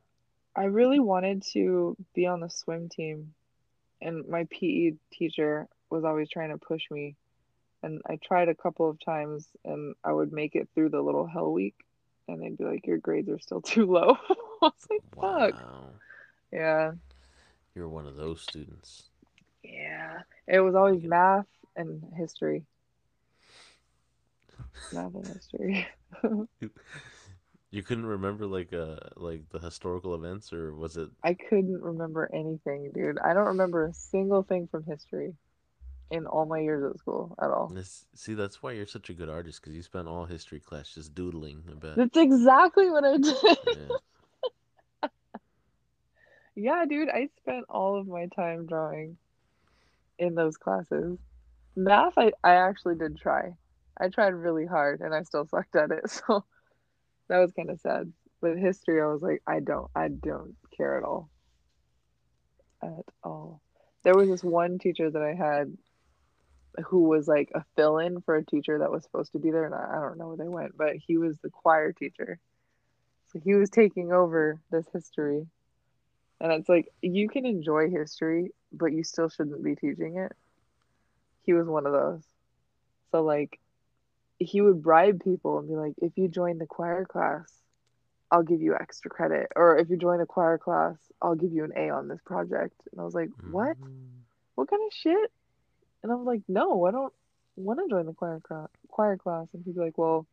I 0.55 0.67
really 0.67 1.01
wanted 1.01 1.43
to 1.55 1.97
be 2.15 2.25
on 2.29 2.39
the 2.39 2.51
swim 2.51 2.89
team, 2.89 3.35
and 4.01 4.29
my 4.29 4.47
PE 4.53 4.93
teacher 5.13 5.67
was 5.91 6.05
always 6.05 6.31
trying 6.31 6.51
to 6.51 6.59
push 6.59 6.83
me. 6.89 7.17
And 7.83 8.01
I 8.09 8.21
tried 8.25 8.49
a 8.49 8.55
couple 8.55 8.89
of 8.89 9.05
times, 9.05 9.49
and 9.65 9.97
I 10.05 10.13
would 10.13 10.33
make 10.33 10.55
it 10.55 10.69
through 10.73 10.91
the 10.91 11.03
little 11.03 11.27
hell 11.27 11.53
week, 11.53 11.75
and 12.29 12.41
they'd 12.41 12.57
be 12.57 12.63
like, 12.63 12.87
"Your 12.87 12.99
grades 12.99 13.29
are 13.29 13.41
still 13.41 13.61
too 13.73 13.87
low." 13.87 14.17
I 14.69 14.71
was 14.71 14.87
like, 14.91 15.03
"Fuck." 15.53 15.61
Wow, 15.61 15.85
Yeah, 16.53 16.93
you're 17.75 17.89
one 17.89 18.07
of 18.07 18.17
those 18.17 18.41
students. 18.41 19.05
yeah. 19.63 20.21
It 20.47 20.61
was 20.61 20.75
always 20.75 21.03
it- 21.03 21.09
math 21.09 21.47
and 21.77 22.03
history. 22.17 22.65
Math 24.93 25.15
and 25.15 25.27
history. 25.27 25.87
You 27.71 27.83
couldn't 27.83 28.07
remember 28.07 28.47
like 28.47 28.73
uh 28.73 28.99
like 29.17 29.49
the 29.51 29.59
historical 29.59 30.15
events, 30.15 30.53
or 30.53 30.73
was 30.73 30.97
it? 30.97 31.09
I 31.25 31.35
couldn't 31.35 31.83
remember 31.83 32.31
anything, 32.33 32.93
dude. 32.95 33.19
I 33.19 33.35
don't 33.35 33.47
remember 33.47 33.87
a 33.87 33.93
single 33.93 34.45
thing 34.45 34.69
from 34.71 34.85
history 34.85 35.35
in 36.13 36.27
all 36.27 36.47
my 36.47 36.61
years 36.61 36.89
at 36.89 37.01
school 37.01 37.35
at 37.43 37.51
all. 37.51 37.73
This, 37.75 38.07
see, 38.15 38.35
that's 38.35 38.63
why 38.63 38.71
you're 38.73 38.87
such 38.87 39.11
a 39.11 39.13
good 39.13 39.29
artist 39.29 39.61
because 39.61 39.75
you 39.75 39.83
spent 39.83 40.07
all 40.07 40.25
history 40.25 40.61
class 40.61 40.95
just 40.95 41.17
doodling. 41.17 41.65
Bet. 41.81 41.97
That's 41.97 42.17
exactly 42.17 42.89
what 42.91 43.05
I 43.05 43.17
did. 43.17 43.37
Yeah. 43.67 43.97
Yeah, 46.57 46.85
dude, 46.89 47.09
I 47.09 47.29
spent 47.39 47.65
all 47.69 47.99
of 47.99 48.07
my 48.07 48.27
time 48.27 48.67
drawing 48.67 49.17
in 50.19 50.35
those 50.35 50.57
classes. 50.57 51.19
Math, 51.77 52.17
I, 52.17 52.33
I 52.45 52.55
actually 52.55 52.95
did 52.95 53.19
try. 53.19 53.55
I 53.99 54.09
tried 54.09 54.35
really 54.35 54.67
hard 54.67 55.01
and 55.01 55.15
I 55.15 55.23
still 55.23 55.47
sucked 55.47 55.77
at 55.77 55.91
it. 55.91 56.05
So 56.27 56.45
that 57.29 57.39
was 57.39 57.53
kind 57.53 57.71
of 57.71 57.81
sad. 57.81 58.13
But 58.41 58.59
history, 58.59 59.01
I 59.01 59.07
was 59.07 59.23
like, 59.23 59.43
I 59.47 59.61
don't, 59.61 59.91
I 59.97 60.09
don't 60.09 60.57
care 60.77 60.99
at 60.99 61.05
all. 61.05 61.31
At 62.83 63.05
all. 63.23 63.63
There 64.03 64.15
was 64.15 64.29
this 64.29 64.45
one 64.45 64.79
teacher 64.79 65.11
that 65.11 65.23
I 65.23 65.33
had 65.35 65.75
who 66.87 67.05
was 67.05 67.27
like 67.27 67.51
a 67.55 67.65
fill-in 67.77 68.21
for 68.21 68.37
a 68.37 68.45
teacher 68.45 68.79
that 68.79 68.91
was 68.91 69.05
supposed 69.05 69.33
to 69.33 69.39
be 69.39 69.51
there, 69.51 69.65
and 69.65 69.75
I, 69.75 69.97
I 69.97 70.01
don't 70.01 70.19
know 70.19 70.29
where 70.29 70.37
they 70.37 70.49
went, 70.49 70.77
but 70.77 70.97
he 70.97 71.17
was 71.17 71.39
the 71.39 71.51
choir 71.51 71.93
teacher. 71.93 72.39
So 73.33 73.41
he 73.43 73.55
was 73.55 73.71
taking 73.71 74.13
over 74.13 74.61
this 74.71 74.87
history. 74.93 75.47
And 76.41 76.53
it's 76.53 76.69
like 76.69 76.89
you 77.01 77.29
can 77.29 77.47
enjoy 77.47 77.91
history, 77.91 78.53
but 78.73 78.93
you 78.93 79.05
still 79.05 79.29
shouldn't 79.29 79.63
be 79.63 79.75
teaching 79.75 80.19
it. 80.19 80.33
He 81.43 81.53
was 81.53 81.67
one 81.67 81.87
of 81.87 81.93
those. 81.93 82.23
So 83.13 83.23
like 83.23 83.59
he 84.39 84.61
would 84.61 84.83
bribe 84.83 85.23
people 85.23 85.59
and 85.59 85.69
be 85.69 85.77
like, 85.77 85.95
if 85.99 86.13
you 86.17 86.29
join 86.29 86.59
the 86.59 86.67
choir 86.67 87.05
class, 87.05 87.51
I'll 88.31 88.43
give 88.43 88.61
you 88.61 88.75
extra 88.75 89.11
credit. 89.11 89.53
Or 89.55 89.79
if 89.79 89.89
you 89.89 89.97
join 89.97 90.19
the 90.19 90.27
choir 90.27 90.59
class, 90.59 90.97
I'll 91.23 91.37
give 91.37 91.53
you 91.53 91.65
an 91.65 91.73
A 91.77 91.91
on 91.91 92.09
this 92.09 92.21
project. 92.25 92.75
And 92.91 93.01
I 93.01 93.05
was 93.05 93.15
like, 93.15 93.31
what? 93.51 93.79
Mm. 93.79 94.09
What 94.57 94.69
kind 94.69 94.83
of 94.85 94.93
shit? 94.93 95.33
And 96.03 96.13
I 96.13 96.17
was 96.17 96.27
like, 96.27 96.43
no, 96.49 96.85
I 96.85 96.91
don't 96.91 97.13
want 97.57 97.81
to 97.81 97.89
join 97.89 98.07
the 98.07 98.13
choir 98.13 98.41
class, 98.41 98.69
choir 98.89 99.17
class, 99.17 99.47
and 99.53 99.65
he'd 99.65 99.75
be 99.75 99.81
like, 99.81 99.99
"Well, 99.99 100.27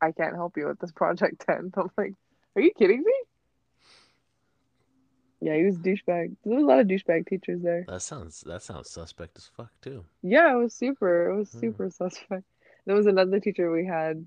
I 0.00 0.12
can't 0.12 0.34
help 0.34 0.56
you 0.56 0.66
with 0.66 0.78
this 0.78 0.92
project 0.96 1.44
10." 1.46 1.72
I'm 1.76 1.90
like, 1.96 2.14
"Are 2.56 2.62
you 2.62 2.72
kidding 2.72 3.02
me?" 3.02 3.14
Yeah, 5.40 5.56
he 5.56 5.64
was 5.64 5.76
douchebag. 5.78 6.34
There 6.44 6.54
was 6.54 6.62
a 6.64 6.66
lot 6.66 6.80
of 6.80 6.88
douchebag 6.88 7.26
teachers 7.28 7.62
there. 7.62 7.84
That 7.88 8.02
sounds 8.02 8.40
that 8.42 8.62
sounds 8.62 8.90
suspect 8.90 9.36
as 9.38 9.46
fuck 9.46 9.70
too. 9.80 10.04
Yeah, 10.22 10.52
it 10.52 10.56
was 10.56 10.74
super. 10.74 11.30
It 11.30 11.36
was 11.36 11.52
Hmm. 11.52 11.60
super 11.60 11.90
suspect. 11.90 12.44
There 12.86 12.96
was 12.96 13.06
another 13.06 13.38
teacher 13.38 13.70
we 13.70 13.86
had. 13.86 14.26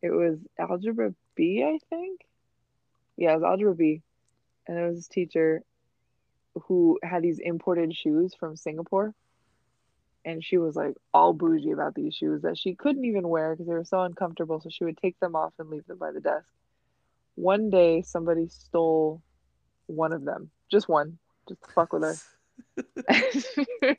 It 0.00 0.10
was 0.10 0.38
algebra 0.58 1.14
B, 1.34 1.62
I 1.62 1.78
think. 1.90 2.26
Yeah, 3.16 3.32
it 3.32 3.34
was 3.36 3.42
algebra 3.42 3.74
B, 3.74 4.02
and 4.66 4.76
there 4.76 4.86
was 4.86 4.96
this 4.96 5.08
teacher 5.08 5.62
who 6.62 6.98
had 7.02 7.22
these 7.22 7.38
imported 7.38 7.94
shoes 7.94 8.34
from 8.34 8.56
Singapore. 8.56 9.14
And 10.24 10.44
she 10.44 10.58
was 10.58 10.76
like 10.76 10.96
all 11.14 11.32
bougie 11.32 11.70
about 11.72 11.94
these 11.94 12.14
shoes 12.14 12.42
that 12.42 12.58
she 12.58 12.74
couldn't 12.74 13.04
even 13.06 13.28
wear 13.28 13.54
because 13.54 13.66
they 13.66 13.72
were 13.72 13.84
so 13.84 14.02
uncomfortable. 14.02 14.60
So 14.60 14.68
she 14.68 14.84
would 14.84 14.98
take 14.98 15.18
them 15.18 15.34
off 15.34 15.54
and 15.58 15.70
leave 15.70 15.86
them 15.86 15.96
by 15.98 16.12
the 16.12 16.20
desk. 16.20 16.48
One 17.36 17.70
day, 17.70 18.02
somebody 18.02 18.48
stole 18.48 19.22
one 19.90 20.12
of 20.12 20.24
them, 20.24 20.50
just 20.70 20.88
one, 20.88 21.18
just 21.48 21.62
to 21.62 21.70
fuck 21.72 21.92
with 21.92 22.02
her. 22.02 22.16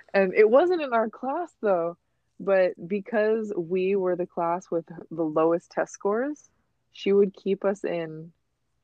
and 0.14 0.34
it 0.34 0.48
wasn't 0.48 0.82
in 0.82 0.92
our 0.92 1.08
class 1.08 1.52
though, 1.60 1.96
but 2.40 2.72
because 2.86 3.52
we 3.56 3.96
were 3.96 4.16
the 4.16 4.26
class 4.26 4.70
with 4.70 4.84
the 5.10 5.22
lowest 5.22 5.70
test 5.70 5.92
scores, 5.92 6.50
she 6.92 7.12
would 7.12 7.34
keep 7.34 7.64
us 7.64 7.84
in 7.84 8.32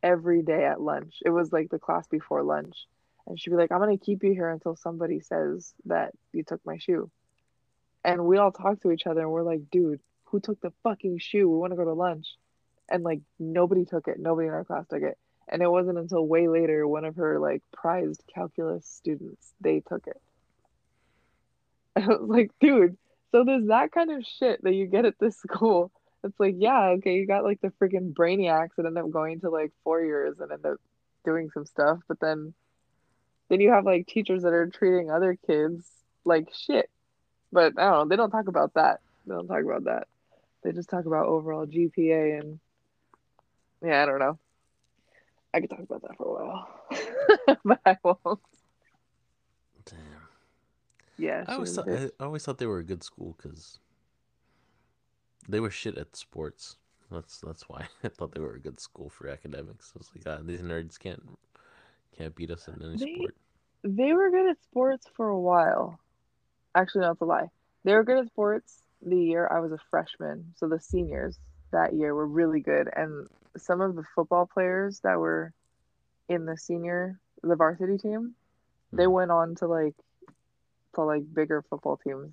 every 0.02 0.42
day 0.42 0.64
at 0.64 0.80
lunch. 0.80 1.16
It 1.24 1.30
was 1.30 1.52
like 1.52 1.70
the 1.70 1.78
class 1.78 2.06
before 2.06 2.42
lunch. 2.42 2.86
And 3.26 3.38
she'd 3.38 3.50
be 3.50 3.56
like, 3.56 3.72
I'm 3.72 3.80
gonna 3.80 3.98
keep 3.98 4.22
you 4.22 4.32
here 4.32 4.48
until 4.48 4.76
somebody 4.76 5.20
says 5.20 5.74
that 5.86 6.12
you 6.32 6.44
took 6.44 6.64
my 6.64 6.78
shoe. 6.78 7.10
And 8.04 8.24
we 8.24 8.38
all 8.38 8.52
talk 8.52 8.80
to 8.82 8.92
each 8.92 9.06
other 9.06 9.20
and 9.20 9.30
we're 9.30 9.42
like, 9.42 9.70
dude, 9.70 10.00
who 10.24 10.40
took 10.40 10.60
the 10.60 10.72
fucking 10.82 11.18
shoe? 11.18 11.48
We 11.48 11.58
want 11.58 11.72
to 11.72 11.76
go 11.76 11.84
to 11.84 11.92
lunch. 11.92 12.26
And 12.88 13.02
like 13.02 13.20
nobody 13.38 13.84
took 13.84 14.08
it. 14.08 14.18
Nobody 14.18 14.48
in 14.48 14.54
our 14.54 14.64
class 14.64 14.86
took 14.88 15.02
it. 15.02 15.18
And 15.50 15.62
it 15.62 15.70
wasn't 15.70 15.98
until 15.98 16.26
way 16.26 16.48
later 16.48 16.86
one 16.86 17.04
of 17.04 17.16
her 17.16 17.38
like 17.38 17.62
prized 17.72 18.22
calculus 18.32 18.86
students, 18.86 19.52
they 19.60 19.80
took 19.80 20.06
it. 20.06 20.20
I 21.96 22.06
was 22.06 22.28
like, 22.28 22.50
dude, 22.60 22.96
so 23.32 23.44
there's 23.44 23.66
that 23.68 23.92
kind 23.92 24.10
of 24.10 24.24
shit 24.24 24.62
that 24.62 24.74
you 24.74 24.86
get 24.86 25.04
at 25.04 25.18
this 25.18 25.36
school. 25.38 25.90
It's 26.24 26.38
like, 26.40 26.56
yeah, 26.58 26.94
okay, 26.96 27.14
you 27.14 27.26
got 27.26 27.44
like 27.44 27.60
the 27.60 27.72
freaking 27.80 28.12
brainiacs 28.12 28.70
that 28.76 28.86
end 28.86 28.98
up 28.98 29.10
going 29.10 29.40
to 29.40 29.50
like 29.50 29.72
four 29.84 30.02
years 30.02 30.38
and 30.40 30.50
end 30.50 30.66
up 30.66 30.78
doing 31.24 31.50
some 31.50 31.66
stuff, 31.66 31.98
but 32.08 32.18
then 32.20 32.54
then 33.48 33.60
you 33.60 33.70
have 33.70 33.84
like 33.84 34.06
teachers 34.06 34.42
that 34.42 34.52
are 34.52 34.66
treating 34.66 35.10
other 35.10 35.38
kids 35.46 35.86
like 36.24 36.52
shit. 36.54 36.90
But 37.52 37.74
I 37.78 37.84
don't 37.84 37.92
know, 37.92 38.08
they 38.08 38.16
don't 38.16 38.30
talk 38.30 38.48
about 38.48 38.74
that. 38.74 39.00
They 39.26 39.34
don't 39.34 39.46
talk 39.46 39.62
about 39.64 39.84
that. 39.84 40.06
They 40.62 40.72
just 40.72 40.90
talk 40.90 41.06
about 41.06 41.26
overall 41.26 41.66
GPA 41.66 42.40
and 42.40 42.60
yeah, 43.82 44.02
I 44.02 44.06
don't 44.06 44.18
know. 44.18 44.38
I 45.54 45.60
could 45.60 45.70
talk 45.70 45.80
about 45.80 46.02
that 46.02 46.16
for 46.16 46.26
a 46.26 46.44
while, 46.44 46.68
but 47.64 47.80
I 47.86 47.96
won't. 48.02 48.40
Damn. 49.86 49.96
Yeah, 51.16 51.44
I 51.48 51.54
always 51.54 51.74
thought. 51.74 51.88
I 51.88 52.10
always 52.24 52.44
thought 52.44 52.58
they 52.58 52.66
were 52.66 52.78
a 52.78 52.84
good 52.84 53.02
school 53.02 53.34
because 53.36 53.78
they 55.48 55.60
were 55.60 55.70
shit 55.70 55.96
at 55.98 56.14
sports. 56.16 56.76
That's 57.10 57.40
that's 57.40 57.68
why 57.68 57.88
I 58.04 58.08
thought 58.08 58.34
they 58.34 58.40
were 58.40 58.54
a 58.54 58.60
good 58.60 58.78
school 58.80 59.08
for 59.08 59.28
academics. 59.28 59.92
I 59.94 59.98
was 59.98 60.10
like, 60.14 60.26
ah, 60.26 60.42
these 60.44 60.60
nerds 60.60 60.98
can't 60.98 61.22
can't 62.16 62.34
beat 62.34 62.50
us 62.50 62.68
in 62.68 62.82
any 62.82 62.98
They 62.98 63.14
sport. 63.14 63.36
they 63.84 64.12
were 64.12 64.30
good 64.30 64.50
at 64.50 64.62
sports 64.62 65.06
for 65.16 65.28
a 65.28 65.40
while. 65.40 65.98
Actually, 66.74 67.02
no, 67.02 67.12
it's 67.12 67.20
a 67.20 67.24
lie. 67.24 67.48
They 67.84 67.94
were 67.94 68.04
good 68.04 68.18
at 68.18 68.26
sports 68.26 68.82
the 69.00 69.16
year 69.16 69.48
I 69.50 69.60
was 69.60 69.72
a 69.72 69.78
freshman. 69.90 70.52
So 70.56 70.68
the 70.68 70.80
seniors 70.80 71.38
that 71.70 71.94
year 71.94 72.14
were 72.14 72.26
really 72.26 72.60
good, 72.60 72.90
and 72.94 73.28
some 73.56 73.80
of 73.80 73.94
the 73.94 74.04
football 74.14 74.46
players 74.46 75.00
that 75.02 75.18
were 75.18 75.52
in 76.28 76.44
the 76.44 76.56
senior, 76.56 77.20
the 77.42 77.56
varsity 77.56 77.98
team, 77.98 78.34
they 78.92 79.06
Mhm. 79.06 79.12
went 79.12 79.30
on 79.30 79.54
to 79.56 79.66
like 79.66 79.94
to 80.94 81.02
like 81.02 81.22
bigger 81.32 81.62
football 81.68 81.96
teams. 81.96 82.32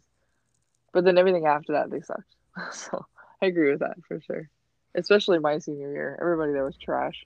But 0.93 1.03
then 1.05 1.17
everything 1.17 1.45
after 1.45 1.73
that, 1.73 1.89
they 1.89 2.01
sucked. 2.01 2.35
So 2.71 3.05
I 3.41 3.47
agree 3.47 3.71
with 3.71 3.79
that 3.79 3.97
for 4.07 4.19
sure. 4.21 4.49
Especially 4.95 5.39
my 5.39 5.57
senior 5.59 5.91
year, 5.91 6.17
everybody 6.21 6.51
there 6.53 6.65
was 6.65 6.77
trash. 6.77 7.25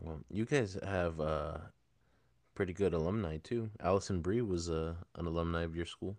Well, 0.00 0.20
you 0.30 0.44
guys 0.44 0.76
have 0.82 1.20
uh 1.20 1.58
pretty 2.54 2.72
good 2.72 2.92
alumni 2.94 3.38
too. 3.38 3.70
Alison 3.80 4.20
Brie 4.20 4.40
was 4.42 4.68
uh, 4.70 4.94
an 5.16 5.26
alumni 5.26 5.62
of 5.62 5.76
your 5.76 5.86
school. 5.86 6.16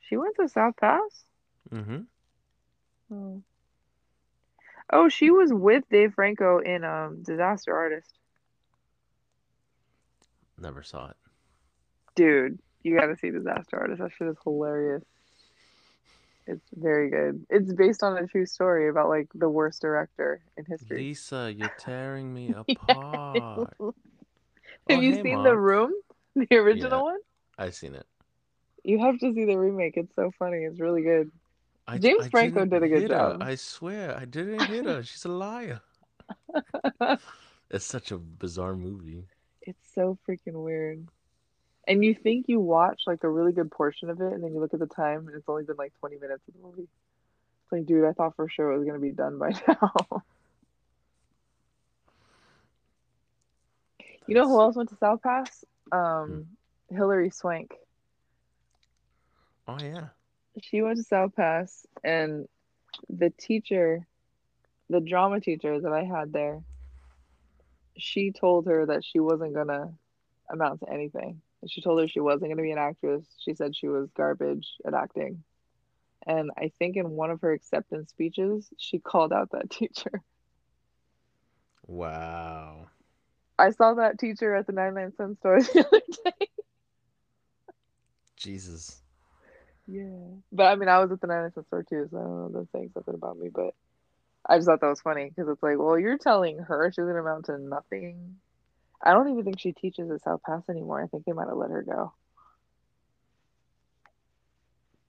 She 0.00 0.16
went 0.16 0.36
to 0.36 0.48
South 0.48 0.76
Pass. 0.76 1.24
Mm-hmm. 1.70 2.02
Oh. 3.10 3.42
Oh, 4.90 5.08
she 5.08 5.30
was 5.30 5.52
with 5.52 5.84
Dave 5.90 6.14
Franco 6.14 6.58
in 6.58 6.84
um 6.84 7.22
Disaster 7.22 7.76
Artist. 7.76 8.12
Never 10.58 10.82
saw 10.82 11.10
it. 11.10 11.16
Dude, 12.16 12.58
you 12.82 12.98
gotta 12.98 13.16
see 13.16 13.30
Disaster 13.30 13.78
Artist. 13.78 14.00
That 14.00 14.10
shit 14.12 14.28
is 14.28 14.36
hilarious. 14.42 15.04
It's 16.46 16.64
very 16.74 17.10
good. 17.10 17.44
It's 17.50 17.72
based 17.74 18.02
on 18.02 18.16
a 18.16 18.26
true 18.26 18.46
story 18.46 18.88
about 18.88 19.10
like 19.10 19.28
the 19.34 19.50
worst 19.50 19.82
director 19.82 20.40
in 20.56 20.64
history. 20.64 20.96
Lisa, 20.98 21.52
you're 21.54 21.68
tearing 21.68 22.32
me 22.32 22.48
Yeah. 22.50 22.60
apart. 22.60 23.74
Have 24.88 24.98
Oh, 24.98 25.00
you 25.00 25.14
hey, 25.14 25.22
seen 25.22 25.42
the 25.42 25.56
room? 25.56 25.92
The 26.34 26.56
original 26.56 26.98
Yeah. 26.98 27.02
one? 27.02 27.18
I've 27.58 27.74
seen 27.74 27.94
it. 27.94 28.06
You 28.84 29.00
have 29.00 29.18
to 29.18 29.34
see 29.34 29.44
the 29.44 29.56
remake. 29.56 29.96
It's 29.96 30.14
so 30.14 30.30
funny. 30.38 30.58
It's 30.58 30.80
really 30.80 31.02
good. 31.02 31.30
I, 31.88 31.96
James 31.98 32.26
I 32.26 32.28
Franco 32.28 32.64
didn't 32.66 32.70
did 32.70 32.82
a 32.82 32.88
good 32.88 33.02
hit 33.02 33.10
her. 33.10 33.16
job. 33.16 33.42
I 33.42 33.54
swear, 33.54 34.16
I 34.16 34.26
didn't 34.26 34.60
hit 34.66 34.84
her. 34.84 35.02
She's 35.02 35.24
a 35.24 35.28
liar. 35.28 35.80
It's 37.70 37.84
such 37.84 38.12
a 38.12 38.18
bizarre 38.18 38.74
movie. 38.74 39.24
It's 39.60 39.92
so 39.94 40.16
freaking 40.26 40.54
weird. 40.64 41.06
And 41.86 42.02
you 42.02 42.14
think 42.14 42.46
you 42.48 42.60
watch 42.60 43.02
like 43.06 43.24
a 43.24 43.28
really 43.28 43.52
good 43.52 43.70
portion 43.70 44.08
of 44.08 44.20
it, 44.22 44.32
and 44.32 44.42
then 44.42 44.54
you 44.54 44.60
look 44.60 44.72
at 44.72 44.80
the 44.80 44.86
time, 44.86 45.26
and 45.26 45.36
it's 45.36 45.48
only 45.48 45.64
been 45.64 45.76
like 45.76 45.92
20 46.00 46.16
minutes 46.16 46.42
of 46.48 46.54
the 46.54 46.60
movie. 46.66 46.82
It's 47.64 47.72
like, 47.72 47.84
dude, 47.84 48.06
I 48.06 48.12
thought 48.12 48.36
for 48.36 48.48
sure 48.48 48.72
it 48.72 48.78
was 48.78 48.86
gonna 48.86 48.98
be 48.98 49.10
done 49.10 49.38
by 49.38 49.50
now. 49.68 50.22
You 54.26 54.34
know 54.34 54.46
who 54.48 54.60
else 54.60 54.76
went 54.76 54.88
to 54.90 54.96
South 54.96 55.22
Pass? 55.22 55.64
Um, 55.92 56.46
Hilary 56.90 57.30
Swank. 57.30 57.74
Oh 59.66 59.78
yeah. 59.82 60.08
She 60.62 60.82
went 60.82 60.96
to 60.98 61.04
South 61.04 61.34
Pass, 61.36 61.86
and 62.02 62.48
the 63.08 63.30
teacher, 63.30 64.06
the 64.88 65.00
drama 65.00 65.40
teacher 65.40 65.80
that 65.80 65.92
I 65.92 66.04
had 66.04 66.32
there, 66.32 66.62
she 67.96 68.32
told 68.32 68.66
her 68.66 68.86
that 68.86 69.04
she 69.04 69.20
wasn't 69.20 69.54
gonna 69.54 69.92
amount 70.50 70.80
to 70.80 70.90
anything. 70.90 71.42
She 71.66 71.82
told 71.82 72.00
her 72.00 72.08
she 72.08 72.20
wasn't 72.20 72.50
gonna 72.50 72.62
be 72.62 72.70
an 72.70 72.78
actress. 72.78 73.24
She 73.38 73.54
said 73.54 73.74
she 73.74 73.88
was 73.88 74.10
garbage 74.16 74.68
at 74.86 74.94
acting. 74.94 75.42
And 76.26 76.50
I 76.56 76.72
think 76.78 76.96
in 76.96 77.10
one 77.10 77.30
of 77.30 77.40
her 77.40 77.52
acceptance 77.52 78.10
speeches, 78.10 78.68
she 78.76 78.98
called 78.98 79.32
out 79.32 79.50
that 79.52 79.70
teacher. 79.70 80.22
Wow. 81.86 82.88
I 83.58 83.70
saw 83.70 83.94
that 83.94 84.18
teacher 84.18 84.54
at 84.54 84.66
the 84.66 84.72
99 84.72 85.12
cent 85.16 85.38
store 85.38 85.60
the 85.60 85.86
other 85.86 86.00
day. 86.24 86.46
Jesus. 88.36 89.02
Yeah. 89.90 90.04
But 90.52 90.64
I 90.64 90.74
mean, 90.76 90.88
I 90.90 90.98
was 90.98 91.10
at 91.10 91.20
the 91.20 91.26
99 91.26 91.52
cent 91.54 91.66
store 91.66 91.82
too, 91.82 92.06
so 92.10 92.18
I 92.18 92.22
don't 92.22 92.38
know, 92.38 92.46
if 92.48 92.52
that's 92.52 92.72
saying 92.72 92.90
something 92.92 93.14
about 93.14 93.38
me. 93.38 93.48
But 93.48 93.74
I 94.48 94.56
just 94.58 94.66
thought 94.68 94.80
that 94.82 94.86
was 94.88 95.00
funny 95.00 95.30
because 95.30 95.50
it's 95.50 95.62
like, 95.62 95.78
well, 95.78 95.98
you're 95.98 96.18
telling 96.18 96.58
her 96.58 96.90
she's 96.92 97.04
gonna 97.04 97.20
amount 97.20 97.46
to 97.46 97.58
nothing. 97.58 98.36
I 99.02 99.12
don't 99.12 99.30
even 99.30 99.44
think 99.44 99.58
she 99.60 99.72
teaches 99.72 100.10
at 100.10 100.22
South 100.22 100.42
Pass 100.44 100.62
anymore. 100.68 101.02
I 101.02 101.06
think 101.06 101.24
they 101.24 101.32
might 101.32 101.48
have 101.48 101.56
let 101.56 101.70
her 101.70 101.82
go. 101.82 102.12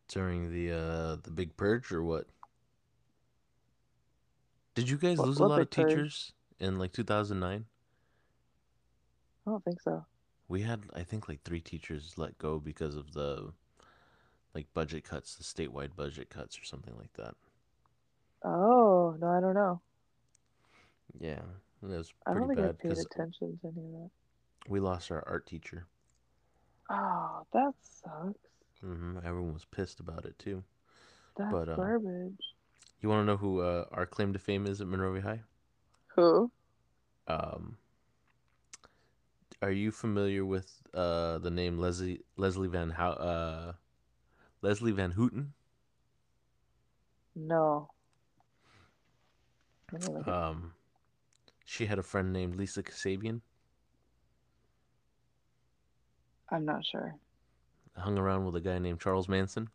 During 0.07 0.51
the 0.51 0.71
uh 0.71 1.15
the 1.21 1.31
big 1.31 1.55
purge 1.55 1.91
or 1.91 2.03
what? 2.03 2.25
Did 4.75 4.89
you 4.89 4.97
guys 4.97 5.17
What- 5.17 5.27
lose 5.27 5.39
a 5.39 5.45
lot 5.45 5.61
of 5.61 5.69
purge? 5.69 5.89
teachers 5.89 6.33
in 6.59 6.79
like 6.79 6.93
2009? 6.93 7.65
I 9.45 9.49
don't 9.51 9.63
think 9.63 9.81
so. 9.81 10.05
We 10.47 10.61
had 10.61 10.85
I 10.93 11.03
think 11.03 11.27
like 11.29 11.43
3 11.43 11.61
teachers 11.61 12.17
let 12.17 12.37
go 12.37 12.59
because 12.59 12.95
of 12.95 13.13
the 13.13 13.53
like 14.53 14.73
budget 14.73 15.03
cuts, 15.03 15.35
the 15.35 15.43
statewide 15.43 15.95
budget 15.95 16.29
cuts 16.29 16.57
or 16.59 16.63
something 16.63 16.95
like 16.97 17.13
that. 17.13 17.35
Oh, 18.43 19.15
no, 19.19 19.27
I 19.27 19.39
don't 19.41 19.53
know. 19.53 19.81
Yeah. 21.19 21.41
It 21.81 21.87
was 21.87 22.13
I 22.27 22.33
don't 22.33 22.47
think 22.47 22.59
I 22.59 22.71
paid 22.73 22.91
attention 22.97 23.59
to 23.61 23.67
any 23.67 23.85
of 23.85 23.91
that. 23.93 24.09
we 24.69 24.79
lost 24.79 25.11
our 25.11 25.23
art 25.27 25.45
teacher. 25.45 25.85
Oh, 26.89 27.45
that 27.53 27.73
sucks. 27.81 28.39
hmm 28.81 29.17
Everyone 29.23 29.53
was 29.53 29.65
pissed 29.65 29.99
about 29.99 30.25
it 30.25 30.37
too. 30.39 30.63
That's 31.37 31.51
But, 31.51 31.69
uh, 31.69 31.75
garbage. 31.75 32.55
You 33.01 33.09
want 33.09 33.21
to 33.21 33.25
know 33.25 33.37
who 33.37 33.61
uh, 33.61 33.85
our 33.91 34.05
claim 34.05 34.33
to 34.33 34.39
fame 34.39 34.65
is 34.65 34.81
at 34.81 34.87
Monrovia 34.87 35.21
High? 35.21 35.41
Who? 36.15 36.51
Um, 37.27 37.77
are 39.61 39.71
you 39.71 39.91
familiar 39.91 40.45
with 40.45 40.71
uh, 40.93 41.37
the 41.39 41.51
name 41.51 41.77
Leslie 41.77 42.21
Leslie 42.37 42.67
Van 42.67 42.89
How 42.89 43.11
uh, 43.11 43.73
Leslie 44.61 44.91
Van 44.91 45.11
Houten. 45.11 45.53
No. 47.35 47.89
Let 49.91 50.01
me 50.07 50.13
look 50.13 50.27
it- 50.27 50.33
Um, 50.33 50.73
she 51.65 51.85
had 51.85 51.99
a 51.99 52.03
friend 52.03 52.33
named 52.33 52.55
Lisa 52.55 52.83
Kasabian. 52.83 53.41
I'm 56.49 56.65
not 56.65 56.85
sure. 56.85 57.15
Hung 57.95 58.17
around 58.17 58.45
with 58.45 58.55
a 58.55 58.61
guy 58.61 58.79
named 58.79 58.99
Charles 58.99 59.27
Manson. 59.29 59.69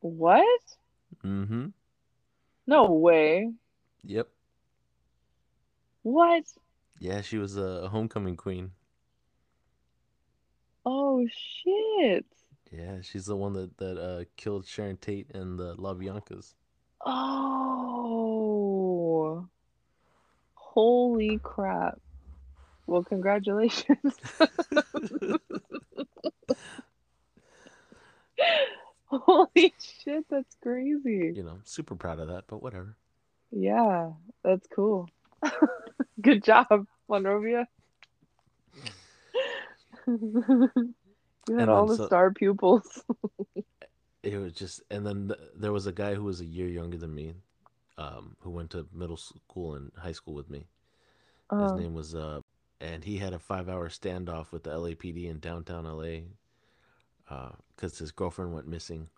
What? 0.00 0.60
Mm-hmm. 1.22 1.68
No 2.66 2.92
way. 2.92 3.52
Yep. 4.04 4.28
What? 6.02 6.44
Yeah, 6.98 7.20
she 7.20 7.36
was 7.38 7.56
a 7.56 7.88
homecoming 7.88 8.36
queen. 8.36 8.72
Oh 10.86 11.26
shit. 11.28 12.26
Yeah, 12.70 13.00
she's 13.02 13.26
the 13.26 13.36
one 13.36 13.52
that 13.54 13.76
that 13.78 13.98
uh, 13.98 14.24
killed 14.36 14.66
Sharon 14.66 14.96
Tate 14.96 15.34
and 15.34 15.58
the 15.58 15.74
La 15.74 15.92
Biancas. 15.94 16.54
Oh. 17.04 18.60
Holy 20.54 21.40
crap. 21.42 21.98
Well, 22.86 23.02
congratulations. 23.02 24.14
Holy 29.06 29.74
shit, 29.80 30.24
that's 30.30 30.54
crazy. 30.62 31.32
you 31.34 31.42
know, 31.42 31.50
I'm 31.50 31.62
super 31.64 31.96
proud 31.96 32.20
of 32.20 32.28
that, 32.28 32.44
but 32.46 32.62
whatever. 32.62 32.96
Yeah, 33.50 34.10
that's 34.44 34.68
cool. 34.68 35.08
Good 36.20 36.44
job, 36.44 36.86
Monrovia. 37.08 37.66
you 41.48 41.54
had 41.54 41.62
And 41.62 41.70
all 41.70 41.86
the 41.86 41.96
so- 41.96 42.06
star 42.06 42.30
pupils. 42.32 43.02
It 44.22 44.36
was 44.36 44.52
just, 44.52 44.82
and 44.90 45.06
then 45.06 45.28
th- 45.28 45.40
there 45.56 45.72
was 45.72 45.86
a 45.86 45.92
guy 45.92 46.14
who 46.14 46.24
was 46.24 46.42
a 46.42 46.44
year 46.44 46.68
younger 46.68 46.98
than 46.98 47.14
me, 47.14 47.32
um, 47.96 48.36
who 48.40 48.50
went 48.50 48.68
to 48.72 48.86
middle 48.92 49.16
school 49.16 49.76
and 49.76 49.90
high 49.96 50.12
school 50.12 50.34
with 50.34 50.50
me. 50.50 50.66
His 51.50 51.72
Uh, 51.72 51.76
name 51.76 51.94
was, 51.94 52.14
uh, 52.14 52.42
and 52.82 53.02
he 53.02 53.16
had 53.16 53.32
a 53.32 53.38
five-hour 53.38 53.88
standoff 53.88 54.52
with 54.52 54.64
the 54.64 54.72
LAPD 54.72 55.24
in 55.26 55.38
downtown 55.40 55.86
LA, 55.86 56.24
because 57.74 57.96
his 57.98 58.12
girlfriend 58.12 58.52
went 58.52 58.68
missing. 58.68 59.08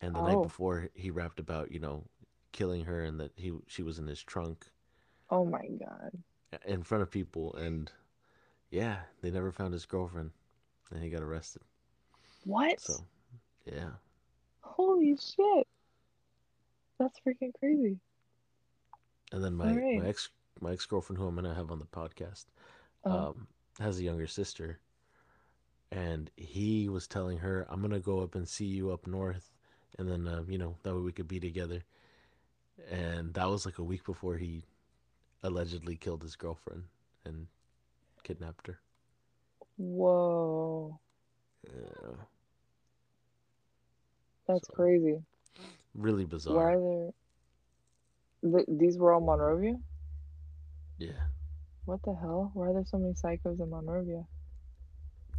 And 0.00 0.16
the 0.16 0.22
night 0.22 0.36
Oh. 0.38 0.44
before, 0.44 0.88
he 0.94 1.10
rapped 1.10 1.38
about, 1.38 1.70
you 1.70 1.78
know, 1.78 2.04
killing 2.52 2.86
her 2.86 3.04
and 3.04 3.20
that 3.20 3.32
he 3.36 3.52
she 3.66 3.82
was 3.82 3.98
in 3.98 4.06
his 4.06 4.22
trunk 4.22 4.72
oh 5.28 5.44
my 5.44 5.68
god. 5.78 6.10
in 6.64 6.82
front 6.82 7.02
of 7.02 7.10
people, 7.10 7.54
and 7.54 7.92
yeah, 8.70 9.02
they 9.20 9.30
never 9.30 9.52
found 9.52 9.74
his 9.74 9.84
girlfriend, 9.84 10.30
and 10.90 11.02
he 11.02 11.10
got 11.10 11.22
arrested. 11.22 11.62
What? 12.44 12.80
So, 12.80 13.04
yeah. 13.66 13.90
Holy 14.60 15.16
shit. 15.16 15.66
That's 16.98 17.18
freaking 17.26 17.52
crazy. 17.58 17.98
And 19.32 19.42
then 19.44 19.54
my, 19.54 19.70
Alright. 19.70 20.02
my 20.02 20.08
ex 20.08 20.30
my 20.60 20.72
ex 20.72 20.84
girlfriend, 20.86 21.18
who 21.18 21.26
I'm 21.26 21.34
gonna 21.34 21.54
have 21.54 21.70
on 21.70 21.78
the 21.78 21.86
podcast, 21.86 22.46
Uh, 23.04 23.28
um, 23.28 23.46
has 23.78 23.98
a 23.98 24.02
younger 24.02 24.26
sister, 24.26 24.78
and 25.90 26.30
he 26.36 26.88
was 26.88 27.06
telling 27.06 27.38
her, 27.38 27.66
"I'm 27.70 27.80
gonna 27.80 28.00
go 28.00 28.20
up 28.20 28.34
and 28.34 28.46
see 28.46 28.66
you 28.66 28.90
up 28.90 29.06
north, 29.06 29.50
and 29.98 30.10
then 30.10 30.26
uh, 30.28 30.44
you 30.48 30.58
know 30.58 30.76
that 30.82 30.94
way 30.94 31.00
we 31.00 31.12
could 31.12 31.28
be 31.28 31.40
together." 31.40 31.82
And 32.90 33.32
that 33.34 33.48
was 33.48 33.64
like 33.64 33.78
a 33.78 33.84
week 33.84 34.04
before 34.04 34.36
he 34.36 34.64
allegedly 35.42 35.96
killed 35.96 36.22
his 36.22 36.36
girlfriend 36.36 36.84
and 37.24 37.46
kidnapped 38.22 38.66
her. 38.66 38.80
Whoa. 39.80 41.00
Yeah, 41.64 42.26
That's 44.46 44.68
So, 44.68 44.74
crazy. 44.74 45.24
really 45.94 46.24
bizarre. 46.24 46.54
Why 46.54 46.74
are 46.74 46.80
there 46.80 47.12
th 48.52 48.66
these 48.68 48.98
were 48.98 49.14
all 49.14 49.22
Monrovia? 49.22 49.76
Yeah, 50.98 51.12
What 51.84 52.00
the 52.04 52.14
hell? 52.14 52.52
Why 52.54 52.68
are 52.68 52.72
there 52.72 52.86
so 52.86 52.96
many 52.96 53.12
psychos 53.12 53.60
in 53.60 53.68
Monrovia? 53.68 54.26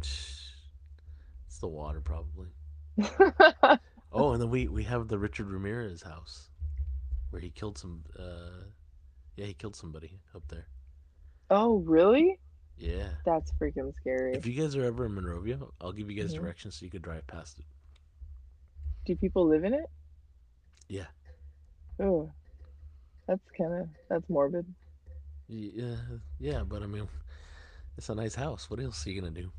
it's 0.00 1.58
the 1.60 1.68
water 1.68 2.00
probably. 2.00 2.48
Oh, 4.12 4.32
and 4.32 4.40
then 4.40 4.50
we 4.50 4.68
we 4.68 4.84
have 4.84 5.08
the 5.08 5.18
Richard 5.18 5.48
Ramirez 5.50 6.02
house, 6.02 6.50
where 7.30 7.40
he 7.42 7.50
killed 7.50 7.78
some. 7.78 8.04
uh 8.18 8.64
Yeah, 9.36 9.46
he 9.46 9.54
killed 9.54 9.76
somebody 9.76 10.20
up 10.34 10.48
there. 10.48 10.68
oh, 11.50 11.78
really? 11.86 12.40
Yeah. 12.82 13.10
That's 13.24 13.52
freaking 13.62 13.94
scary. 14.00 14.34
If 14.34 14.44
you 14.44 14.60
guys 14.60 14.74
are 14.74 14.84
ever 14.84 15.06
in 15.06 15.14
Monrovia, 15.14 15.60
I'll 15.80 15.92
give 15.92 16.10
you 16.10 16.20
guys 16.20 16.34
Mhm. 16.34 16.40
directions 16.40 16.74
so 16.74 16.84
you 16.84 16.90
could 16.90 17.02
drive 17.02 17.24
past 17.28 17.60
it. 17.60 17.64
Do 19.06 19.14
people 19.14 19.46
live 19.46 19.62
in 19.62 19.72
it? 19.72 19.88
Yeah. 20.88 21.06
Oh, 22.00 22.32
that's 23.28 23.48
kind 23.56 23.72
of 23.72 23.88
that's 24.08 24.28
morbid. 24.28 24.66
Yeah, 25.46 25.96
yeah, 26.40 26.64
but 26.64 26.82
I 26.82 26.86
mean, 26.86 27.08
it's 27.96 28.08
a 28.08 28.16
nice 28.16 28.34
house. 28.34 28.68
What 28.68 28.80
else 28.80 29.06
are 29.06 29.10
you 29.10 29.20
gonna 29.20 29.32
do? 29.32 29.52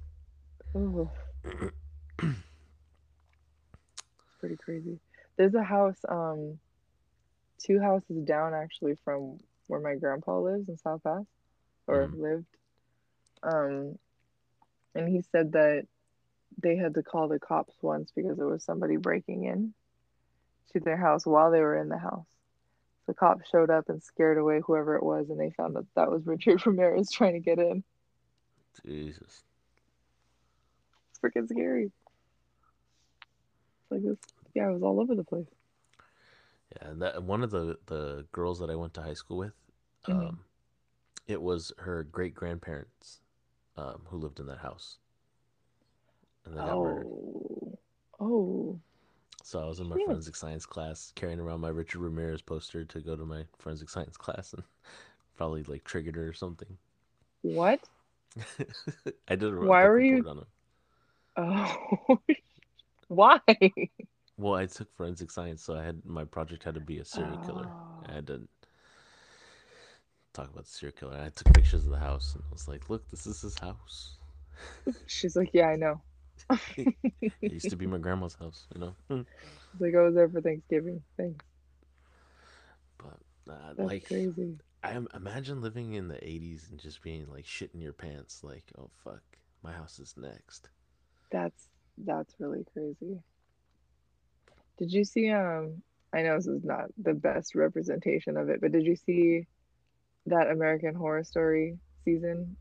Oh, 0.75 1.09
It's 1.45 1.73
pretty 4.39 4.57
crazy. 4.57 4.99
There's 5.37 5.55
a 5.55 5.63
house, 5.63 5.97
um, 6.09 6.59
two 7.57 7.79
houses 7.79 8.25
down 8.25 8.53
actually 8.53 8.95
from 9.05 9.39
where 9.67 9.79
my 9.79 9.95
grandpa 9.95 10.39
lives 10.39 10.67
in 10.67 10.77
South 10.77 11.01
Pass, 11.03 11.23
or 11.87 12.07
Mm. 12.07 12.19
lived. 12.19 12.47
Um, 13.43 13.97
and 14.95 15.09
he 15.09 15.23
said 15.31 15.53
that 15.53 15.85
they 16.61 16.75
had 16.75 16.93
to 16.95 17.03
call 17.03 17.27
the 17.27 17.39
cops 17.39 17.73
once 17.81 18.11
because 18.15 18.37
there 18.37 18.47
was 18.47 18.63
somebody 18.63 18.97
breaking 18.97 19.45
in 19.45 19.73
to 20.71 20.79
their 20.79 20.97
house 20.97 21.25
while 21.25 21.51
they 21.51 21.61
were 21.61 21.77
in 21.77 21.89
the 21.89 21.97
house. 21.97 22.27
The 23.07 23.13
cops 23.13 23.49
showed 23.49 23.69
up 23.69 23.89
and 23.89 24.01
scared 24.01 24.37
away 24.37 24.61
whoever 24.65 24.95
it 24.95 25.03
was, 25.03 25.29
and 25.29 25.39
they 25.39 25.49
found 25.49 25.75
that 25.75 25.85
that 25.95 26.11
was 26.11 26.25
Richard 26.25 26.61
Ramirez 26.65 27.11
trying 27.11 27.33
to 27.33 27.39
get 27.39 27.59
in. 27.59 27.83
Jesus. 28.85 29.43
It's 31.09 31.19
freaking 31.19 31.49
scary. 31.49 31.85
It's 31.85 33.91
like 33.91 34.03
this, 34.03 34.17
yeah, 34.53 34.69
it 34.69 34.73
was 34.73 34.83
all 34.83 35.01
over 35.01 35.15
the 35.15 35.23
place. 35.23 35.47
Yeah, 36.75 36.89
and 36.89 37.01
that 37.01 37.23
one 37.23 37.43
of 37.43 37.51
the 37.51 37.77
the 37.87 38.25
girls 38.31 38.59
that 38.59 38.69
I 38.69 38.75
went 38.75 38.93
to 38.95 39.01
high 39.01 39.13
school 39.13 39.37
with, 39.37 39.53
Mhm. 40.07 40.29
um, 40.29 40.39
it 41.27 41.41
was 41.41 41.71
her 41.79 42.03
great 42.03 42.33
grandparents, 42.33 43.21
um, 43.77 44.01
who 44.05 44.17
lived 44.17 44.39
in 44.39 44.45
that 44.47 44.59
house, 44.59 44.97
and 46.45 46.55
they 46.55 46.59
got 46.59 46.77
murdered. 46.79 47.05
Oh, 47.07 47.77
oh, 48.19 48.79
So 49.43 49.59
I 49.59 49.65
was 49.65 49.79
in 49.79 49.87
my 49.89 49.95
Shit. 49.97 50.05
forensic 50.05 50.35
science 50.35 50.65
class, 50.65 51.11
carrying 51.15 51.39
around 51.39 51.61
my 51.61 51.69
Richard 51.69 51.99
Ramirez 51.99 52.41
poster 52.41 52.83
to 52.85 52.99
go 53.01 53.15
to 53.15 53.25
my 53.25 53.43
forensic 53.59 53.89
science 53.89 54.17
class, 54.17 54.53
and 54.53 54.63
probably 55.37 55.63
like 55.63 55.83
triggered 55.83 56.15
her 56.15 56.27
or 56.27 56.33
something. 56.33 56.77
what? 57.41 57.79
I 59.27 59.35
did 59.35 59.53
a 59.53 59.55
Why 59.55 59.83
were 59.85 59.99
you- 59.99 60.25
on 60.27 60.37
him. 60.39 60.45
Oh, 61.35 62.19
why? 63.07 63.39
Well, 64.37 64.53
I 64.55 64.65
took 64.67 64.91
forensic 64.95 65.31
science, 65.31 65.63
so 65.63 65.75
I 65.75 65.83
had 65.83 66.05
my 66.05 66.23
project 66.25 66.63
had 66.63 66.75
to 66.75 66.79
be 66.79 66.99
a 66.99 67.05
serial 67.05 67.37
killer. 67.37 67.65
Oh. 67.69 68.05
I 68.07 68.13
had 68.13 68.27
to 68.27 68.47
talk 70.33 70.51
about 70.51 70.65
the 70.65 70.71
serial 70.71 70.95
killer. 70.97 71.17
I 71.17 71.29
took 71.29 71.53
pictures 71.53 71.85
of 71.85 71.91
the 71.91 71.99
house, 71.99 72.33
and 72.35 72.43
I 72.49 72.51
was 72.53 72.67
like, 72.67 72.89
"Look, 72.89 73.09
this 73.09 73.25
is 73.25 73.41
his 73.41 73.57
house. 73.59 74.17
She's 75.07 75.35
like, 75.35 75.51
yeah, 75.53 75.67
I 75.67 75.75
know. 75.75 76.01
It 76.77 77.51
used 77.51 77.69
to 77.69 77.75
be 77.75 77.87
my 77.87 77.97
grandma's 77.97 78.35
house, 78.35 78.65
you 78.73 78.81
know." 78.81 78.95
She's 79.09 79.81
like, 79.81 79.95
I 79.95 80.01
was 80.01 80.15
there 80.15 80.29
for 80.29 80.41
Thanksgiving. 80.41 81.01
Thanks. 81.17 81.45
But 82.97 83.19
uh, 83.51 83.73
That's 83.75 83.89
like, 83.89 84.07
crazy. 84.07 84.57
I 84.83 84.99
imagine 85.15 85.61
living 85.61 85.93
in 85.93 86.07
the 86.07 86.15
'80s 86.15 86.69
and 86.71 86.79
just 86.79 87.01
being 87.01 87.27
like 87.31 87.45
shit 87.45 87.71
in 87.73 87.81
your 87.81 87.93
pants, 87.93 88.43
like, 88.43 88.63
"Oh 88.77 88.89
fuck, 89.03 89.21
my 89.63 89.71
house 89.71 89.99
is 89.99 90.15
next." 90.17 90.69
That's 91.31 91.67
that's 92.05 92.33
really 92.39 92.65
crazy. 92.73 93.19
Did 94.77 94.91
you 94.91 95.03
see 95.03 95.29
um 95.29 95.81
I 96.13 96.21
know 96.21 96.35
this 96.35 96.47
is 96.47 96.63
not 96.63 96.85
the 97.01 97.13
best 97.13 97.55
representation 97.55 98.37
of 98.37 98.49
it, 98.49 98.61
but 98.61 98.71
did 98.71 98.85
you 98.85 98.95
see 98.95 99.47
that 100.27 100.49
American 100.49 100.95
Horror 100.95 101.23
Story 101.23 101.77
season? 102.05 102.55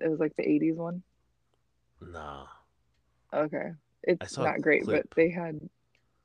It 0.00 0.08
was 0.08 0.20
like 0.20 0.34
the 0.36 0.44
80s 0.44 0.76
one. 0.76 1.02
Nah, 2.00 2.46
Okay. 3.32 3.70
It's 4.02 4.18
I 4.22 4.26
saw 4.26 4.42
a 4.42 4.44
not 4.46 4.60
great, 4.62 4.84
clip. 4.84 5.06
but 5.08 5.16
they 5.16 5.28
had 5.30 5.60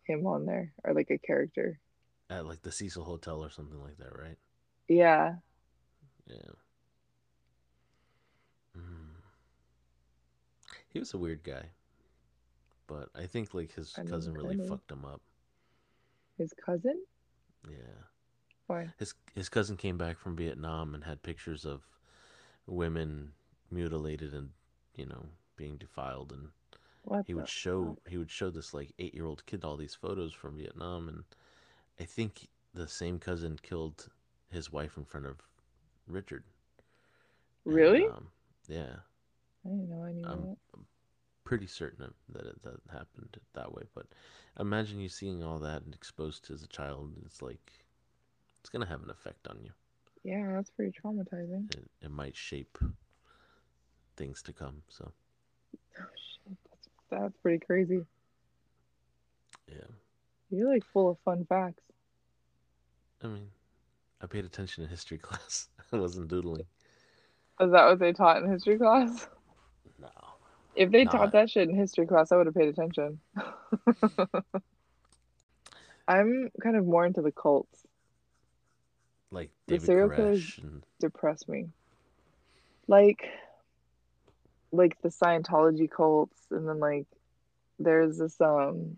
him 0.03 0.25
on 0.25 0.45
there 0.45 0.71
or 0.83 0.93
like 0.93 1.09
a 1.11 1.17
character. 1.17 1.79
at 2.29 2.45
like 2.45 2.61
the 2.61 2.71
Cecil 2.71 3.03
Hotel 3.03 3.43
or 3.43 3.49
something 3.49 3.81
like 3.81 3.97
that, 3.97 4.17
right? 4.17 4.37
Yeah. 4.87 5.35
Yeah. 6.27 6.53
Mm. 8.77 9.15
He 10.89 10.99
was 10.99 11.13
a 11.13 11.17
weird 11.17 11.43
guy, 11.43 11.69
but 12.87 13.09
I 13.15 13.25
think 13.27 13.53
like 13.53 13.73
his 13.73 13.93
I 13.97 14.03
cousin 14.03 14.33
really 14.33 14.57
fucked 14.67 14.91
him 14.91 15.05
up. 15.05 15.21
His 16.37 16.53
cousin? 16.65 17.03
Yeah. 17.69 18.03
Why? 18.67 18.93
His 18.97 19.13
his 19.33 19.49
cousin 19.49 19.77
came 19.77 19.97
back 19.97 20.17
from 20.17 20.35
Vietnam 20.35 20.93
and 20.95 21.03
had 21.05 21.23
pictures 21.23 21.65
of 21.65 21.87
women 22.67 23.33
mutilated 23.71 24.33
and 24.33 24.51
you 24.95 25.05
know 25.05 25.29
being 25.57 25.77
defiled 25.77 26.31
and 26.31 26.51
What 27.03 27.25
he 27.25 27.33
would 27.33 27.47
show 27.47 27.97
fuck? 27.97 27.99
he 28.07 28.17
would 28.17 28.31
show 28.31 28.49
this 28.49 28.73
like 28.73 28.93
eight 28.99 29.13
year 29.13 29.25
old 29.25 29.45
kid 29.45 29.63
all 29.65 29.77
these 29.77 29.95
photos 29.95 30.33
from 30.33 30.57
Vietnam, 30.57 31.09
and 31.09 31.23
I 31.99 32.05
think 32.05 32.49
the 32.73 32.87
same 32.87 33.19
cousin 33.19 33.57
killed 33.61 34.09
his 34.49 34.71
wife 34.71 34.97
in 34.97 35.05
front 35.05 35.25
of 35.27 35.41
Richard, 36.07 36.43
and 37.69 37.75
Really? 37.75 38.05
um, 38.05 38.27
yeah, 38.67 38.97
I 39.65 39.69
didn't 39.69 39.89
know 39.89 40.03
any 40.03 40.23
of 40.23 40.29
I'm 40.31 40.41
that. 40.41 40.57
pretty 41.45 41.67
certain 41.67 42.13
that 42.29 42.45
it, 42.45 42.61
that 42.63 42.79
happened 42.91 43.37
that 43.53 43.73
way. 43.73 43.83
But 43.93 44.07
imagine 44.59 44.99
you 44.99 45.09
seeing 45.09 45.43
all 45.43 45.59
that 45.59 45.83
and 45.83 45.93
exposed 45.93 46.45
to 46.45 46.53
as 46.53 46.63
a 46.63 46.67
child. 46.67 47.13
It's 47.25 47.41
like 47.41 47.71
it's 48.65 48.71
gonna 48.71 48.87
have 48.87 49.03
an 49.03 49.11
effect 49.11 49.47
on 49.47 49.59
you. 49.63 49.69
Yeah, 50.23 50.53
that's 50.55 50.71
pretty 50.71 50.91
traumatizing. 50.91 51.69
It, 51.69 51.83
it 52.01 52.09
might 52.09 52.35
shape 52.35 52.79
things 54.17 54.41
to 54.41 54.53
come. 54.53 54.81
So 54.89 55.11
Oh 55.99 56.03
shit, 56.15 56.57
that's 56.71 56.89
that's 57.11 57.37
pretty 57.43 57.63
crazy. 57.63 58.01
yeah, 59.71 59.85
You're 60.49 60.73
like 60.73 60.83
full 60.91 61.11
of 61.11 61.19
fun 61.23 61.45
facts. 61.47 61.83
I 63.23 63.27
mean, 63.27 63.49
I 64.19 64.25
paid 64.25 64.45
attention 64.45 64.83
in 64.83 64.89
history 64.89 65.17
class. 65.21 65.67
I 65.93 65.97
wasn't 65.97 66.29
doodling. 66.29 66.65
Is 67.61 67.71
that 67.71 67.85
what 67.85 67.99
they 67.99 68.13
taught 68.13 68.41
in 68.41 68.49
history 68.49 68.79
class? 68.79 69.27
No, 70.01 70.09
If 70.75 70.89
they 70.89 71.05
taught 71.05 71.33
that 71.33 71.51
shit 71.51 71.69
in 71.69 71.75
history 71.75 72.07
class, 72.07 72.31
I 72.31 72.37
would 72.37 72.47
have 72.47 72.55
paid 72.55 72.69
attention. 72.69 73.19
I'm 76.07 76.49
kind 76.61 76.75
of 76.75 76.85
more 76.85 77.05
into 77.05 77.21
the 77.21 77.31
cults. 77.31 77.83
Like 79.31 79.49
The 79.67 79.75
David 79.75 79.85
serial 79.85 80.09
killers 80.09 80.59
and 80.61 80.83
depress 80.99 81.47
me. 81.47 81.67
Like 82.87 83.27
like 84.71 85.01
the 85.01 85.09
Scientology 85.09 85.89
cults 85.89 86.37
and 86.51 86.67
then 86.67 86.79
like 86.79 87.05
there's 87.79 88.17
this 88.17 88.39
um 88.41 88.97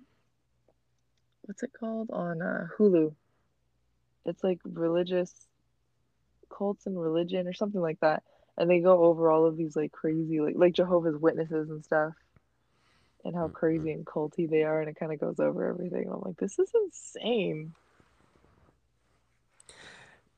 what's 1.43 1.63
it 1.63 1.71
called 1.79 2.11
on 2.11 2.41
uh, 2.41 2.67
Hulu? 2.77 3.13
It's 4.25 4.43
like 4.43 4.59
religious 4.65 5.33
cults 6.49 6.85
and 6.85 7.01
religion 7.01 7.47
or 7.47 7.53
something 7.53 7.81
like 7.81 7.99
that. 8.01 8.23
And 8.57 8.69
they 8.69 8.79
go 8.79 9.05
over 9.05 9.31
all 9.31 9.45
of 9.45 9.55
these 9.55 9.75
like 9.75 9.91
crazy 9.91 10.41
like 10.41 10.55
like 10.57 10.73
Jehovah's 10.73 11.17
Witnesses 11.19 11.69
and 11.69 11.83
stuff 11.83 12.13
and 13.23 13.35
how 13.35 13.45
mm-hmm. 13.45 13.53
crazy 13.53 13.91
and 13.91 14.05
culty 14.05 14.49
they 14.49 14.63
are 14.63 14.79
and 14.81 14.89
it 14.89 14.97
kind 14.97 15.13
of 15.13 15.19
goes 15.19 15.39
over 15.39 15.67
everything. 15.67 16.09
I'm 16.11 16.21
like, 16.21 16.37
this 16.37 16.59
is 16.59 16.69
insane. 16.75 17.73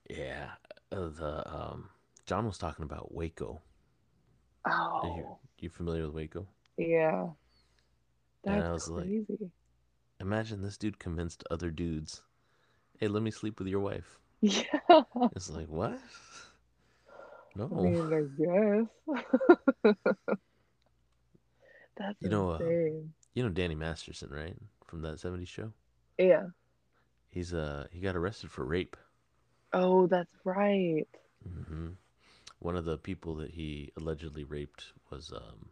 Yeah, 0.09 0.51
uh, 0.91 1.09
the 1.09 1.43
um, 1.47 1.89
John 2.25 2.45
was 2.45 2.57
talking 2.57 2.83
about 2.83 3.13
Waco. 3.13 3.61
Are 5.03 5.09
you 5.09 5.25
Oh, 5.25 5.39
you 5.57 5.69
familiar 5.69 6.05
with 6.05 6.13
Waco? 6.15 6.47
yeah. 6.77 7.29
And 8.45 8.59
That's 8.59 8.61
I 8.61 8.73
was 8.73 8.89
like, 8.89 9.13
crazy. 9.27 9.51
imagine 10.19 10.61
this 10.61 10.77
dude 10.77 10.99
convinced 10.99 11.43
other 11.51 11.71
dudes, 11.71 12.21
"Hey, 12.99 13.07
let 13.09 13.23
me 13.23 13.31
sleep 13.31 13.59
with 13.59 13.67
your 13.69 13.81
wife." 13.81 14.19
Yeah. 14.41 15.03
It's 15.31 15.49
like 15.49 15.67
what? 15.69 15.99
I 17.71 17.75
No, 17.75 17.79
mean, 17.81 18.13
I 18.13 19.15
guess. 19.15 19.95
That's 21.97 22.17
you 22.19 22.29
know, 22.29 22.49
uh, 22.51 22.71
you 23.33 23.43
know 23.43 23.49
Danny 23.49 23.75
Masterson, 23.75 24.29
right? 24.31 24.55
From 24.85 25.01
that 25.01 25.19
'70s 25.19 25.49
show. 25.49 25.73
Yeah. 26.17 26.47
He's 27.29 27.53
uh 27.53 27.87
he 27.91 28.01
got 28.01 28.15
arrested 28.15 28.51
for 28.51 28.65
rape. 28.65 28.95
Oh, 29.73 30.05
that's 30.07 30.29
right. 30.45 31.07
hmm 31.43 31.89
One 32.59 32.75
of 32.77 32.85
the 32.85 32.97
people 32.97 33.35
that 33.35 33.51
he 33.51 33.91
allegedly 33.97 34.43
raped 34.43 34.93
was 35.11 35.31
um 35.31 35.69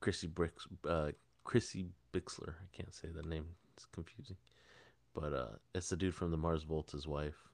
Chrissy 0.00 0.26
Bricks, 0.28 0.66
uh, 0.88 1.12
Chrissy 1.44 1.86
Bixler. 2.12 2.54
I 2.62 2.68
can't 2.76 2.94
say 2.94 3.08
that 3.08 3.26
name; 3.26 3.46
it's 3.74 3.86
confusing. 3.86 4.36
But 5.14 5.32
uh, 5.32 5.56
it's 5.74 5.88
the 5.90 5.96
dude 5.96 6.14
from 6.14 6.30
the 6.30 6.36
Mars 6.36 6.64
Volta's 6.64 7.06
wife, 7.06 7.48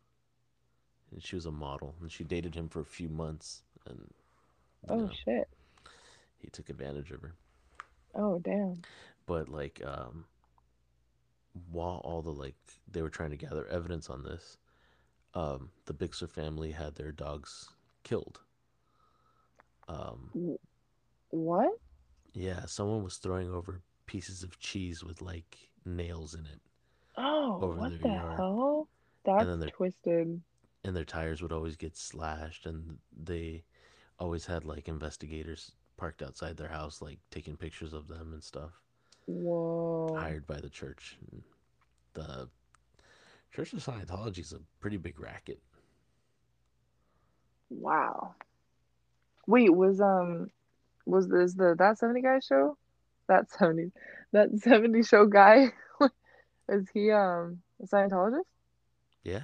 and 1.12 1.22
she 1.22 1.34
was 1.36 1.46
a 1.46 1.50
model, 1.50 1.94
and 2.00 2.10
she 2.10 2.24
dated 2.24 2.54
him 2.54 2.68
for 2.68 2.80
a 2.80 2.84
few 2.84 3.08
months, 3.08 3.62
and 3.86 4.12
Oh 4.88 5.08
know 5.08 5.16
shit. 5.24 5.48
he 6.38 6.48
took 6.50 6.68
advantage 6.68 7.10
of 7.12 7.22
her. 7.22 7.34
Oh 8.14 8.38
damn. 8.38 8.84
But 9.26 9.48
like, 9.48 9.80
um, 9.84 10.26
while 11.70 12.00
all 12.04 12.22
the 12.22 12.30
like 12.32 12.54
they 12.90 13.02
were 13.02 13.08
trying 13.10 13.30
to 13.30 13.36
gather 13.36 13.66
evidence 13.66 14.08
on 14.10 14.22
this, 14.22 14.56
um, 15.34 15.70
the 15.86 15.94
Bixler 15.94 16.28
family 16.30 16.72
had 16.72 16.94
their 16.96 17.12
dogs 17.12 17.68
killed. 18.02 18.40
Um, 19.88 20.32
What? 21.30 21.78
yeah, 22.32 22.64
someone 22.66 23.02
was 23.02 23.16
throwing 23.18 23.50
over 23.50 23.82
pieces 24.06 24.42
of 24.42 24.58
cheese 24.58 25.04
with 25.04 25.20
like 25.22 25.70
nails 25.84 26.34
in 26.34 26.46
it 26.46 26.60
Oh, 27.16 27.60
over 27.60 27.76
what 27.76 27.92
the 28.00 28.08
yard, 28.08 28.36
hell? 28.36 28.88
and 29.38 29.48
That's 29.48 29.50
then 29.50 29.60
their 29.60 29.72
twisted. 29.76 30.42
and 30.84 30.94
their 30.96 31.04
tires 31.04 31.40
would 31.42 31.52
always 31.52 31.76
get 31.76 31.96
slashed, 31.96 32.66
and 32.66 32.98
they 33.12 33.64
always 34.18 34.46
had 34.46 34.64
like 34.64 34.88
investigators 34.88 35.72
parked 35.96 36.22
outside 36.22 36.56
their 36.56 36.68
house, 36.68 37.00
like 37.02 37.20
taking 37.30 37.56
pictures 37.56 37.92
of 37.94 38.08
them 38.08 38.32
and 38.32 38.42
stuff, 38.42 38.82
Whoa. 39.26 40.10
hired 40.14 40.46
by 40.46 40.60
the 40.60 40.70
church. 40.70 41.18
And 41.30 41.42
the 42.14 42.50
Church 43.54 43.72
of 43.72 43.80
Scientology 43.80 44.38
is 44.40 44.52
a 44.52 44.60
pretty 44.80 44.96
big 44.96 45.18
racket. 45.20 45.60
Wow. 47.68 48.34
Wait, 49.46 49.74
was 49.74 50.00
um 50.00 50.50
was 51.06 51.28
this 51.28 51.54
the 51.54 51.74
that 51.78 51.98
70 51.98 52.22
guy 52.22 52.40
show? 52.40 52.76
That 53.28 53.50
70 53.50 53.92
that 54.32 54.48
70 54.58 55.02
show 55.02 55.26
guy 55.26 55.72
is 56.68 56.86
he 56.94 57.10
um 57.10 57.62
a 57.82 57.86
Scientologist? 57.86 58.44
Yeah, 59.24 59.42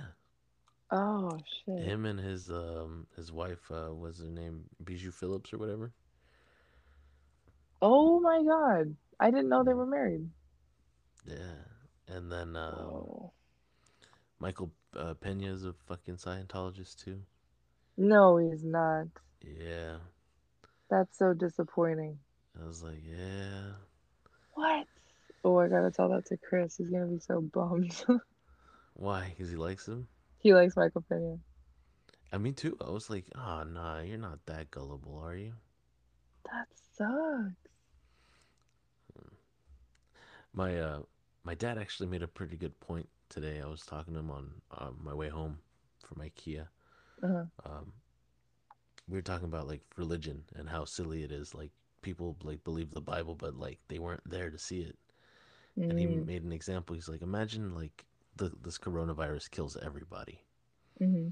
Oh 0.91 1.39
shit. 1.65 1.85
him 1.85 2.05
and 2.07 2.19
his 2.21 2.49
um 2.51 3.07
his 3.17 3.33
wife 3.33 3.71
uh, 3.71 3.93
was 3.93 4.21
her 4.21 4.31
name 4.31 4.65
Bijou 4.85 5.11
Phillips 5.11 5.53
or 5.53 5.59
whatever. 5.59 5.93
Oh 7.83 8.21
my 8.21 8.43
God. 8.43 8.97
I 9.19 9.31
didn't 9.31 9.49
know 9.49 9.65
they 9.65 9.75
were 9.75 9.87
married. 9.87 10.29
Yeah, 11.27 12.15
and 12.15 12.31
then 12.31 12.57
um. 12.57 13.31
Michael 14.39 14.73
uh, 14.97 15.15
Pena 15.15 15.53
is 15.53 15.65
a 15.65 15.73
fucking 15.75 16.17
Scientologist 16.17 17.05
too. 17.05 17.23
No, 17.99 18.39
he's 18.39 18.65
not. 18.65 19.09
Yeah, 19.43 19.99
That's 20.91 21.17
so 21.19 21.33
disappointing. 21.33 22.19
I 22.61 22.67
was 22.67 22.83
like, 22.83 23.03
yeah, 23.05 23.75
What? 24.55 24.87
Oh, 25.45 25.59
I 25.59 25.69
gotta 25.69 25.91
tell 25.93 26.09
that 26.11 26.27
to 26.27 26.37
Chris. 26.37 26.77
He's 26.77 26.91
gonna 26.91 27.07
be 27.07 27.21
so 27.21 27.41
bummed. 27.41 28.05
why? 28.95 29.29
Because 29.31 29.51
he 29.51 29.57
likes 29.57 29.87
him. 29.87 30.09
He 30.39 30.55
likes 30.55 30.77
Michael 30.77 31.03
Pena. 31.09 31.39
I 32.33 32.39
mean, 32.39 32.55
too. 32.55 32.77
I 32.81 32.91
was 32.91 33.11
like, 33.11 33.27
oh, 33.35 33.65
nah, 33.65 34.01
you're 34.01 34.19
not 34.19 34.47
that 34.47 34.71
gullible, 34.71 35.19
are 35.19 35.37
you? 35.37 35.55
That 36.45 36.69
sucks. 36.97 37.55
My 40.53 40.79
uh, 40.79 41.03
my 41.45 41.55
dad 41.55 41.79
actually 41.79 42.09
made 42.09 42.23
a 42.23 42.29
pretty 42.29 42.57
good 42.57 42.79
point 42.81 43.09
today. 43.29 43.61
I 43.63 43.67
was 43.67 43.83
talking 43.83 44.15
to 44.15 44.21
him 44.21 44.31
on 44.31 44.51
uh, 44.71 44.91
my 45.03 45.15
way 45.15 45.29
home 45.29 45.59
from 46.05 46.19
IKEA. 46.19 46.69
Uh-huh. 47.23 47.47
Um, 47.65 47.93
we 49.09 49.17
were 49.17 49.23
talking 49.23 49.47
about 49.47 49.67
like 49.69 49.83
religion 49.97 50.45
and 50.55 50.69
how 50.69 50.85
silly 50.85 51.23
it 51.23 51.33
is. 51.33 51.55
Like 51.55 51.71
people 52.03 52.37
like 52.43 52.65
believe 52.65 52.91
the 52.93 53.01
Bible, 53.01 53.35
but 53.35 53.55
like 53.57 53.79
they 53.89 53.99
weren't 53.99 54.29
there 54.29 54.51
to 54.51 54.59
see 54.59 54.81
it. 54.81 54.97
And 55.89 55.99
he 55.99 56.07
Mm, 56.07 56.27
made 56.27 56.45
an 56.45 56.53
example. 56.53 56.95
He's 56.95 57.09
like, 57.09 57.23
imagine 57.23 57.75
like 57.75 58.07
the 58.37 58.53
this 58.63 58.79
coronavirus 58.79 59.51
kills 59.51 59.77
everybody, 59.77 60.41
hmm 61.01 61.29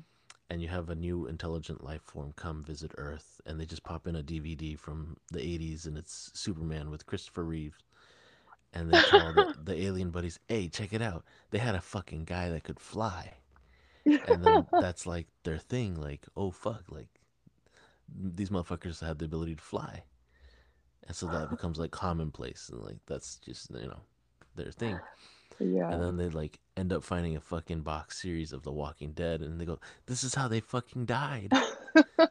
and 0.50 0.60
you 0.62 0.68
have 0.68 0.88
a 0.90 0.94
new 0.94 1.26
intelligent 1.26 1.82
life 1.84 2.02
form 2.02 2.32
come 2.36 2.62
visit 2.62 2.92
Earth, 2.98 3.40
and 3.46 3.58
they 3.60 3.66
just 3.66 3.82
pop 3.84 4.06
in 4.06 4.16
a 4.16 4.22
DVD 4.22 4.74
from 4.74 5.16
the 5.30 5.40
'80s, 5.40 5.86
and 5.86 5.96
it's 5.98 6.30
Superman 6.34 6.90
with 6.90 7.06
Christopher 7.06 7.44
Reeves, 7.44 7.78
and 8.74 8.90
they 8.92 9.00
tell 9.02 9.32
the 9.32 9.54
the 9.62 9.82
alien 9.82 10.10
buddies, 10.10 10.38
"Hey, 10.48 10.68
check 10.68 10.92
it 10.92 11.00
out! 11.00 11.24
They 11.50 11.58
had 11.58 11.74
a 11.74 11.80
fucking 11.80 12.24
guy 12.24 12.50
that 12.50 12.64
could 12.64 12.80
fly." 12.80 13.32
And 14.04 14.44
then 14.44 14.66
that's 14.80 15.06
like 15.06 15.26
their 15.44 15.58
thing, 15.58 15.94
like, 15.94 16.26
oh 16.36 16.50
fuck, 16.50 16.82
like 16.90 17.08
these 18.14 18.50
motherfuckers 18.50 19.00
have 19.00 19.18
the 19.18 19.24
ability 19.24 19.54
to 19.54 19.62
fly, 19.62 20.02
and 21.06 21.16
so 21.16 21.26
that 21.26 21.50
becomes 21.50 21.78
like 21.78 21.92
commonplace, 21.92 22.68
and 22.72 22.82
like 22.82 22.98
that's 23.06 23.36
just 23.36 23.70
you 23.70 23.86
know 23.86 24.00
their 24.56 24.72
thing. 24.72 24.98
Yeah. 25.60 25.92
And 25.92 26.02
then 26.02 26.16
they 26.16 26.28
like 26.28 26.58
end 26.76 26.92
up 26.92 27.04
finding 27.04 27.36
a 27.36 27.40
fucking 27.40 27.82
box 27.82 28.20
series 28.20 28.52
of 28.52 28.64
The 28.64 28.72
Walking 28.72 29.12
Dead, 29.12 29.40
and 29.40 29.60
they 29.60 29.64
go, 29.64 29.78
"This 30.06 30.24
is 30.24 30.34
how 30.34 30.48
they 30.48 30.60
fucking 30.60 31.06
died. 31.06 31.52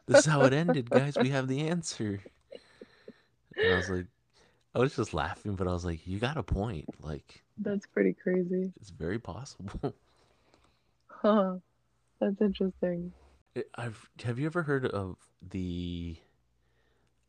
This 0.06 0.20
is 0.20 0.26
how 0.26 0.42
it 0.42 0.52
ended, 0.52 0.90
guys. 0.90 1.16
We 1.16 1.30
have 1.30 1.48
the 1.48 1.68
answer." 1.68 2.20
And 3.56 3.72
I 3.72 3.76
was 3.76 3.88
like, 3.88 4.06
I 4.74 4.78
was 4.80 4.96
just 4.96 5.14
laughing, 5.14 5.54
but 5.54 5.66
I 5.68 5.72
was 5.72 5.84
like, 5.84 6.06
"You 6.06 6.18
got 6.18 6.36
a 6.36 6.42
point. 6.42 6.88
Like, 7.00 7.42
That's 7.58 7.86
pretty 7.86 8.14
crazy. 8.14 8.72
it's 8.76 8.90
very 8.90 9.18
possible." 9.18 9.94
Huh. 11.08 11.60
That's 12.20 12.40
interesting. 12.42 13.14
I've 13.76 14.10
have 14.24 14.38
you 14.38 14.46
ever 14.46 14.62
heard 14.64 14.86
of 14.86 15.16
the 15.40 16.16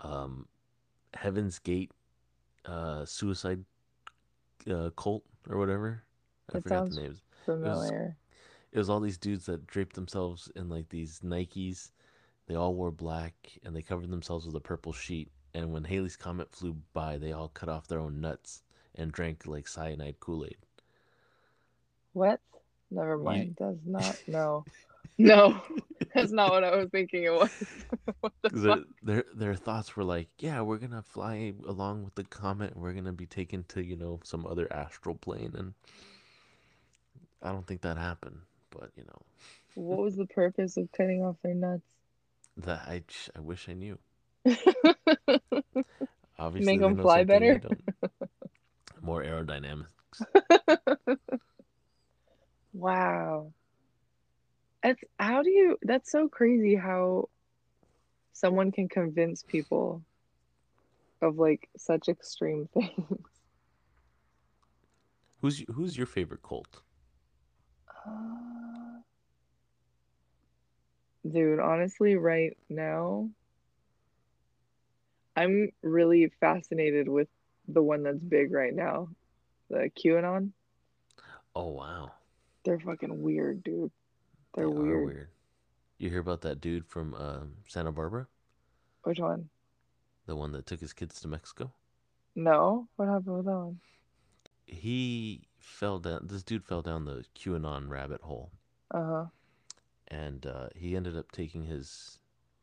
um 0.02 0.48
Heaven's 1.14 1.60
Gate 1.60 1.92
uh, 2.66 3.06
suicide 3.06 3.66
uh, 4.70 4.90
cult 4.96 5.24
or 5.50 5.58
whatever. 5.58 6.04
I 6.50 6.56
It 6.56 6.64
forgot 6.64 6.86
sounds 6.86 6.96
the 6.96 7.02
names. 7.02 7.22
familiar. 7.46 8.18
It 8.72 8.78
was 8.78 8.90
all 8.90 9.00
these 9.00 9.18
dudes 9.18 9.46
that 9.48 9.66
draped 9.68 9.96
themselves 9.96 10.52
in 10.56 10.70
like 10.70 10.90
these 10.90 11.20
Nikes. 11.22 11.92
They 12.48 12.56
all 12.56 12.76
wore 12.76 12.92
black 12.92 13.60
and 13.64 13.76
they 13.76 13.82
covered 13.82 14.10
themselves 14.12 14.46
with 14.46 14.56
a 14.56 14.60
purple 14.62 14.94
sheet. 14.94 15.32
And 15.56 15.72
when 15.72 15.86
Halley's 15.86 16.18
comet 16.18 16.52
flew 16.52 16.76
by, 16.94 17.18
they 17.18 17.32
all 17.32 17.48
cut 17.48 17.70
off 17.70 17.88
their 17.88 18.00
own 18.00 18.20
nuts 18.20 18.62
and 18.94 19.10
drank 19.12 19.48
like 19.48 19.70
cyanide 19.70 20.20
Kool 20.20 20.46
Aid. 20.46 20.58
What? 22.12 22.42
Never 22.92 23.18
mind. 23.18 23.56
Does 23.56 23.78
not. 23.86 24.22
No. 24.28 24.66
No. 25.18 25.62
That's 26.14 26.34
not 26.34 26.50
what 26.52 26.66
I 26.66 26.76
was 26.76 26.90
thinking 26.90 27.24
it 27.24 27.34
was. 27.34 27.50
what 28.20 28.34
the 28.42 28.50
fuck? 28.50 28.80
their, 29.02 29.16
their 29.16 29.24
their 29.34 29.56
thoughts 29.56 29.96
were 29.96 30.04
like, 30.04 30.28
yeah, 30.40 30.60
we're 30.60 30.78
gonna 30.78 31.02
fly 31.04 31.54
along 31.66 32.04
with 32.04 32.16
the 32.16 32.26
comet. 32.26 32.74
and 32.74 32.82
We're 32.84 32.92
gonna 32.92 33.14
be 33.14 33.26
taken 33.26 33.64
to 33.70 33.82
you 33.82 33.96
know 33.96 34.20
some 34.26 34.46
other 34.46 34.68
astral 34.74 35.16
plane, 35.16 35.54
and 35.58 35.74
I 37.42 37.54
don't 37.54 37.66
think 37.66 37.80
that 37.84 37.98
happened. 37.98 38.40
But 38.72 38.92
you 38.98 39.04
know, 39.04 39.22
What 39.76 40.00
was 40.00 40.18
the 40.18 40.26
purpose 40.26 40.76
of 40.76 40.92
cutting 40.92 41.24
off 41.24 41.38
their 41.44 41.56
nuts? 41.56 41.88
that 42.58 42.82
I 42.86 43.04
I 43.38 43.40
wish 43.40 43.70
I 43.70 43.74
knew. 43.74 43.98
Obviously, 46.38 46.74
Make 46.74 46.82
them 46.82 46.98
fly 46.98 47.24
better? 47.24 47.60
More 49.02 49.24
aerodynamics. 49.24 49.88
wow. 52.74 53.52
That's 54.84 55.04
how 55.18 55.42
do 55.42 55.50
you 55.50 55.78
that's 55.82 56.12
so 56.12 56.28
crazy 56.30 56.76
how 56.76 57.30
someone 58.34 58.72
can 58.72 58.88
convince 58.88 59.42
people 59.44 60.04
of 61.22 61.40
like 61.40 61.70
such 61.78 62.08
extreme 62.08 62.70
things. 62.74 63.18
Who's 65.42 65.64
who's 65.74 65.98
your 65.98 66.08
favorite 66.08 66.44
cult? 66.44 66.82
Uh, 68.06 69.00
dude, 71.32 71.60
honestly, 71.60 72.16
right 72.16 72.56
now, 72.70 73.30
I'm 75.36 75.72
really 75.84 76.32
fascinated 76.40 77.08
with 77.10 77.28
the 77.68 77.82
one 77.84 78.04
that's 78.04 78.20
big 78.24 78.52
right 78.52 78.74
now, 78.74 79.10
the 79.70 79.90
QAnon. 79.98 80.52
Oh 81.56 81.70
wow, 81.70 82.12
They're 82.64 82.80
fucking 82.80 83.22
weird, 83.22 83.64
dude. 83.64 83.92
They're 84.56 84.70
they 84.70 84.74
weird. 84.74 85.06
weird. 85.06 85.30
You 85.98 86.10
hear 86.10 86.20
about 86.20 86.42
that 86.42 86.60
dude 86.62 86.86
from 86.88 87.14
um, 87.14 87.54
Santa 87.68 87.92
Barbara, 87.92 88.28
Which 89.04 89.20
one? 89.20 89.50
the 90.26 90.36
one 90.36 90.52
that 90.54 90.66
took 90.66 90.80
his 90.82 90.94
kids 90.94 91.22
to 91.22 91.28
Mexico? 91.28 91.74
No? 92.36 92.88
What 92.98 93.08
happened 93.08 93.38
with 93.38 93.46
that 93.46 93.58
one? 93.58 93.80
He 94.66 95.48
fell 95.60 96.00
down. 96.00 96.28
This 96.28 96.44
dude 96.44 96.66
fell 96.66 96.82
down 96.82 97.06
the 97.06 97.26
QAnon 97.36 97.90
rabbit 97.90 98.22
hole, 98.22 98.52
Uh-huh. 98.92 99.26
and 100.08 100.46
uh, 100.46 100.70
he 100.76 100.96
ended 100.96 101.16
up 101.18 101.32
taking 101.32 101.64
his 101.66 102.20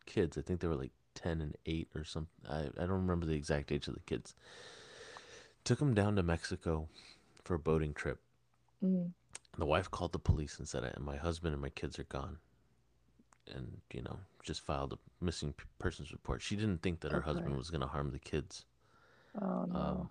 kids. 0.07 0.37
I 0.37 0.43
think 0.43 0.61
they 0.61 0.69
were 0.69 0.77
like 0.77 0.93
ten 1.15 1.41
and 1.41 1.57
eight 1.67 1.89
or 1.95 2.05
something. 2.05 2.47
I 2.49 2.67
I 2.77 2.87
don't 2.87 3.03
remember 3.07 3.27
the 3.27 3.35
exact 3.35 3.73
age 3.73 3.89
of 3.89 3.95
the 3.95 4.01
kids. 4.01 4.35
Took 5.65 5.79
them 5.79 5.95
down 5.95 6.17
to 6.17 6.23
Mexico 6.23 6.89
for 7.45 7.55
a 7.55 7.59
boating 7.59 7.95
trip. 7.95 8.21
Mm. 8.85 9.13
The 9.59 9.67
wife 9.67 9.91
called 9.91 10.13
the 10.13 10.19
police 10.19 10.59
and 10.59 10.69
said, 10.69 10.99
"My 11.01 11.17
husband 11.17 11.53
and 11.55 11.63
my 11.63 11.69
kids 11.71 11.99
are 11.99 12.05
gone," 12.05 12.39
and 13.47 13.81
you 13.93 14.03
know, 14.03 14.21
just 14.43 14.61
filed 14.63 14.93
a 14.93 14.99
missing 15.25 15.55
persons 15.79 16.13
report. 16.13 16.43
She 16.43 16.57
didn't 16.57 16.83
think 16.83 17.01
that 17.01 17.13
her 17.13 17.19
Okay. 17.19 17.23
husband 17.23 17.57
was 17.57 17.71
going 17.71 17.81
to 17.83 17.87
harm 17.87 18.11
the 18.11 18.19
kids. 18.19 18.65
Oh 19.41 19.65
no. 19.67 19.79
Um, 19.79 20.09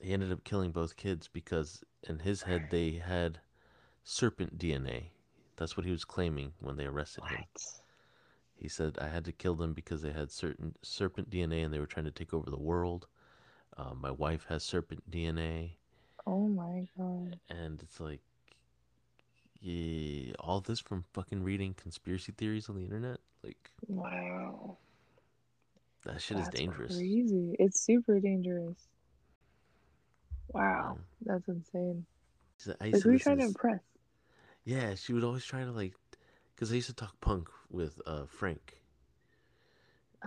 he 0.00 0.12
ended 0.12 0.32
up 0.32 0.44
killing 0.44 0.70
both 0.72 0.96
kids 0.96 1.28
because 1.28 1.82
in 2.08 2.20
his 2.20 2.42
head 2.42 2.70
they 2.70 2.92
had 2.92 3.40
serpent 4.04 4.58
DNA. 4.58 5.10
That's 5.56 5.76
what 5.76 5.86
he 5.86 5.92
was 5.92 6.04
claiming 6.04 6.52
when 6.60 6.76
they 6.76 6.86
arrested 6.86 7.24
him. 7.26 7.46
He 8.58 8.68
said, 8.68 8.98
"I 8.98 9.08
had 9.08 9.24
to 9.26 9.32
kill 9.32 9.54
them 9.54 9.72
because 9.72 10.02
they 10.02 10.12
had 10.12 10.30
certain 10.30 10.76
serpent 10.82 11.30
DNA 11.30 11.62
and 11.64 11.72
they 11.72 11.78
were 11.80 11.86
trying 11.86 12.06
to 12.06 12.10
take 12.12 12.34
over 12.34 12.50
the 12.50 12.58
world." 12.58 13.06
Um, 13.76 14.00
my 14.00 14.10
wife 14.10 14.46
has 14.48 14.64
serpent 14.64 15.10
DNA, 15.10 15.78
Oh 16.26 16.46
my 16.46 16.86
god. 16.96 17.40
and 17.50 17.82
it's 17.82 18.00
like, 18.00 18.20
yeah, 19.60 20.32
all 20.38 20.60
this 20.60 20.80
from 20.80 21.04
fucking 21.12 21.42
reading 21.42 21.74
conspiracy 21.74 22.32
theories 22.32 22.68
on 22.68 22.76
the 22.76 22.84
internet. 22.84 23.18
Like 23.42 23.70
Wow. 23.88 24.78
that 26.04 26.20
shit 26.20 26.36
That's 26.36 26.48
is 26.48 26.48
dangerous. 26.48 26.92
crazy. 26.96 27.56
It's 27.58 27.80
super 27.80 28.20
dangerous. 28.20 28.88
Wow. 30.48 30.98
Um, 30.98 31.04
That's 31.24 31.48
insane. 31.48 32.06
Like 32.92 33.02
who 33.02 33.10
are 33.10 33.12
you 33.14 33.18
trying 33.18 33.38
to 33.38 33.44
impress? 33.44 33.80
Yeah, 34.64 34.94
she 34.94 35.12
would 35.12 35.24
always 35.24 35.44
try 35.44 35.64
to 35.64 35.72
like, 35.72 35.94
because 36.58 36.72
I 36.72 36.74
used 36.74 36.88
to 36.88 36.92
talk 36.92 37.20
punk 37.20 37.48
with 37.70 38.00
uh, 38.04 38.24
Frank, 38.26 38.78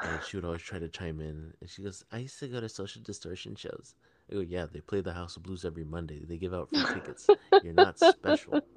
and 0.02 0.24
she 0.24 0.38
would 0.38 0.46
always 0.46 0.62
try 0.62 0.80
to 0.80 0.88
chime 0.88 1.20
in. 1.20 1.54
And 1.60 1.70
she 1.70 1.84
goes, 1.84 2.06
"I 2.10 2.20
used 2.20 2.40
to 2.40 2.48
go 2.48 2.62
to 2.62 2.70
Social 2.70 3.02
Distortion 3.02 3.54
shows." 3.56 3.96
I 4.30 4.36
go, 4.36 4.40
"Yeah, 4.40 4.66
they 4.72 4.80
play 4.80 5.02
the 5.02 5.12
House 5.12 5.36
of 5.36 5.44
Blues 5.44 5.66
every 5.66 5.84
Monday. 5.84 6.24
They 6.24 6.38
give 6.38 6.54
out 6.54 6.70
free 6.70 6.86
tickets. 6.94 7.28
You're 7.62 7.74
not 7.74 8.00
special." 8.00 8.62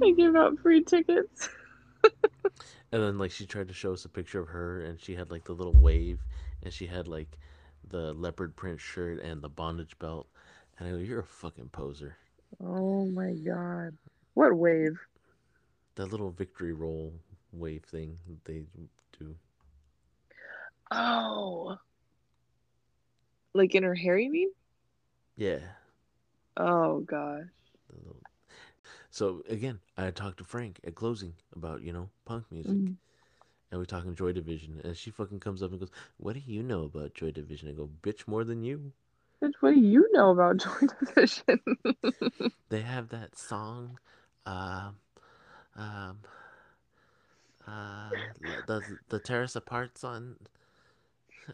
They 0.00 0.12
give 0.12 0.36
out 0.36 0.58
free 0.58 0.82
tickets. 0.82 1.48
And 2.92 3.02
then 3.02 3.18
like 3.18 3.32
she 3.32 3.44
tried 3.44 3.68
to 3.68 3.74
show 3.74 3.92
us 3.92 4.04
a 4.04 4.08
picture 4.08 4.40
of 4.40 4.48
her, 4.48 4.80
and 4.84 5.00
she 5.00 5.16
had 5.16 5.30
like 5.30 5.44
the 5.44 5.52
little 5.52 5.72
wave, 5.72 6.20
and 6.62 6.72
she 6.72 6.86
had 6.86 7.08
like 7.08 7.38
the 7.88 8.12
leopard 8.12 8.54
print 8.54 8.80
shirt 8.80 9.20
and 9.20 9.42
the 9.42 9.48
bondage 9.48 9.98
belt. 9.98 10.28
And 10.78 10.86
I 10.86 10.90
go, 10.92 10.98
"You're 10.98 11.20
a 11.20 11.24
fucking 11.24 11.70
poser." 11.70 12.16
Oh 12.62 13.06
my 13.06 13.32
god. 13.32 13.96
What 14.34 14.54
wave? 14.56 14.98
That 15.94 16.06
little 16.06 16.30
victory 16.30 16.72
roll 16.72 17.12
wave 17.52 17.84
thing 17.84 18.18
that 18.28 18.44
they 18.44 18.64
do. 19.18 19.34
Oh. 20.90 21.78
Like 23.54 23.74
in 23.74 23.84
her 23.84 23.94
hair, 23.94 24.18
you 24.18 24.30
mean? 24.30 24.50
Yeah. 25.36 25.60
Oh 26.56 27.00
gosh. 27.00 27.44
So 29.10 29.42
again, 29.48 29.78
I 29.96 30.10
talked 30.10 30.38
to 30.38 30.44
Frank 30.44 30.80
at 30.84 30.96
closing 30.96 31.34
about 31.54 31.82
you 31.82 31.92
know 31.92 32.10
punk 32.24 32.50
music, 32.50 32.72
Mhm. 32.72 32.96
and 33.70 33.78
we're 33.80 33.84
talking 33.84 34.14
Joy 34.16 34.32
Division, 34.32 34.80
and 34.82 34.96
she 34.96 35.10
fucking 35.10 35.38
comes 35.40 35.62
up 35.62 35.70
and 35.70 35.78
goes, 35.78 35.90
"What 36.16 36.32
do 36.34 36.40
you 36.40 36.62
know 36.64 36.82
about 36.82 37.14
Joy 37.14 37.30
Division?" 37.30 37.68
I 37.68 37.72
go, 37.72 37.88
"Bitch, 38.02 38.26
more 38.26 38.42
than 38.42 38.64
you." 38.64 38.92
Bitch, 39.40 39.54
what 39.60 39.74
do 39.74 39.80
you 39.80 40.08
know 40.12 40.30
about 40.30 40.56
Joy 40.64 40.86
Division? 41.04 41.60
They 42.70 42.80
have 42.80 43.10
that 43.10 43.36
song, 43.36 43.98
um, 44.46 44.96
um, 45.76 46.18
uh, 47.66 48.10
the 48.66 48.98
the 49.08 49.18
tear 49.18 49.42
us 49.42 49.56
song. 49.94 50.36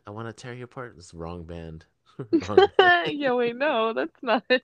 I 0.06 0.10
want 0.10 0.28
to 0.28 0.32
tear 0.32 0.54
you 0.54 0.64
apart. 0.64 0.94
It's 0.96 1.14
wrong 1.14 1.44
band. 1.44 1.84
wrong 2.18 2.68
band. 2.78 3.18
yeah, 3.18 3.32
wait, 3.32 3.56
no, 3.56 3.92
that's 3.92 4.22
not 4.22 4.44
it. 4.48 4.62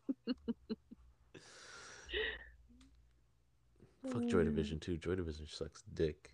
Fuck 4.04 4.26
Joy 4.28 4.44
Division 4.44 4.78
too. 4.78 4.96
Joy 4.96 5.16
Division 5.16 5.46
sucks 5.48 5.82
dick. 5.94 6.32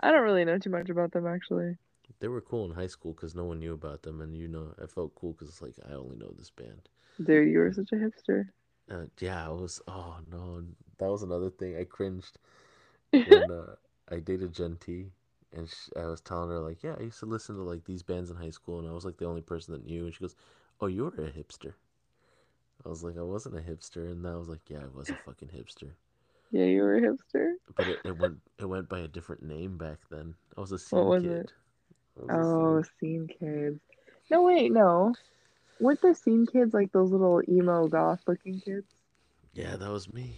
I 0.00 0.12
don't 0.12 0.22
really 0.22 0.44
know 0.44 0.58
too 0.58 0.70
much 0.70 0.90
about 0.90 1.12
them 1.12 1.26
actually. 1.26 1.76
They 2.20 2.28
were 2.28 2.40
cool 2.40 2.64
in 2.64 2.72
high 2.72 2.86
school 2.86 3.12
because 3.12 3.34
no 3.34 3.44
one 3.44 3.58
knew 3.58 3.72
about 3.74 4.02
them, 4.02 4.20
and 4.20 4.36
you 4.36 4.48
know, 4.48 4.74
I 4.82 4.86
felt 4.86 5.14
cool 5.14 5.32
because 5.32 5.48
it's 5.48 5.62
like 5.62 5.74
I 5.88 5.94
only 5.94 6.16
know 6.16 6.32
this 6.36 6.50
band. 6.50 6.88
Dude, 7.22 7.48
you 7.48 7.58
were 7.58 7.72
such 7.72 7.92
a 7.92 7.96
hipster. 7.96 8.48
Uh, 8.90 9.06
yeah, 9.20 9.46
I 9.46 9.50
was. 9.50 9.80
Oh 9.86 10.18
no, 10.30 10.62
that 10.98 11.10
was 11.10 11.22
another 11.22 11.50
thing. 11.50 11.76
I 11.76 11.84
cringed 11.84 12.38
when 13.24 13.50
uh, 13.50 13.76
I 14.10 14.20
dated 14.20 14.52
Jen 14.54 14.76
T, 14.78 15.12
and 15.52 15.68
sh 15.68 15.90
I 15.96 16.06
was 16.06 16.20
telling 16.22 16.50
her 16.50 16.60
like, 16.60 16.82
yeah, 16.82 16.96
I 16.98 17.04
used 17.04 17.20
to 17.20 17.26
listen 17.26 17.56
to 17.56 17.62
like 17.62 17.84
these 17.84 18.02
bands 18.02 18.30
in 18.30 18.36
high 18.36 18.50
school, 18.50 18.78
and 18.80 18.88
I 18.88 18.92
was 18.92 19.04
like 19.04 19.18
the 19.18 19.26
only 19.26 19.42
person 19.42 19.74
that 19.74 19.86
knew. 19.86 20.06
And 20.06 20.14
she 20.14 20.20
goes, 20.20 20.36
"Oh, 20.80 20.86
you 20.86 21.04
were 21.04 21.08
a 21.10 21.30
hipster." 21.32 21.74
I 22.84 22.88
was 22.88 23.04
like, 23.04 23.16
I 23.16 23.22
wasn't 23.22 23.56
a 23.56 23.60
hipster, 23.60 24.10
and 24.10 24.26
I 24.26 24.34
was 24.34 24.48
like, 24.48 24.68
yeah, 24.68 24.82
I 24.82 24.88
was 24.88 25.12
a 25.12 25.16
fucking 25.16 25.50
hipster. 25.50 25.92
Yeah, 26.50 26.64
you 26.64 26.82
were 26.82 26.96
a 26.96 27.00
hipster. 27.00 27.54
But 27.74 27.88
it, 27.88 28.00
it 28.04 28.18
went 28.18 28.42
it 28.58 28.66
went 28.66 28.88
by 28.90 28.98
a 28.98 29.08
different 29.08 29.42
name 29.42 29.78
back 29.78 30.00
then. 30.10 30.34
I 30.56 30.60
was 30.60 30.72
a 30.72 30.78
scene 30.78 30.98
What 30.98 31.06
was 31.06 31.24
kid. 31.24 31.28
it? 31.28 31.52
Was 32.16 32.48
Oh, 32.56 32.82
scene- 32.82 32.86
scene 33.00 33.26
kids. 33.28 33.80
No, 34.30 34.42
wait, 34.42 34.72
no. 34.72 35.14
Weren't 35.80 36.00
the 36.02 36.14
scene 36.14 36.46
kids 36.46 36.74
like 36.74 36.90
those 36.92 37.10
little 37.10 37.40
emo 37.48 37.86
goth 37.88 38.20
looking 38.26 38.60
kids? 38.60 38.86
yeah, 39.54 39.76
that 39.76 39.90
was 39.90 40.12
me. 40.12 40.36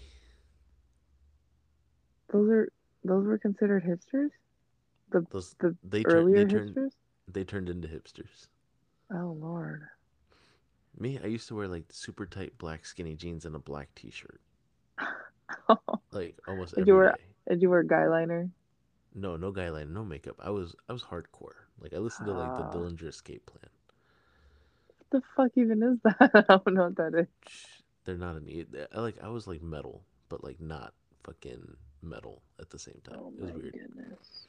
Those 2.33 2.49
are 2.51 2.73
those 3.05 3.27
were 3.27 3.39
considered 3.39 3.85
hipsters? 3.85 4.31
Those 5.11 5.55
The 5.59 5.77
they 5.83 6.03
turned 6.03 6.15
Earlier 6.15 6.45
they 6.45 6.51
turned 6.55 6.77
hipsters? 6.77 6.91
they 7.29 7.45
turned 7.45 7.69
into 7.69 7.89
hipsters. 7.89 8.49
Oh 9.13 9.37
Lord. 9.41 9.83
Me, 10.99 11.19
I 11.23 11.27
used 11.27 11.49
to 11.49 11.55
wear 11.55 11.69
like 11.69 11.85
super 11.91 12.27
tight 12.27 12.57
black 12.59 12.85
skinny 12.85 13.15
jeans 13.15 13.45
and 13.45 13.55
a 13.55 13.59
black 13.59 13.89
t-shirt, 13.95 14.41
like 16.13 16.37
almost 16.49 16.75
Did 16.75 16.83
every 16.83 16.89
you 16.91 16.97
wear- 16.97 17.13
day. 17.13 17.25
Did 17.49 17.63
you 17.63 17.71
wear 17.71 17.83
guy 17.83 18.07
liner? 18.09 18.49
No, 19.15 19.37
no 19.37 19.51
guy 19.51 19.71
liner, 19.71 19.91
no 19.91 20.05
makeup. 20.05 20.37
I 20.41 20.51
was 20.51 20.75
I 20.89 20.93
was 20.93 21.03
hardcore. 21.03 21.57
Like 21.81 21.95
I 21.95 21.99
listened 21.99 22.27
to 22.27 22.33
like 22.35 22.57
the 22.59 22.65
Ah. 22.65 22.73
Dillinger 22.73 23.09
Escape 23.09 23.47
Plan. 23.47 23.70
The 25.11 25.23
fuck 25.37 25.53
even 25.57 25.83
is 25.83 25.99
that? 26.03 26.17
I 26.35 26.41
don't 26.57 26.75
know 26.75 26.85
what 26.85 26.97
that 26.97 27.15
is. 27.15 27.29
They're 28.05 28.17
not 28.17 28.37
an 28.37 28.49
e- 28.49 28.67
I 28.95 29.01
like 29.01 29.23
I 29.23 29.29
was 29.29 29.47
like 29.47 29.63
metal, 29.63 30.05
but 30.29 30.43
like 30.45 30.61
not 30.61 30.93
fucking 31.25 31.77
metal 32.03 32.43
at 32.59 32.71
the 32.71 32.79
same 32.79 33.01
time. 33.05 33.19
Oh 33.19 33.33
it 33.39 33.43
was 33.43 33.53
my 33.53 33.57
weird. 33.57 33.75
goodness. 33.75 34.47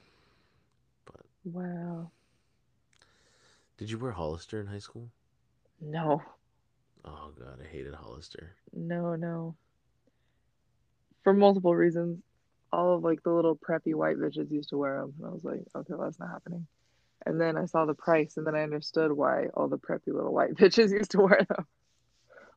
But 1.06 1.26
Wow. 1.44 2.12
did 3.78 3.90
you 3.92 3.98
wear 3.98 4.12
Hollister 4.14 4.60
in 4.62 4.68
high 4.68 4.80
school? 4.80 5.12
No. 5.82 6.22
Oh 7.06 7.32
god, 7.38 7.60
I 7.62 7.68
hated 7.68 7.94
Hollister. 7.94 8.56
No, 8.74 9.16
no. 9.16 9.56
For 11.24 11.34
multiple 11.34 11.76
reasons. 11.76 12.22
All 12.72 12.96
of 12.96 13.04
like 13.04 13.24
the 13.24 13.32
little 13.32 13.56
preppy 13.58 13.94
white 13.96 14.18
bitches 14.18 14.52
used 14.52 14.70
to 14.70 14.78
wear 14.78 15.02
them. 15.02 15.14
And 15.20 15.28
I 15.28 15.32
was 15.32 15.44
like, 15.44 15.64
okay, 15.76 15.94
well, 15.94 16.06
that's 16.06 16.20
not 16.20 16.30
happening. 16.32 16.68
And 17.26 17.40
then 17.40 17.58
I 17.58 17.66
saw 17.66 17.86
the 17.86 17.94
price 17.94 18.38
and 18.38 18.46
then 18.46 18.56
I 18.56 18.64
understood 18.64 19.12
why 19.12 19.48
all 19.54 19.68
the 19.68 19.78
preppy 19.78 20.08
little 20.08 20.34
white 20.34 20.56
bitches 20.56 20.92
used 20.92 21.12
to 21.12 21.20
wear 21.22 21.46
them. 21.48 21.66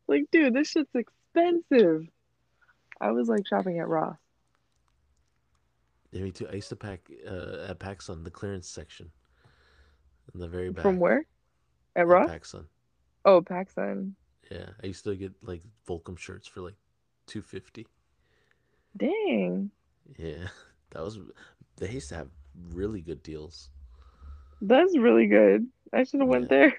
Like, 0.07 0.25
dude, 0.31 0.55
this 0.55 0.69
shit's 0.69 0.95
expensive. 0.95 2.07
I 3.01 3.11
was 3.11 3.29
like 3.29 3.47
shopping 3.47 3.79
at 3.79 3.89
Ross. 3.89 4.17
Yeah, 6.13 6.23
me 6.23 6.31
too. 6.31 6.47
I 6.51 6.55
used 6.55 6.69
to 6.69 6.77
pack 6.77 7.11
uh, 7.29 7.67
at 7.69 7.81
PacSun, 7.81 8.23
the 8.23 8.31
clearance 8.31 8.69
section, 8.69 9.11
in 10.33 10.41
the 10.41 10.47
very 10.47 10.71
back. 10.71 10.83
From 10.83 11.01
where? 11.01 11.27
At 11.97 12.03
At 12.03 12.07
Ross? 12.07 12.31
PacSun. 12.31 12.67
Oh, 13.25 13.43
PacSun. 13.43 14.13
Yeah, 14.51 14.67
I 14.83 14.87
used 14.87 15.05
to 15.05 15.17
get 15.17 15.33
like 15.43 15.63
Volcom 15.89 16.19
shirts 16.19 16.47
for 16.47 16.61
like 16.61 16.77
two 17.27 17.43
fifty. 17.43 17.87
Dang. 18.97 19.71
Yeah, 20.17 20.49
that 20.91 21.03
was. 21.03 21.19
They 21.77 21.91
used 21.91 22.11
to 22.11 22.17
have 22.17 22.29
really 22.71 23.01
good 23.01 23.23
deals. 23.23 23.71
That's 24.67 24.97
really 24.97 25.27
good. 25.27 25.67
I 25.93 26.05
should 26.05 26.21
have 26.21 26.29
went 26.29 26.45
Yeah. 26.45 26.49
there. 26.51 26.75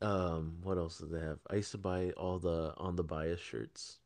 Um, 0.00 0.58
what 0.62 0.78
else 0.78 0.98
did 0.98 1.10
they 1.12 1.20
have? 1.20 1.38
I 1.48 1.56
used 1.56 1.70
to 1.72 1.78
buy 1.78 2.10
all 2.16 2.38
the 2.38 2.74
On 2.76 2.96
the 2.96 3.04
Byas 3.04 3.38
shirts. 3.40 3.98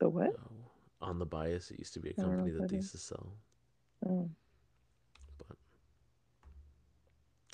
The 0.00 0.08
what? 0.08 0.30
Oh, 0.38 1.06
On 1.06 1.18
the 1.18 1.26
Byas, 1.26 1.70
it 1.70 1.78
used 1.78 1.92
to 1.94 2.00
be 2.00 2.10
a 2.10 2.14
company 2.14 2.50
that 2.52 2.72
used 2.72 2.92
to 2.92 2.98
sell. 2.98 3.32
Oh. 4.08 4.30
But 5.46 5.56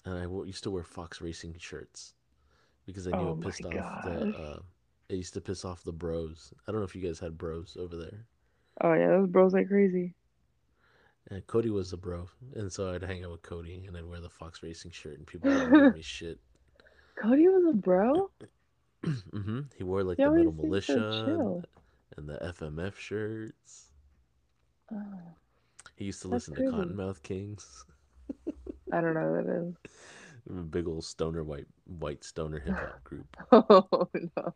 And 0.04 0.18
I 0.18 0.26
used 0.46 0.62
to 0.64 0.70
wear 0.70 0.84
Fox 0.84 1.20
Racing 1.20 1.56
shirts 1.58 2.14
because 2.86 3.08
I 3.08 3.10
knew 3.12 3.28
Oh 3.28 3.32
it 3.32 3.40
pissed 3.40 3.64
off 3.64 3.72
the. 4.04 4.10
gosh. 4.10 4.34
Uh, 4.38 4.58
it 5.08 5.16
used 5.16 5.34
to 5.34 5.40
piss 5.40 5.64
off 5.64 5.82
the 5.84 5.92
bros. 5.92 6.52
I 6.66 6.72
don't 6.72 6.80
know 6.80 6.86
if 6.86 6.94
you 6.94 7.02
guys 7.02 7.18
had 7.18 7.36
bros 7.38 7.76
over 7.78 7.96
there. 7.96 8.26
Oh 8.82 8.92
yeah, 8.94 9.08
those 9.08 9.28
bros 9.28 9.52
like 9.52 9.68
crazy. 9.68 10.14
And 11.30 11.46
Cody 11.46 11.70
was 11.70 11.92
a 11.92 11.96
bro, 11.96 12.28
and 12.54 12.70
so 12.72 12.92
I'd 12.92 13.02
hang 13.02 13.24
out 13.24 13.30
with 13.30 13.42
Cody, 13.42 13.84
and 13.86 13.96
I'd 13.96 14.04
wear 14.04 14.20
the 14.20 14.28
Fox 14.28 14.62
Racing 14.62 14.90
shirt, 14.90 15.18
and 15.18 15.26
people 15.26 15.50
would 15.50 15.72
give 15.74 15.94
me 15.94 16.02
shit. 16.02 16.38
Cody 17.16 17.48
was 17.48 17.64
a 17.70 17.76
bro? 17.76 18.30
hmm 19.32 19.60
He 19.76 19.84
wore 19.84 20.02
like 20.04 20.18
He 20.18 20.24
the 20.24 20.30
Metal 20.30 20.52
always 20.52 20.84
seems 20.86 21.14
so 21.24 21.62
Mulisha 21.62 21.64
and 22.16 22.28
the 22.28 22.38
FMF 22.42 22.96
shirts. 22.96 23.90
Oh, 24.92 25.36
He 25.96 26.04
used 26.04 26.22
to 26.22 26.28
listen 26.28 26.54
to. 26.54 26.62
Kottonmouth 26.62 27.22
Kings. 27.22 27.84
I 28.92 29.00
don't 29.00 29.14
know 29.14 29.20
who 29.20 29.42
that 29.42 29.66
is. 29.68 29.74
A 30.50 30.52
big 30.62 30.86
old 30.86 31.04
stoner 31.04 31.42
white 31.42 31.66
white 31.86 32.22
stoner 32.24 32.58
hip 32.60 32.76
hop 32.80 33.02
group. 33.04 33.36
Oh 33.52 34.08
no. 34.36 34.54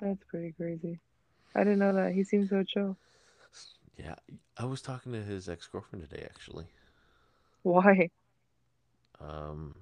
That's 0.00 0.22
pretty 0.30 0.52
crazy. 0.52 0.98
I 1.58 1.64
didn't 1.64 1.80
know 1.80 1.92
that. 1.94 2.12
He 2.12 2.24
seems 2.24 2.50
so 2.50 2.62
chill. 2.62 2.96
Yeah, 3.98 4.14
I 4.56 4.64
was 4.64 4.80
talking 4.80 5.12
to 5.12 5.22
his 5.22 5.48
ex 5.48 5.66
girlfriend 5.66 6.08
today 6.08 6.24
actually. 6.24 6.66
Why? 7.62 8.10
Um, 9.20 9.74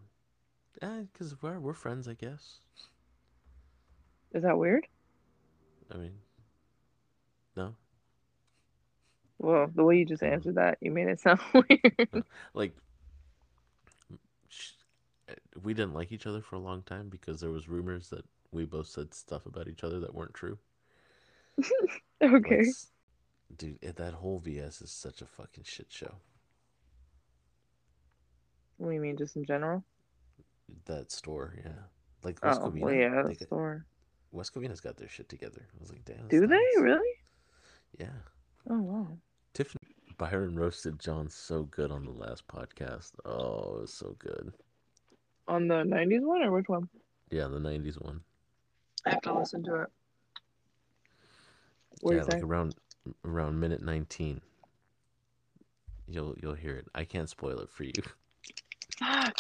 because 0.81 1.41
we're 1.43 1.59
we're 1.61 1.75
friends, 1.75 2.09
I 2.09 2.15
guess. 2.15 2.61
Is 4.33 4.43
that 4.43 4.59
weird? 4.59 4.87
I 5.93 5.97
mean, 5.99 6.13
no, 7.57 7.75
Well, 9.39 9.71
the 9.75 9.85
way 9.85 9.99
you 9.99 10.05
just 10.05 10.23
answered 10.23 10.57
that, 10.57 10.79
you 10.81 10.91
made 10.91 11.09
it 11.09 11.21
sound 11.21 11.41
weird. 11.55 12.25
like 12.55 12.73
we 15.63 15.75
didn't 15.75 15.95
like 15.95 16.13
each 16.13 16.27
other 16.27 16.41
for 16.41 16.57
a 16.57 16.61
long 16.61 16.83
time 16.83 17.09
because 17.09 17.41
there 17.41 17.51
was 17.51 17.69
rumors 17.69 18.11
that 18.11 18.25
we 18.53 18.65
both 18.65 18.87
said 18.87 19.13
stuff 19.15 19.47
about 19.47 19.69
each 19.69 19.85
other 19.85 20.01
that 20.01 20.15
weren't 20.15 20.35
true. 20.35 20.59
Like, 21.59 22.03
okay. 22.23 22.61
s- 22.61 22.91
dude, 23.57 23.81
that 23.81 24.15
whole 24.15 24.39
VS 24.39 24.83
is 24.83 24.91
such 24.91 25.23
a 25.23 25.27
fucking 25.27 25.65
shit 25.65 25.87
show. 25.91 26.15
What 28.79 28.89
do 28.89 28.95
you 28.95 29.01
mean, 29.01 29.17
just 29.17 29.37
in 29.37 29.45
general? 29.45 29.85
That 30.87 31.11
store, 31.11 31.55
yeah, 31.65 31.71
like 32.23 32.43
West 32.45 32.61
Oh, 32.63 32.71
Covina, 32.71 32.81
well, 32.83 32.93
yeah, 32.95 33.23
they 33.23 33.35
the 33.35 33.39
got, 33.41 33.47
store. 33.47 33.87
West 34.33 34.53
Covina's 34.53 34.81
got 34.81 34.97
their 34.97 35.09
shit 35.09 35.29
together. 35.29 35.67
I 35.75 35.81
was 35.81 35.91
like, 35.91 36.05
damn, 36.05 36.17
that's 36.17 36.29
Do 36.31 36.47
they 36.47 36.81
really? 36.83 37.13
Yeah, 37.99 38.09
Oh 38.69 38.81
wow. 38.81 39.07
Tiffany 39.55 39.95
Byron 40.19 40.59
roasted 40.59 40.99
John 40.99 41.31
so 41.31 41.63
good 41.65 41.91
on 41.91 42.05
the 42.05 42.11
last 42.11 42.47
podcast. 42.49 43.13
Oh, 43.25 43.77
it 43.77 43.81
was 43.83 43.93
so 43.95 44.17
good. 44.19 44.53
On 45.49 45.69
the 45.69 45.77
'90s 45.85 46.23
one 46.27 46.43
or 46.43 46.51
which 46.51 46.69
one? 46.69 46.89
Yeah, 47.31 47.47
the 47.47 47.59
'90s 47.61 48.03
one. 48.05 48.21
I 49.07 49.11
have 49.11 49.23
to 49.23 49.39
listen 49.39 49.63
to 49.65 49.83
it. 49.83 49.89
What 52.01 52.15
yeah, 52.15 52.23
you 52.23 52.27
like 52.27 52.43
around 52.43 52.75
around 53.25 53.59
minute 53.59 53.83
19. 53.83 54.41
You'll 56.09 56.35
you'll 56.41 56.55
hear 56.55 56.77
it. 56.77 56.87
I 56.95 57.05
can't 57.05 57.29
spoil 57.29 57.59
it 57.61 57.71
for 57.71 57.85
you. 57.85 57.93
Fuck. 58.99 59.35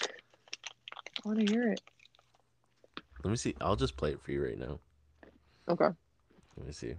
I 1.24 1.28
want 1.28 1.46
to 1.46 1.52
hear 1.52 1.72
it. 1.72 1.80
Let 3.24 3.30
me 3.30 3.36
see. 3.36 3.54
I'll 3.60 3.76
just 3.76 3.96
play 3.96 4.12
it 4.12 4.20
for 4.22 4.32
you 4.32 4.44
right 4.44 4.58
now. 4.58 4.78
Okay. 5.68 5.88
Let 6.56 6.66
me 6.66 6.72
see. 6.72 6.94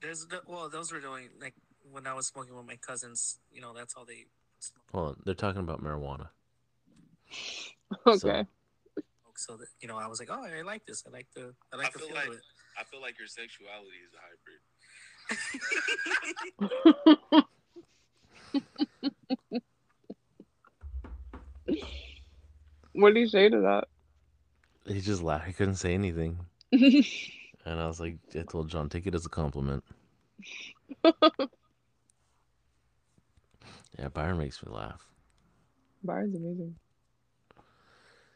There's 0.00 0.26
the, 0.26 0.40
well, 0.46 0.68
those 0.68 0.92
were 0.92 1.00
doing 1.00 1.28
like 1.40 1.54
when 1.90 2.06
I 2.06 2.14
was 2.14 2.26
smoking 2.26 2.56
with 2.56 2.66
my 2.66 2.76
cousins. 2.76 3.38
You 3.52 3.60
know, 3.60 3.72
that's 3.74 3.94
how 3.94 4.04
they 4.04 4.26
smoke. 4.58 4.84
Hold 4.92 5.08
on. 5.08 5.22
They're 5.24 5.34
talking 5.34 5.60
about 5.60 5.82
marijuana. 5.82 6.28
Okay. 8.06 8.44
So, 8.96 9.02
So 9.36 9.56
that 9.58 9.66
you 9.80 9.88
know, 9.88 9.96
I 9.96 10.06
was 10.06 10.18
like, 10.18 10.28
oh, 10.30 10.44
I 10.44 10.62
like 10.62 10.84
this. 10.86 11.04
I 11.06 11.10
like 11.10 11.26
the, 11.34 11.54
I 11.72 11.76
I 11.76 11.82
like 11.82 11.92
the 11.92 11.98
feel 11.98 12.08
feel 12.08 12.16
like 12.16 12.28
of 12.28 12.34
it. 12.34 12.40
I 12.78 12.84
feel 12.84 13.00
like 13.00 13.18
your 13.18 13.28
sexuality 13.28 13.96
is 14.04 14.12
a 14.14 14.18
hybrid. 14.22 14.60
what 22.92 23.14
do 23.14 23.20
you 23.20 23.28
say 23.28 23.48
to 23.48 23.60
that? 23.60 23.84
he 24.86 25.00
just 25.00 25.22
laughed. 25.22 25.46
He 25.46 25.52
couldn't 25.52 25.76
say 25.76 25.94
anything. 25.94 26.38
And 27.68 27.80
I 27.80 27.88
was 27.88 27.98
like, 27.98 28.18
I 28.38 28.42
told 28.42 28.70
John, 28.70 28.88
take 28.88 29.08
it 29.08 29.14
as 29.16 29.26
a 29.26 29.28
compliment. 29.28 29.82
Yeah, 33.98 34.08
Byron 34.08 34.38
makes 34.38 34.62
me 34.62 34.70
laugh. 34.70 35.04
Byron's 36.04 36.36
amazing. 36.36 36.76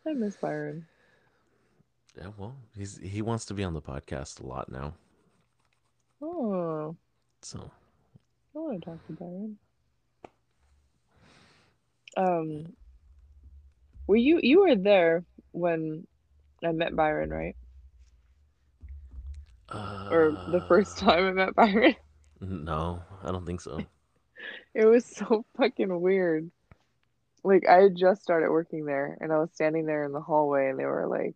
I 0.09 0.15
miss 0.15 0.37
Byron. 0.37 0.87
Yeah, 2.17 2.29
well, 2.37 2.55
he's 2.77 2.99
he 2.99 3.23
wants 3.23 3.45
to 3.47 3.55
be 3.55 3.65
on 3.65 3.75
the 3.75 3.83
podcast 3.83 4.41
a 4.41 4.47
lot 4.47 4.71
now. 4.71 4.95
Oh, 6.23 6.97
So 7.43 7.71
I 8.55 8.59
want 8.59 8.83
to 8.83 8.91
talk 8.91 9.07
to 9.07 9.13
Byron. 9.13 9.59
Um, 12.17 12.73
were 14.07 14.17
you 14.17 14.41
you 14.43 14.61
were 14.61 14.77
there 14.77 15.25
when 15.53 16.07
I 16.65 16.73
met 16.73 16.97
Byron, 16.97 17.31
right? 17.31 17.57
Or 19.73 20.33
the 20.51 20.63
first 20.67 21.01
uh, 21.03 21.07
time 21.07 21.27
I 21.27 21.33
met 21.33 21.55
Byron? 21.55 21.95
No, 22.43 23.03
I 23.23 23.31
don't 23.33 23.45
think 23.45 23.61
so. 23.61 23.83
It 24.75 24.87
was 24.87 25.05
so 25.05 25.45
fucking 25.59 26.01
weird. 26.01 26.51
Like 27.45 27.69
I 27.69 27.83
had 27.83 27.97
just 27.97 28.23
started 28.23 28.51
working 28.51 28.87
there 28.87 29.19
and 29.21 29.31
I 29.31 29.39
was 29.39 29.51
standing 29.53 29.85
there 29.85 30.05
in 30.05 30.13
the 30.13 30.23
hallway 30.23 30.71
and 30.71 30.79
they 30.79 30.87
were 30.87 31.07
like 31.07 31.35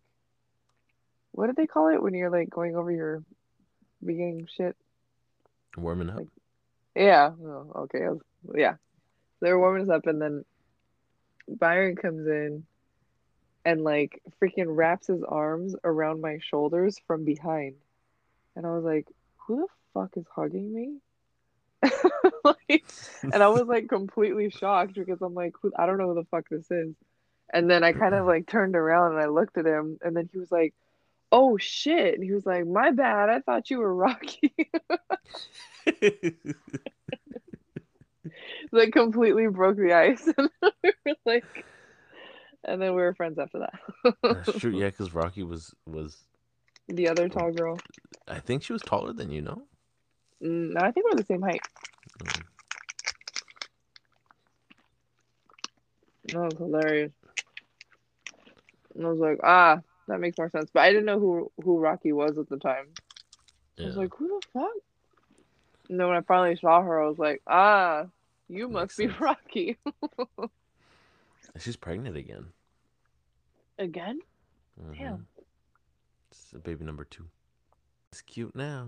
what 1.35 1.47
did 1.47 1.55
they 1.55 1.67
call 1.67 1.89
it 1.89 2.01
when 2.01 2.13
you're 2.13 2.29
like 2.29 2.49
going 2.49 2.75
over 2.75 2.91
your 2.91 3.23
beginning 4.03 4.47
shit? 4.55 4.75
Warming 5.77 6.09
up. 6.09 6.17
Like- 6.17 6.27
Yeah. 6.95 7.31
Oh, 7.43 7.71
okay. 7.83 8.07
Was- 8.07 8.21
yeah. 8.55 8.75
They 9.41 9.51
were 9.51 9.59
warming 9.59 9.83
us 9.83 9.89
up 9.89 10.07
and 10.07 10.21
then 10.21 10.45
Byron 11.47 11.95
comes 11.95 12.25
in 12.25 12.65
and 13.65 13.83
like 13.83 14.21
freaking 14.41 14.75
wraps 14.75 15.07
his 15.07 15.23
arms 15.23 15.75
around 15.83 16.21
my 16.21 16.39
shoulders 16.41 16.97
from 17.05 17.25
behind. 17.25 17.75
And 18.55 18.65
I 18.65 18.69
was 18.69 18.83
like, 18.85 19.07
who 19.37 19.57
the 19.57 19.67
fuck 19.93 20.11
is 20.15 20.25
hugging 20.33 20.73
me? 20.73 20.97
like, 22.43 22.85
and 23.21 23.43
I 23.43 23.49
was 23.49 23.63
like 23.63 23.89
completely 23.89 24.49
shocked 24.49 24.95
because 24.95 25.21
I'm 25.21 25.33
like, 25.33 25.53
who, 25.61 25.71
I 25.77 25.85
don't 25.85 25.97
know 25.97 26.07
who 26.07 26.15
the 26.15 26.27
fuck 26.31 26.47
this 26.49 26.71
is. 26.71 26.95
And 27.53 27.69
then 27.69 27.83
I 27.83 27.91
kind 27.91 28.15
of 28.15 28.25
like 28.25 28.47
turned 28.47 28.75
around 28.75 29.11
and 29.13 29.21
I 29.21 29.27
looked 29.27 29.57
at 29.57 29.67
him, 29.67 29.99
and 30.01 30.15
then 30.15 30.29
he 30.31 30.39
was 30.39 30.51
like, 30.51 30.73
"Oh 31.35 31.57
shit!" 31.57 32.23
He 32.23 32.31
was 32.31 32.45
like, 32.45 32.65
"My 32.65 32.91
bad. 32.91 33.29
I 33.29 33.41
thought 33.41 33.69
you 33.69 33.79
were 33.79 33.93
Rocky." 34.05 34.55
like 38.71 38.93
completely 38.93 39.47
broke 39.47 39.75
the 39.75 39.91
ice, 39.93 40.25
and 40.37 40.49
we 40.81 40.93
were 41.05 41.15
like, 41.25 41.65
and 42.63 42.81
then 42.81 42.95
we 42.95 43.01
were 43.01 43.13
friends 43.13 43.37
after 43.37 43.59
that. 43.59 43.77
That's 44.23 44.57
true. 44.59 44.71
Yeah, 44.71 44.85
because 44.87 45.13
Rocky 45.13 45.43
was 45.43 45.75
was 45.85 46.23
The 46.87 47.09
other 47.09 47.27
tall 47.27 47.51
girl. 47.51 47.77
I 48.29 48.39
think 48.39 48.63
she 48.63 48.71
was 48.71 48.81
taller 48.81 49.11
than 49.11 49.29
you, 49.29 49.41
no? 49.41 49.63
Mm, 50.41 50.73
No, 50.73 50.81
I 50.81 50.91
think 50.91 51.05
we're 51.05 51.17
the 51.17 51.25
same 51.25 51.41
height. 51.41 51.61
Mm. 52.19 52.43
That 56.29 56.39
was 56.39 56.57
hilarious. 56.57 57.11
And 58.95 59.05
I 59.05 59.09
was 59.09 59.19
like, 59.19 59.39
ah, 59.43 59.81
that 60.07 60.19
makes 60.19 60.37
more 60.37 60.49
sense. 60.49 60.69
But 60.73 60.83
I 60.83 60.89
didn't 60.89 61.05
know 61.05 61.19
who 61.19 61.51
who 61.63 61.79
Rocky 61.79 62.11
was 62.13 62.37
at 62.37 62.49
the 62.49 62.57
time. 62.57 62.87
I 63.79 63.83
was 63.83 63.95
like, 63.97 64.13
who 64.15 64.27
the 64.27 64.47
fuck? 64.53 64.71
And 65.89 65.99
then 65.99 66.07
when 66.07 66.17
I 66.17 66.21
finally 66.21 66.55
saw 66.55 66.81
her, 66.81 67.01
I 67.03 67.07
was 67.07 67.19
like, 67.19 67.41
ah, 67.47 68.05
you 68.47 68.69
must 68.69 68.97
be 68.97 69.07
sense. 69.07 69.19
Rocky. 69.19 69.77
She's 71.59 71.75
pregnant 71.75 72.17
again. 72.17 72.47
Again? 73.77 74.19
Mhm. 74.81 74.97
Damn. 74.97 75.27
It's 76.31 76.53
baby 76.63 76.85
number 76.85 77.03
two. 77.05 77.25
It's 78.11 78.21
cute 78.21 78.55
now. 78.55 78.87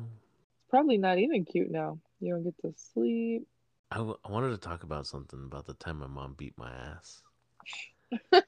It's 0.62 0.70
probably 0.70 0.98
not 0.98 1.18
even 1.18 1.46
cute 1.46 1.70
now. 1.72 2.00
You 2.20 2.34
don't 2.34 2.44
get 2.44 2.58
to 2.62 2.74
sleep. 2.94 3.48
I, 3.92 3.98
w- 3.98 4.18
I 4.26 4.32
wanted 4.32 4.50
to 4.50 4.58
talk 4.58 4.84
about 4.84 5.08
something 5.08 5.44
about 5.46 5.66
the 5.66 5.74
time 5.76 6.00
my 6.00 6.08
mom 6.08 6.34
beat 6.38 6.58
my 6.58 6.72
ass. 6.72 7.22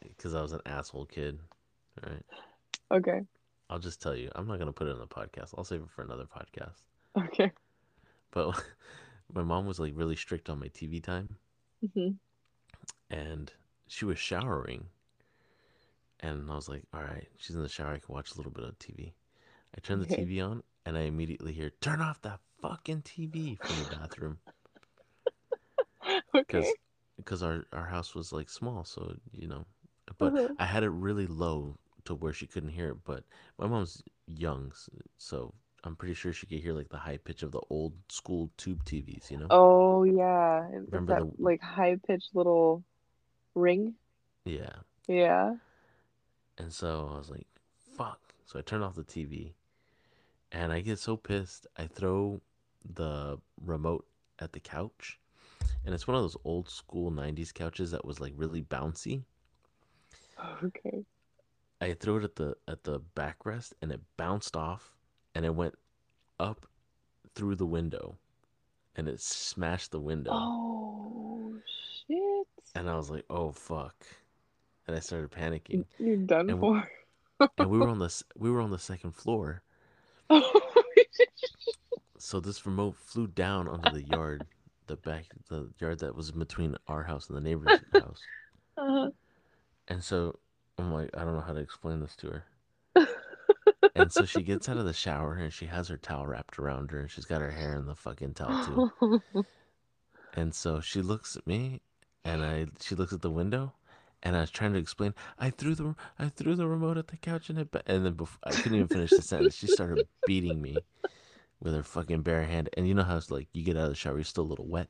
Because 0.00 0.34
I 0.34 0.42
was 0.42 0.52
an 0.52 0.60
asshole 0.66 1.06
kid. 1.06 1.38
Right? 2.04 2.24
Okay. 2.90 3.22
I'll 3.70 3.78
just 3.80 4.00
tell 4.00 4.14
you. 4.14 4.30
I'm 4.36 4.46
not 4.46 4.58
going 4.58 4.66
to 4.68 4.72
put 4.72 4.86
it 4.86 4.92
in 4.92 4.98
the 4.98 5.06
podcast. 5.08 5.54
I'll 5.56 5.64
save 5.64 5.80
it 5.82 5.90
for 5.90 6.02
another 6.02 6.24
podcast. 6.26 6.82
Okay. 7.16 7.52
But 8.32 8.60
my 9.32 9.42
mom 9.42 9.66
was 9.66 9.78
like 9.78 9.92
really 9.96 10.16
strict 10.16 10.50
on 10.50 10.58
my 10.58 10.68
TV 10.68 11.00
time. 11.00 11.36
hmm 11.94 12.12
and 13.10 13.52
she 13.86 14.04
was 14.04 14.18
showering 14.18 14.86
and 16.20 16.50
i 16.50 16.54
was 16.54 16.68
like 16.68 16.82
all 16.94 17.02
right 17.02 17.28
she's 17.36 17.56
in 17.56 17.62
the 17.62 17.68
shower 17.68 17.92
i 17.94 17.98
can 17.98 18.14
watch 18.14 18.32
a 18.32 18.36
little 18.36 18.52
bit 18.52 18.64
of 18.64 18.78
tv 18.78 19.12
i 19.76 19.80
turn 19.80 20.00
the 20.00 20.04
Okay. 20.04 20.24
tv 20.24 20.44
on 20.44 20.62
and 20.86 20.96
i 20.96 21.02
immediately 21.02 21.52
hear 21.52 21.70
turn 21.80 22.00
off 22.00 22.20
that 22.22 22.40
fucking 22.60 23.02
tv 23.02 23.58
from 23.58 23.78
the 23.78 23.84
bathroom 23.86 24.38
because 26.46 26.66
Okay. 26.74 26.76
because 27.16 27.42
our, 27.42 27.64
our 27.72 27.86
house 27.86 28.14
was 28.14 28.32
like 28.32 28.48
small 28.48 28.84
so 28.84 29.14
you 29.32 29.46
know 29.46 29.64
but 30.18 30.34
Uh-huh. 30.34 30.48
i 30.58 30.64
had 30.64 30.82
it 30.82 30.90
really 30.90 31.26
low 31.26 31.76
to 32.04 32.14
where 32.14 32.32
she 32.32 32.46
couldn't 32.46 32.70
hear 32.70 32.90
it 32.90 32.96
but 33.04 33.24
my 33.58 33.66
mom's 33.66 34.02
young 34.26 34.72
so 35.18 35.52
i'm 35.84 35.96
pretty 35.96 36.14
sure 36.14 36.32
she 36.32 36.46
could 36.46 36.58
hear 36.60 36.72
like 36.72 36.88
the 36.88 36.96
high 36.96 37.16
pitch 37.16 37.42
of 37.42 37.52
the 37.52 37.60
old 37.70 37.92
school 38.08 38.50
tube 38.56 38.84
tvs 38.84 39.30
you 39.30 39.38
know 39.38 39.46
Oh 39.50 40.04
yeah. 40.04 40.68
Remember 40.90 41.14
that 41.14 41.36
the- 41.36 41.42
like 41.42 41.60
high 41.60 41.96
pitched 42.06 42.34
little 42.34 42.82
ring. 43.54 43.94
yeah 44.44 44.72
Yeah. 45.08 45.56
And 46.58 46.72
so 46.72 47.10
I 47.12 47.18
was 47.18 47.30
like, 47.30 47.46
fuck. 47.96 48.20
So 48.46 48.58
I 48.58 48.62
turn 48.62 48.82
off 48.82 48.94
the 48.94 49.04
TV 49.04 49.52
and 50.52 50.72
I 50.72 50.80
get 50.80 50.98
so 50.98 51.16
pissed. 51.16 51.66
I 51.76 51.86
throw 51.86 52.40
the 52.94 53.38
remote 53.64 54.06
at 54.38 54.52
the 54.52 54.60
couch. 54.60 55.18
And 55.84 55.94
it's 55.94 56.06
one 56.06 56.16
of 56.16 56.22
those 56.22 56.36
old 56.44 56.68
school 56.68 57.10
90s 57.10 57.52
couches 57.52 57.90
that 57.92 58.04
was 58.04 58.20
like 58.20 58.32
really 58.36 58.62
bouncy. 58.62 59.22
Okay. 60.64 61.04
I 61.82 61.94
threw 61.94 62.18
it 62.18 62.24
at 62.24 62.36
the 62.36 62.54
at 62.68 62.84
the 62.84 63.00
backrest 63.16 63.72
and 63.82 63.90
it 63.90 64.00
bounced 64.16 64.56
off 64.56 64.94
and 65.34 65.44
it 65.44 65.54
went 65.54 65.74
up 66.38 66.66
through 67.34 67.56
the 67.56 67.66
window 67.66 68.16
and 68.94 69.08
it 69.08 69.20
smashed 69.20 69.90
the 69.90 69.98
window. 70.00 70.30
Oh 70.32 71.54
shit. 72.06 72.46
And 72.76 72.88
I 72.88 72.94
was 72.94 73.10
like, 73.10 73.24
"Oh 73.28 73.50
fuck." 73.50 73.96
And 74.86 74.96
I 74.96 75.00
started 75.00 75.30
panicking. 75.32 75.84
You're 75.98 76.16
done 76.16 76.50
And 76.50 76.60
for. 76.60 76.88
And 77.58 77.68
we 77.68 77.78
were 77.78 77.88
on 77.88 77.98
the 78.04 78.22
we 78.36 78.50
were 78.50 78.60
on 78.60 78.70
the 78.70 78.78
second 78.78 79.12
floor. 79.12 79.62
Oh, 80.30 80.62
So 82.18 82.38
this 82.38 82.64
remote 82.64 82.94
flew 82.96 83.26
down 83.26 83.66
onto 83.66 83.90
the 83.90 84.04
yard, 84.04 84.46
the 84.86 84.96
back, 84.96 85.24
the 85.48 85.68
yard 85.80 85.98
that 85.98 86.14
was 86.14 86.30
between 86.30 86.76
our 86.86 87.02
house 87.02 87.28
and 87.28 87.36
the 87.36 87.40
neighbor's 87.40 87.80
house. 87.92 88.20
uh, 88.78 89.08
And 89.88 90.04
so 90.04 90.38
I'm 90.78 90.92
like, 90.92 91.10
I 91.16 91.24
don't 91.24 91.34
know 91.34 91.40
how 91.40 91.52
to 91.54 91.60
explain 91.60 92.00
this 92.00 92.16
to 92.16 92.28
her. 92.28 92.44
And 93.94 94.10
so 94.12 94.24
she 94.24 94.42
gets 94.42 94.68
out 94.68 94.78
of 94.78 94.86
the 94.86 94.92
shower 94.92 95.34
and 95.34 95.52
she 95.52 95.66
has 95.66 95.88
her 95.88 95.96
towel 95.98 96.26
wrapped 96.26 96.58
around 96.58 96.90
her 96.92 97.00
and 97.00 97.10
she's 97.10 97.24
got 97.26 97.40
her 97.42 97.50
hair 97.50 97.76
in 97.76 97.86
the 97.86 97.94
fucking 97.94 98.34
towel 98.34 98.58
too. 98.58 98.84
And 100.34 100.54
so 100.54 100.80
she 100.80 101.02
looks 101.02 101.36
at 101.36 101.46
me 101.46 101.80
and 102.24 102.44
I 102.44 102.66
she 102.80 102.94
looks 102.94 103.12
at 103.12 103.22
the 103.22 103.30
window 103.30 103.74
and 104.22 104.36
I 104.36 104.40
was 104.40 104.50
trying 104.50 104.72
to 104.74 104.78
explain 104.78 105.14
I 105.38 105.50
threw 105.50 105.74
the 105.74 105.94
I 106.18 106.28
threw 106.28 106.54
the 106.54 106.66
remote 106.68 106.96
at 106.98 107.08
the 107.08 107.16
couch 107.16 107.50
and 107.50 107.58
it 107.58 107.74
and 107.86 108.04
then 108.06 108.14
before, 108.14 108.38
I 108.44 108.54
couldn't 108.56 108.76
even 108.76 108.88
finish 108.88 109.14
the 109.14 109.22
sentence. 109.22 109.54
She 109.54 109.66
started 109.66 110.06
beating 110.26 110.60
me 110.62 110.84
with 111.60 111.74
her 111.74 111.82
fucking 111.82 112.22
bare 112.22 112.44
hand. 112.44 112.68
And 112.76 112.88
you 112.88 112.94
know 112.94 113.04
how 113.04 113.16
it's 113.16 113.30
like 113.30 113.48
you 113.52 113.62
get 113.64 113.76
out 113.76 113.84
of 113.84 113.90
the 113.90 113.96
shower, 113.96 114.16
you're 114.16 114.24
still 114.24 114.44
a 114.44 114.52
little 114.52 114.66
wet. 114.66 114.88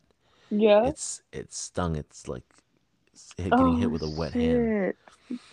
yeah. 0.51 0.85
It's 0.87 1.23
it's 1.33 1.59
stung. 1.59 1.97
It's 1.97 2.29
like 2.29 2.45
hit- 3.37 3.51
getting 3.51 3.79
hit 3.79 3.87
Oh, 3.87 3.91
with 3.91 4.03
a 4.03 4.11
wet 4.11 4.33
hand. 4.33 4.95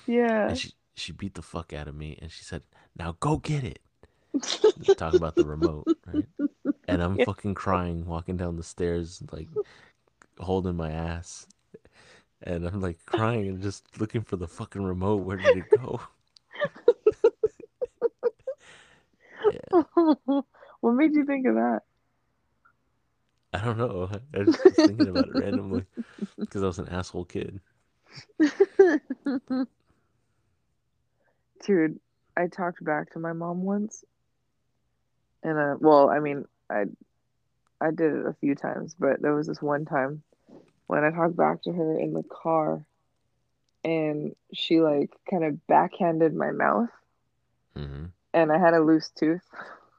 Yeah. 0.08 0.50
And 0.50 0.58
she 0.58 0.74
she 0.96 1.12
beat 1.14 1.36
the 1.36 1.42
fuck 1.42 1.72
out 1.74 1.88
of 1.88 1.96
me 1.96 2.18
and 2.22 2.32
she 2.32 2.44
said, 2.44 2.64
"Now 2.98 3.16
go 3.20 3.38
get 3.38 3.64
it." 3.64 3.80
Talk 4.98 5.14
about 5.16 5.36
the 5.36 5.46
remote, 5.46 5.88
right? 6.06 6.28
And 6.88 7.02
I'm 7.02 7.18
Yeah. 7.18 7.26
fucking 7.26 7.56
crying, 7.56 8.06
walking 8.06 8.38
down 8.38 8.56
the 8.58 8.64
stairs, 8.64 9.22
like 9.32 9.48
holding 10.40 10.76
my 10.76 10.92
ass, 10.92 11.48
and 12.44 12.66
I'm 12.68 12.82
like 12.82 13.06
crying 13.06 13.48
and 13.48 13.62
just 13.62 14.00
looking 14.00 14.22
for 14.22 14.36
the 14.36 14.48
fucking 14.48 14.84
remote. 14.84 15.24
Where 15.24 15.38
did 15.38 15.58
it 15.58 15.70
go? 15.70 16.02
yeah, 19.52 19.82
what 20.82 20.92
made 20.94 21.16
you 21.16 21.26
think 21.26 21.48
of 21.48 21.56
that? 21.56 21.82
I 23.54 23.64
don't 23.64 23.78
know. 23.78 24.10
I 24.34 24.40
was 24.40 24.62
just 24.62 24.84
thinking 24.84 25.08
about 25.08 25.30
it 25.30 25.36
randomly 25.36 25.86
because 26.48 26.64
I 26.64 26.68
was 26.68 26.80
an 26.80 26.90
asshole 26.90 27.26
kid. 27.26 27.62
Dude, 31.66 32.00
I 32.38 32.48
talked 32.48 32.84
back 32.84 33.12
to 33.14 33.20
my 33.20 33.34
mom 33.34 33.64
once. 33.64 34.04
And 35.44 35.58
uh 35.58 35.76
well, 35.80 36.10
I 36.10 36.20
mean, 36.20 36.46
I 36.70 36.86
I 37.82 37.92
did 37.92 38.14
it 38.14 38.26
a 38.26 38.34
few 38.34 38.56
times, 38.56 38.96
but 38.98 39.22
there 39.22 39.34
was 39.36 39.48
this 39.48 39.62
one 39.62 39.86
time 39.86 40.24
when 40.88 41.04
I 41.04 41.12
talked 41.12 41.36
back 41.36 41.62
to 41.64 41.72
her 41.74 41.98
in 42.00 42.14
the 42.14 42.24
car 42.24 42.86
and 43.84 44.36
she 44.54 44.80
like 44.82 45.12
kind 45.30 45.44
of 45.44 45.66
backhanded 45.68 46.34
my 46.34 46.52
mouth 46.52 46.90
hmm 47.76 48.12
and 48.34 48.52
I 48.52 48.58
had 48.58 48.74
a 48.74 48.80
loose 48.80 49.10
tooth. 49.10 49.44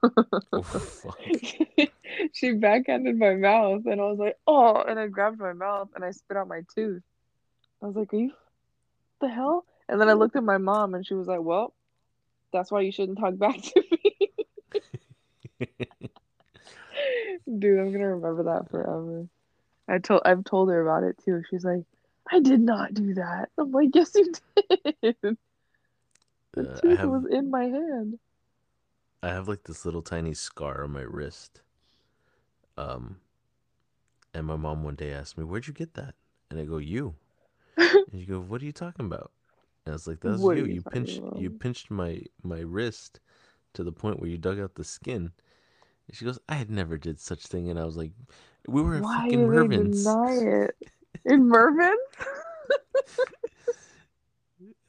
Oh 0.02 1.14
she 2.32 2.52
backhanded 2.52 3.18
my 3.18 3.34
mouth 3.34 3.82
and 3.86 4.00
I 4.00 4.04
was 4.04 4.18
like, 4.18 4.36
oh, 4.46 4.82
and 4.82 4.98
I 4.98 5.06
grabbed 5.06 5.38
my 5.38 5.52
mouth 5.52 5.88
and 5.94 6.04
I 6.04 6.10
spit 6.10 6.36
out 6.36 6.48
my 6.48 6.62
tooth. 6.74 7.02
I 7.82 7.86
was 7.86 7.96
like, 7.96 8.12
are 8.12 8.16
you 8.16 8.32
the 9.20 9.28
hell? 9.28 9.64
And 9.88 10.00
then 10.00 10.08
I 10.08 10.14
looked 10.14 10.36
at 10.36 10.44
my 10.44 10.58
mom 10.58 10.94
and 10.94 11.06
she 11.06 11.14
was 11.14 11.26
like, 11.26 11.42
well, 11.42 11.74
that's 12.52 12.70
why 12.70 12.80
you 12.80 12.92
shouldn't 12.92 13.18
talk 13.18 13.36
back 13.36 13.60
to 13.60 13.84
me. 13.90 14.30
Dude, 17.58 17.78
I'm 17.80 17.92
gonna 17.92 18.16
remember 18.16 18.44
that 18.44 18.70
forever. 18.70 19.26
I 19.88 19.98
told 19.98 20.22
I've 20.24 20.44
told 20.44 20.68
her 20.70 20.80
about 20.80 21.04
it 21.04 21.18
too. 21.24 21.42
She's 21.50 21.64
like, 21.64 21.84
I 22.30 22.40
did 22.40 22.60
not 22.60 22.94
do 22.94 23.14
that. 23.14 23.50
I'm 23.58 23.72
like, 23.72 23.90
yes, 23.94 24.12
you 24.14 24.32
did. 25.02 25.16
The 26.52 26.68
Uh, 26.68 26.80
tooth 26.80 26.98
have 27.00 27.08
was 27.08 27.26
in 27.30 27.50
my 27.50 27.64
hand. 27.64 28.18
I 29.22 29.28
have 29.28 29.48
like 29.48 29.64
this 29.64 29.84
little 29.84 30.02
tiny 30.02 30.34
scar 30.34 30.84
on 30.84 30.92
my 30.92 31.02
wrist. 31.02 31.60
Um, 32.76 33.20
and 34.32 34.46
my 34.46 34.56
mom 34.56 34.82
one 34.82 34.94
day 34.94 35.12
asked 35.12 35.36
me, 35.36 35.44
"Where'd 35.44 35.66
you 35.66 35.74
get 35.74 35.94
that?" 35.94 36.14
And 36.50 36.58
I 36.58 36.64
go, 36.64 36.78
"You." 36.78 37.16
And 37.78 38.14
you 38.20 38.26
go, 38.26 38.40
"What 38.40 38.62
are 38.62 38.64
you 38.64 38.72
talking 38.72 39.06
about?" 39.06 39.32
And 39.84 39.92
I 39.92 39.94
was 39.94 40.06
like, 40.06 40.20
"That's 40.20 40.42
you. 40.42 40.64
you 40.64 40.64
You 40.66 40.82
pinched 40.82 41.18
about?" 41.18 41.40
you 41.40 41.50
pinched 41.50 41.90
my 41.90 42.22
my 42.42 42.60
wrist 42.60 43.20
to 43.74 43.84
the 43.84 43.92
point 43.92 44.20
where 44.20 44.30
you 44.30 44.38
dug 44.38 44.58
out 44.58 44.74
the 44.74 44.84
skin." 44.84 45.32
And 46.08 46.16
she 46.16 46.24
goes, 46.24 46.38
"I 46.48 46.54
had 46.54 46.70
never 46.70 46.96
did 46.98 47.20
such 47.20 47.46
thing." 47.46 47.68
And 47.68 47.78
I 47.78 47.84
was 47.84 47.96
like, 47.96 48.12
"We 48.66 48.82
were 48.82 49.00
Why 49.02 49.22
fucking 49.22 49.46
Mervyn's." 49.46 50.04
deny 50.04 50.64
it? 50.64 50.76
In 51.24 51.48
Mervyn? 51.48 51.96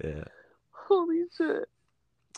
Yeah. 0.03 0.23
Holy 0.71 1.23
shit. 1.37 1.69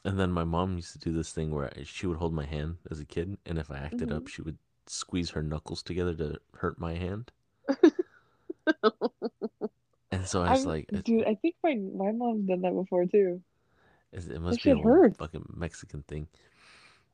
And 0.06 0.20
then 0.20 0.32
my 0.32 0.44
mom 0.46 0.76
used 0.76 0.94
to 0.94 1.00
do 1.00 1.12
this 1.12 1.32
thing 1.34 1.52
where 1.52 1.72
she 1.84 2.08
would 2.08 2.18
hold 2.18 2.34
my 2.34 2.46
hand 2.46 2.78
as 2.92 3.00
a 3.00 3.06
kid, 3.06 3.38
and 3.46 3.58
if 3.58 3.70
I 3.72 3.78
acted 3.78 4.10
Mm-hmm. 4.10 4.18
up, 4.18 4.28
she 4.28 4.42
would 4.42 4.58
squeeze 4.86 5.32
her 5.32 5.44
knuckles 5.44 5.82
together 5.84 6.14
to 6.16 6.40
hurt 6.58 6.80
my 6.80 6.94
hand. 6.96 7.32
And 10.12 10.26
so 10.28 10.42
I 10.44 10.50
was 10.50 10.66
I'm- 10.66 10.68
like, 10.68 10.90
dude, 11.04 11.26
I 11.26 11.36
think 11.36 11.56
my 11.64 11.76
my 11.76 12.12
mom's 12.12 12.48
done 12.48 12.62
that 12.62 12.74
before 12.74 13.06
too. 13.06 13.42
It 14.14 14.40
must 14.42 14.64
be 14.64 14.70
shit 14.70 14.78
a 14.78 14.96
fucking 15.18 15.54
Mexican 15.56 16.04
thing. 16.04 16.28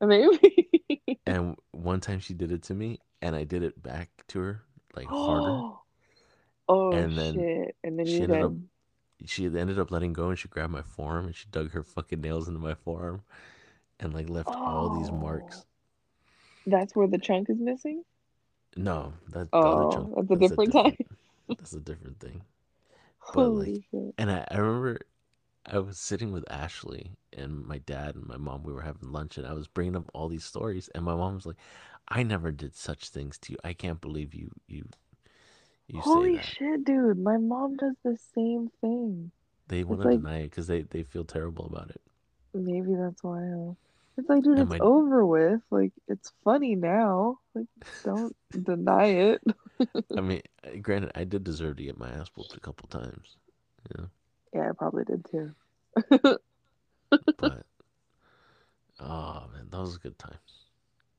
Maybe. 0.00 1.20
And 1.26 1.56
one 1.72 2.00
time 2.00 2.20
she 2.20 2.34
did 2.34 2.52
it 2.52 2.62
to 2.64 2.74
me, 2.74 2.98
and 3.22 3.34
I 3.36 3.44
did 3.44 3.62
it 3.62 3.82
back 3.82 4.10
to 4.28 4.40
her 4.40 4.62
like 4.94 5.12
harder. 5.12 5.64
oh 6.68 6.92
And 6.92 7.18
then 7.18 7.34
shit! 7.34 7.76
And 7.84 7.98
then 7.98 8.04
she 8.04 8.22
you 8.22 8.24
ended 8.24 8.42
up 8.42 8.54
she 9.26 9.46
ended 9.46 9.78
up 9.78 9.90
letting 9.90 10.12
go 10.12 10.28
and 10.30 10.38
she 10.38 10.48
grabbed 10.48 10.72
my 10.72 10.82
forearm 10.82 11.26
and 11.26 11.34
she 11.36 11.46
dug 11.50 11.70
her 11.72 11.82
fucking 11.82 12.20
nails 12.20 12.48
into 12.48 12.60
my 12.60 12.74
forearm 12.74 13.22
and 13.98 14.14
like 14.14 14.28
left 14.28 14.48
all 14.48 14.98
these 14.98 15.10
marks. 15.10 15.60
Oh. 15.60 15.64
"That's 16.66 16.94
where 16.96 17.06
the 17.06 17.18
chunk 17.18 17.50
is 17.50 17.58
missing." 17.60 18.04
No, 18.76 19.14
that 19.30 19.50
the 19.50 19.58
Oh, 19.58 19.90
chunk. 19.92 20.14
that's 20.16 20.30
a 20.30 20.36
different 20.36 20.72
type. 20.72 20.98
That's 21.58 21.72
a 21.72 21.80
different 21.80 22.20
thing. 22.20 22.42
But, 23.32 23.50
like, 23.50 23.72
Holy 23.72 23.84
shit! 23.90 24.14
And 24.18 24.30
I, 24.30 24.46
I 24.50 24.58
remember 24.58 25.00
I 25.66 25.78
was 25.78 25.98
sitting 25.98 26.32
with 26.32 26.50
Ashley 26.50 27.12
and 27.32 27.64
my 27.66 27.78
dad 27.78 28.14
and 28.16 28.26
my 28.26 28.36
mom. 28.36 28.62
We 28.62 28.72
were 28.72 28.82
having 28.82 29.12
lunch 29.12 29.38
and 29.38 29.46
I 29.46 29.52
was 29.52 29.68
bringing 29.68 29.96
up 29.96 30.10
all 30.14 30.28
these 30.28 30.44
stories. 30.44 30.88
And 30.94 31.04
my 31.04 31.14
mom 31.14 31.34
was 31.36 31.46
like, 31.46 31.56
I 32.08 32.22
never 32.22 32.50
did 32.52 32.74
such 32.74 33.08
things 33.10 33.38
to 33.38 33.52
you. 33.52 33.58
I 33.64 33.72
can't 33.74 34.00
believe 34.00 34.34
you, 34.34 34.50
you, 34.66 34.86
you 35.92 36.00
Holy 36.00 36.38
shit, 36.40 36.84
dude! 36.84 37.18
My 37.18 37.36
mom 37.36 37.76
does 37.76 37.94
the 38.04 38.16
same 38.34 38.70
thing. 38.80 39.30
They 39.68 39.84
want 39.84 40.00
like- 40.00 40.10
to 40.10 40.16
deny 40.18 40.38
it 40.40 40.50
because 40.50 40.66
they, 40.66 40.82
they 40.82 41.02
feel 41.02 41.24
terrible 41.24 41.66
about 41.66 41.90
it. 41.90 42.00
Maybe 42.52 42.94
that's 42.94 43.22
why. 43.22 43.42
uh, 43.42 43.74
It's 44.16 44.28
like, 44.28 44.42
dude, 44.42 44.58
it's 44.58 44.70
my- 44.70 44.78
over 44.80 45.24
with. 45.24 45.60
Like, 45.70 45.92
it's 46.08 46.32
funny 46.44 46.74
now. 46.74 47.38
Like, 47.54 47.66
don't 48.04 48.34
deny 48.64 49.06
it. 49.06 49.42
I 50.16 50.20
mean, 50.20 50.42
granted, 50.82 51.12
I 51.14 51.24
did 51.24 51.44
deserve 51.44 51.76
to 51.76 51.84
get 51.84 51.98
my 51.98 52.10
ass 52.10 52.30
whooped 52.34 52.56
a 52.56 52.60
couple 52.60 52.88
times, 52.88 53.36
Yeah, 54.52 54.70
I 54.70 54.72
probably 54.72 55.04
did 55.04 55.24
too. 55.30 55.52
but 57.38 57.64
oh 59.00 59.44
man, 59.52 59.68
that 59.70 59.80
was 59.80 59.98
good 59.98 60.18
times. 60.18 60.36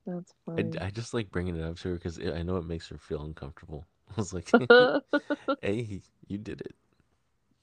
That's 0.05 0.33
I, 0.47 0.51
funny. 0.55 0.79
I 0.79 0.89
just 0.89 1.13
like 1.13 1.31
bringing 1.31 1.55
it 1.55 1.63
up 1.63 1.77
to 1.79 1.89
her 1.89 1.95
because 1.95 2.19
I 2.19 2.41
know 2.43 2.57
it 2.57 2.65
makes 2.65 2.87
her 2.89 2.97
feel 2.97 3.23
uncomfortable. 3.23 3.85
I 4.17 4.19
was 4.19 4.33
like, 4.33 4.49
hey, 5.61 6.01
you 6.27 6.37
did 6.37 6.61
it. 6.61 6.75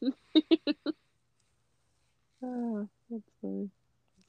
Ah, 2.41 2.87
that's 3.11 3.31
funny. 3.43 3.69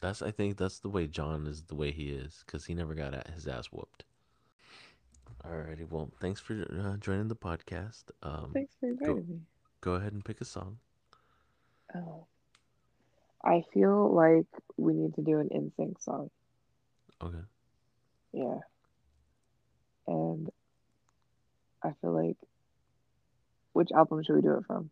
That's 0.02 0.22
I 0.24 0.32
think 0.32 0.58
that's 0.58 0.80
the 0.80 0.90
way 0.90 1.06
John 1.06 1.46
is 1.46 1.62
the 1.64 1.76
way 1.76 1.91
he 1.91 2.10
is 2.10 2.44
because 2.46 2.66
he 2.66 2.74
never 2.74 2.96
got 2.96 3.14
his 3.28 3.48
ass 3.48 3.68
whooped. 3.68 4.04
Alrighty, 5.46 5.88
well, 5.90 6.10
thanks 6.20 6.40
for 6.41 6.54
uh, 6.54 6.98
joining 6.98 7.28
the 7.28 7.36
podcast. 7.36 8.06
Um, 8.24 8.50
Thanks 8.54 8.74
for 8.80 8.90
inviting 8.90 9.28
me. 9.30 9.40
go 9.82 9.94
ahead 9.94 10.12
and 10.14 10.26
pick 10.26 10.41
a 10.41 10.46
song. 10.46 10.80
Oh. 11.96 12.26
I 13.44 13.64
feel 13.74 14.14
like 14.14 14.48
we 14.78 14.94
need 14.94 15.14
to 15.16 15.22
do 15.22 15.40
an 15.40 15.50
NSYNC 15.50 16.02
song. 16.04 16.30
Okay. 17.24 17.38
Yeah. 18.34 18.58
And 20.08 20.50
I 21.84 21.93
feel 22.01 22.11
like 22.14 22.38
which 23.73 23.91
album 23.91 24.23
should 24.23 24.35
we 24.35 24.41
do 24.41 24.57
it 24.57 24.65
from? 24.65 24.89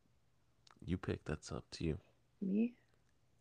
You 0.86 0.98
pick. 0.98 1.24
That's 1.26 1.52
up 1.52 1.66
to 1.72 1.84
you. 1.84 1.98
Me? 2.42 2.74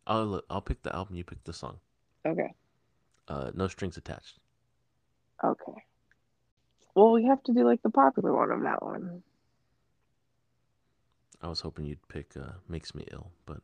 I'll 0.05 0.41
I'll 0.49 0.61
pick 0.61 0.83
the 0.83 0.95
album. 0.95 1.15
You 1.15 1.23
pick 1.23 1.43
the 1.43 1.53
song. 1.53 1.79
Okay. 2.25 2.53
Uh, 3.27 3.51
no 3.53 3.67
strings 3.67 3.97
attached. 3.97 4.39
Okay. 5.43 5.83
Well, 6.95 7.11
we 7.11 7.25
have 7.25 7.43
to 7.43 7.53
do 7.53 7.63
like 7.63 7.81
the 7.83 7.89
popular 7.89 8.33
one 8.33 8.51
of 8.51 8.61
that 8.63 8.81
one. 8.83 9.21
I 11.41 11.47
was 11.47 11.59
hoping 11.59 11.85
you'd 11.85 12.07
pick 12.07 12.35
uh, 12.35 12.53
"Makes 12.67 12.95
Me 12.95 13.05
Ill," 13.11 13.31
but 13.45 13.61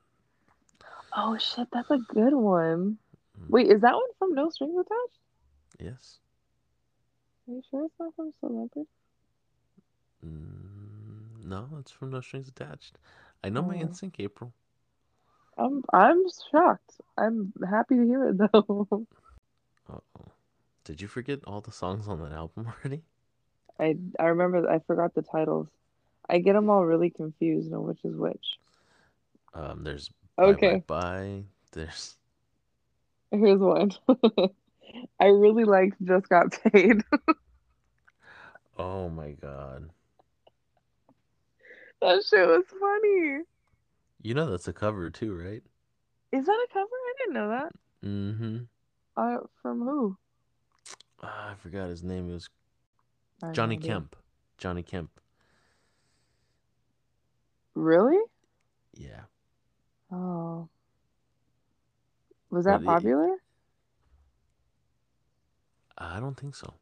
Oh 1.16 1.38
shit, 1.38 1.68
that's 1.72 1.90
a 1.92 1.98
good 1.98 2.34
one. 2.34 2.98
Mm. 3.40 3.50
Wait, 3.50 3.68
is 3.72 3.82
that 3.82 3.96
one 3.96 4.14
from 4.20 4.34
No 4.36 4.50
Strings 4.50 4.76
Attached? 4.76 5.20
yes. 5.80 6.20
Are 7.48 7.54
you 7.54 7.62
sure 7.70 7.86
it's 7.86 7.94
not 8.00 8.16
from 8.16 8.32
Celebrity? 8.40 8.88
Mm, 10.26 11.44
no, 11.46 11.70
it's 11.80 11.92
from 11.92 12.12
No 12.12 12.22
Strings 12.22 12.48
Attached. 12.48 12.98
I 13.44 13.50
know 13.50 13.62
my 13.62 13.76
Oh. 13.76 13.78
NSYNC 13.78 14.20
April. 14.20 14.54
I'm 15.58 15.84
I'm 15.92 16.24
shocked. 16.52 17.02
I'm 17.18 17.54
happy 17.68 17.96
to 17.96 18.04
hear 18.06 18.30
it 18.30 18.38
though. 18.52 19.08
Uh 19.90 20.00
oh. 20.20 20.32
Did 20.84 21.02
you 21.02 21.08
forget 21.08 21.44
all 21.46 21.62
the 21.62 21.72
songs 21.72 22.08
on 22.08 22.20
that 22.22 22.34
album 22.34 22.68
already? 22.84 23.04
I 23.80 23.98
I 24.20 24.26
remember 24.26 24.68
I 24.68 24.80
forgot 24.80 25.14
the 25.14 25.22
titles. 25.22 25.68
I 26.30 26.40
get 26.40 26.54
them 26.54 26.70
all 26.72 26.86
really 26.86 27.10
confused 27.12 27.72
on 27.74 27.84
which 27.84 28.04
is 28.04 28.16
which. 28.16 28.58
Um, 29.54 29.84
there's 29.84 30.12
Bye 30.42 30.58
Okay, 30.58 30.58
Bye 30.58 30.84
Bye. 30.88 31.44
There's 31.72 32.18
here's 33.32 33.60
one. 33.60 33.92
I 35.20 35.26
really 35.28 35.66
liked 35.66 36.04
Just 36.04 36.30
Got 36.30 36.58
Paid. 36.72 37.04
oh 38.78 39.10
my 39.10 39.32
god. 39.32 39.90
That 42.04 42.24
shit 42.26 42.48
was 42.48 42.64
funny. 42.80 43.44
You 44.22 44.34
know 44.34 44.50
that's 44.50 44.68
a 44.68 44.74
cover 44.74 45.10
too, 45.10 45.36
right? 45.36 45.64
Is 46.32 46.46
that 46.46 46.52
a 46.70 46.74
cover? 46.74 46.86
I 46.92 47.14
didn't 47.20 47.34
know 47.34 47.50
that. 47.50 47.72
Mm-hmm. 48.06 48.58
Uh, 49.18 49.38
from 49.62 49.80
who? 49.82 50.18
Ah, 51.22 51.52
I 51.52 51.56
forgot 51.56 51.90
his 51.90 52.04
name. 52.04 52.30
It 52.30 52.34
was 52.34 52.50
Johnny. 53.54 53.78
Kemp. 53.78 54.16
Johnny 54.58 54.84
Kemp. 54.84 55.10
Really? 57.76 58.20
Yeah. 58.94 59.22
Oh. 60.12 60.68
Was 62.50 62.66
that 62.66 62.84
But 62.84 62.92
it- 62.92 62.96
popular? 62.96 63.36
I 65.98 66.20
don't 66.20 66.36
think 66.40 66.56
so. 66.56 66.74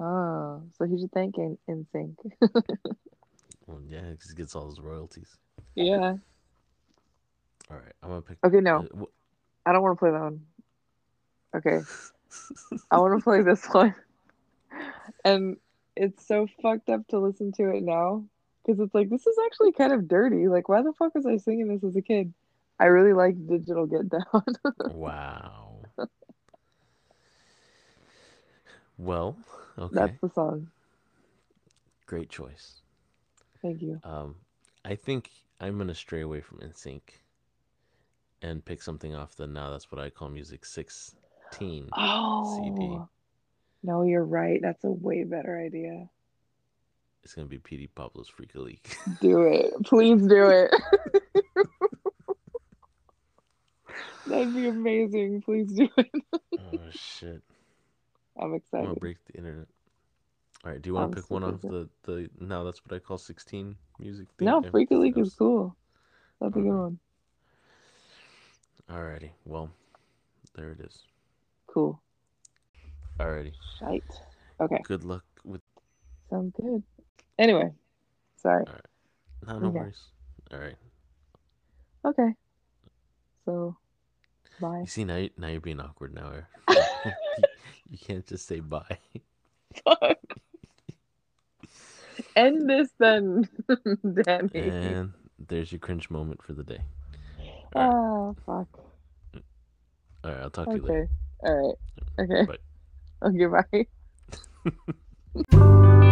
Oh, 0.00 0.62
so 0.76 0.84
he 0.86 0.98
should 0.98 1.12
thank 1.12 1.36
In 1.38 1.56
NSYNC. 1.68 2.16
Well, 3.72 3.80
yeah, 3.88 4.02
because 4.10 4.28
he 4.28 4.36
gets 4.36 4.54
all 4.54 4.64
those 4.68 4.80
royalties. 4.80 5.38
yeah. 5.74 6.14
All 7.70 7.76
right, 7.78 7.92
I'm 8.02 8.10
gonna 8.10 8.20
pick. 8.20 8.36
Okay, 8.44 8.60
no, 8.60 8.80
uh, 8.80 8.82
wh- 8.98 9.12
I 9.64 9.72
don't 9.72 9.82
want 9.82 9.96
to 9.96 9.98
play 9.98 10.10
that 10.10 10.20
one. 10.20 10.42
Okay, 11.56 11.80
I 12.90 12.98
want 12.98 13.18
to 13.18 13.24
play 13.24 13.40
this 13.42 13.64
one. 13.72 13.94
And 15.24 15.56
it's 15.96 16.26
so 16.26 16.46
fucked 16.60 16.90
up 16.90 17.06
to 17.08 17.18
listen 17.18 17.52
to 17.52 17.70
it 17.70 17.82
now 17.82 18.24
because 18.64 18.78
it's 18.80 18.94
like 18.94 19.08
this 19.08 19.26
is 19.26 19.36
actually 19.46 19.72
kind 19.72 19.92
of 19.92 20.06
dirty. 20.06 20.48
Like, 20.48 20.68
why 20.68 20.82
the 20.82 20.92
fuck 20.92 21.14
was 21.14 21.24
I 21.24 21.38
singing 21.38 21.68
this 21.68 21.82
as 21.82 21.96
a 21.96 22.02
kid? 22.02 22.34
I 22.78 22.86
really 22.86 23.14
like 23.14 23.46
Digital 23.46 23.86
Get 23.86 24.10
Down. 24.10 24.44
wow. 24.90 25.76
Well, 28.98 29.36
okay, 29.78 29.94
That's 29.94 30.20
the 30.20 30.28
song. 30.30 30.68
great 32.06 32.28
choice. 32.28 32.81
Thank 33.62 33.80
you. 33.82 34.00
Um, 34.04 34.34
I 34.84 34.96
think 34.96 35.30
I'm 35.60 35.78
gonna 35.78 35.94
stray 35.94 36.20
away 36.20 36.40
from 36.40 36.58
NSYNC 36.58 37.00
and 38.42 38.64
pick 38.64 38.82
something 38.82 39.14
off 39.14 39.36
the 39.36 39.46
now 39.46 39.70
that's 39.70 39.90
what 39.92 40.00
I 40.00 40.10
call 40.10 40.28
music 40.28 40.64
16. 40.64 41.88
Oh, 41.96 43.08
no, 43.84 44.02
you're 44.02 44.24
right. 44.24 44.60
That's 44.60 44.82
a 44.84 44.90
way 44.90 45.24
better 45.24 45.58
idea. 45.58 46.08
It's 47.22 47.34
gonna 47.34 47.46
be 47.46 47.58
Petey 47.58 47.88
Pablo's 47.88 48.28
Freek-a-Leek. 48.28 48.96
Do 49.20 49.42
it. 49.52 49.72
Please 49.84 50.26
do 50.26 50.48
it. 50.48 50.70
That'd 54.26 54.54
be 54.54 54.68
amazing. 54.68 55.42
Please 55.42 55.72
do 55.72 55.88
it. 55.96 56.10
oh 56.32 56.78
shit! 56.90 57.42
I'm 58.40 58.54
excited. 58.54 58.82
I'm 58.82 58.84
gonna 58.84 59.00
break 59.00 59.24
the 59.26 59.34
internet. 59.34 59.66
All 60.64 60.70
right, 60.70 60.80
do 60.80 60.88
you 60.90 60.94
want 60.94 61.10
to 61.12 61.20
pick 61.20 61.30
one 61.30 61.42
off 61.42 61.60
the 61.60 61.88
the 62.04 62.30
now 62.38 62.62
that's 62.62 62.84
what 62.84 62.94
I 62.94 63.00
call 63.00 63.18
16 63.18 63.76
music? 63.98 64.28
thing? 64.38 64.46
No, 64.46 64.62
Freek-a-Leek 64.62 65.18
is 65.18 65.34
cool. 65.34 65.76
That's 66.40 66.56
a 66.56 66.60
good 66.60 66.72
one. 66.72 66.98
Alrighty, 68.90 69.30
well, 69.44 69.70
there 70.54 70.70
it 70.70 70.80
is. 70.80 71.02
Cool. 71.66 72.00
Alrighty, 73.18 73.52
Shite. 73.78 74.04
Okay, 74.60 74.80
good 74.84 75.02
luck 75.02 75.24
with. 75.44 75.60
sounds 76.30 76.52
good. 76.60 76.82
Anyway, 77.38 77.70
sorry. 78.36 78.64
All 78.66 78.72
right. 78.72 78.86
No, 79.48 79.58
no 79.58 79.68
Okay. 79.70 79.78
worries. 79.80 80.02
All 80.52 80.58
right. 80.60 80.76
Okay. 82.04 82.28
So, 83.44 83.76
bye. 84.60 84.80
You 84.82 84.86
see 84.86 85.04
now, 85.04 85.16
you- 85.16 85.30
now 85.36 85.48
you're 85.48 85.60
being 85.60 85.80
awkward 85.80 86.14
now. 86.14 86.32
you, 86.68 86.74
you 87.90 87.98
can't 87.98 88.26
just 88.26 88.46
say 88.46 88.60
bye. 88.60 88.98
Fuck. 89.84 90.18
End 92.36 92.68
this 92.68 92.88
then, 92.98 93.48
Danny. 94.24 94.50
And 94.54 95.12
there's 95.38 95.70
your 95.72 95.78
cringe 95.78 96.10
moment 96.10 96.42
for 96.42 96.52
the 96.54 96.62
day. 96.64 96.80
All 97.74 97.82
right, 97.82 97.90
Ah, 97.94 98.32
fuck. 98.46 98.68
all 100.24 100.30
right 100.30 100.40
I'll 100.40 100.50
talk 100.50 100.68
to 100.70 100.76
you 100.76 100.82
later. 100.82 101.08
All 101.44 101.54
right. 101.54 101.76
Okay. 102.30 102.46
Bye. 102.46 102.58
Okay, 103.24 103.46
bye. 105.54 106.02